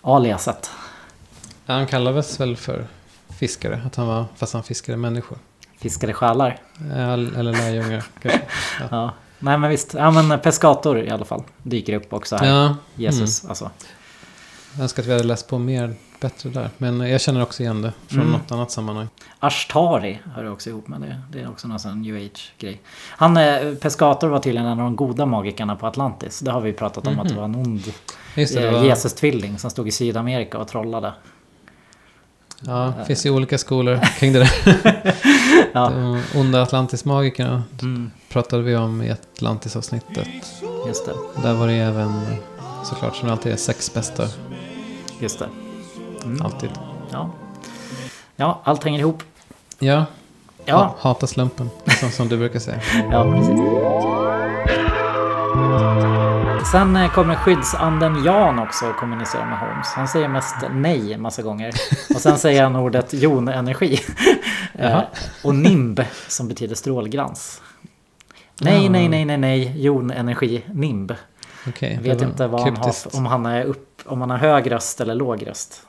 aliaset. 0.00 0.70
Ja, 1.66 1.74
han 1.74 1.86
kallades 1.86 2.40
väl 2.40 2.56
för 2.56 2.86
fiskare. 3.38 3.82
Att 3.86 3.96
han 3.96 4.06
var, 4.06 4.24
fast 4.36 4.52
han 4.52 4.62
fiskade 4.62 4.98
människor. 4.98 5.38
Fiskare 5.78 6.12
själar. 6.12 6.60
Eller 6.94 7.42
lärjungar 7.52 8.04
kanske. 8.22 8.40
Ja. 8.80 8.86
Ja. 8.90 9.14
Nej 9.38 9.58
men 9.58 9.70
visst. 9.70 9.94
Ja 9.94 10.10
men 10.10 10.40
Pescator 10.40 10.98
i 11.02 11.10
alla 11.10 11.24
fall. 11.24 11.42
Dyker 11.62 11.94
upp 11.94 12.12
också 12.12 12.36
här. 12.36 12.46
Ja. 12.46 12.76
Jesus 12.94 13.42
Mm. 13.42 13.50
alltså. 13.50 13.70
Jag 14.74 14.82
önskar 14.82 15.02
att 15.02 15.08
vi 15.08 15.12
hade 15.12 15.24
läst 15.24 15.48
på 15.48 15.58
mer 15.58 15.94
bättre 16.20 16.50
där. 16.50 16.70
Men 16.78 17.00
jag 17.00 17.20
känner 17.20 17.42
också 17.42 17.62
igen 17.62 17.82
det 17.82 17.92
från 18.08 18.20
Mm. 18.20 18.32
något 18.32 18.52
annat 18.52 18.70
sammanhang. 18.70 19.08
Ashtari 19.38 20.20
hör 20.34 20.52
också 20.52 20.70
ihop 20.70 20.88
med 20.88 21.00
det. 21.00 21.20
Det 21.32 21.40
är 21.40 21.48
också 21.50 21.68
någon 21.68 21.78
sån 21.80 22.02
new 22.02 22.16
age 22.16 22.52
grej. 22.58 22.80
Han, 23.08 23.36
eh, 23.36 23.74
Pescator 23.74 24.28
var 24.28 24.38
tydligen 24.38 24.66
en 24.66 24.72
av 24.72 24.84
de 24.84 24.96
goda 24.96 25.26
magikerna 25.26 25.76
på 25.76 25.86
Atlantis. 25.86 26.40
Det 26.40 26.50
har 26.50 26.60
vi 26.60 26.72
pratat 26.72 27.06
om 27.06 27.18
att 27.20 27.28
det 27.28 27.34
Mhm. 27.34 27.38
var 27.38 27.44
en 27.44 27.54
ond 27.54 27.92
eh, 28.36 28.72
var- 28.72 28.84
Jesus-tvilling 28.84 29.58
som 29.58 29.70
stod 29.70 29.88
i 29.88 29.90
Sydamerika 29.90 30.58
och 30.58 30.68
trollade. 30.68 31.12
Ja, 32.60 32.92
det 32.98 33.04
finns 33.04 33.26
ju 33.26 33.30
olika 33.30 33.58
skolor 33.58 34.00
kring 34.18 34.32
det 34.32 34.38
där. 34.38 34.50
Ja. 35.72 35.88
De 35.90 36.22
onda 36.40 36.62
Atlantis-magikerna 36.62 37.62
Mm. 37.82 38.10
pratade 38.28 38.62
vi 38.62 38.76
om 38.76 39.02
i 39.02 39.10
Atlantis-avsnittet. 39.10 40.28
Just 40.86 41.06
det. 41.06 41.14
Där 41.42 41.54
var 41.54 41.66
det 41.66 41.72
även 41.74 42.20
såklart 42.84 43.16
som 43.16 43.26
det 43.26 43.32
alltid 43.32 43.52
är 43.52 43.56
sex 43.56 43.94
bästa. 43.94 44.22
Just 45.20 45.38
det. 45.38 45.48
Mm. 46.24 46.42
Alltid. 46.42 46.70
Ja. 47.10 47.30
ja, 48.36 48.60
allt 48.64 48.84
hänger 48.84 48.98
ihop. 48.98 49.22
Ja. 49.78 50.04
Ja. 50.64 50.76
Ha- 50.76 50.94
Hata 50.98 51.26
slumpen, 51.26 51.70
som, 52.00 52.10
som 52.10 52.28
du 52.28 52.36
brukar 52.36 52.58
säga. 52.58 52.80
Ja, 53.12 53.32
precis. 53.32 53.60
Sen 56.72 56.96
eh, 56.96 57.10
kommer 57.12 57.34
skyddsanden 57.34 58.24
Jan 58.24 58.58
också 58.58 58.86
och 58.86 58.96
kommunicerar 58.96 59.46
med 59.46 59.58
Holmes. 59.58 59.86
Han 59.86 60.08
säger 60.08 60.28
mest 60.28 60.54
nej 60.70 61.12
en 61.12 61.22
massa 61.22 61.42
gånger. 61.42 61.72
Och 62.14 62.20
sen 62.20 62.38
säger 62.38 62.62
han 62.62 62.76
ordet 62.76 63.12
jonenergi. 63.14 64.00
Eh, 64.74 65.00
och 65.44 65.54
nimb 65.54 66.00
som 66.28 66.48
betyder 66.48 66.74
strålglans. 66.74 67.62
Nej, 68.60 68.88
nej, 68.88 69.08
nej, 69.08 69.24
nej, 69.24 69.36
nej, 69.36 69.82
jonenergi, 69.84 70.64
nimb. 70.72 71.12
Okej, 71.68 71.94
Jag 71.94 72.02
vet 72.02 72.22
inte 72.22 72.46
vad 72.46 72.60
han 72.60 72.76
har, 72.76 72.94
om 73.16 73.26
han 73.26 73.46
är 73.46 73.64
upp, 73.64 74.02
om 74.06 74.20
han 74.20 74.30
har 74.30 74.36
hög 74.38 74.70
röst 74.72 75.00
eller 75.00 75.14
låg 75.14 75.46
röst. 75.46 75.86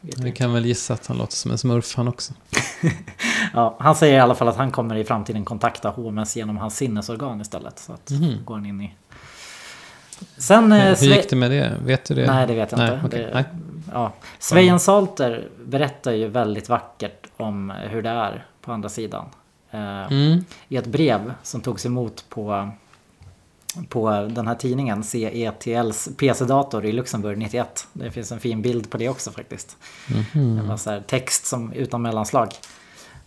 Vi 0.00 0.32
kan 0.32 0.52
väl 0.54 0.66
gissa 0.66 0.94
att 0.94 1.06
han 1.06 1.18
låter 1.18 1.34
som 1.36 1.50
en 1.50 1.58
smurf 1.58 1.94
han 1.96 2.08
också. 2.08 2.32
Ja, 3.54 3.76
han 3.80 3.94
säger 3.94 4.16
i 4.16 4.20
alla 4.20 4.34
fall 4.34 4.48
att 4.48 4.56
han 4.56 4.70
kommer 4.70 4.96
i 4.96 5.04
framtiden 5.04 5.44
kontakta 5.44 5.88
HMS 5.90 6.36
genom 6.36 6.56
hans 6.56 6.76
sinnesorgan 6.76 7.40
istället. 7.40 7.78
Så 7.78 7.92
att 7.92 8.10
Mhm. 8.10 8.44
går 8.44 8.54
han 8.54 8.66
in 8.66 8.80
i... 8.80 8.94
Sen... 10.36 10.72
eh, 10.72 10.78
Hur 10.84 10.94
Sve- 10.94 11.04
gick 11.16 11.30
det 11.30 11.36
med 11.36 11.50
det? 11.50 11.74
Vet 11.84 12.04
du 12.04 12.14
det? 12.14 12.26
Nej, 12.26 12.46
det 12.46 12.54
vet 12.54 12.72
jag 12.72 12.78
Nej, 12.78 12.94
inte. 12.94 13.06
okej. 13.06 13.20
Det, 13.24 13.30
Nej. 13.34 13.44
ja. 13.92 14.12
Svejan 14.38 14.80
Salter 14.80 15.48
berättar 15.66 16.12
ju 16.12 16.28
väldigt 16.28 16.68
vackert 16.68 17.26
om 17.36 17.70
hur 17.70 18.02
det 18.02 18.10
är 18.10 18.44
på 18.62 18.72
andra 18.72 18.88
sidan. 18.88 19.24
Eh, 19.70 19.80
Mm. 20.12 20.44
I 20.68 20.76
ett 20.76 20.86
brev 20.86 21.32
som 21.42 21.60
togs 21.60 21.86
emot 21.86 22.24
på, 22.28 22.70
på 23.88 24.10
den 24.30 24.46
här 24.46 24.54
tidningen 24.54 25.04
CETLs 25.04 26.08
PC-dator 26.16 26.84
i 26.86 26.92
Luxemburg 26.92 27.38
91. 27.38 27.86
Det 27.92 28.10
finns 28.10 28.32
en 28.32 28.40
fin 28.40 28.62
bild 28.62 28.90
på 28.90 28.96
det 28.98 29.08
också 29.08 29.30
faktiskt. 29.30 29.76
Mhm. 30.34 30.56
Det 30.56 30.62
var 30.62 30.76
så 30.76 30.90
här 30.90 31.00
text 31.06 31.46
som 31.46 31.72
utan 31.72 32.02
mellanslag. 32.02 32.48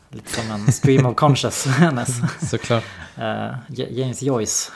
Lite 0.09 0.31
som 0.41 0.51
en 0.51 0.71
stream 0.71 1.05
of 1.05 1.15
consciousness. 1.15 2.09
Såklart. 2.49 2.83
Eh, 3.17 3.47
J- 3.69 3.87
James 4.01 4.21
Joyce. 4.21 4.71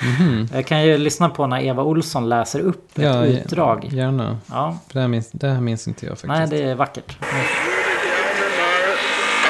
Mhm. 0.00 0.48
Jag 0.54 0.66
kan 0.66 0.82
ju 0.86 0.98
lyssna 0.98 1.28
på 1.28 1.46
när 1.46 1.60
Eva 1.62 1.82
Olsson 1.82 2.28
läser 2.28 2.60
upp 2.60 2.98
ett 2.98 3.04
Ja, 3.04 3.24
utdrag. 3.24 3.88
Gärna. 3.92 4.38
Ja. 4.46 4.78
För 4.86 4.94
det, 4.94 5.00
här 5.00 5.08
minns, 5.08 5.30
det 5.32 5.48
här 5.48 5.60
minns 5.60 5.88
inte 5.88 6.06
jag 6.06 6.10
faktiskt. 6.12 6.28
Nej, 6.28 6.46
det 6.50 6.62
är 6.70 6.74
vackert. 6.74 7.16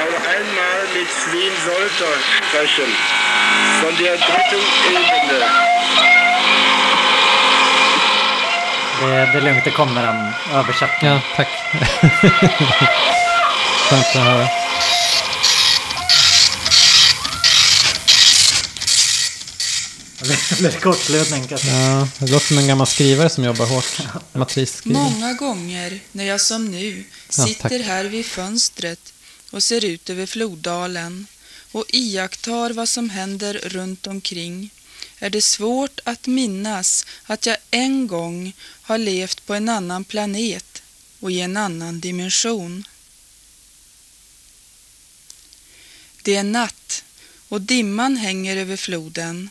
Auf 0.01 0.27
einmal 0.35 0.81
mit 0.95 1.07
Sven 1.09 1.55
Solter 1.65 2.15
sprechen. 2.49 2.91
Von 3.83 3.93
der 3.97 4.17
dritten 4.17 4.61
Ebene. 4.93 5.49
Det, 9.01 9.05
det 9.31 9.37
är 9.37 9.41
lugnt, 9.41 9.63
det 9.63 9.71
kommer 9.71 10.03
en 10.03 10.33
översättning. 10.55 11.11
Ja, 11.11 11.21
tack. 11.35 11.47
Skönt 13.89 14.05
att 14.05 14.13
höra. 14.23 14.47
Det 20.49 20.59
blir 20.59 20.71
kortslutning 20.71 21.47
kanske. 21.47 21.67
Ja, 21.71 22.07
det 22.19 22.31
låter 22.31 22.47
som 22.47 22.57
en 22.57 22.67
gammal 22.67 22.87
skrivare 22.87 23.29
som 23.29 23.43
jobbar 23.43 23.65
hårt. 23.65 23.99
Matrisskrivare. 24.33 25.03
Många 25.03 25.33
gånger 25.33 25.99
när 26.11 26.23
jag 26.23 26.41
som 26.41 26.65
nu 26.71 27.03
Ja, 27.37 27.45
sitter 27.45 27.69
tack. 27.69 27.81
här 27.87 28.03
vid 28.05 28.25
fönstret 28.25 29.13
och 29.51 29.63
ser 29.63 29.85
ut 29.85 30.09
över 30.09 30.25
floddalen 30.25 31.27
och 31.71 31.85
iakttar 31.87 32.69
vad 32.69 32.89
som 32.89 33.09
händer 33.09 33.53
runt 33.53 34.07
omkring 34.07 34.69
är 35.19 35.29
det 35.29 35.41
svårt 35.41 35.99
att 36.03 36.27
minnas 36.27 37.05
att 37.23 37.45
jag 37.45 37.57
en 37.71 38.07
gång 38.07 38.53
har 38.81 38.97
levt 38.97 39.45
på 39.45 39.53
en 39.53 39.69
annan 39.69 40.03
planet 40.03 40.81
och 41.19 41.31
i 41.31 41.39
en 41.39 41.57
annan 41.57 41.99
dimension. 41.99 42.87
Det 46.21 46.35
är 46.35 46.43
natt 46.43 47.03
och 47.47 47.61
dimman 47.61 48.17
hänger 48.17 48.57
över 48.57 48.77
floden 48.77 49.49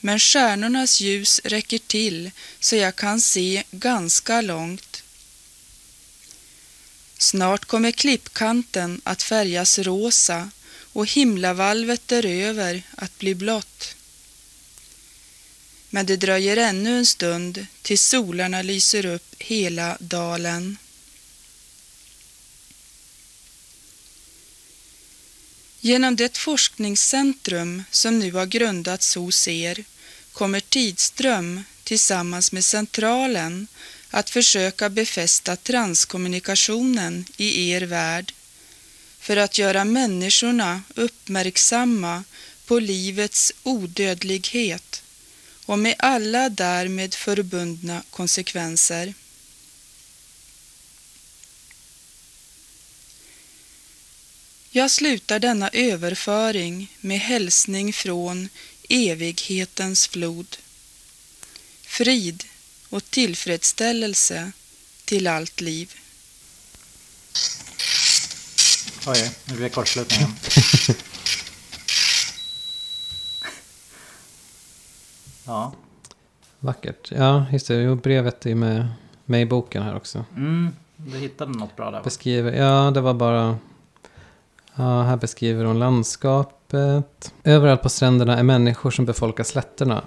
men 0.00 0.18
stjärnornas 0.18 1.00
ljus 1.00 1.40
räcker 1.44 1.78
till 1.78 2.30
så 2.60 2.76
jag 2.76 2.96
kan 2.96 3.20
se 3.20 3.64
ganska 3.70 4.40
långt. 4.40 5.02
Snart 7.18 7.64
kommer 7.64 7.90
klippkanten 7.90 9.00
att 9.04 9.22
färgas 9.22 9.78
rosa 9.78 10.50
och 10.92 11.06
himlavalvet 11.06 12.08
däröver 12.08 12.82
att 12.94 13.18
bli 13.18 13.34
blått. 13.34 13.94
Men 15.90 16.06
det 16.06 16.16
dröjer 16.16 16.56
ännu 16.56 16.98
en 16.98 17.06
stund 17.06 17.66
tills 17.82 18.02
solarna 18.02 18.62
lyser 18.62 19.06
upp 19.06 19.34
hela 19.38 19.96
dalen. 20.00 20.76
Genom 25.80 26.16
det 26.16 26.36
forskningscentrum 26.36 27.84
som 27.90 28.18
nu 28.18 28.32
har 28.32 28.46
grundats 28.46 29.14
hos 29.14 29.48
er 29.48 29.84
kommer 30.32 30.60
Tidström 30.60 31.64
tillsammans 31.84 32.52
med 32.52 32.64
Centralen 32.64 33.66
att 34.10 34.30
försöka 34.30 34.90
befästa 34.90 35.56
transkommunikationen 35.56 37.24
i 37.36 37.70
er 37.70 37.82
värld 37.82 38.32
för 39.22 39.36
att 39.36 39.58
göra 39.58 39.84
människorna 39.84 40.82
uppmärksamma 40.94 42.24
på 42.66 42.78
livets 42.78 43.52
odödlighet 43.62 45.02
och 45.66 45.78
med 45.78 45.94
alla 45.98 46.48
därmed 46.48 47.14
förbundna 47.14 48.02
konsekvenser. 48.10 49.14
Jag 54.70 54.90
slutar 54.90 55.38
denna 55.38 55.70
överföring 55.72 56.96
med 57.00 57.20
hälsning 57.20 57.92
från 57.92 58.48
evighetens 58.88 60.06
flod. 60.06 60.56
Frid 61.82 62.44
och 62.88 63.10
tillfredsställelse 63.10 64.52
till 65.04 65.26
allt 65.26 65.60
liv. 65.60 65.94
Oj, 69.06 69.36
nu 69.48 69.54
blir 69.54 69.64
det 69.64 69.74
kortslutning 69.74 70.18
igen. 70.18 70.32
ja. 75.46 75.72
Vackert. 76.60 77.12
Ja, 77.16 77.46
just 77.52 77.68
det. 77.68 77.74
Jo, 77.74 77.94
brevet 77.94 78.46
är 78.46 78.54
med, 78.54 78.88
med 79.24 79.42
i 79.42 79.46
boken 79.46 79.82
här 79.82 79.96
också. 79.96 80.24
Mm, 80.36 80.76
du 80.96 81.18
hittade 81.18 81.58
något 81.58 81.76
bra 81.76 81.90
där? 81.90 82.02
Beskriver, 82.02 82.52
ja, 82.52 82.90
det 82.90 83.00
var 83.00 83.14
bara... 83.14 83.56
Ja, 84.74 85.02
här 85.02 85.16
beskriver 85.16 85.64
hon 85.64 85.78
landskapet. 85.78 87.34
Överallt 87.44 87.82
på 87.82 87.88
stränderna 87.88 88.38
är 88.38 88.42
människor 88.42 88.90
som 88.90 89.04
befolkar 89.04 89.44
slätterna. 89.44 90.02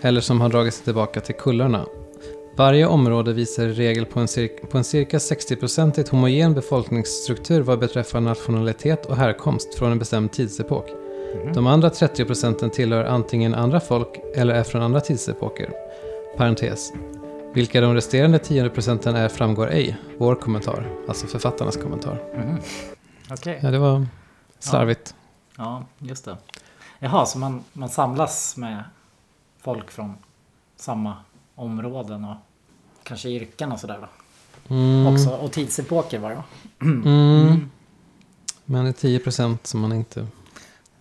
Eller 0.00 0.20
som 0.20 0.40
har 0.40 0.48
dragit 0.48 0.74
sig 0.74 0.84
tillbaka 0.84 1.20
till 1.20 1.34
kullarna. 1.34 1.86
Varje 2.56 2.86
område 2.86 3.32
visar 3.32 3.64
i 3.64 3.72
regel 3.72 4.06
på 4.06 4.20
en, 4.20 4.26
cir- 4.26 4.66
på 4.66 4.78
en 4.78 4.84
cirka 4.84 5.18
60-procentigt 5.18 6.10
homogen 6.10 6.54
befolkningsstruktur 6.54 7.60
vad 7.60 7.78
beträffar 7.78 8.20
nationalitet 8.20 9.06
och 9.06 9.16
härkomst 9.16 9.74
från 9.74 9.92
en 9.92 9.98
bestämd 9.98 10.32
tidsepok. 10.32 10.86
De 11.54 11.66
andra 11.66 11.90
30 11.90 12.24
procenten 12.24 12.70
tillhör 12.70 13.04
antingen 13.04 13.54
andra 13.54 13.80
folk 13.80 14.08
eller 14.36 14.54
är 14.54 14.62
från 14.64 14.82
andra 14.82 15.00
tidsepoker. 15.00 15.70
Parentes. 16.36 16.92
Vilka 17.54 17.80
de 17.80 17.94
resterande 17.94 18.38
10 18.38 18.68
procenten 18.70 19.16
är 19.16 19.28
framgår 19.28 19.70
ej. 19.70 19.96
Vår 20.18 20.34
kommentar, 20.34 20.86
alltså 21.08 21.26
författarnas 21.26 21.76
kommentar. 21.76 22.22
Mhm. 22.36 22.56
Okej. 23.30 23.60
Ja, 23.62 23.70
det 23.70 23.78
var 23.78 24.06
slarvigt. 24.58 25.14
Ja, 25.56 25.84
just 25.98 26.24
det. 26.24 26.36
Jaha, 26.98 27.26
så 27.26 27.38
man, 27.38 27.64
man 27.72 27.88
samlas 27.88 28.56
med 28.56 28.84
folk 29.62 29.90
från 29.90 30.14
samma 30.76 31.16
områden 31.60 32.24
och 32.24 32.36
kanske 33.02 33.28
yrken 33.28 33.72
och 33.72 33.80
sådär 33.80 33.98
då? 34.00 34.08
Mm. 34.74 35.06
Också, 35.06 35.30
och 35.30 35.52
tidsepoker 35.52 36.18
var 36.18 36.30
det 36.30 36.36
va? 36.36 36.44
Mm. 36.82 37.70
Men 38.64 38.84
det 38.84 38.90
är 38.90 38.92
10 38.92 39.18
procent 39.18 39.66
som 39.66 39.80
man 39.80 39.92
inte 39.92 40.26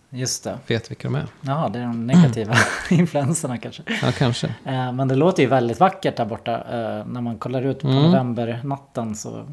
Just 0.10 0.44
det. 0.44 0.58
vet 0.68 0.92
vilka 0.92 1.08
de 1.08 1.16
är. 1.16 1.28
Ja, 1.42 1.70
det 1.74 1.80
är 1.80 1.84
de 1.84 2.08
negativa 2.08 2.56
influenserna 2.90 3.58
kanske. 3.58 3.84
Ja, 4.02 4.12
kanske. 4.18 4.48
Eh, 4.66 4.92
Men 4.92 5.08
det 5.08 5.16
låter 5.16 5.44
ju 5.44 5.50
väldigt 5.50 5.80
vackert 5.80 6.18
där 6.18 6.26
borta. 6.26 6.52
Eh, 6.56 7.06
När 7.08 7.22
man 7.22 7.38
kollar 7.38 7.62
ut 7.62 7.80
på 7.80 7.88
Mm. 7.88 8.04
novembernatten 8.04 9.16
så 9.16 9.46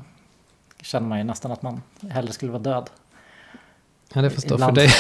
känner 0.83 1.09
man 1.09 1.19
ju 1.19 1.25
nästan 1.25 1.53
att 1.53 1.63
man 1.63 1.83
hellre 2.11 2.33
skulle 2.33 2.53
vara 2.53 2.63
död. 2.63 2.91
Ja, 4.13 4.23
det 4.23 4.31
får 4.31 4.41
stå 4.41 4.55
Ibland. 4.55 4.77
för 4.79 4.83
dig. 4.83 4.91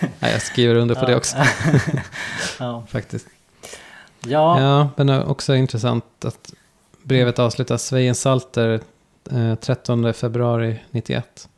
Nej, 0.20 0.32
jag 0.32 0.42
skriver 0.42 0.74
under 0.74 0.94
på 0.94 1.06
det 1.06 1.16
också. 1.16 1.36
Ja. 2.58 2.84
Faktiskt. 2.88 3.26
Ja. 4.20 4.60
Ja, 4.60 4.88
men 4.96 5.08
är 5.08 5.28
också 5.28 5.54
intressant 5.54 6.24
att 6.24 6.52
brevet 7.02 7.38
avslutas 7.38 7.84
Svejen 7.86 8.14
Salter 8.14 8.80
eh, 9.30 9.54
13 9.54 10.14
februari 10.14 10.80
91. 10.90 11.48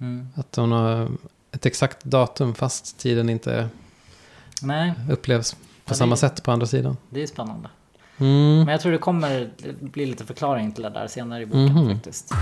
Mm. 0.00 0.28
Att 0.34 0.56
hon 0.56 0.72
har 0.72 1.08
ett 1.52 1.66
exakt 1.66 2.04
datum 2.04 2.54
fast 2.54 2.98
tiden 2.98 3.28
inte 3.30 3.68
Nej, 4.62 4.92
upplevs 5.10 5.52
på 5.52 5.58
Ja, 5.88 5.94
samma 5.94 6.14
det- 6.14 6.18
sätt 6.20 6.42
på 6.42 6.50
andra 6.52 6.66
sidan. 6.66 6.96
det 7.10 7.22
är 7.22 7.26
spännande. 7.26 7.68
Mm. 8.18 8.56
Men 8.58 8.68
jag 8.68 8.80
tror 8.80 8.92
det 8.92 8.98
kommer 8.98 9.50
bli 9.80 10.06
lite 10.06 10.24
förklaring 10.24 10.72
till 10.72 10.82
det 10.82 10.90
där 10.90 11.06
senare 11.06 11.42
i 11.42 11.46
boken 11.46 11.64
Mhm. 11.74 11.94
faktiskt. 11.94 12.32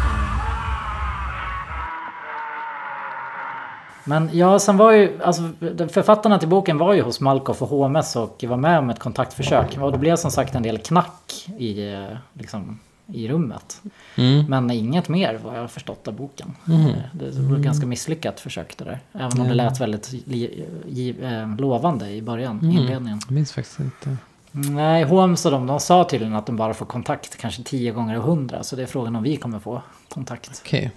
Men 4.11 4.31
ja, 4.33 4.59
sen 4.59 4.77
var 4.77 4.93
ju, 4.93 5.23
alltså 5.23 5.43
författarna 5.89 6.39
till 6.39 6.49
boken 6.49 6.79
var 6.79 6.93
ju 6.95 7.03
hos 7.03 7.21
Malkoff 7.21 7.63
och 7.63 7.69
HMS 7.69 8.17
och 8.17 8.45
var 8.49 8.57
med 8.57 8.79
om 8.79 8.91
ett 8.91 8.99
kontaktförsök. 8.99 9.79
Och 9.81 9.93
det 9.93 9.99
blev 9.99 10.17
som 10.17 10.31
sagt 10.31 10.55
en 10.55 10.63
del 10.63 10.79
knack 10.79 11.47
i, 11.59 11.93
eh, 11.93 12.05
liksom, 12.33 12.79
i 13.07 13.29
rummet. 13.29 13.81
Mm. 14.17 14.45
Men 14.49 14.71
inget 14.71 15.09
mer 15.09 15.39
vad 15.45 15.55
jag 15.57 15.61
har 15.61 15.69
förstått 15.69 16.09
av 16.09 16.15
boken. 16.15 16.53
Eh, 16.69 16.87
Det 17.13 17.31
var 17.41 17.57
ett 17.57 17.63
ganska 17.63 17.87
misslyckat 17.87 18.41
försök 18.41 18.77
det 18.77 18.85
där. 18.85 18.99
Även 19.13 19.41
om 19.41 19.49
det 19.49 19.55
lät 19.55 19.81
väldigt 19.81 20.13
li, 20.13 21.15
eh, 21.23 21.57
lovande 21.59 22.11
i 22.11 22.23
början, 22.23 22.59
Mm. 22.63 22.77
inledningen. 22.79 23.21
Jag 23.29 23.35
minns 23.35 23.53
faktiskt 23.53 23.81
inte. 23.81 24.17
Nej, 24.53 25.05
Holmes 25.05 25.47
och 25.47 25.53
de, 25.53 25.67
de 25.67 25.81
sa 25.81 26.05
tydligen 26.05 26.35
att 26.35 26.47
de 26.47 26.57
bara 26.57 26.75
får 26.75 26.87
kontakt 26.87 27.37
kanske 27.37 27.63
tio 27.63 27.93
gånger 27.93 28.17
av 28.17 28.23
hundra. 28.23 28.63
Så 28.63 28.77
det 28.77 28.83
är 28.83 28.87
frågan 28.87 29.17
om 29.17 29.23
vi 29.23 29.37
kommer 29.37 29.59
få 29.59 29.83
kontakt. 30.09 30.63
Okej. 30.65 30.91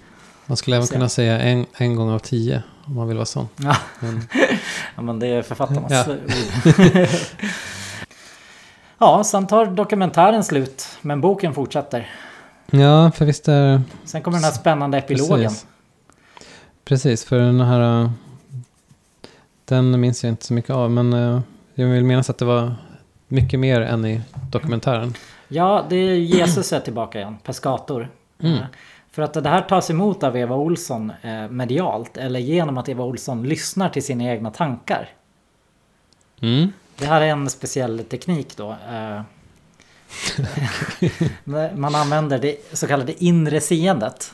Man 0.46 0.58
skulle 0.58 0.76
även 0.76 0.88
kunna 0.88 1.10
säga 1.10 1.40
en, 1.40 1.66
en 1.78 1.96
gång 1.96 2.10
av 2.10 2.20
tio 2.20 2.64
om 2.86 2.96
man 2.96 3.08
vill 3.08 3.18
vara 3.18 3.26
sån. 3.26 3.50
Ja. 3.58 3.76
Men, 4.00 4.28
Ja, 4.96 5.02
men 5.02 5.20
det 5.20 5.28
är 5.28 5.42
författarnas 5.42 5.92
Ja. 5.92 6.14
ord. 6.14 7.08
ja, 8.98 9.24
sen 9.24 9.48
tar 9.48 9.66
dokumentären 9.66 10.44
slut. 10.44 10.88
Men 11.02 11.22
boken 11.22 11.54
fortsätter. 11.54 12.10
ja, 12.72 13.12
för 13.12 13.26
visst 13.26 13.48
är... 13.48 13.82
Sen 14.06 14.22
kommer 14.22 14.38
den 14.38 14.44
här 14.46 14.52
spännande 14.52 14.98
epilogen. 14.98 15.44
Precis. 15.50 15.66
Precis, 16.86 17.26
för 17.26 17.38
den 17.40 17.62
här... 17.62 18.02
äh, 18.04 18.10
Den 19.66 20.00
minns 20.00 20.24
jag 20.24 20.32
inte 20.32 20.46
så 20.46 20.54
mycket 20.54 20.72
av, 20.72 20.92
men 20.92 21.14
äh, 21.14 21.40
jag 21.76 21.88
vill 21.88 22.04
minnas 22.04 22.30
att 22.30 22.38
det 22.38 22.46
var 22.46 22.76
mycket 23.28 23.60
mer 23.60 23.82
än 23.82 24.06
i 24.06 24.22
dokumentären. 24.50 25.14
Ja, 25.48 25.86
det 25.90 25.96
är 25.96 26.14
Jesus 26.16 26.74
är 26.74 26.80
tillbaka 26.80 27.20
igen. 27.20 27.38
Pescator. 27.44 28.10
Mm. 28.40 28.58
För 29.14 29.22
att 29.22 29.34
det 29.34 29.50
här 29.50 29.62
tas 29.62 29.90
emot 29.90 30.24
av 30.24 30.38
Eva 30.38 30.56
Olsson 30.56 31.12
eh, 31.22 31.48
medialt. 31.50 32.18
Eller 32.18 32.40
genom 32.40 32.78
att 32.78 32.90
Eva 32.90 33.04
Olsson 33.04 33.44
lyssnar 33.44 33.90
till 33.90 34.04
sina 34.06 34.24
egna 34.24 34.52
tankar. 34.52 35.10
Mm. 36.42 36.72
Det 36.98 37.06
här 37.06 37.22
är 37.22 37.26
en 37.28 37.50
speciell 37.50 38.00
teknik 38.00 38.58
då. 38.58 38.72
eh. 38.72 39.22
Man 41.76 41.96
använder 41.96 42.40
det 42.40 42.56
så 42.78 42.88
kallade 42.88 43.24
inre 43.24 43.62
seendet. 43.62 44.34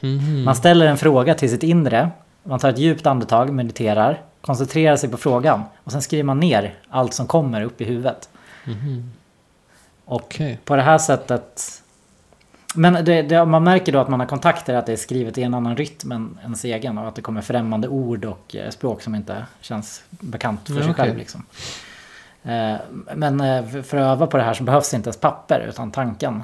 Mhm. 0.00 0.44
Man 0.44 0.54
ställer 0.56 0.86
en 0.86 0.98
fråga 0.98 1.34
till 1.34 1.50
sitt 1.50 1.62
inre. 1.62 2.10
Man 2.42 2.58
tar 2.58 2.68
ett 2.68 2.78
djupt 2.78 3.06
andetag, 3.06 3.50
mediterar, 3.52 4.22
koncentrerar 4.40 4.96
sig 4.96 5.08
på 5.10 5.16
frågan. 5.16 5.62
Och 5.84 5.92
sen 5.92 6.02
skriver 6.02 6.24
man 6.24 6.40
ner 6.40 6.74
allt 6.88 7.14
som 7.14 7.26
kommer 7.26 7.62
upp 7.62 7.80
i 7.80 7.84
huvudet. 7.84 8.28
Mhm. 8.64 9.12
Och 10.04 10.40
på 10.64 10.76
det 10.76 10.82
här 10.82 10.98
sättet... 10.98 11.82
Men 12.74 13.04
det, 13.04 13.22
det, 13.22 13.44
man 13.44 13.64
märker 13.64 13.92
då 13.92 13.98
att 13.98 14.08
man 14.08 14.20
har 14.20 14.26
kontakter, 14.26 14.74
att 14.74 14.86
det 14.86 14.92
är 14.92 14.96
skrivet 14.96 15.38
i 15.38 15.42
en 15.42 15.54
annan 15.54 15.76
rytm 15.76 16.12
än 16.12 16.38
ens 16.42 16.64
egen 16.64 16.98
och 16.98 17.08
att 17.08 17.14
det 17.14 17.22
kommer 17.22 17.40
främmande 17.40 17.88
ord 17.88 18.24
och 18.24 18.56
eh, 18.56 18.70
språk 18.70 19.02
som 19.02 19.14
inte 19.14 19.46
känns 19.60 20.02
bekant 20.10 20.60
för 20.66 20.74
Ja, 20.74 20.82
sig 20.82 20.90
okej. 20.90 21.04
själv. 21.04 21.18
Liksom. 21.18 21.44
Eh, 22.42 22.74
Men 23.14 23.40
eh, 23.40 23.66
för- 23.66 23.96
att 23.96 24.02
öva 24.12 24.26
på 24.26 24.36
det 24.36 24.42
här 24.42 24.54
så 24.54 24.64
behövs 24.64 24.94
inte 24.94 25.08
ens 25.08 25.16
papper 25.20 25.66
utan 25.68 25.90
tanken 25.90 26.42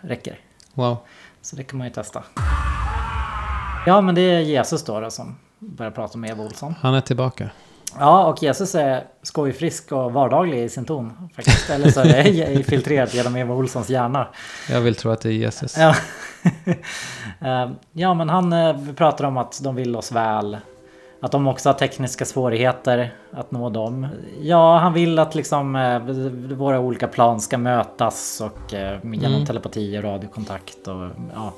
räcker. 0.00 0.38
Wow. 0.74 0.96
Så 1.42 1.56
det 1.56 1.62
kan 1.64 1.78
man 1.78 1.86
ju 1.86 1.92
testa. 1.92 2.22
Ja, 3.86 4.00
men 4.00 4.14
det 4.14 4.20
är 4.20 4.40
Jesus 4.40 4.84
då, 4.84 5.00
då 5.00 5.10
som 5.10 5.36
börjar 5.58 5.90
prata 5.92 6.18
med 6.18 6.30
Eva 6.30 6.44
Olsson. 6.44 6.74
Han 6.80 6.94
är 6.94 7.00
tillbaka. 7.00 7.50
Ja, 7.98 8.26
och 8.26 8.42
Jesus 8.42 8.74
är 8.74 9.04
skojfrisk 9.22 9.92
och 9.92 10.12
vardaglig 10.12 10.64
i 10.64 10.68
sin 10.68 10.84
ton. 10.84 11.28
Faktiskt. 11.36 11.70
Eller 11.70 11.90
så 11.90 12.00
är 12.00 12.24
det 12.56 12.62
filtrerat 12.66 13.14
genom 13.14 13.36
Eva 13.36 13.54
Olssons 13.54 13.90
hjärna. 13.90 14.28
Jag 14.70 14.80
vill 14.80 14.94
tro 14.94 15.10
att 15.10 15.20
det 15.20 15.28
är 15.28 15.32
Jesus. 15.32 15.76
Ja, 15.78 15.94
Eh, 17.42 17.70
ja 17.92 18.14
men 18.14 18.28
han 18.28 18.52
eh, 18.52 18.76
pratar 18.96 19.24
om 19.24 19.36
att 19.36 19.60
de 19.62 19.74
vill 19.74 19.96
oss 19.96 20.12
väl. 20.12 20.56
Att 21.22 21.32
de 21.32 21.46
också 21.46 21.68
har 21.68 21.74
tekniska 21.74 22.24
svårigheter 22.24 23.14
att 23.32 23.50
nå 23.50 23.70
dem. 23.70 24.06
Ja, 24.42 24.78
han 24.78 24.92
vill 24.92 25.18
att 25.18 25.34
liksom 25.34 25.76
eh, 25.76 25.98
våra 26.56 26.80
olika 26.80 27.08
plan 27.08 27.40
ska 27.40 27.58
mötas 27.58 28.40
och 28.40 28.72
genom 28.72 29.10
Mm. 29.34 29.46
telepati 29.46 29.98
och 29.98 30.02
radiokontakt 30.02 30.88
och 30.88 31.08
ja. 31.34 31.52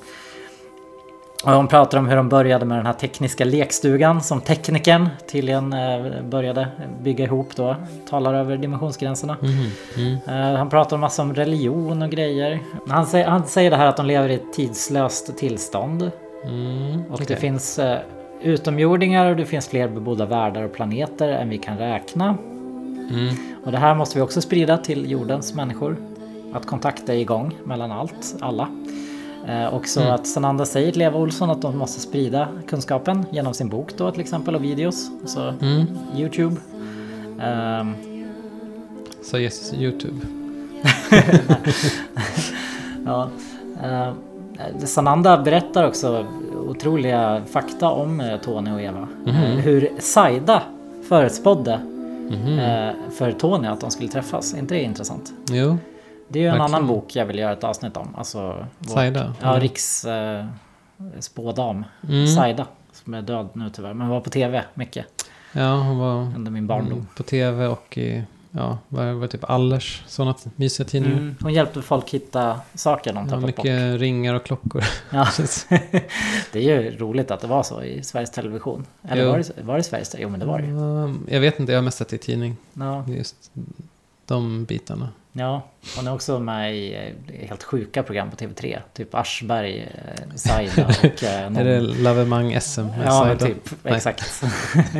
Och 1.43 1.51
de 1.51 1.67
pratar 1.67 1.97
om 1.97 2.07
hur 2.07 2.15
de 2.15 2.29
började 2.29 2.65
med 2.65 2.77
den 2.77 2.85
här 2.85 2.93
tekniska 2.93 3.45
lekstugan 3.45 4.21
som 4.21 4.41
teknikern 4.41 5.09
tydligen 5.31 5.73
eh, 5.73 6.21
började 6.29 6.67
bygga 7.03 7.25
ihop 7.25 7.55
då. 7.55 7.75
Talar 8.09 8.33
över 8.33 8.57
dimensionsgränserna. 8.57 9.37
Mm. 9.95 10.17
Eh, 10.27 10.57
Han 10.57 10.69
pratar 10.69 10.97
massa 10.97 11.21
om 11.21 11.33
religion 11.33 12.01
och 12.01 12.09
grejer. 12.09 12.59
Han 12.87 13.05
säger, 13.05 13.27
han 13.27 13.45
säger 13.47 13.71
det 13.71 13.77
här 13.77 13.87
att 13.87 13.97
de 13.97 14.05
lever 14.05 14.29
i 14.29 14.33
ett 14.33 14.53
tidslöst 14.53 15.37
tillstånd. 15.37 16.11
Mm, 16.45 17.01
Och 17.11 17.17
det 17.17 17.23
okej. 17.23 17.37
finns 17.37 17.79
eh, 17.79 17.99
utomjordingar 18.41 19.25
och 19.29 19.35
det 19.35 19.45
finns 19.45 19.67
fler 19.67 19.87
bebodda 19.87 20.25
världar 20.25 20.63
och 20.63 20.73
planeter 20.73 21.29
än 21.29 21.49
vi 21.49 21.57
kan 21.57 21.77
räkna. 21.77 22.37
Mm. 23.11 23.35
Och 23.65 23.71
det 23.71 23.77
här 23.77 23.95
måste 23.95 24.17
vi 24.17 24.21
också 24.21 24.41
sprida 24.41 24.77
till 24.77 25.11
jordens 25.11 25.53
människor. 25.53 25.97
Att 26.53 26.65
kontakt 26.65 27.09
är 27.09 27.13
igång 27.13 27.57
mellan 27.63 27.91
allt, 27.91 28.35
alla. 28.39 28.67
Eh, 29.47 29.65
och 29.65 29.87
så 29.87 30.01
Mm. 30.01 30.13
att 30.13 30.27
Sananda 30.27 30.65
säger 30.65 30.91
till 30.91 31.01
Eva 31.01 31.19
Olsson 31.19 31.49
att 31.49 31.61
de 31.61 31.77
måste 31.77 31.99
sprida 32.01 32.47
kunskapen 32.67 33.25
genom 33.31 33.53
sin 33.53 33.69
bok 33.69 33.97
då 33.97 34.11
till 34.11 34.21
exempel 34.21 34.55
och 34.55 34.63
videos. 34.63 35.09
Så 35.25 35.53
Mm. 35.61 35.85
Youtube. 36.17 36.55
Ehm, 37.41 37.93
Så 39.21 39.37
Jesus 39.39 39.73
YouTube. 39.73 40.15
ja. 43.05 43.29
Eh, 43.83 44.13
Sananda 44.85 45.37
berättar 45.37 45.87
också 45.87 46.25
otroliga 46.67 47.41
fakta 47.51 47.89
om 47.89 48.21
eh, 48.21 48.37
Tony 48.37 48.71
och 48.71 48.81
Eva. 48.81 49.07
Mhm. 49.25 49.35
Eh, 49.35 49.41
hur 49.51 49.89
Saida 49.99 50.61
förutspådde 51.07 51.79
Mhm. 52.29 52.59
eh, 52.59 52.93
för 53.11 53.31
Tony 53.31 53.67
att 53.67 53.81
de 53.81 53.91
skulle 53.91 54.09
träffas. 54.09 54.53
Är 54.53 54.59
inte 54.59 54.75
det 54.75 54.81
intressant? 54.83 55.33
Jo. 55.49 55.77
Det 56.33 56.39
är 56.39 56.41
ju 56.41 56.47
en 56.47 56.57
Verkligen. 56.57 56.75
annan 56.75 56.87
bok 56.87 57.15
jag 57.15 57.25
vill 57.25 57.39
göra 57.39 57.51
ett 57.53 57.63
avsnitt 57.63 57.97
om. 57.97 58.15
Alltså 58.15 58.67
vårt- 58.79 58.89
Saida? 58.89 59.33
Ja, 59.41 59.49
Mm. 59.49 59.61
Riks 59.61 60.05
eh, 60.05 60.45
spådam. 61.19 61.85
Mm. 62.09 62.27
Saida. 62.27 62.67
Som 62.91 63.13
är 63.13 63.21
död 63.21 63.49
nu 63.53 63.69
tyvärr. 63.69 63.93
Men 63.93 64.07
var 64.09 64.21
på 64.21 64.29
tv 64.29 64.63
mycket. 64.73 65.05
Ja, 65.51 65.75
hon 65.77 65.97
var 65.97 66.15
Under 66.35 66.51
min 66.51 66.67
barndom. 66.67 66.91
mm, 66.93 67.07
på 67.17 67.23
tv 67.23 67.67
och 67.67 67.97
i, 67.97 68.23
ja, 68.51 68.77
var 68.89 69.21
det 69.21 69.27
typ 69.27 69.43
Allers, 69.49 70.03
sådana 70.07 70.35
mysiga 70.55 70.87
tidningar. 70.87 71.17
Mm. 71.17 71.35
Hon 71.41 71.53
hjälpte 71.53 71.81
folk 71.81 72.09
hitta 72.09 72.59
saker 72.73 73.13
de 73.13 73.23
Ja, 73.23 73.29
tappat 73.29 73.41
bort. 73.41 73.47
mycket 73.65 73.99
ringar 73.99 74.33
och 74.33 74.45
klockor. 74.45 74.83
Ja. 75.09 75.27
det 76.51 76.59
är 76.59 76.81
ju 76.81 76.97
roligt 76.97 77.31
att 77.31 77.39
det 77.39 77.47
var 77.47 77.63
så 77.63 77.83
i 77.83 78.03
Sveriges 78.03 78.31
Television. 78.31 78.85
Eller 79.09 79.23
Jo. 79.23 79.29
var 79.31 79.37
det, 79.37 79.61
var 79.63 79.77
det 79.77 79.83
Sveriges? 79.83 80.15
Jo 80.19 80.29
men 80.29 80.39
det 80.39 80.45
var 80.45 80.59
det 80.59 81.33
Jag 81.33 81.39
vet 81.41 81.59
inte, 81.59 81.71
jag 81.71 81.77
har 81.79 81.83
mest 81.83 81.97
sett 81.97 82.13
i 82.13 82.17
tidning. 82.17 82.57
Ja. 82.73 83.03
Just 83.07 83.51
de 84.25 84.65
bitarna. 84.65 85.09
Ja, 85.35 85.61
hon 85.95 86.07
är 86.07 86.13
också 86.13 86.39
med 86.39 86.75
i 86.75 86.93
eh, 86.95 87.47
helt 87.47 87.63
sjuka 87.63 88.03
program 88.03 88.29
på 88.31 88.35
TV3. 88.35 88.79
Typ 88.93 89.15
Aschberg, 89.15 89.79
eh, 89.81 90.35
Saida 90.35 90.85
och 90.87 91.23
eh, 91.23 91.43
någon... 91.43 91.57
Är 91.57 91.63
det 91.63 91.79
Lavemang 91.79 92.61
SM 92.61 92.81
med 92.81 93.05
Ja, 93.07 93.11
Saida? 93.11 93.45
typ. 93.45 93.69
Nej. 93.83 93.93
Exakt. 93.93 94.43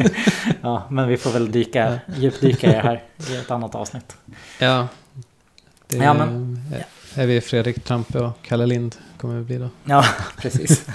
ja, 0.61 0.83
men 0.89 1.07
vi 1.07 1.17
får 1.17 1.29
väl 1.31 1.51
dyka, 1.51 1.99
djupdyka 2.17 2.67
i 2.69 2.71
det 2.71 2.79
här 2.81 3.03
i 3.29 3.35
ett 3.35 3.51
annat 3.51 3.75
avsnitt. 3.75 4.15
Ja. 4.59 4.87
Det 5.87 5.95
Ja, 5.97 6.13
men- 6.13 6.61
är 7.15 7.25
vi 7.27 7.41
Fredrik 7.41 7.83
Trampe 7.83 8.19
och 8.19 8.37
Kalle 8.41 8.65
Lind 8.65 8.95
kommer 9.17 9.35
vi 9.35 9.43
bli 9.43 9.57
då. 9.57 9.69
Ja, 9.83 10.05
precis. 10.37 10.85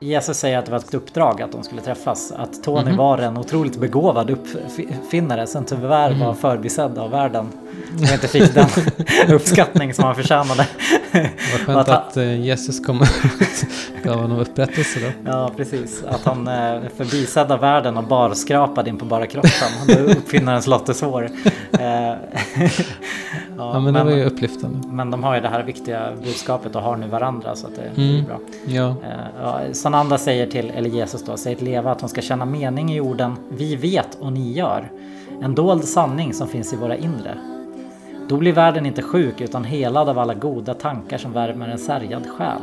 Jesus 0.00 0.38
säger 0.38 0.58
att 0.58 0.64
det 0.64 0.70
var 0.70 0.78
ett 0.78 0.94
uppdrag 0.94 1.42
att 1.42 1.52
de 1.52 1.62
skulle 1.62 1.80
träffas. 1.82 2.32
Att 2.32 2.62
Tony 2.62 2.84
Mhm. 2.90 2.96
var 2.96 3.18
en 3.18 3.36
otroligt 3.36 3.76
begåvad 3.80 4.30
uppfinnare 4.30 5.46
som 5.46 5.64
tyvärr 5.64 6.10
var 6.10 6.26
Mhm. 6.26 6.36
förbisedd 6.36 6.98
av 6.98 7.10
världen. 7.10 7.48
Och 7.96 8.12
inte 8.12 8.28
fick 8.28 8.54
den 8.54 8.66
uppskattning 9.34 9.94
som 9.94 10.04
han 10.04 10.14
förtjänade. 10.14 10.66
Vad 11.12 11.22
Och 11.54 11.60
skönt 11.66 11.78
att 11.78 11.88
att 11.88 12.16
eh, 12.16 12.40
Jesus 12.40 12.84
kom 12.86 13.04
gav 14.04 14.14
honom 14.20 14.38
upprättelse 14.38 15.00
då. 15.00 15.30
Ja, 15.30 15.50
precis. 15.56 16.04
Att 16.08 16.24
han 16.24 16.48
är 16.48 16.90
förbisedd 16.96 17.52
av 17.52 17.60
världen 17.60 17.96
och 17.96 18.04
barskrapad 18.04 18.88
in 18.88 18.96
på 18.98 19.04
bara 19.04 19.26
kroppen. 19.26 19.50
Det 19.86 19.92
är 19.92 20.02
uppfinnarens 20.02 20.66
lottesår. 20.66 21.30
Eh, 23.58 23.64
Ja, 23.72 23.80
men 23.80 23.94
det 23.94 24.04
var 24.04 24.10
ju 24.10 24.24
upplyftande. 24.24 24.88
Men 24.88 25.10
de 25.10 25.24
har 25.24 25.34
ju 25.34 25.40
det 25.40 25.48
här 25.48 25.62
viktiga 25.62 26.12
budskapet 26.22 26.76
och 26.76 26.82
har 26.82 26.96
nu 26.96 27.06
varandra 27.06 27.54
så 27.56 27.66
att 27.66 27.72
det 27.76 27.82
är 27.82 28.08
Mm. 28.10 28.24
bra. 28.24 28.38
Ja. 28.66 28.94
Ja, 29.42 29.60
Sananda 29.72 30.18
säger 30.18 30.46
till, 30.46 30.70
eller 30.70 30.90
Jesus 30.90 31.24
då, 31.24 31.36
säger 31.36 31.56
till 31.56 31.68
Eva 31.68 31.90
att 31.90 32.00
hon 32.00 32.08
ska 32.10 32.20
känna 32.20 32.44
mening 32.44 32.92
i 32.92 33.00
orden 33.00 33.36
Vi 33.48 33.76
vet 33.76 34.14
och 34.20 34.32
ni 34.32 34.52
gör. 34.52 34.90
En 35.42 35.54
dold 35.54 35.84
sanning 35.84 36.34
som 36.34 36.48
finns 36.48 36.72
i 36.72 36.76
våra 36.76 36.96
inre. 36.96 37.38
Då 38.28 38.36
blir 38.36 38.52
världen 38.52 38.86
inte 38.86 39.02
sjuk 39.02 39.40
utan 39.40 39.64
helad 39.64 40.08
av 40.08 40.18
alla 40.18 40.34
goda 40.34 40.74
tankar 40.74 41.18
som 41.18 41.32
värmer 41.32 41.68
en 41.68 41.78
sargad 41.78 42.26
själ. 42.30 42.60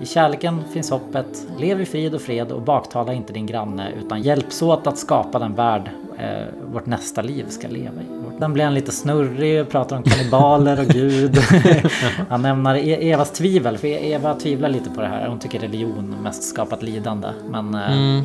I 0.00 0.06
kärleken 0.06 0.60
finns 0.72 0.90
hoppet. 0.90 1.46
Lev 1.58 1.80
i 1.80 1.86
frid 1.86 2.14
och 2.14 2.20
fred 2.20 2.52
och 2.52 2.62
baktala 2.62 3.12
inte 3.12 3.32
din 3.32 3.46
granne 3.46 3.88
utan 4.04 4.22
hjälps 4.22 4.62
åt 4.62 4.86
att 4.86 4.98
skapa 4.98 5.38
den 5.38 5.54
värld 5.54 5.90
eh, 6.18 6.46
vårt 6.72 6.86
nästa 6.86 7.22
liv 7.22 7.44
ska 7.48 7.68
leva 7.68 8.00
i. 8.02 8.19
Den 8.40 8.52
blir 8.52 8.64
han 8.64 8.74
lite 8.74 8.92
snurrig 8.92 9.68
pratar 9.68 9.96
om 9.96 10.02
kannibaler 10.02 10.80
och 10.80 10.86
Gud. 10.86 11.38
han 12.28 12.42
nämner 12.42 12.74
E- 12.74 13.10
Evas 13.12 13.30
tvivel, 13.30 13.78
för 13.78 13.86
Eva 13.88 14.34
tvivlar 14.34 14.68
lite 14.68 14.90
på 14.90 15.00
det 15.00 15.06
här. 15.06 15.28
Hon 15.28 15.38
tycker 15.38 15.58
religion 15.60 16.14
mest 16.22 16.42
skapat 16.42 16.82
lidande. 16.82 17.28
Men, 17.50 17.74
eh, 17.74 17.92
Mm. 17.92 18.24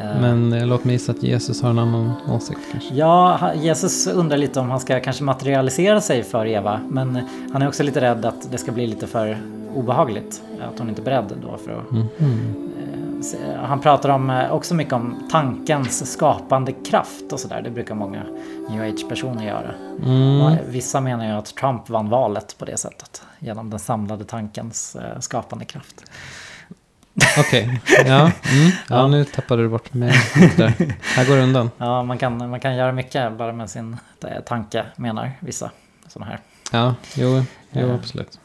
eh, 0.00 0.20
Men 0.20 0.52
eh, 0.52 0.66
låt 0.66 0.84
mig 0.84 0.92
gissa 0.94 1.12
att 1.12 1.22
Jesus 1.22 1.62
har 1.62 1.70
en 1.70 1.78
annan 1.78 2.12
åsikt 2.32 2.60
kanske. 2.72 2.94
Ja, 2.94 3.38
Jesus 3.62 4.06
undrar 4.06 4.36
lite 4.36 4.60
om 4.60 4.70
han 4.70 4.80
ska 4.80 5.00
kanske 5.00 5.24
materialisera 5.24 6.00
sig 6.00 6.22
för 6.22 6.46
Eva. 6.46 6.80
Men 6.88 7.18
han 7.52 7.62
är 7.62 7.68
också 7.68 7.82
lite 7.82 8.00
rädd 8.00 8.24
att 8.24 8.48
det 8.52 8.58
ska 8.58 8.72
bli 8.72 8.86
lite 8.86 9.06
för 9.06 9.38
obehagligt. 9.74 10.42
Att 10.72 10.78
hon 10.78 10.88
inte 10.88 11.00
är 11.02 11.04
beredd 11.04 11.32
då 11.42 11.56
för 11.64 11.72
att... 11.72 11.90
Mhm. 11.90 12.70
Eh, 13.34 13.64
Han 13.64 13.80
pratar 13.80 14.08
om, 14.08 14.30
eh, 14.30 14.52
också 14.52 14.74
mycket 14.74 14.92
om 14.92 15.28
tankens 15.30 16.12
skapande 16.12 16.72
kraft 16.72 17.32
och 17.32 17.40
sådär. 17.40 17.62
Det 17.62 17.70
brukar 17.70 17.94
många 17.94 18.22
new 18.70 18.82
age-personer 18.82 19.44
göra. 19.44 19.74
Mm. 20.04 20.40
Och 20.40 20.58
Vissa 20.68 21.00
menar 21.00 21.26
ju 21.26 21.32
att 21.32 21.56
Trump 21.56 21.88
vann 21.88 22.08
valet 22.08 22.58
på 22.58 22.64
det 22.64 22.76
sättet. 22.76 23.22
Genom 23.38 23.70
den 23.70 23.78
samlade 23.78 24.24
tankens 24.24 24.96
eh, 24.96 25.20
skapande 25.20 25.64
kraft. 25.64 26.04
Okej, 27.38 27.80
ja. 28.06 28.20
Mm. 28.52 28.70
ja. 28.88 29.06
Nu 29.06 29.24
tappade 29.24 29.62
du 29.62 29.68
bort 29.68 29.94
mig 29.94 30.12
där. 30.56 30.96
Här 31.02 31.26
går 31.28 31.36
det 31.36 31.42
undan. 31.42 31.70
Ja, 31.78 32.02
man 32.02 32.18
kan, 32.18 32.50
man 32.50 32.60
kan 32.60 32.76
göra 32.76 32.92
mycket 32.92 33.32
bara 33.38 33.52
med 33.52 33.70
sin 33.70 33.96
eh, 34.24 34.40
tanke, 34.40 34.84
menar 34.96 35.32
vissa 35.40 35.70
sådana 36.08 36.30
här. 36.30 36.40
Ja, 36.72 36.94
jo, 37.16 37.44
jo 37.70 37.92
absolut. 37.92 38.38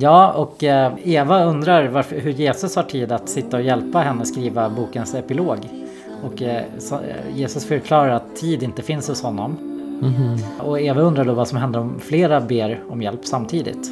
Ja, 0.00 0.32
och 0.32 0.64
eh, 0.64 0.92
Eva 1.04 1.44
undrar 1.44 1.88
varför, 1.88 2.20
hur 2.20 2.30
Jesus 2.30 2.76
har 2.76 2.82
tid 2.82 3.12
att 3.12 3.28
sitta 3.28 3.56
och 3.56 3.62
hjälpa 3.62 3.98
henne 3.98 4.26
skriva 4.26 4.68
bokens 4.70 5.14
epilog. 5.14 5.58
Och 6.24 6.42
eh, 6.42 6.56
eh, 6.92 7.36
Jesus 7.36 7.64
förklarar 7.66 8.10
att 8.10 8.36
tid 8.36 8.62
inte 8.62 8.82
finns 8.82 9.08
hos 9.08 9.22
honom. 9.22 9.52
Mhm. 10.02 10.38
Och 10.60 10.80
Eva 10.80 11.00
undrar 11.00 11.24
då 11.24 11.32
vad 11.32 11.48
som 11.48 11.58
händer 11.58 11.80
om 11.80 12.00
flera 12.00 12.40
ber 12.40 12.80
om 12.88 13.02
hjälp 13.02 13.24
samtidigt. 13.24 13.90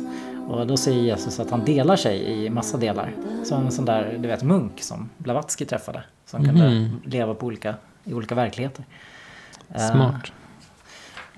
Och 0.49 0.67
då 0.67 0.77
säger 0.77 1.03
Jesus 1.03 1.41
att 1.41 1.51
han 1.51 1.65
delar 1.65 1.97
sig 1.97 2.45
i 2.45 2.51
massa 2.51 2.79
delar. 2.79 3.13
Som 3.45 3.65
en 3.65 3.71
sån 3.73 3.85
där, 3.85 4.17
du 4.21 4.29
vet, 4.29 4.43
munk 4.43 4.73
som 4.83 5.09
Blavatsky 5.19 5.65
träffade. 5.65 6.03
Som 6.27 6.45
kunde 6.45 6.71
Mhm. 6.71 7.01
leva 7.05 7.35
på 7.35 7.47
olika, 7.47 7.75
i 8.05 8.15
olika 8.15 8.35
verkligheter. 8.35 8.85
Smart. 9.93 10.33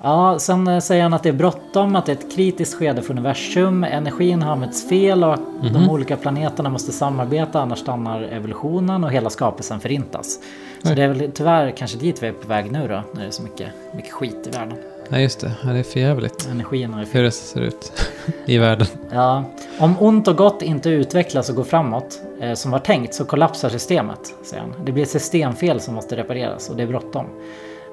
Ja, 0.02 0.38
sen 0.38 0.68
eh, 0.68 0.78
säger 0.80 1.02
han 1.02 1.14
att 1.14 1.22
det 1.22 1.28
är 1.28 1.32
bråttom, 1.32 1.96
att 1.96 2.06
det 2.06 2.12
är 2.12 2.16
ett 2.16 2.32
kritiskt 2.36 2.74
skede 2.74 3.02
för 3.02 3.10
universum. 3.10 3.84
Energin 3.84 4.42
har 4.42 4.52
använts 4.52 4.88
fel 4.88 5.24
och 5.24 5.34
att 5.34 5.40
de 5.62 5.68
Mhm. 5.68 5.90
olika 5.90 6.16
planeterna 6.16 6.68
måste 6.70 6.92
samarbeta 6.92 7.60
annars 7.60 7.78
stannar 7.78 8.22
evolutionen 8.22 9.04
och 9.04 9.12
hela 9.12 9.30
skapelsen 9.30 9.80
förintas. 9.80 10.38
Så 10.82 10.88
Oj. 10.90 10.94
det 10.94 11.02
är 11.02 11.08
väl 11.08 11.30
tyvärr 11.34 11.70
kanske 11.70 11.98
dit 11.98 12.22
vi 12.22 12.26
är 12.26 12.32
på 12.32 12.48
väg 12.48 12.72
nu 12.72 12.88
då, 12.88 13.02
när 13.14 13.20
det 13.22 13.26
är 13.26 13.30
så 13.30 13.42
mycket, 13.42 13.68
mycket 13.94 14.12
skit 14.12 14.48
i 14.52 14.56
världen. 14.58 14.78
Ja, 15.08 15.18
just 15.18 15.40
det. 15.40 15.52
Ja, 15.64 15.68
det 15.68 15.78
är 15.78 15.82
för 15.82 16.00
jävligt. 16.00 16.48
Energierna 16.50 17.00
är 17.00 17.06
Hur 17.12 17.22
det 17.22 17.30
ser 17.30 17.60
ut 17.60 17.92
i 18.46 18.58
världen. 18.58 18.86
Ja, 19.12 19.44
om 19.78 19.94
ont 20.00 20.28
och 20.28 20.36
gott 20.36 20.62
inte 20.62 20.90
utvecklas 20.90 21.48
och 21.50 21.56
går 21.56 21.64
framåt 21.64 22.20
eh, 22.40 22.54
som 22.54 22.70
var 22.70 22.78
tänkt 22.78 23.14
så 23.14 23.24
kollapsar 23.24 23.68
systemet, 23.68 24.34
säger 24.44 24.62
han. 24.62 24.72
Det 24.84 24.92
blir 24.92 25.02
ett 25.02 25.10
systemfel 25.10 25.80
som 25.80 25.94
måste 25.94 26.16
repareras 26.16 26.70
och 26.70 26.76
det 26.76 26.82
är 26.82 26.86
bråttom. 26.86 27.26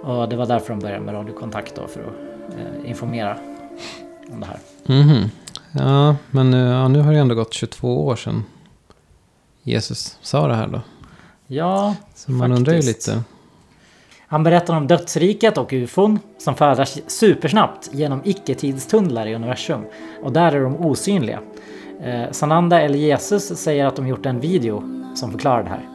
Och 0.03 0.30
det 0.30 0.35
var 0.35 0.45
därför 0.45 0.69
de 0.69 0.80
började 0.80 1.01
med 1.01 1.13
radiokontakt 1.13 1.76
då, 1.76 1.88
för 1.88 1.99
att 2.01 2.53
eh, 2.55 2.89
informera 2.89 3.38
om 4.31 4.39
det 4.39 4.45
här. 4.45 4.59
Mhm. 5.03 5.30
Ja, 5.72 6.15
men 6.31 6.51
nu, 6.51 6.57
ja, 6.67 6.88
nu 6.88 6.99
har 7.01 7.13
det 7.13 7.19
ändå 7.19 7.35
gått 7.35 7.53
22 7.53 8.05
år 8.07 8.15
sedan 8.15 8.43
Jesus 9.63 10.17
sa 10.22 10.47
det 10.47 10.55
här 10.55 10.67
då. 10.67 10.81
Ja, 11.47 11.95
Så 12.15 12.31
man 12.31 12.51
undrar 12.51 12.73
ju 12.73 12.80
faktiskt. 12.81 13.07
lite. 13.07 13.23
Han 14.27 14.43
berättar 14.43 14.77
om 14.77 14.88
dödsriket 14.88 15.57
och 15.57 15.73
ufon 15.73 16.19
som 16.38 16.55
färdas 16.55 16.99
supersnabbt 17.07 17.89
genom 17.93 18.22
icke-tidstunnlar 18.23 19.27
i 19.27 19.35
universum. 19.35 19.81
Och 20.23 20.31
där 20.31 20.51
är 20.51 20.61
de 20.61 20.76
osynliga. 20.85 21.39
Eh, 22.01 22.31
Sananda 22.31 22.81
eller 22.81 22.97
Jesus 22.97 23.43
säger 23.47 23.85
att 23.85 23.95
de 23.95 24.07
gjort 24.07 24.26
en 24.26 24.39
video 24.39 24.84
som 25.15 25.31
förklarar 25.31 25.63
det 25.63 25.69
här. 25.69 25.89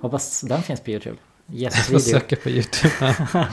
Hoppas 0.00 0.40
den 0.40 0.62
finns 0.62 0.80
på 0.80 0.90
Youtube. 0.90 1.16
Jesus 1.48 1.78
Jag 1.90 1.98
video. 1.98 2.20
söka 2.20 2.36
på 2.36 2.50
YouTube. 2.50 2.94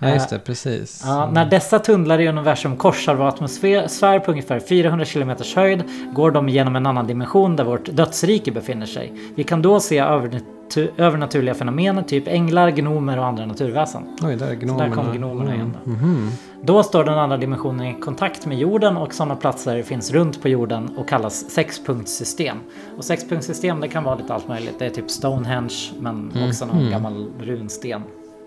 ja, 0.00 0.08
just 0.08 0.30
det. 0.30 0.38
Precis. 0.38 1.02
Ja, 1.06 1.30
när 1.32 1.44
dessa 1.44 1.78
tunnlar 1.78 2.18
i 2.20 2.28
universum 2.28 2.76
korsar 2.76 3.14
vår 3.14 3.28
atmosfär 3.28 4.18
på 4.18 4.30
ungefär 4.30 4.60
400 4.60 5.04
km 5.06 5.30
höjd 5.56 5.84
går 6.12 6.30
de 6.30 6.48
genom 6.48 6.76
en 6.76 6.86
annan 6.86 7.06
dimension 7.06 7.56
där 7.56 7.64
vårt 7.64 7.84
dödsrike 7.92 8.52
befinner 8.52 8.86
sig. 8.86 9.12
Vi 9.34 9.44
kan 9.44 9.62
då 9.62 9.80
se 9.80 10.00
övernatu- 10.00 10.88
övernaturliga 10.96 11.54
fenomen, 11.54 12.04
typ 12.04 12.28
änglar, 12.28 12.70
gnomer 12.70 13.18
och 13.18 13.26
andra 13.26 13.46
naturväsen. 13.46 14.02
Oj, 14.22 14.36
där 14.36 14.54
gnomerna. 14.54 14.88
där 14.88 14.94
kom 14.94 15.12
gnomerna 15.16 15.54
igen. 15.54 15.76
då. 15.84 15.90
Mhm. 15.90 16.30
Då 16.62 16.82
står 16.82 17.04
den 17.04 17.18
andra 17.18 17.36
dimensionen 17.36 17.86
i 17.86 18.00
kontakt 18.00 18.46
med 18.46 18.58
jorden 18.58 18.96
och 18.96 19.14
sådana 19.14 19.36
platser 19.36 19.82
finns 19.82 20.10
runt 20.12 20.42
på 20.42 20.48
jorden 20.48 20.90
och 20.96 21.08
kallas 21.08 21.50
sexpunktssystem. 21.50 22.56
Och 22.98 23.04
sexpunktssystem 23.04 23.80
det 23.80 23.88
kan 23.88 24.04
vara 24.04 24.14
lite 24.14 24.34
allt 24.34 24.48
möjligt. 24.48 24.78
Det 24.78 24.86
är 24.86 24.90
typ 24.90 25.10
Stonehenge 25.10 25.74
men 26.00 26.32
också 26.48 26.66
någon 26.66 26.82
Mhm. 26.82 26.90
gammal 26.90 27.26
runsten 27.40 28.02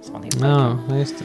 som 0.10 0.14
man 0.14 0.24
hittar. 0.24 0.78
Ja, 0.90 0.96
just 0.98 1.16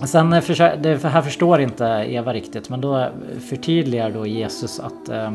det. 0.00 0.06
Sen 0.06 0.32
eh, 0.32 0.42
det 0.82 1.04
här 1.04 1.22
förstår 1.22 1.60
inte 1.60 1.84
Eva 1.84 2.32
riktigt 2.32 2.70
men 2.70 2.80
då 2.80 3.08
förtydligar 3.48 4.10
då 4.10 4.26
Jesus 4.26 4.80
att 4.80 5.08
eh, 5.08 5.32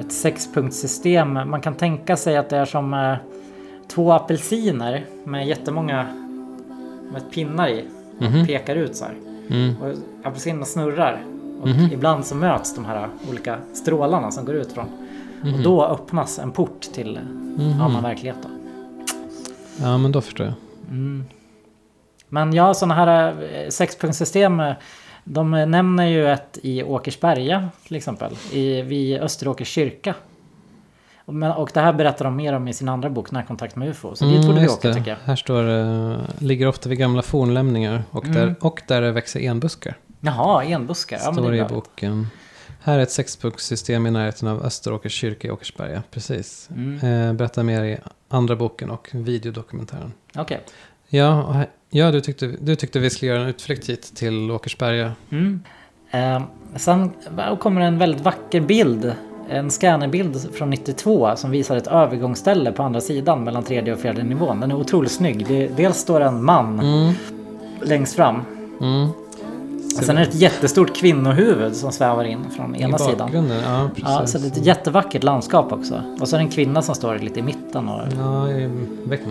ett 0.00 0.12
sexpunktssystem, 0.12 1.32
man 1.32 1.60
kan 1.60 1.74
tänka 1.74 2.16
sig 2.16 2.36
att 2.36 2.48
det 2.48 2.56
är 2.56 2.64
som 2.64 2.94
eh, 2.94 3.14
två 3.88 4.12
apelsiner 4.12 5.04
med 5.24 5.46
jättemånga 5.48 6.06
med 7.12 7.30
pinnar 7.30 7.68
i. 7.68 7.84
Mhm. 8.18 8.46
Pekar 8.46 8.76
ut 8.76 8.96
så 8.96 9.04
här. 9.04 9.14
Mm. 9.50 9.74
Och 9.82 9.94
apelsinerna 10.26 10.64
snurrar. 10.64 11.22
Och 11.62 11.68
Mhm. 11.68 11.88
ibland 11.92 12.24
så 12.26 12.34
möts 12.34 12.74
de 12.74 12.84
här 12.84 13.08
olika 13.30 13.56
strålarna 13.74 14.30
som 14.30 14.44
går 14.44 14.54
ut 14.54 14.72
från. 14.72 14.86
Och 15.40 15.46
Mhm. 15.46 15.62
då 15.62 15.84
öppnas 15.86 16.38
en 16.38 16.50
port 16.50 16.80
till 16.80 17.18
Mhm. 17.58 17.80
annan 17.80 18.02
verklighet. 18.02 18.36
Då. 18.42 18.48
Ja, 19.82 19.98
men 19.98 20.12
då 20.12 20.20
förstår 20.20 20.46
jag. 20.46 20.54
Mm. 22.30 22.48
Men 22.48 22.52
ja, 22.56 22.74
sådana 22.74 22.94
här 22.94 23.34
eh, 23.52 23.68
sexpunktssystem. 23.68 24.60
eh, 24.60 24.72
De 25.24 25.50
nämner 25.50 26.06
ju 26.06 26.30
ett 26.30 26.58
i 26.62 26.82
Åkersberga 26.82 27.68
till 27.86 27.96
exempel. 27.96 28.32
I, 28.52 28.82
vid 28.82 29.20
Österåkers 29.20 29.68
kyrka. 29.68 30.14
Och, 31.24 31.34
men, 31.34 31.52
och 31.52 31.70
det 31.74 31.80
här 31.80 31.92
berättar 31.92 32.24
de 32.24 32.36
mer 32.36 32.52
om 32.52 32.68
i 32.68 32.72
sin 32.72 32.88
andra 32.88 33.10
bok, 33.10 33.30
Närkontakt 33.30 33.76
med 33.76 33.88
UFO. 33.88 34.14
Så 34.14 34.24
dit 34.24 34.34
Mm, 34.34 34.46
borde 34.46 34.58
vi 34.58 34.64
just 34.64 34.78
åka 34.78 34.88
det. 34.88 34.94
tycker 34.94 35.10
jag. 35.10 35.18
Här 35.24 35.36
står 35.36 35.62
det, 35.62 36.20
ligger 36.38 36.66
ofta 36.66 36.88
vid 36.88 36.98
gamla 36.98 37.22
fornlämningar 37.22 38.02
och, 38.10 38.24
Mm. 38.24 38.36
där, 38.36 38.54
och 38.60 38.82
där 38.86 39.00
det 39.00 39.12
växer 39.12 39.40
enbuskar. 39.40 39.94
Jaha, 40.20 40.64
enbuskar. 40.64 41.18
Ja, 41.24 41.32
står 41.32 41.50
det 41.50 41.56
i 41.58 41.64
boken. 41.64 42.26
Här 42.82 42.98
är 42.98 43.02
ett 43.02 43.10
sexpunktssystem 43.10 44.06
i 44.06 44.10
närheten 44.10 44.48
av 44.48 44.62
Österåkers 44.64 45.12
kyrka 45.12 45.48
i 45.48 45.50
Åkersberga. 45.50 46.02
Precis. 46.10 46.68
Mm. 46.70 47.28
Eh, 47.28 47.32
berätta 47.32 47.62
mer 47.62 47.84
i 47.84 47.98
andra 48.28 48.56
boken 48.56 48.90
och 48.90 49.08
videodokumentären. 49.12 50.12
Okej. 50.36 50.60
Ja, 51.10 51.54
ja 51.90 52.10
du, 52.10 52.20
tyckte, 52.20 52.46
du 52.46 52.76
tyckte 52.76 52.98
vi 52.98 53.10
skulle 53.10 53.32
göra 53.32 53.42
en 53.42 53.48
utflykt 53.48 53.88
hit 53.88 54.12
till 54.14 54.50
Åkersberga. 54.50 55.12
Mm. 55.30 55.62
Eh, 56.10 56.42
sen 56.76 57.10
kommer 57.58 57.80
en 57.80 57.98
väldigt 57.98 58.20
vacker 58.20 58.60
bild. 58.60 59.12
En 59.48 59.70
scannerbild 59.70 60.54
från 60.54 60.70
92 60.70 61.36
som 61.36 61.50
visar 61.50 61.76
ett 61.76 61.86
övergångsställe 61.86 62.72
på 62.72 62.82
andra 62.82 63.00
sidan 63.00 63.44
mellan 63.44 63.62
tredje 63.62 63.92
och 63.92 64.00
fjärde 64.00 64.22
nivån. 64.22 64.60
Den 64.60 64.70
är 64.70 64.74
otroligt 64.74 65.12
snygg. 65.12 65.46
Det, 65.46 65.66
dels 65.68 65.96
står 65.98 66.20
en 66.20 66.44
man 66.44 66.80
Mm. 66.80 67.14
längst 67.82 68.16
fram. 68.16 68.42
Mm. 68.80 69.08
Och 69.98 70.04
sen 70.04 70.16
är 70.16 70.20
det 70.20 70.26
ett 70.28 70.34
jättestort 70.34 70.96
kvinnohuvud 70.96 71.76
som 71.76 71.92
svävar 71.92 72.24
in 72.24 72.50
från 72.56 72.76
ena 72.76 72.96
I 72.96 72.98
sidan. 72.98 73.18
bakgrunden, 73.18 73.60
ja. 73.64 73.90
Ja, 73.96 74.26
så 74.26 74.38
det 74.38 74.46
är 74.46 74.50
ett 74.50 74.66
jättevackert 74.66 75.22
landskap 75.22 75.72
också. 75.72 76.02
Och 76.20 76.28
så 76.28 76.36
är 76.36 76.40
det 76.40 76.44
en 76.46 76.50
kvinna 76.50 76.82
som 76.82 76.94
står 76.94 77.18
lite 77.18 77.40
i 77.40 77.42
mitten. 77.42 77.88
Och, 77.88 78.00
Ja, 78.18 78.46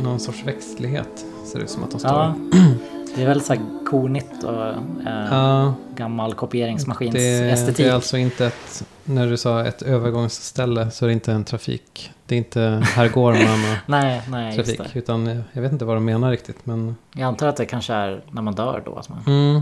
någon 0.03 0.19
sorts 0.19 0.43
växtlighet 0.45 1.25
ser 1.45 1.57
det 1.59 1.63
ut 1.63 1.69
som 1.69 1.83
att 1.83 1.91
de 1.91 1.99
står. 1.99 2.11
ja, 2.11 2.33
det 3.15 3.21
är 3.23 3.27
väldigt 3.27 3.47
så 3.47 3.53
här 3.53 3.61
kornigt 3.89 4.43
och 4.43 4.65
eh, 4.65 5.27
Ja. 5.31 5.73
gammal 5.95 6.29
Det, 6.29 6.35
kopieringsmaskinsestetik. 6.35 7.77
det 7.77 7.85
är 7.89 7.93
alltså 7.93 8.17
inte 8.17 8.45
ett, 8.45 8.83
när 9.03 9.27
du 9.27 9.37
sa 9.37 9.65
ett 9.65 9.81
övergångsställe 9.81 10.91
så 10.91 11.05
är 11.05 11.07
det 11.07 11.13
inte 11.13 11.31
en 11.31 11.43
trafik. 11.43 12.11
Det 12.25 12.35
är 12.35 12.37
inte 12.37 12.83
herr 12.95 13.09
Gårman 13.09 13.41
och 13.71 13.77
Nej, 13.89 14.21
nej, 14.31 14.55
trafik. 14.55 14.95
Utan 14.95 15.43
jag 15.53 15.61
vet 15.61 15.71
inte 15.71 15.85
vad 15.85 15.95
de 15.95 16.05
menar 16.05 16.31
riktigt. 16.31 16.65
Men 16.65 16.95
Jag 17.13 17.23
antar 17.23 17.47
att 17.47 17.55
det 17.57 17.65
kanske 17.65 17.93
är 17.93 18.23
när 18.31 18.41
man 18.41 18.55
dör 18.55 18.81
då. 18.85 18.95
Att 18.95 19.09
man, 19.09 19.19
mm, 19.27 19.61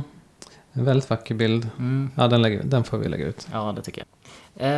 en 0.77 0.85
väldigt 0.85 1.09
vacker 1.09 1.35
bild. 1.35 1.69
Mm. 1.79 2.09
Ja, 2.15 2.27
den, 2.27 2.41
lägger, 2.41 2.63
den 2.63 2.83
får 2.83 2.97
vi 2.97 3.07
lägga 3.07 3.25
ut. 3.25 3.47
Ja, 3.53 3.73
det 3.75 3.81
tycker 3.81 4.01
jag. 4.01 4.07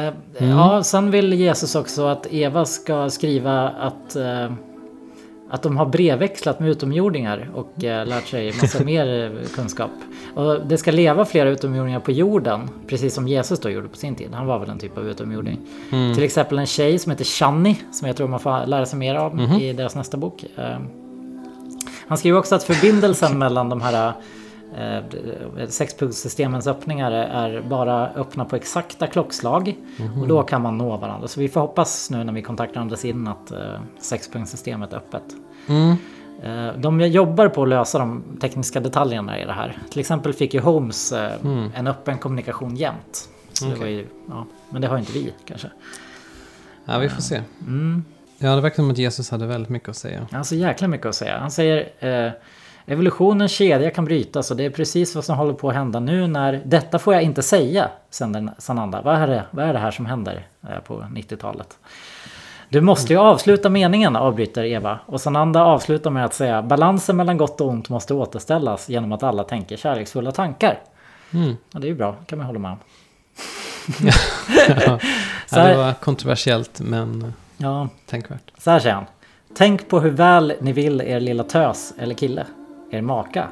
Eh, 0.08 0.14
Mm. 0.40 0.50
Ja, 0.58 0.84
sen 0.84 1.12
vill 1.12 1.34
Jesus 1.34 1.76
också 1.76 2.06
att 2.08 2.28
Eva 2.34 2.66
ska 2.66 3.10
skriva 3.10 3.70
att, 3.70 4.16
eh, 4.16 4.52
att 5.50 5.64
de 5.64 5.78
har 5.78 5.86
brevväxlat 5.86 6.60
med 6.60 6.70
utomjordingar 6.70 7.50
och 7.56 7.84
eh, 7.84 8.08
lärt 8.08 8.28
sig 8.28 8.54
massa 8.62 8.84
mer 8.84 9.24
eh, 9.42 9.48
kunskap. 9.56 9.90
Och 10.36 10.66
det 10.68 10.78
ska 10.78 10.92
leva 10.92 11.26
flera 11.26 11.50
utomjordingar 11.50 12.00
på 12.00 12.12
jorden, 12.12 12.70
precis 12.88 13.14
som 13.14 13.28
Jesus 13.28 13.60
då 13.60 13.70
gjorde 13.70 13.88
på 13.88 13.98
sin 13.98 14.16
tid. 14.16 14.30
Han 14.34 14.46
var 14.48 14.60
väl 14.60 14.70
en 14.70 14.80
typ 14.80 14.98
av 14.98 15.08
utomjording. 15.10 15.60
Mm. 15.92 16.16
Till 16.16 16.24
exempel 16.24 16.60
en 16.60 16.66
tjej 16.66 17.00
som 17.00 17.10
heter 17.12 17.26
Shani, 17.26 17.82
som 17.92 18.08
jag 18.08 18.18
tror 18.18 18.28
man 18.28 18.40
får 18.40 18.66
lära 18.66 18.86
sig 18.86 19.00
mer 19.00 19.16
av 19.16 19.36
Mhm. 19.36 19.52
i 19.60 19.74
deras 19.74 19.96
nästa 19.96 20.18
bok. 20.18 20.46
Eh, 20.58 20.78
han 22.08 22.18
skriver 22.18 22.40
också 22.40 22.56
att 22.56 22.64
förbindelsen 22.64 23.38
mellan 23.40 23.70
de 23.70 23.82
här 23.82 24.14
sexpunktssystemens 25.68 26.68
öppningar 26.68 27.12
är 27.12 27.62
bara 27.62 28.08
öppna 28.10 28.46
på 28.46 28.56
exakta 28.56 29.08
klockslag. 29.08 29.76
Mhm. 29.98 30.22
Och 30.22 30.28
då 30.28 30.44
kan 30.44 30.62
man 30.62 30.78
nå 30.78 30.98
varandra. 30.98 31.28
Så 31.28 31.40
vi 31.40 31.50
får 31.50 31.62
hoppas 31.62 32.10
nu 32.10 32.24
när 32.24 32.34
vi 32.34 32.42
kontaktar 32.42 32.82
andra 32.82 32.96
sidan 32.98 33.28
att 33.28 33.52
eh, 33.52 33.80
sexpunktssystemet 34.00 34.94
är 34.94 34.98
öppet. 34.98 35.24
Mm. 35.68 35.96
Eh, 36.44 36.74
De 36.80 37.02
jobbar 37.02 37.48
på 37.48 37.64
att 37.64 37.70
lösa 37.70 38.00
de 38.00 38.24
tekniska 38.42 38.80
detaljerna 38.80 39.40
i 39.40 39.46
det 39.46 39.54
här. 39.54 39.78
Till 39.90 40.00
exempel 40.00 40.34
fick 40.34 40.54
ju 40.54 40.60
Holmes 40.60 41.12
eh, 41.12 41.32
Mm. 41.44 41.72
en 41.76 41.88
öppen 41.88 42.18
kommunikation 42.18 42.76
jämt. 42.76 43.30
Så 43.54 43.66
det 43.66 43.90
ju, 43.92 44.08
ja, 44.30 44.46
men 44.70 44.82
det 44.82 44.88
har 44.88 44.98
inte 44.98 45.12
vi 45.12 45.34
kanske. 45.46 45.68
Ja, 46.86 46.98
vi 46.98 47.10
får 47.10 47.22
se. 47.22 47.42
Mm. 47.68 48.04
Ja, 48.38 48.56
det 48.56 48.62
verkar 48.62 48.76
som 48.76 48.92
att 48.92 48.98
Jesus 48.98 49.30
hade 49.32 49.46
väldigt 49.48 49.70
mycket 49.70 49.90
att 49.90 49.96
säga. 49.96 50.20
Han 50.32 50.38
har 50.38 50.44
så 50.44 50.56
jäkla 50.56 50.88
mycket 50.88 51.06
att 51.08 51.16
säga. 51.16 51.38
Han 51.40 51.52
säger 51.52 51.90
eh, 52.00 52.32
evolutionens 52.90 53.52
kedja 53.52 53.92
kan 53.92 54.06
brytas 54.06 54.52
och 54.52 54.58
det 54.58 54.66
är 54.66 54.70
precis 54.70 55.16
vad 55.16 55.24
som 55.26 55.38
håller 55.38 55.54
på 55.54 55.70
att 55.70 55.76
hända 55.76 56.00
nu 56.00 56.28
när 56.28 56.62
detta 56.66 57.00
får 57.00 57.14
jag 57.14 57.24
inte 57.24 57.42
säga, 57.42 57.90
sänder 58.10 58.50
Sananda. 58.58 59.02
Vad 59.02 59.16
är 59.16 59.28
det, 59.28 59.44
vad 59.52 59.66
är 59.66 59.74
det 59.74 59.80
här 59.80 59.92
som 59.92 60.06
händer 60.06 60.48
eh, 60.64 60.80
på 60.80 60.94
90-talet? 60.94 61.78
Du 62.70 62.82
måste 62.82 63.14
ju 63.14 63.20
avsluta 63.20 63.70
meningen, 63.70 64.16
avbryter 64.16 64.64
Eva. 64.64 65.00
Och 65.06 65.22
Sananda 65.22 65.64
avslutar 65.64 66.10
med 66.12 66.26
att 66.26 66.34
säga 66.34 66.62
balansen 66.62 67.16
mellan 67.16 67.38
gott 67.38 67.62
och 67.62 67.68
ont 67.68 67.90
måste 67.90 68.14
återställas 68.14 68.90
genom 68.90 69.12
att 69.12 69.24
alla 69.24 69.44
tänker 69.44 69.78
kärleksfulla 69.78 70.32
tankar. 70.32 70.80
Mm. 71.34 71.58
Ja, 71.72 71.80
det 71.80 71.88
är 71.88 71.90
ju 71.90 71.96
bra, 71.96 72.16
kan 72.26 72.38
man 72.38 72.48
hålla 72.48 72.60
med 72.60 72.72
om. 72.72 72.78
ja, 75.52 75.64
det 75.68 75.78
var 75.78 75.94
kontroversiellt 75.94 76.80
men 76.80 77.34
Ja. 77.58 77.88
tänkvärt. 78.06 78.52
Så 78.58 78.72
här 78.72 78.80
säger 78.80 78.96
han. 78.96 79.06
Tänk 79.58 79.88
på 79.90 80.00
hur 80.00 80.10
väl 80.12 80.54
ni 80.62 80.72
vill 80.74 81.02
er 81.02 81.20
lilla 81.20 81.44
tös 81.44 81.94
eller 81.98 82.16
kille, 82.16 82.46
er 82.92 83.02
maka 83.02 83.48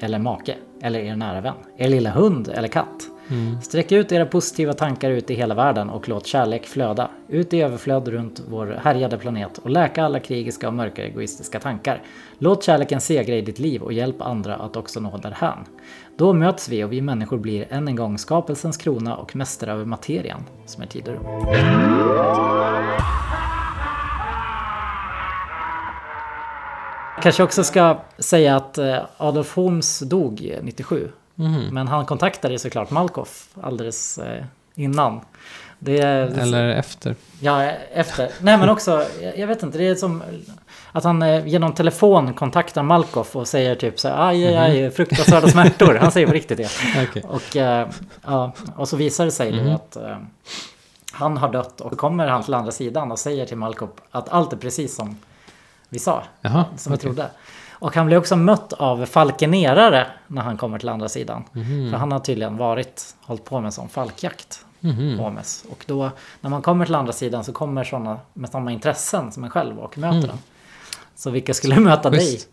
eller 0.00 0.18
make 0.18 0.56
eller 0.82 1.00
er 1.00 1.16
nära 1.16 1.40
vän, 1.40 1.54
er 1.76 1.88
lilla 1.88 2.10
hund 2.10 2.48
eller 2.48 2.68
katt. 2.68 3.08
Mm. 3.30 3.60
Sträck 3.60 3.92
ut 3.92 4.12
era 4.12 4.26
positiva 4.26 4.72
tankar 4.72 5.10
ut 5.10 5.30
i 5.30 5.34
hela 5.34 5.54
världen 5.54 5.90
och 5.90 6.08
låt 6.08 6.26
kärlek 6.26 6.66
flöda. 6.66 7.10
Ut 7.28 7.54
i 7.54 7.62
överflöd 7.62 8.08
runt 8.08 8.42
vår 8.48 8.80
härjade 8.82 9.18
planet 9.18 9.58
och 9.58 9.70
läka 9.70 10.04
alla 10.04 10.20
krigiska 10.20 10.68
och 10.68 10.74
mörka 10.74 11.04
egoistiska 11.04 11.60
tankar. 11.60 12.02
Låt 12.38 12.64
kärleken 12.64 13.00
segra 13.00 13.34
i 13.34 13.40
ditt 13.40 13.58
liv 13.58 13.82
och 13.82 13.92
hjälp 13.92 14.22
andra 14.22 14.56
att 14.56 14.76
också 14.76 15.00
nå 15.00 15.16
därhän. 15.16 15.58
Då 16.16 16.32
möts 16.32 16.68
vi 16.68 16.84
och 16.84 16.92
vi 16.92 17.00
människor 17.00 17.38
blir 17.38 17.66
än 17.70 17.88
en 17.88 17.96
gång 17.96 18.18
skapelsens 18.18 18.76
krona 18.76 19.16
och 19.16 19.36
mästare 19.36 19.72
över 19.72 19.84
materian, 19.84 20.44
som 20.66 20.82
är 20.82 20.86
tid 20.86 21.08
Kanske 27.22 27.42
också 27.42 27.64
ska 27.64 27.98
säga 28.18 28.56
att 28.56 28.78
eh, 28.78 28.98
Adolf 29.16 29.54
Holmes 29.56 29.98
dog 30.00 30.56
97. 30.62 31.08
Mhm. 31.34 31.68
Men 31.72 31.88
han 31.88 32.06
kontaktade 32.06 32.58
såklart 32.58 32.90
Malkoff 32.90 33.48
alldeles 33.62 34.18
eh, 34.18 34.44
innan. 34.74 35.20
Det 35.78 35.98
Eller 36.00 36.68
efter. 36.68 37.14
Ja, 37.40 37.62
efter. 37.92 38.30
Nej 38.40 38.58
men 38.58 38.68
också, 38.68 39.06
jag, 39.36 39.46
vet 39.46 39.62
inte, 39.62 39.78
det 39.78 39.88
är 39.88 39.94
som 39.94 40.22
att 40.92 41.04
han 41.04 41.22
eh, 41.22 41.46
genom 41.46 41.72
telefon 41.74 42.34
kontaktar 42.34 42.82
Malkoff 42.82 43.36
och 43.36 43.48
säger 43.48 43.74
typ 43.74 44.00
så 44.00 44.08
här, 44.08 44.28
aj, 44.28 44.46
aj, 44.46 44.56
aj, 44.56 44.90
fruktansvärda 44.90 45.48
smärtor. 45.48 45.94
Han 45.94 46.12
säger 46.12 46.26
på 46.26 46.32
riktigt 46.40 46.58
det. 46.58 46.68
Okej. 47.08 47.22
Och, 47.28 47.56
ja, 48.26 48.52
och 48.76 48.88
så 48.88 48.96
visar 48.96 49.24
det 49.24 49.30
sig 49.30 49.52
Mhm. 49.52 49.74
att 49.74 49.96
han 51.12 51.36
har 51.36 51.52
dött 51.52 51.80
och 51.80 51.98
kommer 51.98 52.26
han 52.26 52.42
till 52.42 52.54
andra 52.54 52.72
sidan 52.72 53.12
och 53.12 53.18
säger 53.18 53.46
till 53.46 53.56
Malkoff 53.56 53.90
att 54.10 54.28
allt 54.28 54.52
är 54.52 54.56
precis 54.56 54.94
som 54.96 55.16
vi 55.96 56.00
sa. 56.00 56.22
Jaha, 56.40 56.64
som 56.76 56.90
vi 56.92 56.96
okej. 56.96 57.02
trodde. 57.02 57.30
Och 57.72 57.94
han 57.96 58.06
blir 58.06 58.16
också 58.18 58.36
mött 58.36 58.72
av 58.72 59.06
falkenerare 59.06 60.06
när 60.26 60.42
han 60.42 60.56
kommer 60.56 60.78
till 60.78 60.88
andra 60.88 61.08
sidan. 61.08 61.44
Mhm. 61.52 61.90
För 61.90 61.98
han 61.98 62.12
har 62.12 62.18
tydligen 62.18 62.56
varit, 62.56 63.14
hållit 63.22 63.44
på 63.44 63.60
med 63.60 63.74
sån 63.74 63.88
falkjakt. 63.88 64.64
Omes. 65.20 65.64
Och 65.70 65.84
då 65.86 66.10
när 66.40 66.50
man 66.50 66.62
kommer 66.62 66.86
till 66.86 66.94
andra 66.94 67.12
sidan 67.12 67.44
så 67.44 67.52
kommer 67.52 67.84
sådana 67.84 68.18
med 68.32 68.50
samma 68.50 68.72
intressen 68.72 69.32
som 69.32 69.44
en 69.44 69.50
själv 69.50 69.78
och 69.78 69.98
möter 69.98 70.16
Mm. 70.16 70.28
den. 70.28 70.38
Så 71.16 71.30
vilka 71.30 71.54
skulle 71.54 71.80
möta 71.80 72.10
dig? 72.10 72.20
Schysst. 72.20 72.48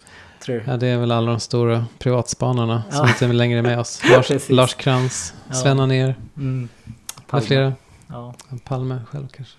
Tror? 0.46 0.64
Ja, 0.68 0.78
det 0.78 0.88
är 0.88 0.98
väl 0.98 1.12
alla 1.12 1.32
de 1.32 1.40
stora 1.40 1.86
privatspanarna 2.00 2.84
som 2.90 3.00
Ja. 3.06 3.10
inte 3.10 3.26
är 3.26 3.34
längre 3.34 3.62
med 3.62 3.80
oss. 3.80 4.02
Lars. 4.12 4.50
Lars 4.50 4.74
Krantz, 4.74 5.34
Ja. 5.48 5.54
Sven 5.54 5.80
Anér, 5.80 6.16
Mm. 6.38 6.70
Palme. 7.28 7.46
flera. 7.48 7.74
Ja. 8.08 8.34
Palme 8.64 9.02
själv 9.12 9.28
kanske. 9.28 9.56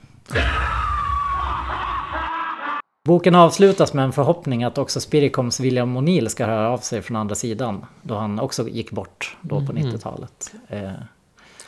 Boken 3.07 3.35
avslutas 3.35 3.93
med 3.95 4.05
en 4.05 4.13
förhoppning 4.13 4.65
att 4.65 4.79
också 4.79 5.01
Spiricoms 5.01 5.61
William 5.61 5.99
O'Neill 5.99 6.29
ska 6.29 6.47
höra 6.47 6.69
av 6.71 6.79
sig 6.79 7.03
från 7.03 7.17
andra 7.17 7.35
sidan. 7.35 7.87
Då 8.03 8.17
han 8.17 8.41
också 8.41 8.69
gick 8.69 8.91
bort 8.91 9.37
då 9.41 9.57
på 9.67 9.73
Mhm. 9.73 9.77
90-talet. 9.77 10.55
Eh, 10.69 10.91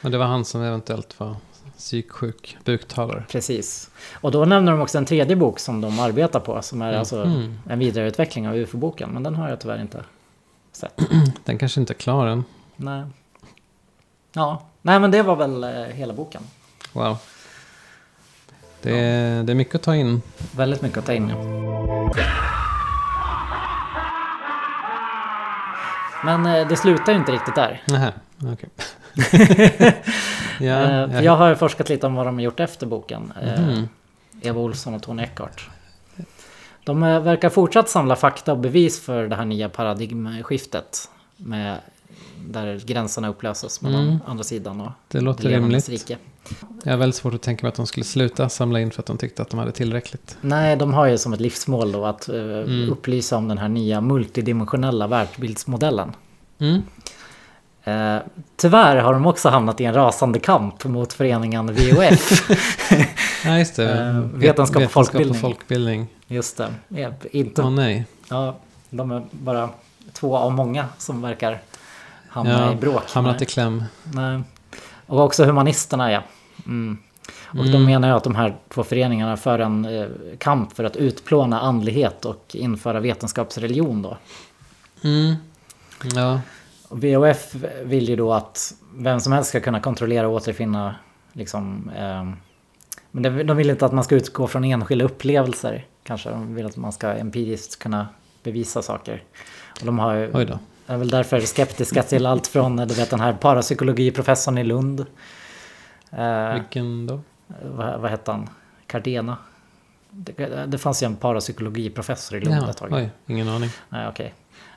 Och 0.03 0.11
det 0.11 0.19
var 0.19 0.27
han 0.27 0.45
som 0.45 0.63
eventuellt 0.63 1.21
var 1.21 1.37
psyksjuk 1.79 2.57
buktalare. 2.65 3.25
Precis. 3.31 3.91
Och 4.21 4.31
då 4.31 4.45
nämner 4.45 4.73
de 4.73 4.81
också 4.81 4.99
en 4.99 5.05
tredje 5.07 5.37
bok 5.37 5.59
som 5.59 5.81
de 5.81 5.99
arbetar 6.01 6.41
på. 6.41 6.63
Som 6.63 6.83
är 6.83 6.93
alltså 6.93 7.25
Mhm. 7.25 7.59
en 7.69 7.79
vidareutveckling 7.79 8.49
av 8.49 8.55
UFO-boken. 8.57 9.11
Men 9.11 9.23
den 9.23 9.35
har 9.35 9.49
jag 9.49 9.61
tyvärr 9.61 9.81
inte 9.81 10.05
sett. 10.73 11.01
Den 11.45 11.59
kanske 11.59 11.81
inte 11.81 11.93
är 11.93 11.95
klar 11.95 12.27
än. 12.27 12.45
Nej. 12.77 13.03
Ja, 14.33 14.63
nej 14.83 15.01
men 15.01 15.11
det 15.11 15.23
var 15.23 15.37
väl 15.37 15.65
eh, 15.65 15.71
hela 15.71 16.13
boken. 16.15 16.43
Wow. 16.93 17.17
Det 18.87 18.99
är, 18.99 19.43
det 19.43 19.53
är 19.53 19.55
mycket 19.55 19.75
att 19.75 19.83
ta 19.83 19.95
in. 19.97 20.23
Väldigt 20.57 20.83
mycket 20.83 20.99
att 20.99 21.07
ta 21.07 21.13
in. 21.13 21.29
Ja. 21.29 21.37
Men 26.25 26.47
eh, 26.47 26.69
det 26.69 26.77
slutar 26.77 27.13
ju 27.13 27.19
inte 27.19 27.33
riktigt 27.33 27.55
där. 27.55 27.83
Nähä, 27.87 28.13
okej. 28.53 28.69
ja, 30.61 30.75
Eh, 30.75 31.09
för 31.09 31.15
jag- 31.15 31.25
jag 31.25 31.37
har 31.37 31.55
forskat 31.55 31.89
lite 31.89 32.07
om 32.07 32.15
vad 32.15 32.27
de 32.27 32.35
har 32.35 32.43
gjort 32.43 32.61
efter 32.61 32.87
boken. 32.87 33.33
Mhm. 33.59 33.89
Eva 34.43 34.61
Olsson 34.61 34.95
och 34.95 35.03
Tony 35.03 35.23
Eckhart. 35.23 35.69
De 36.85 37.01
verkar 37.01 37.49
fortsatt 37.51 37.89
samla 37.89 38.17
fakta 38.17 38.53
och 38.53 38.59
bevis 38.59 39.05
för 39.05 39.29
det 39.29 39.37
här 39.37 39.45
nya 39.45 39.69
paradigmskiftet. 39.69 41.11
Med, 41.37 41.79
där 42.47 42.83
gränserna 42.87 43.29
upplöses 43.29 43.81
mellan 43.83 44.03
Mm. 44.05 44.19
andra 44.27 44.45
sidan 44.45 44.81
och 44.81 44.91
Det 45.09 45.21
låter 45.21 45.49
rimligt. 45.49 45.89
rike. 45.89 46.19
Jag 46.85 46.93
har 46.93 46.99
väldigt 46.99 47.17
svårt 47.17 47.35
att 47.35 47.43
tänka 47.43 47.63
mig 47.67 47.69
att 47.69 47.75
de 47.77 47.87
skulle 47.87 48.05
sluta 48.05 48.49
samla 48.49 48.81
in 48.81 48.91
för 48.91 49.03
att 49.03 49.07
de 49.07 49.19
tyckte 49.19 49.43
att 49.43 49.51
de 49.51 49.59
hade 49.59 49.73
tillräckligt. 49.73 50.37
Nej, 50.41 50.77
de 50.77 50.95
har 50.95 51.07
ju 51.07 51.19
som 51.19 51.33
ett 51.33 51.41
livsmål 51.41 51.93
då 51.93 52.05
att 52.07 52.29
eh, 52.29 52.35
Mm. 52.37 52.91
upplysa 52.93 53.37
om 53.37 53.49
den 53.49 53.59
här 53.59 53.69
nya 53.69 54.01
multidimensionella 54.01 55.07
världsbildsmodellen. 55.07 56.13
Mm. 56.59 56.83
Eh, 57.85 58.23
tyvärr 58.57 58.97
har 58.97 59.13
de 59.13 59.27
också 59.27 59.49
hamnat 59.49 59.81
i 59.81 59.85
en 59.85 59.95
rasande 59.95 60.39
kamp 60.39 60.85
mot 60.85 61.13
föreningen 61.13 61.67
VOF. 61.75 62.51
Ja, 63.45 63.59
just 63.59 63.77
det. 63.77 63.93
Eh, 64.07 64.19
Vet- 64.21 64.33
vetenskap 64.35 64.83
och 64.83 64.91
folkbildning. 64.91 65.31
och 65.31 65.41
folkbildning. 65.41 66.07
Just 66.27 66.57
det. 66.89 67.15
Inte, 67.31 67.63
Åh 67.63 67.71
nej. 67.71 68.05
ja, 68.29 68.57
de 68.91 69.11
är 69.11 69.23
bara 69.31 69.71
två 70.13 70.37
av 70.37 70.53
många 70.53 70.85
som 70.99 71.23
verkar 71.23 71.63
hamna 72.37 72.53
Ja, 72.67 72.73
i 72.73 72.77
bråk. 72.77 73.11
hamnat 73.11 73.35
Nej. 73.37 73.43
i 73.43 73.47
kläm. 73.47 73.85
Nej. 74.03 74.43
Och 75.07 75.21
också 75.21 75.45
humanisterna, 75.45 76.13
ja. 76.13 76.23
Mm. 76.67 76.99
Och 77.47 77.57
de 77.65 77.69
Mm. 77.69 77.85
menar 77.85 78.09
ju 78.09 78.15
att 78.15 78.25
de 78.25 78.35
här 78.35 78.57
två 78.69 78.83
föreningarna 78.85 79.37
för 79.37 79.59
en 79.59 79.85
eh, 79.85 80.07
kamp 80.39 80.73
för 80.77 80.85
att 80.85 80.97
utplåna 80.97 81.61
andlighet 81.61 82.25
och 82.25 82.47
införa 82.55 83.01
vetenskapsreligion 83.01 84.03
då. 84.03 84.17
Mm. 85.05 85.35
Ja. 86.15 86.41
VOF 86.89 87.55
vill 87.85 88.09
ju 88.09 88.17
då 88.17 88.33
att 88.33 88.75
vem 88.95 89.21
som 89.21 89.33
helst 89.33 89.49
ska 89.49 89.61
kunna 89.61 89.81
kontrollera 89.81 90.29
och 90.29 90.35
återfinna 90.35 90.95
liksom... 91.33 91.91
Eh, 91.97 92.25
men 93.11 93.23
det- 93.23 93.43
de 93.45 93.57
vill 93.57 93.71
inte 93.71 93.87
att 93.87 93.93
man 93.93 94.05
ska 94.05 94.15
utgå 94.15 94.47
från 94.47 94.65
enskilda 94.65 95.05
upplevelser 95.05 95.85
kanske. 96.03 96.31
De 96.31 96.55
vill 96.55 96.67
att 96.67 96.77
man 96.77 96.93
ska 96.93 97.13
empiriskt 97.13 97.79
kunna 97.79 98.09
bevisa 98.43 98.83
saker. 98.83 99.23
Och 99.81 99.87
de 99.87 99.99
har 99.99 100.15
ju... 100.15 100.31
Oj 100.35 100.45
då. 100.45 100.59
Är 100.87 100.97
väl 100.97 101.09
därför 101.11 101.41
skeptiska 101.41 102.03
till 102.03 102.27
allt 102.27 102.47
från, 102.47 102.77
du 102.77 102.95
vet 102.95 103.11
den 103.11 103.21
här 103.21 103.33
parapsykologiprofessorn 103.33 104.59
i 104.59 104.65
Lund. 104.65 105.07
Eh, 106.13 106.53
Vilken 106.55 107.07
då? 107.07 107.21
vad, 107.63 108.01
vad 108.01 108.11
hette 108.11 108.31
han? 108.31 108.49
Cardena? 108.87 109.37
Det, 110.11 110.67
det 110.67 110.79
fanns 110.79 111.03
ju 111.03 111.05
en 111.05 111.17
parapsykologiprofessor 111.17 112.39
i 112.39 112.41
Lund 112.41 112.57
Ja, 112.63 112.71
ett 112.71 112.77
tag. 112.77 112.93
oj, 112.93 113.11
ingen 113.27 113.49
aning. 113.49 113.71
Nej, 113.89 114.09
okej. 114.09 114.35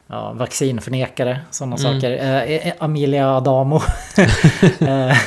Ja, 0.07 0.33
vaccinförnekare, 0.33 1.39
sådana 1.51 1.75
Mm. 1.75 1.93
saker. 1.93 2.11
Eh, 2.11 2.43
eh, 2.67 2.73
Amelia 2.79 3.35
Adamo. 3.37 3.75
eh, 4.79 5.17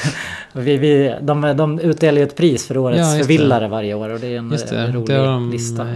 vi, 0.52 0.76
vi, 0.76 1.14
de, 1.20 1.40
de 1.56 1.78
utdelar 1.80 2.18
ju 2.18 2.24
ett 2.24 2.36
pris 2.36 2.66
för 2.66 2.76
årets 2.76 2.98
Ja, 3.00 3.12
det. 3.12 3.18
förvillare 3.18 3.68
varje 3.68 3.94
år 3.94 4.08
och 4.08 4.20
det 4.20 4.26
är 4.26 4.38
en 4.38 4.48
det, 4.48 4.70
det 4.70 4.86
rolig 4.92 5.14
har 5.16 5.24
de, 5.26 5.50
lista. 5.50 5.86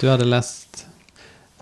Du 0.00 0.08
hade 0.10 0.24
läst 0.24 0.65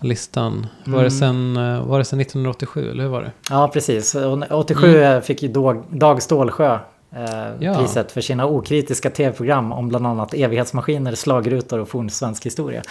listan. 0.01 0.67
Var, 0.85 0.93
det 0.93 0.99
Mm. 0.99 1.09
sen, 1.11 1.57
eh, 1.57 1.85
var 1.87 1.99
det 1.99 2.05
sen 2.05 2.19
1987 2.19 2.89
eller 2.91 3.03
hur 3.03 3.09
var 3.09 3.21
det? 3.21 3.31
Ja, 3.49 3.67
precis. 3.73 4.15
Och 4.15 4.43
87 4.51 4.97
Mm. 5.03 5.21
fick 5.21 5.43
ju 5.43 5.49
Dag, 5.49 5.83
Dag 5.89 6.21
Stålsjö 6.21 6.79
eh, 7.15 7.25
Ja. 7.59 7.75
priset 7.79 8.11
för 8.11 8.21
sina 8.21 8.45
okritiska 8.45 9.09
tv-program 9.09 9.71
om 9.71 9.89
bland 9.89 10.07
annat 10.07 10.33
evighetsmaskiner, 10.33 11.15
slagrutor 11.15 11.79
och 11.79 11.89
fornsvensk 11.89 12.45
historia. 12.45 12.81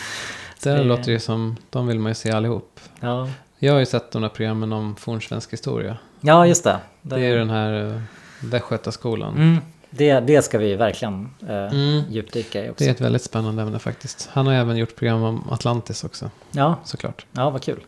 Där 0.63 0.77
det- 0.77 0.85
låter 0.85 1.13
det 1.13 1.21
som, 1.21 1.57
de 1.71 1.87
vill 1.87 1.99
man 1.99 2.11
ju 2.11 2.15
se 2.15 2.31
allihop. 2.31 2.81
Ja, 3.01 3.29
Jag 3.59 3.73
har 3.73 3.81
ju 3.81 3.87
sett 3.87 4.11
de 4.11 4.23
där 4.23 4.29
programmen 4.29 4.73
om 4.73 4.97
fornsvensk 4.97 5.53
historia. 5.53 5.97
ja 6.21 6.47
just 6.47 6.65
det. 6.65 6.77
Det 7.03 7.15
är 7.15 7.19
ju 7.19 7.37
den 7.37 7.51
här 7.51 7.85
uh, 7.85 8.01
Västgötaskolan. 8.43 9.35
Mm, 9.35 9.59
det, 9.97 10.21
det 10.21 10.43
ska 10.43 10.59
vi 10.59 10.75
verkligen 10.77 11.31
eh, 11.49 11.55
Mm. 11.55 12.03
djupdyka 12.11 12.65
i 12.65 12.71
också. 12.71 12.85
Det 12.85 12.91
är 12.91 12.95
ett 12.95 13.01
väldigt 13.01 13.23
spännande 13.23 13.63
ämne 13.63 13.79
faktiskt. 13.79 14.29
Han 14.33 14.47
har 14.47 14.55
även 14.55 14.77
gjort 14.77 14.97
program 14.97 15.23
om 15.23 15.51
Atlantis 15.51 16.05
också. 16.05 16.31
Ja, 16.51 16.77
Såklart. 16.85 17.27
Ja, 17.33 17.51
vad 17.51 17.63
kul. 17.63 17.81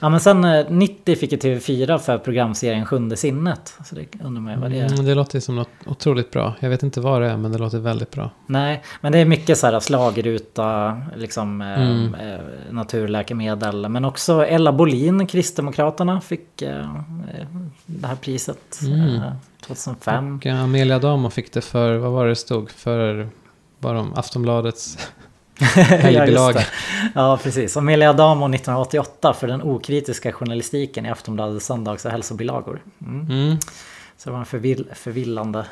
Ja, 0.00 0.08
men 0.08 0.20
sen 0.20 0.44
eh, 0.44 0.66
90 0.70 1.16
fick 1.16 1.32
ju 1.32 1.38
TV4 1.38 1.98
för 1.98 2.18
programserien 2.18 2.86
Sjunde 2.86 3.16
sinnet. 3.16 3.74
Så 3.84 3.94
det 3.94 4.06
undrar 4.24 4.42
man 4.42 4.52
ju 4.54 4.60
vad 4.60 4.70
det 4.70 4.78
är. 4.80 4.92
Mm, 4.92 5.04
det 5.04 5.14
låter 5.14 5.40
som 5.40 5.56
något 5.56 5.68
otroligt 5.86 6.30
bra. 6.30 6.54
Jag 6.60 6.70
vet 6.70 6.82
inte 6.82 7.00
vad 7.00 7.22
det 7.22 7.28
är 7.30 7.36
men 7.36 7.52
det 7.52 7.58
låter 7.58 7.78
väldigt 7.78 8.10
bra. 8.10 8.30
Nej, 8.46 8.82
men 9.00 9.12
det 9.12 9.18
är 9.18 9.24
mycket 9.24 9.58
så 9.58 9.66
här 9.66 9.80
slagruta, 9.80 10.98
liksom 11.16 11.60
eh, 11.62 11.68
Mm. 11.88 12.14
eh, 12.14 12.38
naturläkemedel. 12.70 13.88
Men 13.88 14.04
också 14.04 14.46
Ella 14.46 14.72
Bolin, 14.72 15.26
Kristdemokraterna, 15.26 16.20
fick 16.20 16.62
eh, 16.62 16.78
eh, 16.80 17.46
det 17.86 18.06
här 18.06 18.16
priset 18.16 18.80
Mm. 18.82 19.14
eh, 19.14 19.32
2005. 19.66 20.36
Och 20.36 20.46
eh, 20.46 20.62
Amelia 20.62 20.96
Adamo 20.96 21.30
fick 21.30 21.52
det 21.52 21.60
för, 21.60 21.96
vad 21.96 22.12
var 22.12 22.26
det 22.26 22.36
stod? 22.36 22.70
För, 22.70 23.28
var 23.78 23.94
de 23.94 24.14
Aftonbladets 24.14 24.98
helgbilaga. 26.00 26.52
det. 26.58 26.66
ja, 27.14 27.38
precis. 27.42 27.76
Amelia 27.76 28.10
Adamo 28.10 28.44
1988 28.48 29.32
för 29.34 29.46
den 29.46 29.62
okritiska 29.62 30.32
journalistiken 30.32 31.06
i 31.06 31.10
Aftonbladets 31.10 31.66
söndags 31.66 32.04
och 32.04 32.10
hälsobilagor. 32.10 32.82
Mm. 33.06 33.26
Mm. 33.30 33.58
Så 34.16 34.28
det 34.28 34.32
var 34.32 34.38
en 34.38 34.46
förvill, 34.46 34.88
förvillande 34.94 35.66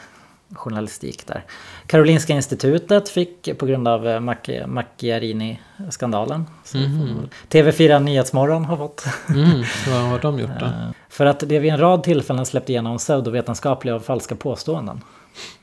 journalistik 0.55 1.27
där. 1.27 1.45
Karolinska 1.87 2.33
institutet 2.33 3.09
fick 3.09 3.59
på 3.59 3.67
grund 3.67 3.89
av 3.89 4.09
eh, 4.09 4.21
Mac- 4.21 4.67
Macchiarini-skandalen. 4.67 6.45
Så 6.65 6.79
Mhm. 6.79 7.29
TV4 7.51 8.01
Nyhetsmorgon 8.01 8.65
har 8.65 8.77
fått. 8.77 9.05
Mm. 9.29 9.63
Vad 9.89 10.01
har 10.03 10.19
de 10.19 10.39
gjort 10.39 10.51
då? 10.61 10.67
Eh, 10.67 10.73
För 11.09 11.27
att 11.27 11.41
det 11.41 11.59
vid 11.59 11.73
en 11.73 11.79
rad 11.81 12.03
tillfällen 12.03 12.47
släppte 12.47 12.73
igenom 12.73 12.99
pseudovetenskapliga 12.99 13.95
och 13.95 14.05
falska 14.05 14.35
påståenden. 14.37 15.01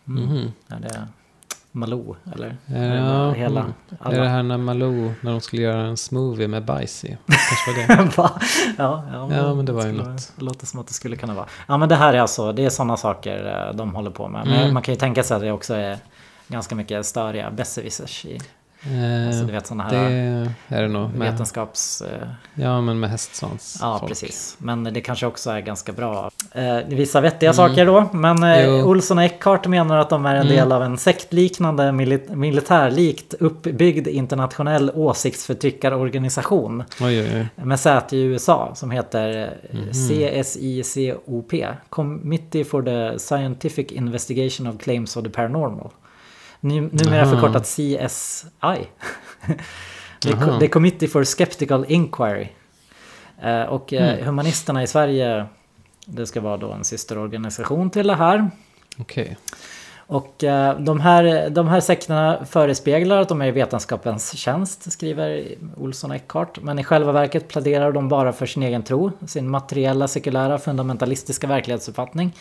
Mm. 0.08 0.24
Mhm. 0.24 0.52
Är 0.68 0.80
det 0.80 1.08
Malou 1.76 2.16
eller? 2.36 2.58
Ja, 2.66 3.32
hela, 3.32 3.66
alla. 4.00 4.16
Är 4.16 4.22
det 4.22 4.28
här 4.30 4.44
när 4.44 4.58
Malou, 4.58 5.14
när 5.22 5.32
de 5.32 5.42
skulle 5.42 5.62
göra 5.62 5.82
en 5.82 5.98
smoothie 5.98 6.48
med 6.48 6.66
bajs 6.66 7.06
i? 7.06 7.18
Kanske 7.28 7.88
var 7.98 7.98
det. 8.06 8.18
Va? 8.18 8.32
ja, 8.78 9.04
ja, 9.14 9.36
Ja, 9.36 9.54
men 9.56 9.66
det 9.66 9.72
var 9.72 9.86
ju 9.86 9.92
något. 9.92 10.32
Det 10.36 10.46
låter 10.46 10.66
som 10.66 10.80
att 10.80 10.88
det 10.88 10.94
skulle 10.94 11.16
kunna 11.16 11.34
vara. 11.34 11.46
Ja, 11.68 11.78
men 11.78 11.90
det 11.90 11.96
här 11.96 12.14
är 12.14 12.20
alltså, 12.20 12.52
det 12.52 12.66
är 12.66 12.70
sådana 12.70 12.98
saker 12.98 13.68
eh, 13.70 13.76
de 13.76 13.96
håller 13.96 14.12
på 14.12 14.28
med. 14.28 14.46
Men 14.48 14.60
Mm. 14.62 14.74
man 14.74 14.84
kan 14.84 14.94
ju 14.94 15.00
tänka 15.00 15.24
sig 15.24 15.36
att 15.36 15.42
det 15.42 15.52
också 15.52 15.74
är 15.74 15.98
ganska 16.48 16.76
mycket 16.76 17.06
störiga 17.06 17.52
besserwissers 17.52 18.26
i 18.26 18.36
Eh, 18.36 18.42
Alltså, 19.28 19.46
du 19.46 19.52
vet 19.52 19.68
sådana 19.68 19.84
här 19.84 19.92
det 20.70 20.76
är 20.76 20.82
det 20.82 20.88
nog. 20.88 21.14
Med, 21.14 21.32
vetenskaps... 21.32 22.02
eh, 22.02 22.28
ja, 22.56 22.82
men 22.82 23.00
med 23.00 23.10
hästsvans. 23.10 23.78
Ja, 23.82 23.98
folk. 24.00 24.10
precis. 24.10 24.56
Men 24.60 24.84
det 24.84 25.02
kanske 25.02 25.26
också 25.26 25.50
är 25.50 25.60
ganska 25.60 25.92
bra. 25.92 26.32
Eh, 26.52 26.78
vissa 26.88 27.22
vettiga 27.22 27.50
Mm. 27.50 27.56
saker 27.56 27.86
då. 27.86 28.10
Men 28.14 28.44
eh. 28.44 28.88
Olsson 28.88 29.18
och 29.18 29.24
Eckhart 29.24 29.68
menar 29.68 29.98
att 29.98 30.10
de 30.10 30.26
är 30.26 30.36
en 30.36 30.42
Mm. 30.42 30.54
del 30.56 30.72
av 30.72 30.84
en 30.84 30.98
sektliknande 30.98 31.84
mili- 31.84 32.36
militärlikt 32.36 33.34
uppbyggd 33.34 34.08
internationell 34.08 34.92
åsiktsförtryckarorganisation. 34.96 36.84
Oj, 37.02 37.22
oj, 37.22 37.30
oj. 37.58 37.66
Med 37.66 37.80
säte 37.80 38.18
i 38.18 38.22
USA 38.24 38.72
som 38.76 38.92
heter 38.92 39.54
eh, 39.72 39.78
Mhm. 39.80 39.94
CSICOP. 39.94 41.54
Committee 41.90 42.64
for 42.64 42.82
the 42.84 43.20
Scientific 43.20 43.92
Investigation 43.92 44.68
of 44.68 44.78
Claims 44.82 45.18
of 45.18 45.24
the 45.24 45.30
Paranormal. 45.30 45.90
Nu, 46.64 46.82
numera 46.92 47.22
Aha. 47.22 47.32
förkortat 47.32 47.64
CSI. 47.64 48.88
the, 50.22 50.30
Jaha. 50.30 50.60
the 50.60 50.68
Committee 50.68 51.08
for 51.08 51.24
Skeptical 51.24 51.86
Inquiry. 51.88 52.48
Eh, 53.42 53.62
och 53.64 53.94
eh, 53.94 54.14
Mm. 54.14 54.26
Humanisterna 54.26 54.84
i 54.84 54.88
Sverige, 54.88 55.46
det 56.06 56.26
ska 56.28 56.42
vara 56.42 56.58
då 56.58 56.72
en 56.72 56.84
systerorganisation 56.84 57.90
till 57.90 58.08
det 58.08 58.16
här. 58.16 58.52
Okej. 58.98 59.38
Och 60.08 60.44
eh, 60.44 60.80
de 60.80 61.00
här, 61.00 61.50
de 61.50 61.68
här 61.68 61.80
sekterna 61.80 62.46
förespeglar 62.46 63.18
att 63.18 63.30
de 63.30 63.42
är 63.42 63.46
i 63.48 63.52
vetenskapens 63.52 64.36
tjänst, 64.38 64.92
skriver 64.92 65.46
Olsson 65.78 66.10
och 66.12 66.16
Eckhart. 66.16 66.60
Men 66.62 66.80
i 66.80 66.84
själva 66.84 67.12
verket 67.12 67.48
pläderar 67.48 67.92
de 67.92 68.10
bara 68.10 68.34
för 68.34 68.46
sin 68.46 68.64
egen 68.64 68.84
tro, 68.84 69.12
sin 69.28 69.50
materiella, 69.50 70.08
sekulära, 70.08 70.58
fundamentalistiska 70.60 71.48
verklighetsuppfattning. 71.48 72.32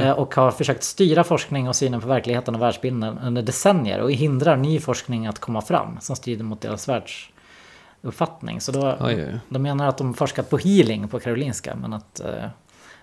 Eh, 0.00 0.10
och 0.10 0.34
har 0.34 0.50
försökt 0.50 0.82
styra 0.84 1.24
forskning 1.24 1.68
och 1.68 1.76
synen 1.76 2.00
på 2.00 2.08
verkligheten 2.08 2.54
och 2.54 2.62
världsbilden 2.62 3.18
under 3.18 3.42
decennier 3.42 4.00
och 4.00 4.12
hindrar 4.12 4.56
ny 4.56 4.80
forskning 4.80 5.26
att 5.26 5.38
komma 5.38 5.60
fram 5.62 6.00
som 6.00 6.16
strider 6.16 6.44
mot 6.44 6.60
deras 6.60 6.88
världsuppfattning. 6.88 8.60
Så 8.60 8.72
då, 8.72 8.96
Oj, 9.00 9.14
oj. 9.26 9.38
de 9.48 9.62
menar 9.62 9.88
att 9.88 9.98
de 9.98 10.14
forskat 10.14 10.50
på 10.50 10.58
healing 10.58 11.08
på 11.08 11.20
Karolinska 11.20 11.74
men 11.76 11.92
att 11.92 12.20
eh, 12.20 12.44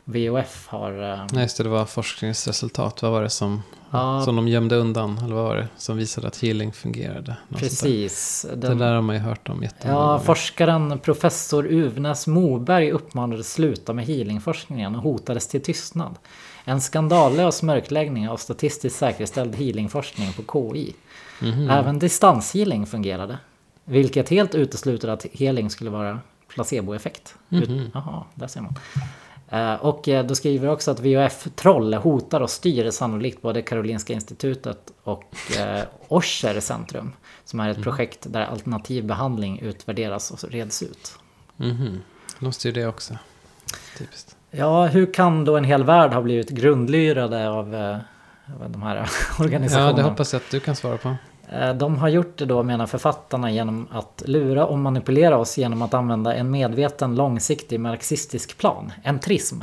VOF 0.03 0.67
har... 0.67 1.11
Eh, 1.13 1.25
Nej, 1.31 1.41
just 1.43 1.57
det, 1.57 1.63
det 1.63 1.69
var 1.69 1.85
forskningsresultat. 1.85 3.01
Vad 3.01 3.11
var 3.11 3.23
det 3.23 3.29
som, 3.29 3.61
Ja. 3.91 4.21
som 4.25 4.35
de 4.35 4.47
gömde 4.47 4.75
undan? 4.75 5.17
Eller 5.17 5.35
vad 5.35 5.43
var 5.43 5.55
det? 5.55 5.67
Som 5.77 5.97
visade 5.97 6.27
att 6.27 6.37
healing 6.41 6.73
fungerade? 6.73 7.37
Precis. 7.55 8.45
Det 8.49 8.67
Den- 8.67 8.77
där 8.77 8.93
har 8.93 9.01
man 9.01 9.15
ju 9.15 9.21
hört 9.21 9.49
om 9.49 9.63
jättemånga 9.63 9.99
Ja, 9.99 10.07
gånger. 10.07 10.19
forskaren 10.23 10.99
professor 10.99 11.65
Uvnäs 11.67 12.27
Moberg 12.27 12.91
uppmanades 12.91 13.53
sluta 13.53 13.93
med 13.93 14.05
healingforskningen 14.05 14.95
och 14.95 15.01
hotades 15.01 15.47
till 15.47 15.61
tystnad. 15.63 16.15
En 16.65 16.81
skandalös 16.81 17.63
mörkläggning 17.63 18.29
av 18.29 18.37
statistiskt 18.37 18.99
säkerställd 18.99 19.55
healingforskning 19.55 20.33
på 20.33 20.73
KI. 20.73 20.95
Mhm. 21.41 21.69
Även 21.69 21.99
distanshealing 21.99 22.85
fungerade. 22.85 23.37
Vilket 23.83 24.29
helt 24.29 24.55
utesluter 24.55 25.07
att 25.07 25.25
healing 25.33 25.69
skulle 25.69 25.89
vara 25.89 26.19
placeboeffekt. 26.47 27.35
Mhm. 27.49 27.91
Jaha, 27.93 28.23
där 28.35 28.47
ser 28.47 28.61
man. 28.61 28.75
Eh, 29.49 29.73
Och 29.85 30.07
eh, 30.07 30.25
då 30.25 30.35
skriver 30.35 30.67
också 30.69 30.91
att 30.91 30.99
VHF-troll 30.99 31.93
hotar 31.93 32.41
och 32.41 32.49
styr 32.49 32.91
sannolikt 32.91 33.41
både 33.41 33.61
Karolinska 33.61 34.13
institutet 34.13 34.91
och 35.03 35.33
eh, 35.59 35.83
Osher 36.07 36.59
centrum. 36.59 37.13
Som 37.45 37.59
är 37.59 37.69
ett 37.69 37.77
Mhm. 37.77 37.83
projekt 37.83 38.25
där 38.29 38.41
alternativ 38.45 39.05
behandling 39.05 39.59
utvärderas 39.59 40.31
och 40.31 40.43
reds 40.51 40.83
ut. 40.83 41.13
Mhm. 41.57 42.01
De 42.39 42.53
styr 42.53 42.71
det 42.71 42.87
också. 42.87 43.17
Typiskt. 43.97 44.34
Ja, 44.57 44.85
hur 44.85 45.13
kan 45.13 45.45
då 45.45 45.57
en 45.57 45.63
hel 45.63 45.83
värld 45.83 46.13
ha 46.13 46.21
blivit 46.21 46.49
grundlyrade 46.49 47.49
av, 47.49 47.75
eh, 47.75 47.97
av 48.63 48.69
de 48.71 48.81
här 48.83 49.09
organisationerna? 49.39 49.89
Ja, 49.91 49.95
det 49.95 50.09
hoppas 50.09 50.33
jag 50.33 50.39
att 50.39 50.51
du 50.51 50.59
kan 50.59 50.75
svara 50.75 50.97
på. 50.97 51.15
Eh, 51.51 51.73
De 51.73 51.97
har 51.97 52.07
gjort 52.07 52.37
det 52.37 52.45
då 52.45 52.63
menar 52.63 52.85
författarna 52.85 53.51
genom 53.51 53.87
att 53.91 54.23
lura 54.25 54.65
och 54.65 54.77
manipulera 54.79 55.37
oss 55.37 55.57
genom 55.57 55.81
att 55.81 55.93
använda 55.93 56.35
en 56.35 56.51
medveten 56.51 57.15
långsiktig 57.15 57.79
marxistisk 57.79 58.57
plan. 58.57 58.91
En 59.03 59.19
trism. 59.19 59.61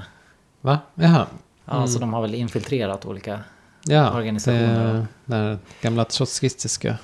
Va? 0.60 0.78
Jaha. 0.94 1.26
Ja, 1.64 1.74
Mm. 1.76 1.88
så 1.88 1.98
de 1.98 2.12
har 2.12 2.22
väl 2.22 2.34
infiltrerat 2.34 3.06
olika 3.06 3.40
Ja, 3.84 4.12
organisationer. 4.16 4.92
det, 4.94 5.06
den 5.24 5.40
här 5.46 5.58
gamla 5.80 6.04
trotskistiska, 6.04 6.96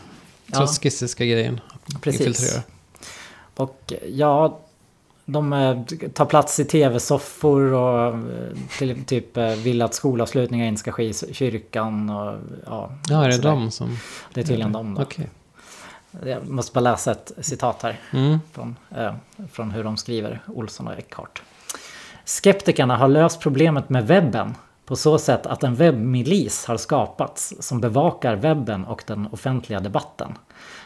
Ja. 0.46 0.56
trotskistiska 0.56 1.24
grejen. 1.24 1.60
Precis. 2.02 2.20
Infiltrera. 2.26 2.62
Och 3.56 3.92
ja, 4.08 4.58
de 5.30 5.52
eh, 5.52 5.82
tar 6.08 6.24
plats 6.24 6.60
i 6.60 6.64
tv-soffor 6.64 7.60
och 7.72 8.06
eh, 8.14 8.18
till, 8.78 9.04
typ 9.04 9.36
eh, 9.36 9.48
vill 9.48 9.82
att 9.82 9.94
skolavslutningar 9.94 10.66
inte 10.66 10.80
ska 10.80 10.92
ske 10.92 11.04
i 11.04 11.12
kyrkan. 11.32 12.10
Och, 12.10 12.38
ja, 12.66 12.90
Ja, 13.08 13.24
är 13.24 13.28
det 13.28 13.34
sådär. 13.34 13.48
de 13.50 13.70
som... 13.70 13.96
Det 14.34 14.40
är 14.40 14.44
tydligen 14.44 14.72
de 14.72 14.94
då. 14.94 15.02
Okej. 15.02 15.28
Jag 16.24 16.48
måste 16.48 16.72
bara 16.74 16.80
läsa 16.80 17.12
ett 17.12 17.32
citat 17.40 17.82
här. 17.82 18.00
Mm. 18.12 18.38
Från, 18.52 18.76
eh, 18.96 19.14
från 19.52 19.70
hur 19.70 19.84
de 19.84 19.96
skriver, 19.96 20.40
Olsson 20.46 20.86
och 20.88 20.98
Eckhart. 20.98 21.42
Skeptikerna 22.24 22.96
har 22.96 23.08
löst 23.08 23.40
problemet 23.40 23.88
med 23.88 24.06
webben 24.06 24.54
på 24.88 24.96
så 24.96 25.18
sätt 25.18 25.46
att 25.46 25.62
en 25.62 25.74
webbmilis 25.74 26.64
har 26.64 26.76
skapats 26.76 27.54
som 27.60 27.80
bevakar 27.80 28.36
webben 28.36 28.84
och 28.84 29.04
den 29.06 29.26
offentliga 29.26 29.80
debatten. 29.80 30.32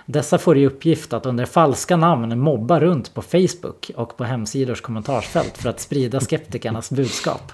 Dessa 0.06 0.38
får 0.38 0.58
i 0.58 0.66
uppgift 0.66 1.12
att 1.12 1.26
under 1.26 1.44
falska 1.44 1.96
namn 1.96 2.38
mobba 2.40 2.80
runt 2.80 3.14
på 3.14 3.22
Facebook 3.22 3.90
och 3.96 4.16
på 4.16 4.24
hemsidors 4.24 4.80
kommentarsfält 4.80 5.58
för 5.58 5.70
att 5.70 5.80
sprida 5.80 6.20
skeptikernas 6.20 6.90
budskap. 6.90 7.52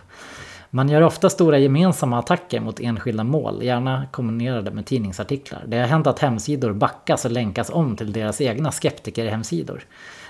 Man 0.71 0.89
gör 0.89 1.03
ofta 1.03 1.31
stora 1.31 1.59
gemensamma 1.59 2.19
attacker 2.19 2.61
mot 2.61 2.81
enskilda 2.81 3.25
mål, 3.25 3.63
gärna 3.63 4.07
kombinerade 4.13 4.71
med 4.71 4.87
tidningsartiklar. 4.87 5.65
Det 5.67 5.79
har 5.79 5.87
hänt 5.87 6.07
att 6.07 6.19
hemsidor 6.19 6.73
backas 6.73 7.25
och 7.25 7.31
länkas 7.31 7.71
om 7.71 7.97
till 7.97 8.13
deras 8.13 8.41
egna 8.41 8.73
skeptikerhemsidor. 8.73 9.85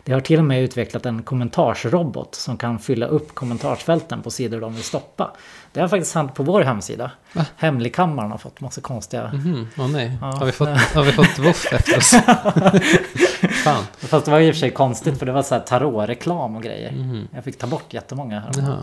Det 0.08 0.14
har 0.14 0.20
till 0.20 0.38
och 0.38 0.44
med 0.44 0.62
utvecklat 0.62 1.06
en 1.06 1.22
kommentarsrobot 1.22 2.34
som 2.34 2.56
kan 2.56 2.78
fylla 2.78 3.06
upp 3.06 3.34
kommentarsfälten 3.34 4.22
på 4.22 4.30
sidor 4.30 4.60
de 4.60 4.74
vill 4.74 4.82
stoppa. 4.82 5.30
Det 5.72 5.80
har 5.80 5.88
faktiskt 5.88 6.14
hänt 6.14 6.34
på 6.34 6.42
vår 6.42 6.62
hemsida. 6.62 7.10
Hemligkammaren 7.56 8.30
har 8.30 8.38
fått 8.38 8.60
massa 8.60 8.80
konstiga... 8.80 9.30
Mhm, 9.32 9.68
Åh 9.78 9.88
nej, 9.88 10.18
Ja. 10.20 10.26
har, 10.26 10.46
vi 10.46 10.52
fått, 10.52 10.68
har 10.68 11.02
vi 11.02 11.12
fått 11.12 11.38
woof 11.38 11.66
efter 11.72 11.96
oss? 11.98 12.10
Fan. 13.64 13.84
Fast 13.98 14.24
det 14.24 14.30
var 14.30 14.40
i 14.40 14.50
och 14.50 14.54
för 14.54 14.60
sig 14.60 14.70
konstigt 14.70 15.18
för 15.18 15.26
det 15.26 15.32
var 15.32 15.42
så 15.42 15.54
här 15.54 15.62
tarotreklam 15.62 16.56
och 16.56 16.62
grejer. 16.62 16.92
Mhm. 16.92 17.28
Jag 17.34 17.44
fick 17.44 17.58
ta 17.58 17.66
bort 17.66 17.94
jättemånga. 17.94 18.40
Här. 18.40 18.50
Ja, 18.56 18.76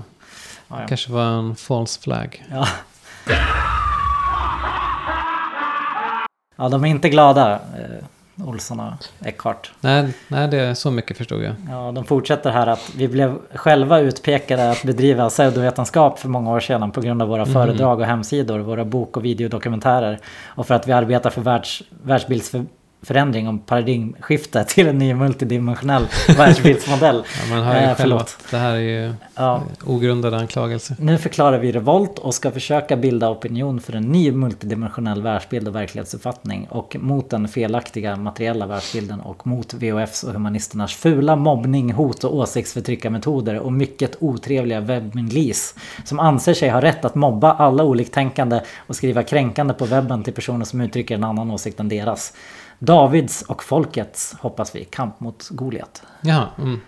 ja. 0.68 0.88
Kanske 0.88 1.12
var 1.12 1.24
en 1.26 1.56
false 1.56 2.02
flag. 2.02 2.44
Ja. 2.52 2.68
ja, 6.58 6.70
de 6.70 6.86
är 6.86 6.90
inte 6.90 7.10
glada, 7.10 7.60
Olsson 8.44 8.80
och 8.80 9.28
Eckhart. 9.28 9.72
Nej, 9.82 10.14
nej, 10.28 10.48
det 10.48 10.58
är 10.58 10.74
så 10.74 10.92
mycket 10.92 11.18
förstod 11.18 11.44
jag. 11.44 11.56
Ja, 11.70 11.92
de 11.92 12.04
fortsätter 12.04 12.50
här 12.50 12.68
att 12.68 12.92
vi 12.98 13.08
blev 13.08 13.38
själva 13.56 14.00
utpekade 14.00 14.72
att 14.72 14.84
bedriva 14.84 15.30
pseudovetenskap 15.30 16.20
för 16.20 16.30
många 16.30 16.52
år 16.52 16.60
sedan 16.60 16.92
på 16.92 17.02
grund 17.02 17.22
av 17.22 17.28
våra 17.28 17.44
Mhm. 17.46 17.54
föredrag 17.54 18.00
och 18.00 18.06
hemsidor, 18.06 18.60
våra 18.60 18.86
bok 18.86 19.18
och 19.18 19.26
videodokumentärer. 19.26 20.20
Och 20.46 20.68
för 20.68 20.76
att 20.76 20.88
vi 20.88 20.92
arbetar 20.92 21.30
för 21.30 21.42
världs, 21.42 21.84
världsbildsförändring 23.06 23.48
och 23.48 23.66
paradigmskifte 23.66 24.64
till 24.68 24.88
en 24.88 24.98
ny 24.98 25.14
multidimensionell 25.14 26.08
världsbildsmodell. 26.38 27.24
Ja, 27.50 27.56
man 27.56 27.64
hör 27.64 27.76
ju 27.82 27.86
Eh, 27.86 27.96
själv 27.96 28.16
att 28.18 28.38
det 28.52 28.58
här 28.58 28.76
är 28.76 28.80
ju 28.80 29.14
Ja. 29.36 29.64
ogrundade 29.86 30.38
anklagelser. 30.38 30.96
Nu 31.00 31.18
förklarar 31.18 31.58
vi 31.60 31.72
revolt 31.72 32.20
och 32.20 32.34
ska 32.34 32.52
försöka 32.52 32.96
bilda 32.98 33.30
opinion 33.30 33.80
för 33.80 33.94
en 33.96 34.04
ny 34.04 34.32
multidimensionell 34.32 35.22
världsbild 35.22 35.68
och 35.68 35.76
verklighetsuppfattning 35.76 36.68
och 36.70 36.96
mot 37.00 37.30
den 37.30 37.48
felaktiga 37.48 38.16
materiella 38.16 38.68
världsbilden 38.68 39.20
och 39.22 39.48
mot 39.48 39.74
VOFs 39.74 40.24
och 40.24 40.34
humanisternas 40.34 40.94
fula 40.94 41.36
mobbning, 41.36 41.92
hot 41.94 42.24
och 42.24 42.36
åsiktsförtryckarmetoder 42.36 43.60
och 43.60 43.74
mycket 43.74 44.16
otrevliga 44.20 44.80
webbmilis 44.80 45.76
som 46.06 46.20
anser 46.20 46.54
sig 46.54 46.70
ha 46.70 46.82
rätt 46.82 47.06
att 47.06 47.16
mobba 47.16 47.54
alla 47.54 47.84
oliktänkande 47.84 48.62
och 48.88 48.96
skriva 48.96 49.24
kränkande 49.24 49.74
på 49.74 49.86
webben 49.86 50.24
till 50.24 50.34
personer 50.34 50.66
som 50.66 50.82
uttrycker 50.82 51.16
en 51.16 51.24
annan 51.24 51.52
åsikt 51.52 51.80
än 51.80 51.90
deras. 51.90 52.34
Davids 52.80 53.42
och 53.42 53.64
folkets, 53.64 54.36
hoppas 54.40 54.76
vi, 54.76 54.86
kamp 54.86 55.20
mot 55.20 55.50
Goliat. 55.50 56.04
Ja, 56.22 56.50
mm. 56.58 56.82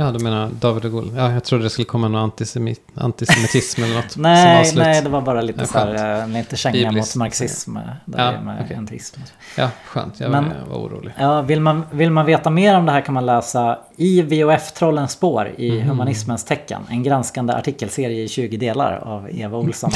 Ja, 0.00 0.10
du 0.12 0.24
menar 0.24 0.50
David 0.60 0.84
och 0.84 0.90
Goliat. 0.90 1.14
Ja, 1.16 1.32
jag 1.32 1.44
trodde 1.44 1.64
det 1.64 1.70
skulle 1.70 1.84
komma 1.84 2.08
någon 2.08 2.20
antisemit, 2.22 2.80
antisemitism 2.94 3.82
eller 3.84 3.94
något 3.94 4.16
Nej, 4.16 4.72
nej, 4.76 5.02
det 5.02 5.08
var 5.08 5.20
bara 5.20 5.40
lite 5.40 5.60
Ja, 5.60 5.66
så 5.66 5.78
här, 5.78 5.96
skönt. 5.98 6.30
eh, 6.34 6.38
lite 6.38 6.56
känga 6.56 6.72
Bibliskt. 6.72 7.16
mot 7.16 7.20
marxism. 7.20 7.76
eh, 7.76 7.82
Där 8.04 8.32
Ja, 8.32 8.40
med 8.40 8.72
entrism. 8.76 9.20
Ja, 9.56 9.70
skönt. 9.86 10.20
Jag 10.20 10.30
Men- 10.30 10.44
var, 10.44 10.54
jag 10.60 10.66
var 10.66 10.76
orolig. 10.86 11.12
Ja, 11.18 11.42
vill, 11.42 11.60
man, 11.60 11.82
vill 11.90 12.10
man 12.10 12.26
veta 12.26 12.50
mer 12.50 12.76
om 12.76 12.86
det 12.86 12.92
här 12.92 13.00
kan 13.00 13.14
man 13.14 13.26
läsa 13.26 13.78
i 13.96 14.22
VOF-trollens 14.22 15.12
spår 15.12 15.52
i 15.58 15.70
Mhm. 15.70 15.88
Humanismens 15.88 16.44
tecken. 16.44 16.82
En 16.90 17.02
granskande 17.02 17.52
artikelserie 17.52 18.22
i 18.24 18.28
20 18.28 18.56
delar 18.56 18.96
av 19.04 19.28
Eva 19.30 19.58
Olsson 19.64 19.90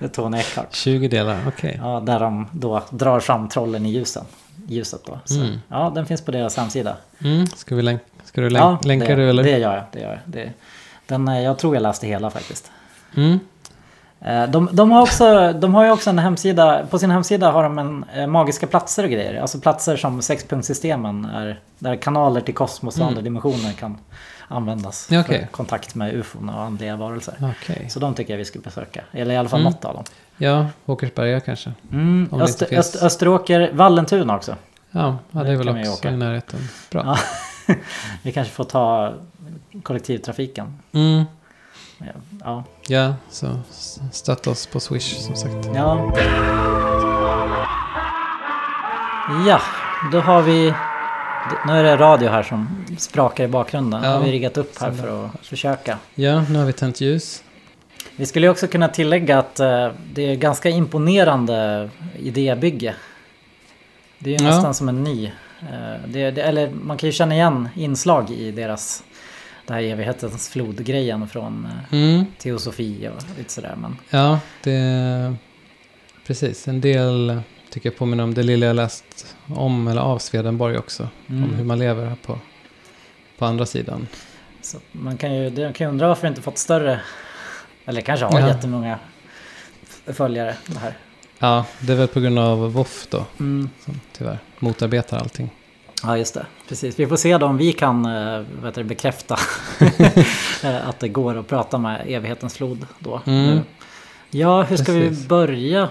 och 0.00 0.12
Tony 0.12 0.38
Eckhart. 0.38 0.74
20 0.74 1.08
delar, 1.08 1.38
okej. 1.48 1.80
Ja, 1.82 2.00
där 2.06 2.20
de 2.20 2.46
då 2.52 2.82
drar 2.90 3.20
fram 3.20 3.48
trollen 3.48 3.86
i 3.86 3.90
ljusen. 3.90 4.24
ljuset. 4.68 5.00
Då. 5.06 5.18
Så, 5.24 5.40
Mm. 5.40 5.58
Ja, 5.68 5.92
den 5.94 6.06
finns 6.06 6.20
på 6.22 6.30
deras 6.30 6.56
hemsida. 6.56 6.96
Mm. 7.24 7.46
Ska, 7.46 7.74
vi 7.74 7.82
länk, 7.82 8.00
ska 8.38 8.42
du 8.44 8.50
länk, 8.50 8.62
ja, 8.64 8.78
länka 8.88 9.06
det, 9.06 9.14
du 9.14 9.30
eller? 9.30 9.42
det 9.42 9.58
gör 9.58 9.74
jag. 9.74 9.84
Det 9.92 10.00
gör 10.00 10.10
jag. 10.10 10.18
Det, 10.24 10.52
den, 11.06 11.28
eh, 11.28 11.40
jag 11.42 11.58
tror 11.58 11.74
jag 11.74 11.82
läste 11.82 12.06
hela 12.06 12.30
faktiskt. 12.30 12.70
Mm. 13.16 13.38
Eh, 14.20 14.50
De, 14.50 14.68
de, 14.72 14.90
har 14.90 15.02
också, 15.02 15.52
de 15.52 15.74
har 15.74 15.84
ju 15.84 15.90
också 15.90 16.10
en 16.10 16.18
hemsida, 16.18 16.86
på 16.90 16.98
sin 16.98 17.10
hemsida 17.10 17.50
har 17.50 17.62
de 17.62 17.78
en 17.78 18.04
eh, 18.14 18.26
magiska 18.26 18.66
platser 18.66 19.04
och 19.04 19.10
grejer. 19.10 19.40
Alltså 19.40 19.60
platser 19.60 19.96
som 19.96 20.22
sexpunktssystemen 20.22 21.24
är, 21.24 21.60
där 21.78 21.96
kanaler 21.96 22.40
till 22.40 22.54
kosmos 22.54 22.94
och 22.94 23.00
Mm. 23.00 23.08
andra 23.08 23.22
dimensioner 23.22 23.72
kan 23.72 23.98
användas 24.48 25.08
okej. 25.12 25.24
för 25.24 25.46
kontakt 25.46 25.94
med 25.94 26.14
ufon 26.14 26.48
och 26.48 26.60
andliga 26.62 26.96
varelser. 26.96 27.34
Okej. 27.60 27.86
Så 27.90 28.00
de 28.00 28.14
tycker 28.14 28.32
jag 28.32 28.38
vi 28.38 28.44
ska 28.44 28.58
besöka. 28.58 29.00
Eller 29.12 29.34
i 29.34 29.36
alla 29.36 29.48
fall 29.48 29.60
Mm. 29.60 29.72
något 29.72 29.84
av 29.84 29.94
dem. 29.94 30.04
Ja, 30.36 30.66
Åkersberga 30.86 31.40
kanske. 31.40 31.72
Mm, 31.92 32.28
det 32.32 32.42
Öster, 32.78 33.04
Österåker, 33.04 33.70
Vallentuna 33.72 34.36
också. 34.36 34.54
Ja, 34.90 35.16
ja 35.30 35.42
det 35.42 35.50
är 35.52 35.56
väl 35.56 35.68
också 35.68 36.08
i 36.08 36.16
närheten. 36.16 36.60
Bra. 36.90 37.02
Ja. 37.06 37.16
vi 38.22 38.32
kanske 38.32 38.52
får 38.54 38.64
ta 38.64 39.14
kollektivtrafiken. 39.82 40.78
Mm. 40.92 41.24
Ja. 42.44 42.64
Ja, 42.88 43.14
så 43.30 43.60
stötta 44.12 44.50
oss 44.50 44.66
på 44.66 44.80
Swish 44.80 45.16
som 45.16 45.36
sagt. 45.36 45.68
Ja. 45.74 46.14
Ja, 49.46 49.60
då 50.12 50.20
har 50.20 50.42
vi... 50.42 50.74
Nu 51.66 51.72
är 51.72 51.82
det 51.82 51.96
radio 51.96 52.28
här 52.28 52.42
som 52.42 52.84
sprakar 52.98 53.44
i 53.44 53.48
bakgrunden. 53.48 54.02
Ja. 54.02 54.10
Har 54.10 54.20
vi 54.24 54.32
riggat 54.32 54.56
upp 54.56 54.78
här 54.80 54.92
för 54.92 55.24
att 55.24 55.46
försöka. 55.46 55.98
Ja, 56.14 56.42
nu 56.50 56.58
har 56.58 56.66
vi 56.66 56.72
tänt 56.72 57.00
ljus. 57.00 57.44
Vi 58.16 58.26
skulle 58.26 58.48
också 58.48 58.66
kunna 58.66 58.88
tillägga 58.88 59.38
att 59.38 59.60
eh, 59.60 59.88
det 60.12 60.22
är 60.22 60.34
ganska 60.36 60.68
imponerande 60.68 61.90
idébygge. 62.18 62.94
Det 64.18 64.34
är 64.34 64.38
ju 64.38 64.44
Ja. 64.46 64.50
nästan 64.50 64.74
som 64.74 64.88
en 64.88 65.04
ny. 65.04 65.32
Eh, 65.62 66.08
det, 66.08 66.30
det, 66.30 66.42
eller 66.42 66.70
man 66.70 66.96
kan 66.96 67.06
ju 67.08 67.12
känna 67.12 67.34
igen 67.34 67.68
inslag 67.74 68.30
i 68.30 68.50
deras 68.50 69.04
det 69.66 69.74
här 69.74 69.82
evighetens 69.82 70.48
flod-grejen 70.48 71.28
från 71.28 71.64
eh, 71.92 71.94
Mm. 71.98 72.24
teosofi 72.38 73.08
och 73.16 73.38
lite 73.38 73.52
sådär. 73.52 73.74
Men 73.76 73.96
Ja, 74.10 74.40
det... 74.62 75.34
Precis, 76.26 76.68
en 76.68 76.80
del 76.80 77.40
tycker 77.70 77.90
jag 77.90 77.96
påminner 77.98 78.24
om 78.24 78.34
det 78.34 78.42
lilla 78.42 78.66
jag 78.66 78.76
läst 78.76 79.36
om 79.46 79.88
eller 79.88 80.00
av 80.02 80.18
Swedenborg 80.18 80.78
också. 80.78 81.08
Mm. 81.28 81.44
Om 81.44 81.54
hur 81.54 81.64
man 81.64 81.78
lever 81.78 82.06
här 82.06 82.16
på, 82.26 82.38
på 83.38 83.44
andra 83.44 83.66
sidan. 83.66 84.08
så 84.62 84.78
man 84.92 85.16
kan 85.16 85.34
ju 85.34 85.64
man 85.64 85.72
kan 85.72 85.86
ju 85.86 85.90
undra 85.90 86.08
varför 86.08 86.22
det 86.22 86.28
inte 86.28 86.42
fått 86.42 86.58
större, 86.58 87.00
eller 87.86 88.00
kanske 88.00 88.26
har 88.26 88.40
Ja. 88.40 88.48
jättemånga 88.48 88.98
följare 90.06 90.54
det 90.66 90.78
här. 90.78 90.94
Ja, 91.38 91.64
det 91.80 91.92
är 91.92 91.96
väl 91.96 92.08
på 92.08 92.20
grund 92.20 92.38
av 92.38 92.72
WOF 92.72 93.06
då. 93.10 93.24
Mm. 93.40 93.70
Som 93.84 94.00
tyvärr 94.12 94.38
motarbetar 94.58 95.18
allting. 95.18 95.50
Ja 96.02 96.16
just 96.18 96.34
det, 96.34 96.46
precis. 96.68 96.98
Vi 96.98 97.06
får 97.06 97.16
se 97.16 97.38
då 97.38 97.46
om 97.46 97.56
vi 97.56 97.72
kan 97.72 98.04
eh, 98.06 98.42
heter 98.64 98.82
det, 98.82 98.84
bekräfta 98.84 99.34
att 100.88 101.00
det 101.00 101.08
går 101.08 101.36
att 101.38 101.48
prata 101.48 101.78
med 101.78 102.02
evighetens 102.06 102.56
flod 102.56 102.86
då. 102.98 103.20
Mm. 103.26 103.60
Ja, 104.30 104.62
hur 104.62 104.76
ska 104.76 104.84
Precis. 104.92 105.24
vi 105.24 105.28
börja? 105.28 105.88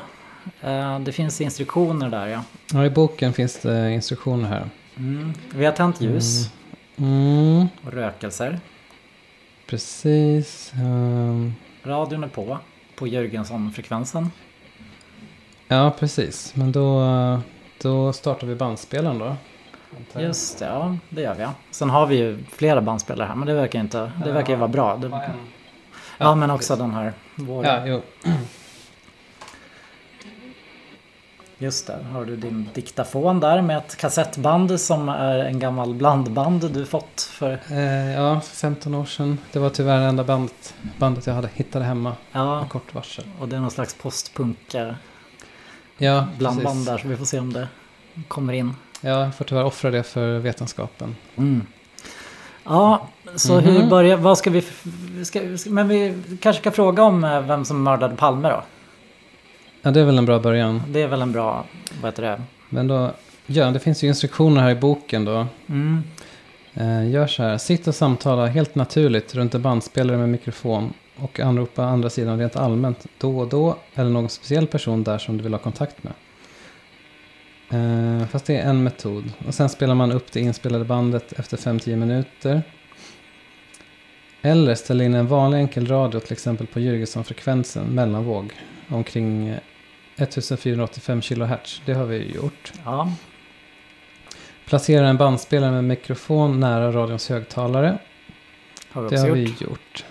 Eh, 0.61 0.99
Det 0.99 1.11
finns 1.11 1.41
instruktioner 1.41 2.09
där 2.09 2.27
ja. 2.27 2.41
Ja, 2.73 2.85
i 2.85 2.89
boken 2.89 3.33
finns 3.33 3.59
det 3.59 3.91
instruktioner 3.91 4.49
här. 4.49 4.69
Mm. 4.97 5.33
Vi 5.55 5.65
har 5.65 5.71
tänt 5.71 6.01
ljus 6.01 6.49
Mm, 6.99 7.67
och 7.85 7.93
rökelser. 7.93 8.59
precis. 9.67 10.71
Ehm, 10.75 11.53
Radion 11.83 12.23
är 12.23 12.27
på, 12.27 12.57
på 12.95 13.07
Jörgensson-frekvensen. 13.07 14.31
Ja, 15.67 15.91
precis. 15.99 16.55
Men 16.55 16.71
då, 16.71 17.01
då 17.81 18.13
startar 18.13 18.47
vi 18.47 18.55
bandspelaren 18.55 19.19
då. 19.19 19.35
Just 20.19 20.59
det, 20.59 20.65
ja 20.65 20.97
det 21.09 21.21
gör 21.21 21.35
vi. 21.35 21.41
Ja. 21.41 21.53
Sen 21.71 21.89
har 21.89 22.05
vi 22.07 22.15
ju 22.17 22.43
flera 22.51 22.81
bandspelare 22.81 23.27
här 23.27 23.35
men 23.35 23.47
det 23.47 23.53
verkar 23.53 23.79
inte, 23.79 24.11
det 24.25 24.31
verkar 24.31 24.53
ju 24.53 24.59
vara 24.59 24.67
bra. 24.67 24.97
Det, 24.97 25.07
ja, 25.07 25.21
Ja, 26.17 26.35
men 26.35 26.51
också 26.51 26.75
den 26.75 26.93
här. 26.93 27.13
Vår, 27.35 27.65
Ja, 27.65 27.85
jo. 27.85 28.01
Just 31.59 31.87
det, 31.87 31.97
har 32.11 32.25
du 32.25 32.35
din 32.35 32.69
diktafon 32.73 33.39
där 33.39 33.61
med 33.61 33.77
ett 33.77 33.95
kassettband 33.95 34.79
som 34.81 35.09
är 35.09 35.39
en 35.39 35.59
gammal 35.59 35.93
blandband 35.93 36.71
du 36.71 36.85
fått 36.85 37.21
för... 37.21 37.59
Eh, 37.71 38.11
ja, 38.11 38.41
för 38.41 38.55
15 38.55 38.95
år 38.95 39.05
sedan. 39.05 39.37
Det 39.51 39.59
var 39.59 39.69
tyvärr 39.69 39.99
det 39.99 40.05
enda 40.05 40.23
bandet, 40.23 40.73
bandet 40.97 41.27
jag 41.27 41.33
hade 41.33 41.49
hittade 41.53 41.85
hemma. 41.85 42.15
Ja, 42.31 42.59
Med 42.59 42.69
kort 42.69 42.93
varsel. 42.93 43.25
och 43.39 43.47
det 43.47 43.55
är 43.55 43.59
någon 43.59 43.71
slags 43.71 43.93
postpunka 43.93 44.95
Ja, 45.97 46.27
blandband 46.37 46.67
precis. 46.67 46.85
där 46.85 46.97
så 46.97 47.07
vi 47.07 47.15
får 47.17 47.25
se 47.25 47.39
om 47.39 47.53
det 47.53 47.67
kommer 48.27 48.53
in. 48.53 48.73
Ja, 49.01 49.09
jag 49.23 49.35
får 49.35 49.45
tyvärr 49.45 49.63
offra 49.63 49.91
det 49.91 50.03
för 50.03 50.39
vetenskapen. 50.39 51.15
Mm. 51.35 51.65
Ja, 52.63 53.07
så 53.35 53.53
Mhm. 53.61 53.63
hur 53.63 53.87
börjar, 53.89 54.17
vad 54.17 54.37
ska 54.37 54.49
vi, 54.49 54.61
ska, 55.23 55.57
ska, 55.57 55.69
men 55.69 55.87
vi 55.87 56.23
kanske 56.41 56.61
kan 56.63 56.73
fråga 56.73 57.03
om 57.03 57.23
eh, 57.23 57.41
vem 57.41 57.65
som 57.65 57.83
mördade 57.83 58.15
Palme 58.15 58.49
då? 58.49 58.63
Ja, 59.81 59.91
det 59.91 59.99
är 59.99 60.05
väl 60.05 60.17
en 60.17 60.25
bra 60.25 60.39
början. 60.39 60.81
Det 60.87 61.01
är 61.01 61.07
väl 61.07 61.21
en 61.21 61.31
bra, 61.31 61.65
vad 62.01 62.11
heter 62.11 62.23
det? 62.23 62.41
Men 62.69 62.87
då, 62.87 63.11
ja, 63.45 63.71
det 63.71 63.79
finns 63.79 64.03
ju 64.03 64.07
instruktioner 64.07 64.61
här 64.61 64.69
i 64.69 64.75
boken 64.75 65.25
då. 65.25 65.45
Mm. 65.69 66.03
Eh, 66.73 67.09
gör 67.09 67.27
så 67.27 67.43
här, 67.43 67.57
sitt 67.57 67.87
och 67.87 67.95
samtala 67.95 68.45
helt 68.47 68.75
naturligt 68.75 69.35
runt 69.35 69.55
en 69.55 69.61
bandspelare 69.61 70.17
med 70.17 70.29
mikrofon 70.29 70.93
och 71.21 71.39
anropa 71.39 71.83
andra 71.83 72.09
sidan 72.09 72.39
rent 72.39 72.55
allmänt 72.55 73.05
då 73.17 73.39
och 73.39 73.47
då 73.49 73.77
eller 73.95 74.09
någon 74.09 74.29
speciell 74.29 74.67
person 74.67 75.03
där 75.03 75.17
som 75.17 75.37
du 75.37 75.43
vill 75.43 75.53
ha 75.53 75.59
kontakt 75.59 75.95
med. 76.03 76.13
Eh, 77.69 78.27
fast 78.27 78.45
det 78.45 78.57
är 78.57 78.69
en 78.69 78.83
metod. 78.83 79.31
Och 79.47 79.53
sen 79.53 79.69
spelar 79.69 79.95
man 79.95 80.11
upp 80.11 80.31
det 80.31 80.39
inspelade 80.39 80.85
bandet 80.85 81.33
efter 81.33 81.57
5-10 81.57 81.95
minuter. 81.95 82.61
Eller 84.41 84.75
ställa 84.75 85.03
in 85.03 85.13
en 85.13 85.27
vanlig 85.27 85.57
enkel 85.57 85.87
radio 85.87 86.19
till 86.19 86.33
exempel 86.33 86.67
på 86.67 86.79
Jürgenson-frekvensen 86.79 87.83
mellanvåg 87.85 88.53
omkring 88.89 89.47
eh, 89.47 89.57
1485 90.17 91.21
kHz. 91.21 91.81
Det 91.85 91.93
har 91.93 92.05
vi 92.05 92.17
ju 92.17 92.31
gjort. 92.35 92.73
Ja, 92.85 93.11
Placera 94.65 95.07
en 95.07 95.17
bandspelare 95.17 95.71
med 95.71 95.83
mikrofon 95.83 96.59
nära 96.59 96.91
radions 96.91 97.29
högtalare. 97.29 97.97
har 98.89 99.01
vi 99.01 99.09
Det 99.09 99.15
också 99.15 99.29
har 99.29 99.35
gjort. 99.37 99.61
vi 99.61 99.65
gjort. 99.65 100.05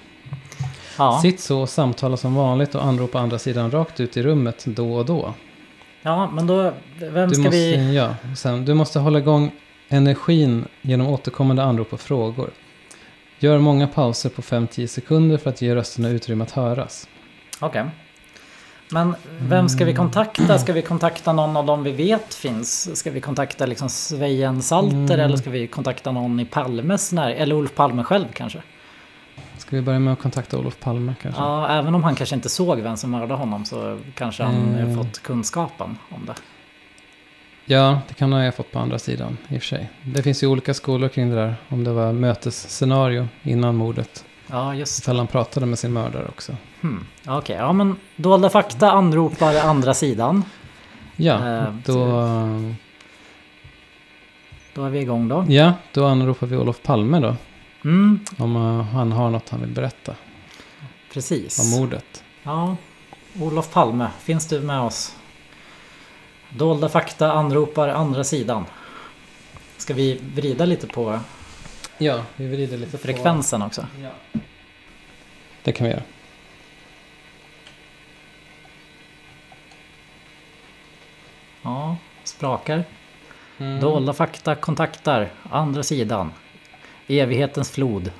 Ja. 0.98 1.18
Sitt 1.22 1.40
så 1.40 1.60
och 1.60 1.68
samtala 1.68 2.16
som 2.16 2.34
vanligt 2.34 2.74
och 2.74 2.84
anropa 2.84 3.18
andra 3.18 3.38
sidan 3.38 3.70
rakt 3.70 4.00
ut 4.00 4.16
i 4.16 4.22
rummet 4.22 4.64
då 4.66 4.94
och 4.94 5.04
då. 5.06 5.34
ja, 6.02 6.30
men 6.30 6.46
då, 6.46 6.72
vem 6.98 7.28
Du 7.28 7.34
ska 7.34 7.44
måste, 7.44 7.56
vi... 7.58 7.94
ja, 7.94 8.14
sen, 8.36 8.64
du 8.64 8.74
måste 8.74 8.98
hålla 8.98 9.18
igång 9.18 9.50
energin 9.88 10.64
genom 10.82 11.06
återkommande 11.06 11.62
anrop 11.62 11.92
och 11.92 12.00
frågor. 12.00 12.50
Gör 13.38 13.58
många 13.58 13.86
pauser 13.86 14.28
på 14.30 14.42
5-10 14.42 14.86
sekunder 14.86 15.36
för 15.36 15.50
att 15.50 15.62
ge 15.62 15.74
rösterna 15.74 16.08
utrymme 16.08 16.44
att 16.44 16.50
höras. 16.50 17.08
Okej. 17.60 17.84
Men 18.90 19.14
vem 19.40 19.68
ska 19.68 19.84
vi 19.84 19.90
Mm. 19.90 19.96
kontakta? 20.04 20.58
Ska 20.58 20.72
vi 20.72 20.82
kontakta 20.82 21.32
någon 21.32 21.56
av 21.56 21.66
dem 21.66 21.82
vi 21.84 21.90
vet 21.92 22.34
finns? 22.34 22.96
Ska 22.98 23.10
vi 23.10 23.20
kontakta 23.20 23.66
liksom 23.66 23.88
Svejen 23.88 24.62
Salter 24.62 24.96
Mm. 24.96 25.20
eller 25.20 25.36
ska 25.36 25.50
vi 25.50 25.66
kontakta 25.66 26.12
någon 26.12 26.40
i 26.40 26.44
Palmes 26.44 27.12
när 27.12 27.30
Eller 27.30 27.54
Olof 27.54 27.74
Palme 27.74 28.04
själv 28.04 28.26
kanske? 28.32 28.62
Ska 29.58 29.76
vi 29.76 29.82
börja 29.82 29.98
med 29.98 30.12
att 30.12 30.18
kontakta 30.18 30.58
Olof 30.58 30.80
Palme 30.80 31.14
kanske? 31.22 31.40
Ja, 31.42 31.68
även 31.68 31.94
om 31.94 32.04
han 32.04 32.14
kanske 32.14 32.34
inte 32.34 32.48
såg 32.48 32.80
vem 32.80 32.96
som 32.96 33.10
mördade 33.10 33.34
honom 33.34 33.64
så 33.64 33.98
kanske 34.14 34.42
han 34.42 34.54
Mm. 34.54 34.88
har 34.96 35.04
fått 35.04 35.22
kunskapen 35.22 35.96
om 36.10 36.26
det. 36.26 36.34
Ja, 37.64 38.00
det 38.08 38.14
kan 38.14 38.32
jag 38.32 38.44
ha 38.44 38.52
fått 38.52 38.72
på 38.72 38.78
andra 38.78 38.98
sidan 38.98 39.36
i 39.48 39.56
och 39.58 39.62
för 39.62 39.66
sig. 39.68 39.90
Det 40.02 40.22
finns 40.22 40.42
ju 40.42 40.46
olika 40.46 40.74
skolor 40.74 41.08
kring 41.08 41.30
det 41.30 41.36
där. 41.36 41.54
Om 41.68 41.84
det 41.84 41.92
var 41.92 42.12
mötesscenario 42.12 43.28
innan 43.42 43.76
mordet. 43.76 44.24
Ja, 44.50 44.74
just. 44.74 44.98
Ifall 44.98 45.16
han 45.18 45.26
pratade 45.26 45.66
med 45.66 45.78
sin 45.78 45.92
mördare 45.92 46.26
också. 46.28 46.52
Hmm. 46.80 47.06
Okej, 47.26 47.56
ja 47.56 47.72
men 47.72 47.96
dolda 48.16 48.50
fakta 48.50 48.90
anropar 48.90 49.54
andra 49.56 49.94
sidan. 49.94 50.44
Ja, 51.16 51.34
Eh, 51.48 51.74
då, 51.84 51.94
Då 54.74 54.84
är 54.84 54.90
vi 54.90 54.98
igång 55.00 55.28
då. 55.28 55.44
ja, 55.48 55.72
då 55.92 56.06
anropar 56.06 56.46
vi 56.46 56.56
Olof 56.56 56.82
Palme 56.82 57.20
då. 57.20 57.36
Mm, 57.86 58.20
Om 58.38 58.56
eh, 58.56 58.82
han 58.82 59.12
har 59.12 59.30
något 59.30 59.48
han 59.48 59.60
vill 59.60 59.70
berätta 59.70 60.14
precis. 61.12 61.60
om 61.60 61.80
mordet. 61.80 62.24
Ja, 62.42 62.76
Olof 63.40 63.72
Palme, 63.72 64.10
finns 64.20 64.46
du 64.48 64.60
med 64.60 64.80
oss? 64.80 65.16
Dolda 66.50 66.88
fakta 66.88 67.32
anropar 67.32 67.88
andra 67.88 68.24
sidan. 68.24 68.64
Ska 69.76 69.94
vi 69.94 70.20
vrida 70.34 70.64
lite 70.64 70.86
på 70.86 71.20
Ja, 71.98 72.22
vi 72.36 72.48
vrider 72.48 72.78
lite 72.78 72.98
frekvensen 72.98 73.62
också? 73.62 73.86
Ja. 74.02 74.10
Det 75.62 75.72
kan 75.72 75.86
vi 75.86 75.92
göra. 75.92 76.02
Ja, 81.62 81.96
sprakar. 82.24 82.84
Mm. 83.58 83.80
Dolda 83.80 84.12
fakta 84.12 84.54
kontaktar 84.54 85.30
andra 85.50 85.82
sidan. 85.82 86.32
Evighetens 87.06 87.70
flod. 87.70 88.10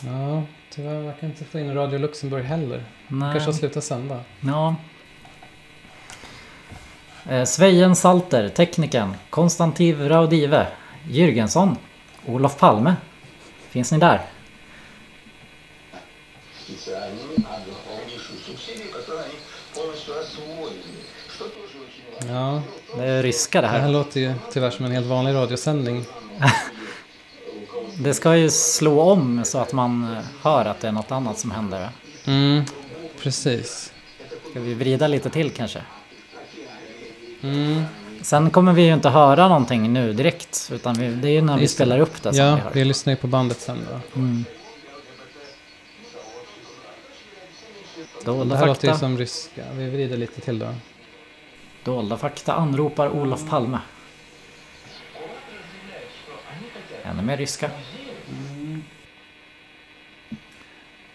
Ja, 0.00 0.42
tyvärr 0.70 1.00
verkar 1.00 1.20
kan 1.20 1.28
inte 1.28 1.44
få 1.44 1.58
in 1.58 1.74
Radio 1.74 1.98
Luxemburg 1.98 2.44
heller. 2.44 2.84
Nej. 3.08 3.32
kanske 3.32 3.48
har 3.48 3.58
slutat 3.58 3.84
sända. 3.84 4.20
Ja. 4.40 4.76
Eh, 7.28 7.44
Svejen 7.44 7.96
Salter, 7.96 8.48
tekniken. 8.48 9.16
Konstantin 9.30 10.08
Raudive. 10.08 10.66
Jürgensson. 11.10 11.76
Olof 12.26 12.58
Palme. 12.58 12.96
Finns 13.68 13.92
ni 13.92 13.98
där? 13.98 14.20
Ja. 22.28 22.62
Det 22.96 23.04
är 23.04 23.22
ryska 23.22 23.60
det 23.60 23.66
det 23.66 23.70
här 23.70 23.80
här. 23.80 23.88
låter 23.88 24.20
ju 24.20 24.32
tyvärr 24.52 24.70
som 24.70 24.84
en 24.84 24.92
helt 24.92 25.06
vanlig 25.06 25.34
radiosändning. 25.34 26.04
Det 27.98 28.14
ska 28.14 28.36
ju 28.36 28.50
slå 28.50 29.00
om 29.00 29.44
så 29.44 29.58
att 29.58 29.72
man 29.72 30.16
hör 30.42 30.64
att 30.64 30.80
det 30.80 30.88
är 30.88 30.92
något 30.92 31.10
annat 31.12 31.38
som 31.38 31.50
händer. 31.50 31.88
Mm, 32.26 32.64
precis. 33.22 33.92
Ska 34.50 34.60
vi 34.60 34.74
vrida 34.74 35.06
lite 35.06 35.30
till 35.30 35.50
kanske? 35.50 35.82
Mm. 37.42 37.82
Sen 38.22 38.50
kommer 38.50 38.72
vi 38.72 38.82
ju 38.82 38.94
inte 38.94 39.08
höra 39.08 39.48
någonting 39.48 39.92
nu 39.92 40.12
direkt. 40.12 40.70
Utan 40.72 40.94
vi, 40.94 41.08
det 41.08 41.28
är 41.28 41.32
ju 41.32 41.40
när 41.42 41.56
vi 41.56 41.62
Just 41.62 41.74
det. 41.78 41.84
spelar 41.84 41.98
upp 41.98 42.22
det 42.22 42.34
som 42.34 42.44
Ja, 42.44 42.54
vi 42.54 42.60
hör. 42.60 42.70
vi 42.72 42.84
lyssnar 42.84 43.12
ju 43.12 43.16
på 43.16 43.26
bandet 43.26 43.60
sen 43.60 43.78
då. 43.90 44.20
Mm. 44.20 44.44
Det 48.20 48.24
Dolda 48.24 48.56
här 48.56 48.66
låter 48.66 48.88
ju 48.92 48.98
som 48.98 49.18
ryska. 49.18 49.62
Vi 49.72 49.90
vrider 49.90 50.16
lite 50.16 50.40
till 50.40 50.58
då. 50.58 50.66
Dolda 51.84 52.16
fakta 52.16 52.54
anropar 52.54 53.08
Olof 53.08 53.48
Palme. 53.48 53.78
Ännu 57.02 57.22
mer 57.22 57.36
ryska. 57.36 57.70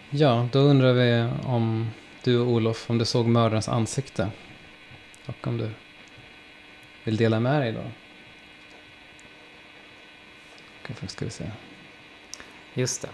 Ja, 0.10 0.48
då 0.52 0.60
undrar 0.60 0.94
vi 0.94 1.32
om 1.46 1.90
du 2.24 2.40
och 2.40 2.48
Olof, 2.48 2.90
om 2.90 2.98
du 2.98 3.06
såg 3.06 3.28
mördarens 3.28 3.70
ansikte. 3.70 4.32
Och 5.26 5.48
om 5.48 5.58
du 5.58 5.72
vill 7.04 7.18
dela 7.18 7.40
med 7.40 7.62
dig 7.62 7.72
då. 7.72 7.84
Ska 11.08 11.26
vi 11.26 11.32
se. 11.32 11.52
Just 12.74 13.02
det. 13.02 13.10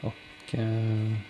Och... 0.00 0.54
Eh, 0.54 1.29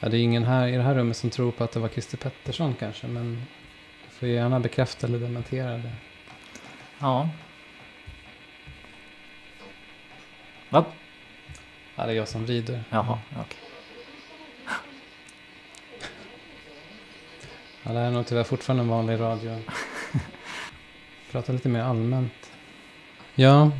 ja, 0.00 0.08
det 0.08 0.18
är 0.18 0.20
ingen 0.20 0.44
här 0.44 0.68
i 0.68 0.76
det 0.76 0.82
här 0.82 0.94
rummet 0.94 1.16
som 1.16 1.30
tror 1.30 1.50
på 1.50 1.64
att 1.64 1.72
det 1.72 1.80
var 1.80 1.88
Christer 1.88 2.16
Pettersson 2.16 2.74
kanske. 2.74 3.06
Men 3.06 3.42
du 4.04 4.10
får 4.10 4.28
gärna 4.28 4.60
bekräfta 4.60 5.06
eller 5.06 5.18
dementera 5.18 5.70
det. 5.72 5.92
Ja. 6.98 7.28
Va? 10.68 10.84
Ja, 11.94 12.06
det 12.06 12.12
är 12.12 12.16
jag 12.16 12.28
som 12.28 12.44
vrider. 12.44 12.84
Jaha, 12.90 13.18
okej. 13.40 13.58
Ja, 17.82 17.92
det 17.92 17.98
här 17.98 18.06
är 18.06 18.10
nog 18.10 18.26
tyvärr 18.26 18.44
fortfarande 18.44 18.82
en 18.82 18.88
vanlig 18.88 19.20
radio. 19.20 19.62
Prata 21.30 21.52
lite 21.52 21.68
mer 21.68 21.82
allmänt. 21.82 22.52
Ja, 23.34 23.70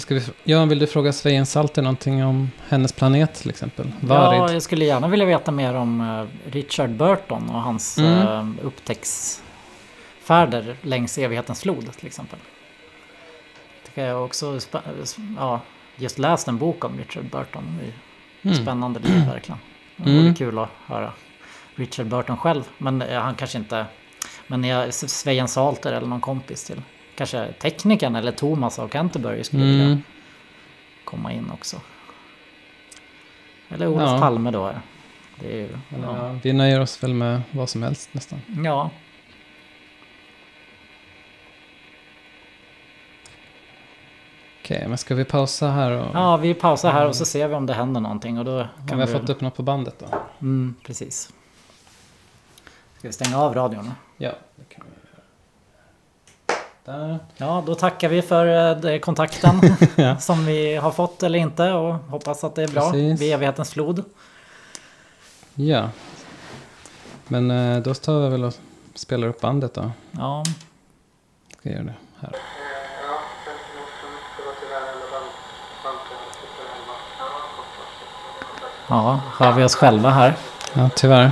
ska 0.00 0.14
vi, 0.14 0.22
ja 0.44 0.64
vill 0.64 0.78
du 0.78 0.86
fråga 0.86 1.12
Svein 1.12 1.46
Salter 1.46 1.82
någonting 1.82 2.24
om 2.24 2.50
hennes 2.68 2.92
planet 2.92 3.34
till 3.34 3.50
exempel? 3.50 3.92
Ja, 4.00 4.06
Varid? 4.08 4.54
jag 4.56 4.62
skulle 4.62 4.84
gärna 4.84 5.08
vilja 5.08 5.26
veta 5.26 5.50
mer 5.50 5.74
om 5.74 6.00
eh, 6.00 6.24
Richard 6.52 6.90
Burton 6.90 7.50
och 7.50 7.62
hans 7.62 7.98
Mm. 7.98 8.58
eh, 8.58 8.66
upptäcktsfärder 8.66 10.76
längs 10.82 11.18
evighetens 11.18 11.60
flod 11.60 11.92
till 11.96 12.06
exempel. 12.06 12.38
Tycker 13.86 14.06
jag 14.06 14.24
också, 14.24 14.58
ja, 15.38 15.60
just 15.96 16.18
läst 16.18 16.48
en 16.48 16.58
bok 16.58 16.84
om 16.84 16.98
Richard 16.98 17.24
Burton. 17.24 17.78
Mm. 18.42 18.56
Spännande 18.56 19.00
liv 19.00 19.26
verkligen. 19.32 19.58
Det 19.96 20.10
Mm. 20.10 20.22
vore 20.24 20.34
kul 20.34 20.58
att 20.58 20.68
höra 20.86 21.12
Richard 21.74 22.06
Burton 22.06 22.36
själv. 22.36 22.62
Men 22.78 23.02
eh, 23.02 23.20
han 23.20 23.34
kanske 23.34 23.58
inte... 23.58 23.86
Men 24.46 24.64
jag, 24.64 24.94
Svein 24.94 25.48
Salter 25.48 25.92
eller 25.92 26.06
någon 26.06 26.20
kompis 26.20 26.64
till. 26.64 26.82
Kanske 27.14 27.52
teknikern 27.52 28.16
eller 28.16 28.32
Thomas 28.32 28.78
av 28.78 28.88
Canterbury 28.88 29.44
skulle 29.44 29.64
vilja 29.64 29.84
Mm. 29.84 30.02
komma 31.04 31.32
in 31.32 31.50
också. 31.50 31.80
Eller 33.68 33.86
Olof 33.86 34.10
Ja. 34.10 34.18
Palme 34.18 34.50
då. 34.50 34.74
Det 35.40 35.52
är 35.52 35.56
ju, 35.56 35.68
ja. 35.88 35.98
ja, 36.02 36.38
vi 36.42 36.52
nöjer 36.52 36.80
oss 36.80 37.02
väl 37.02 37.14
med 37.14 37.42
vad 37.50 37.68
som 37.68 37.82
helst 37.82 38.14
nästan. 38.14 38.40
ja. 38.64 38.90
Okej, 44.62 44.88
men 44.88 44.98
ska 44.98 45.14
vi 45.14 45.24
pausa 45.24 45.70
här? 45.70 45.90
Och, 45.92 46.06
ja, 46.14 46.36
vi 46.36 46.54
pausar 46.54 46.92
här 46.92 47.08
och 47.08 47.16
så 47.16 47.24
ser 47.24 47.48
vi 47.48 47.54
om 47.54 47.66
det 47.66 47.72
händer 47.74 48.00
någonting. 48.00 48.38
Och 48.38 48.44
då 48.44 48.68
kan 48.88 48.98
vi 48.98 49.04
ha 49.04 49.12
fått 49.12 49.30
upp 49.30 49.40
något 49.40 49.54
på 49.56 49.62
bandet 49.62 49.98
då? 49.98 50.06
Mm, 50.40 50.74
precis. 50.86 51.32
Ska 52.98 53.08
vi 53.08 53.12
stänga 53.12 53.38
av 53.38 53.54
radion? 53.54 53.90
Ja, 54.16 54.32
det 54.56 54.74
kan 54.74 54.84
vi. 54.90 55.01
Ja, 57.36 57.62
då 57.66 57.74
tackar 57.74 58.08
vi 58.08 58.22
för 58.22 58.84
eh, 58.86 58.98
kontakten 58.98 59.60
Ja. 59.96 60.18
som 60.18 60.46
vi 60.46 60.76
har 60.76 60.90
fått 60.90 61.22
eller 61.22 61.38
inte 61.38 61.72
och 61.72 61.94
hoppas 61.94 62.44
att 62.44 62.54
det 62.54 62.62
är 62.62 62.68
bra 62.68 62.90
Precis. 62.90 63.20
vid 63.20 63.32
evighetens 63.34 63.70
flod. 63.70 64.04
Ja. 65.54 65.88
Men 67.28 67.50
eh, 67.50 67.82
då 67.82 67.94
tar 67.94 68.20
vi 68.20 68.28
väl 68.28 68.44
och 68.44 68.54
spelar 68.94 69.28
upp 69.28 69.40
bandet 69.40 69.74
då. 69.74 69.90
Ja, 70.10 70.44
Ska 71.58 71.68
jag 71.68 71.72
göra 71.78 71.84
det 71.84 71.94
här. 72.20 72.32
ja, 78.88 79.20
hör 79.38 79.52
vi 79.52 79.64
oss 79.64 79.74
själva 79.74 80.10
här? 80.10 80.34
Ja, 80.74 80.90
tyvärr. 80.96 81.30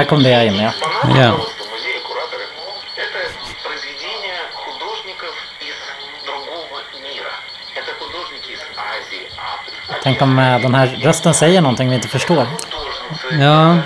Här 0.00 0.06
kom 0.06 0.22
det 0.22 0.30
jag 0.30 0.46
in, 0.46 0.54
ja. 0.54 0.72
Tänk 10.02 10.22
om 10.22 10.38
eh, 10.38 10.60
den 10.60 10.74
här 10.74 10.86
rösten 10.86 11.34
säger 11.34 11.60
någonting 11.60 11.88
vi 11.88 11.94
inte 11.94 12.08
förstår. 12.08 12.46
Ja. 13.40 13.76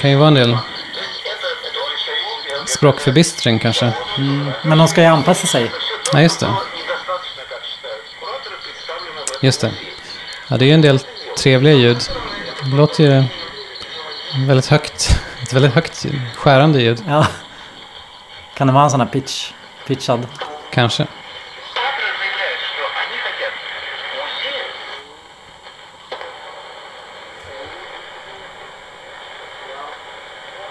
Kan 0.00 0.10
ju 0.10 0.16
vara 0.16 0.28
en 0.28 0.34
del. 0.34 0.58
Språkförbistring 2.66 3.58
kanske. 3.58 3.92
Mm. 4.18 4.50
Men 4.62 4.78
de 4.78 4.88
ska 4.88 5.00
ju 5.00 5.06
anpassa 5.06 5.46
sig. 5.46 5.70
Ja, 6.12 6.20
just 6.20 6.40
det. 6.40 6.54
Just 9.40 9.60
det. 9.60 9.70
Ja, 10.48 10.56
det 10.56 10.64
är 10.64 10.68
ju 10.68 10.74
en 10.74 10.80
del 10.80 10.98
trevliga 11.38 11.74
ljud. 11.74 11.98
Det 12.64 12.76
låter 12.76 13.04
ju 13.04 13.24
väldigt 14.46 14.66
högt. 14.66 15.20
Ett 15.42 15.52
väldigt 15.52 15.72
högt. 15.72 16.06
Skärande 16.36 16.82
ljud. 16.82 17.04
Ja. 17.08 17.26
Kan 18.54 18.66
det 18.66 18.72
vara 18.72 18.84
en 18.84 18.90
sån 18.90 19.00
här 19.00 19.08
pitch, 19.08 19.52
pitchad? 19.86 20.26
Kanske. 20.72 21.06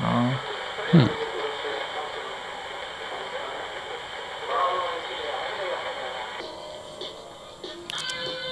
Ja. 0.01 0.29
Hmm. 0.91 1.07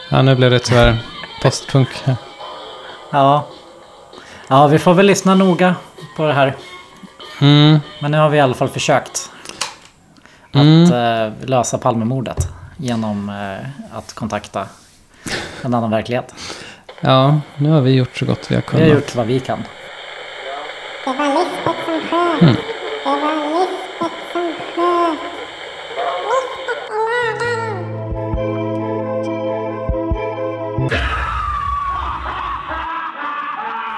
Ja, 0.10 0.22
nu 0.22 0.35
blev 0.35 0.52
det 0.52 0.60
tyvärr 0.60 0.98
postpunk. 1.41 1.89
här. 2.03 2.15
Ja. 3.10 3.48
Ja, 4.48 4.68
vi 4.68 4.80
får 4.80 4.94
väl 4.94 5.06
lyssna 5.06 5.36
noga 5.36 5.76
på 6.18 6.28
det 6.28 6.34
här. 6.34 6.56
Mm. 7.41 7.80
Men 7.99 8.11
nu 8.11 8.18
har 8.18 8.30
vi 8.30 8.38
i 8.38 8.41
alla 8.41 8.53
fall 8.53 8.69
försökt 8.69 9.32
Mm. 10.56 10.84
att 10.84 10.91
eh, 10.91 11.49
lösa 11.49 11.78
Palmemordet 11.78 12.48
genom 12.78 13.30
eh, 13.30 13.98
att 13.98 14.14
kontakta 14.14 14.65
en 15.61 15.74
annan 15.74 15.91
verklighet. 15.91 16.34
Ja, 17.02 17.40
nu 17.57 17.69
har 17.69 17.82
vi 17.82 17.91
gjort 17.91 18.18
så 18.18 18.26
gott 18.26 18.52
vi 18.52 18.56
har 18.56 18.61
Vi 18.61 18.68
kunnat. 18.68 18.88
har 18.88 18.95
gjort 18.95 19.15
vad 19.15 19.26
vi 19.26 19.40
kan. 19.40 19.64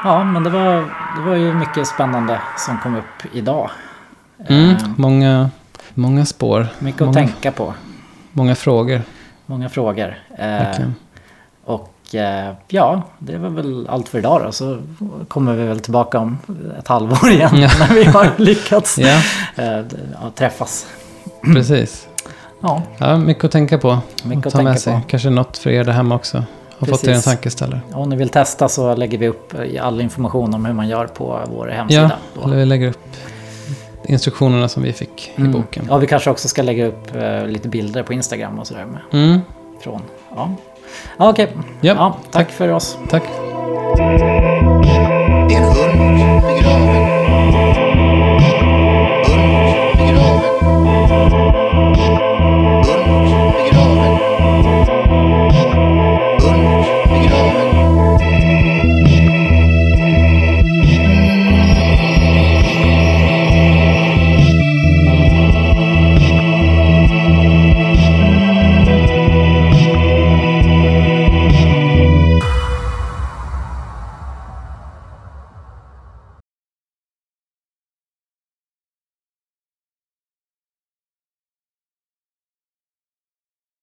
Ja, 0.10 0.24
men 0.24 0.44
det 0.44 0.50
var, 0.50 0.76
det 1.16 1.22
var 1.30 1.36
ju 1.36 1.54
mycket 1.54 1.88
spännande 1.88 2.40
som 2.58 2.78
kom 2.80 2.96
upp 2.96 3.34
idag. 3.34 3.70
Mm. 4.50 4.70
Eh, 4.70 4.78
Många, 4.96 5.50
många 5.94 6.26
spår. 6.26 6.68
mycket 6.80 7.02
att 7.02 7.06
många, 7.08 7.14
tänka 7.28 7.52
på. 7.52 7.74
Många 8.32 8.56
frågor. 8.56 9.02
Många 9.46 9.70
frågor. 9.70 10.16
Eh, 10.38 10.46
Verkligen. 10.46 10.96
och 11.66 12.16
eh, 12.16 12.54
ja, 12.68 13.02
det 13.20 13.38
var 13.38 13.50
väl 13.50 13.88
allt 13.90 14.10
för 14.10 14.18
idag 14.20 14.42
då. 14.46 14.52
Så 14.52 14.78
kommer 15.28 15.54
vi 15.54 15.64
väl 15.68 15.80
tillbaka 15.80 16.20
om 16.20 16.38
ett 16.80 16.88
halvår 16.88 17.30
igen 17.30 17.50
Ja. 17.60 17.70
när 17.80 17.96
vi 17.96 18.04
har 18.04 18.30
lyckats 18.38 18.98
eh, 18.98 19.20
ja, 19.56 20.30
träffas. 20.36 20.88
Precis. 21.54 22.08
Ja. 22.62 22.82
ja, 22.98 23.18
mycket 23.18 23.44
att 23.44 23.52
tänka 23.52 23.78
på. 23.78 24.00
Mycket 24.24 24.46
och 24.46 24.48
att 24.48 24.54
ta 24.54 24.62
med 24.64 24.66
tänka 24.74 24.80
sig. 24.80 24.94
på. 24.94 25.02
Kanske 25.08 25.30
något 25.30 25.58
för 25.58 25.70
er 25.70 25.84
där 25.84 25.94
hemma 25.94 26.16
också. 26.16 26.44
Har 26.80 26.88
fått 26.88 27.04
er 27.04 27.08
en 27.08 27.14
Precis. 27.14 27.26
tankeställare. 27.26 27.82
Om 27.94 28.10
ni 28.10 28.16
vill 28.16 28.30
testa 28.30 28.70
så 28.70 28.96
lägger 28.96 29.18
vi 29.18 29.28
upp 29.28 29.54
eh, 29.54 29.86
all 29.86 30.02
information 30.02 30.54
om 30.54 30.66
hur 30.66 30.74
man 30.74 30.88
gör 30.88 31.08
på 31.08 31.40
vår 31.56 31.68
hemsida. 31.68 32.12
Ja, 32.44 32.48
vi 32.50 32.66
lägger 32.66 32.88
upp 32.90 33.00
instruktionerna 34.06 34.68
som 34.70 34.84
vi 34.84 34.94
fick 34.94 35.32
i 35.36 35.42
Mm. 35.42 35.52
boken. 35.52 35.86
Ja, 35.90 35.98
vi 35.98 36.08
kanske 36.08 36.30
också 36.30 36.48
ska 36.48 36.62
lägga 36.62 36.86
upp 36.86 37.16
eh, 37.16 37.48
lite 37.48 37.70
bilder 37.70 38.04
på 38.04 38.14
Instagram 38.14 38.60
och 38.60 38.68
sådär 38.68 38.86
med. 38.86 39.24
Mm. 39.24 39.40
Från, 39.82 40.02
ja. 40.36 40.52
Ja, 41.18 41.30
okej. 41.30 41.48
Ja, 41.82 41.94
ja, 41.94 42.18
tack 42.32 42.52
för 42.52 42.70
oss. 42.70 42.98
Tack. 43.10 43.24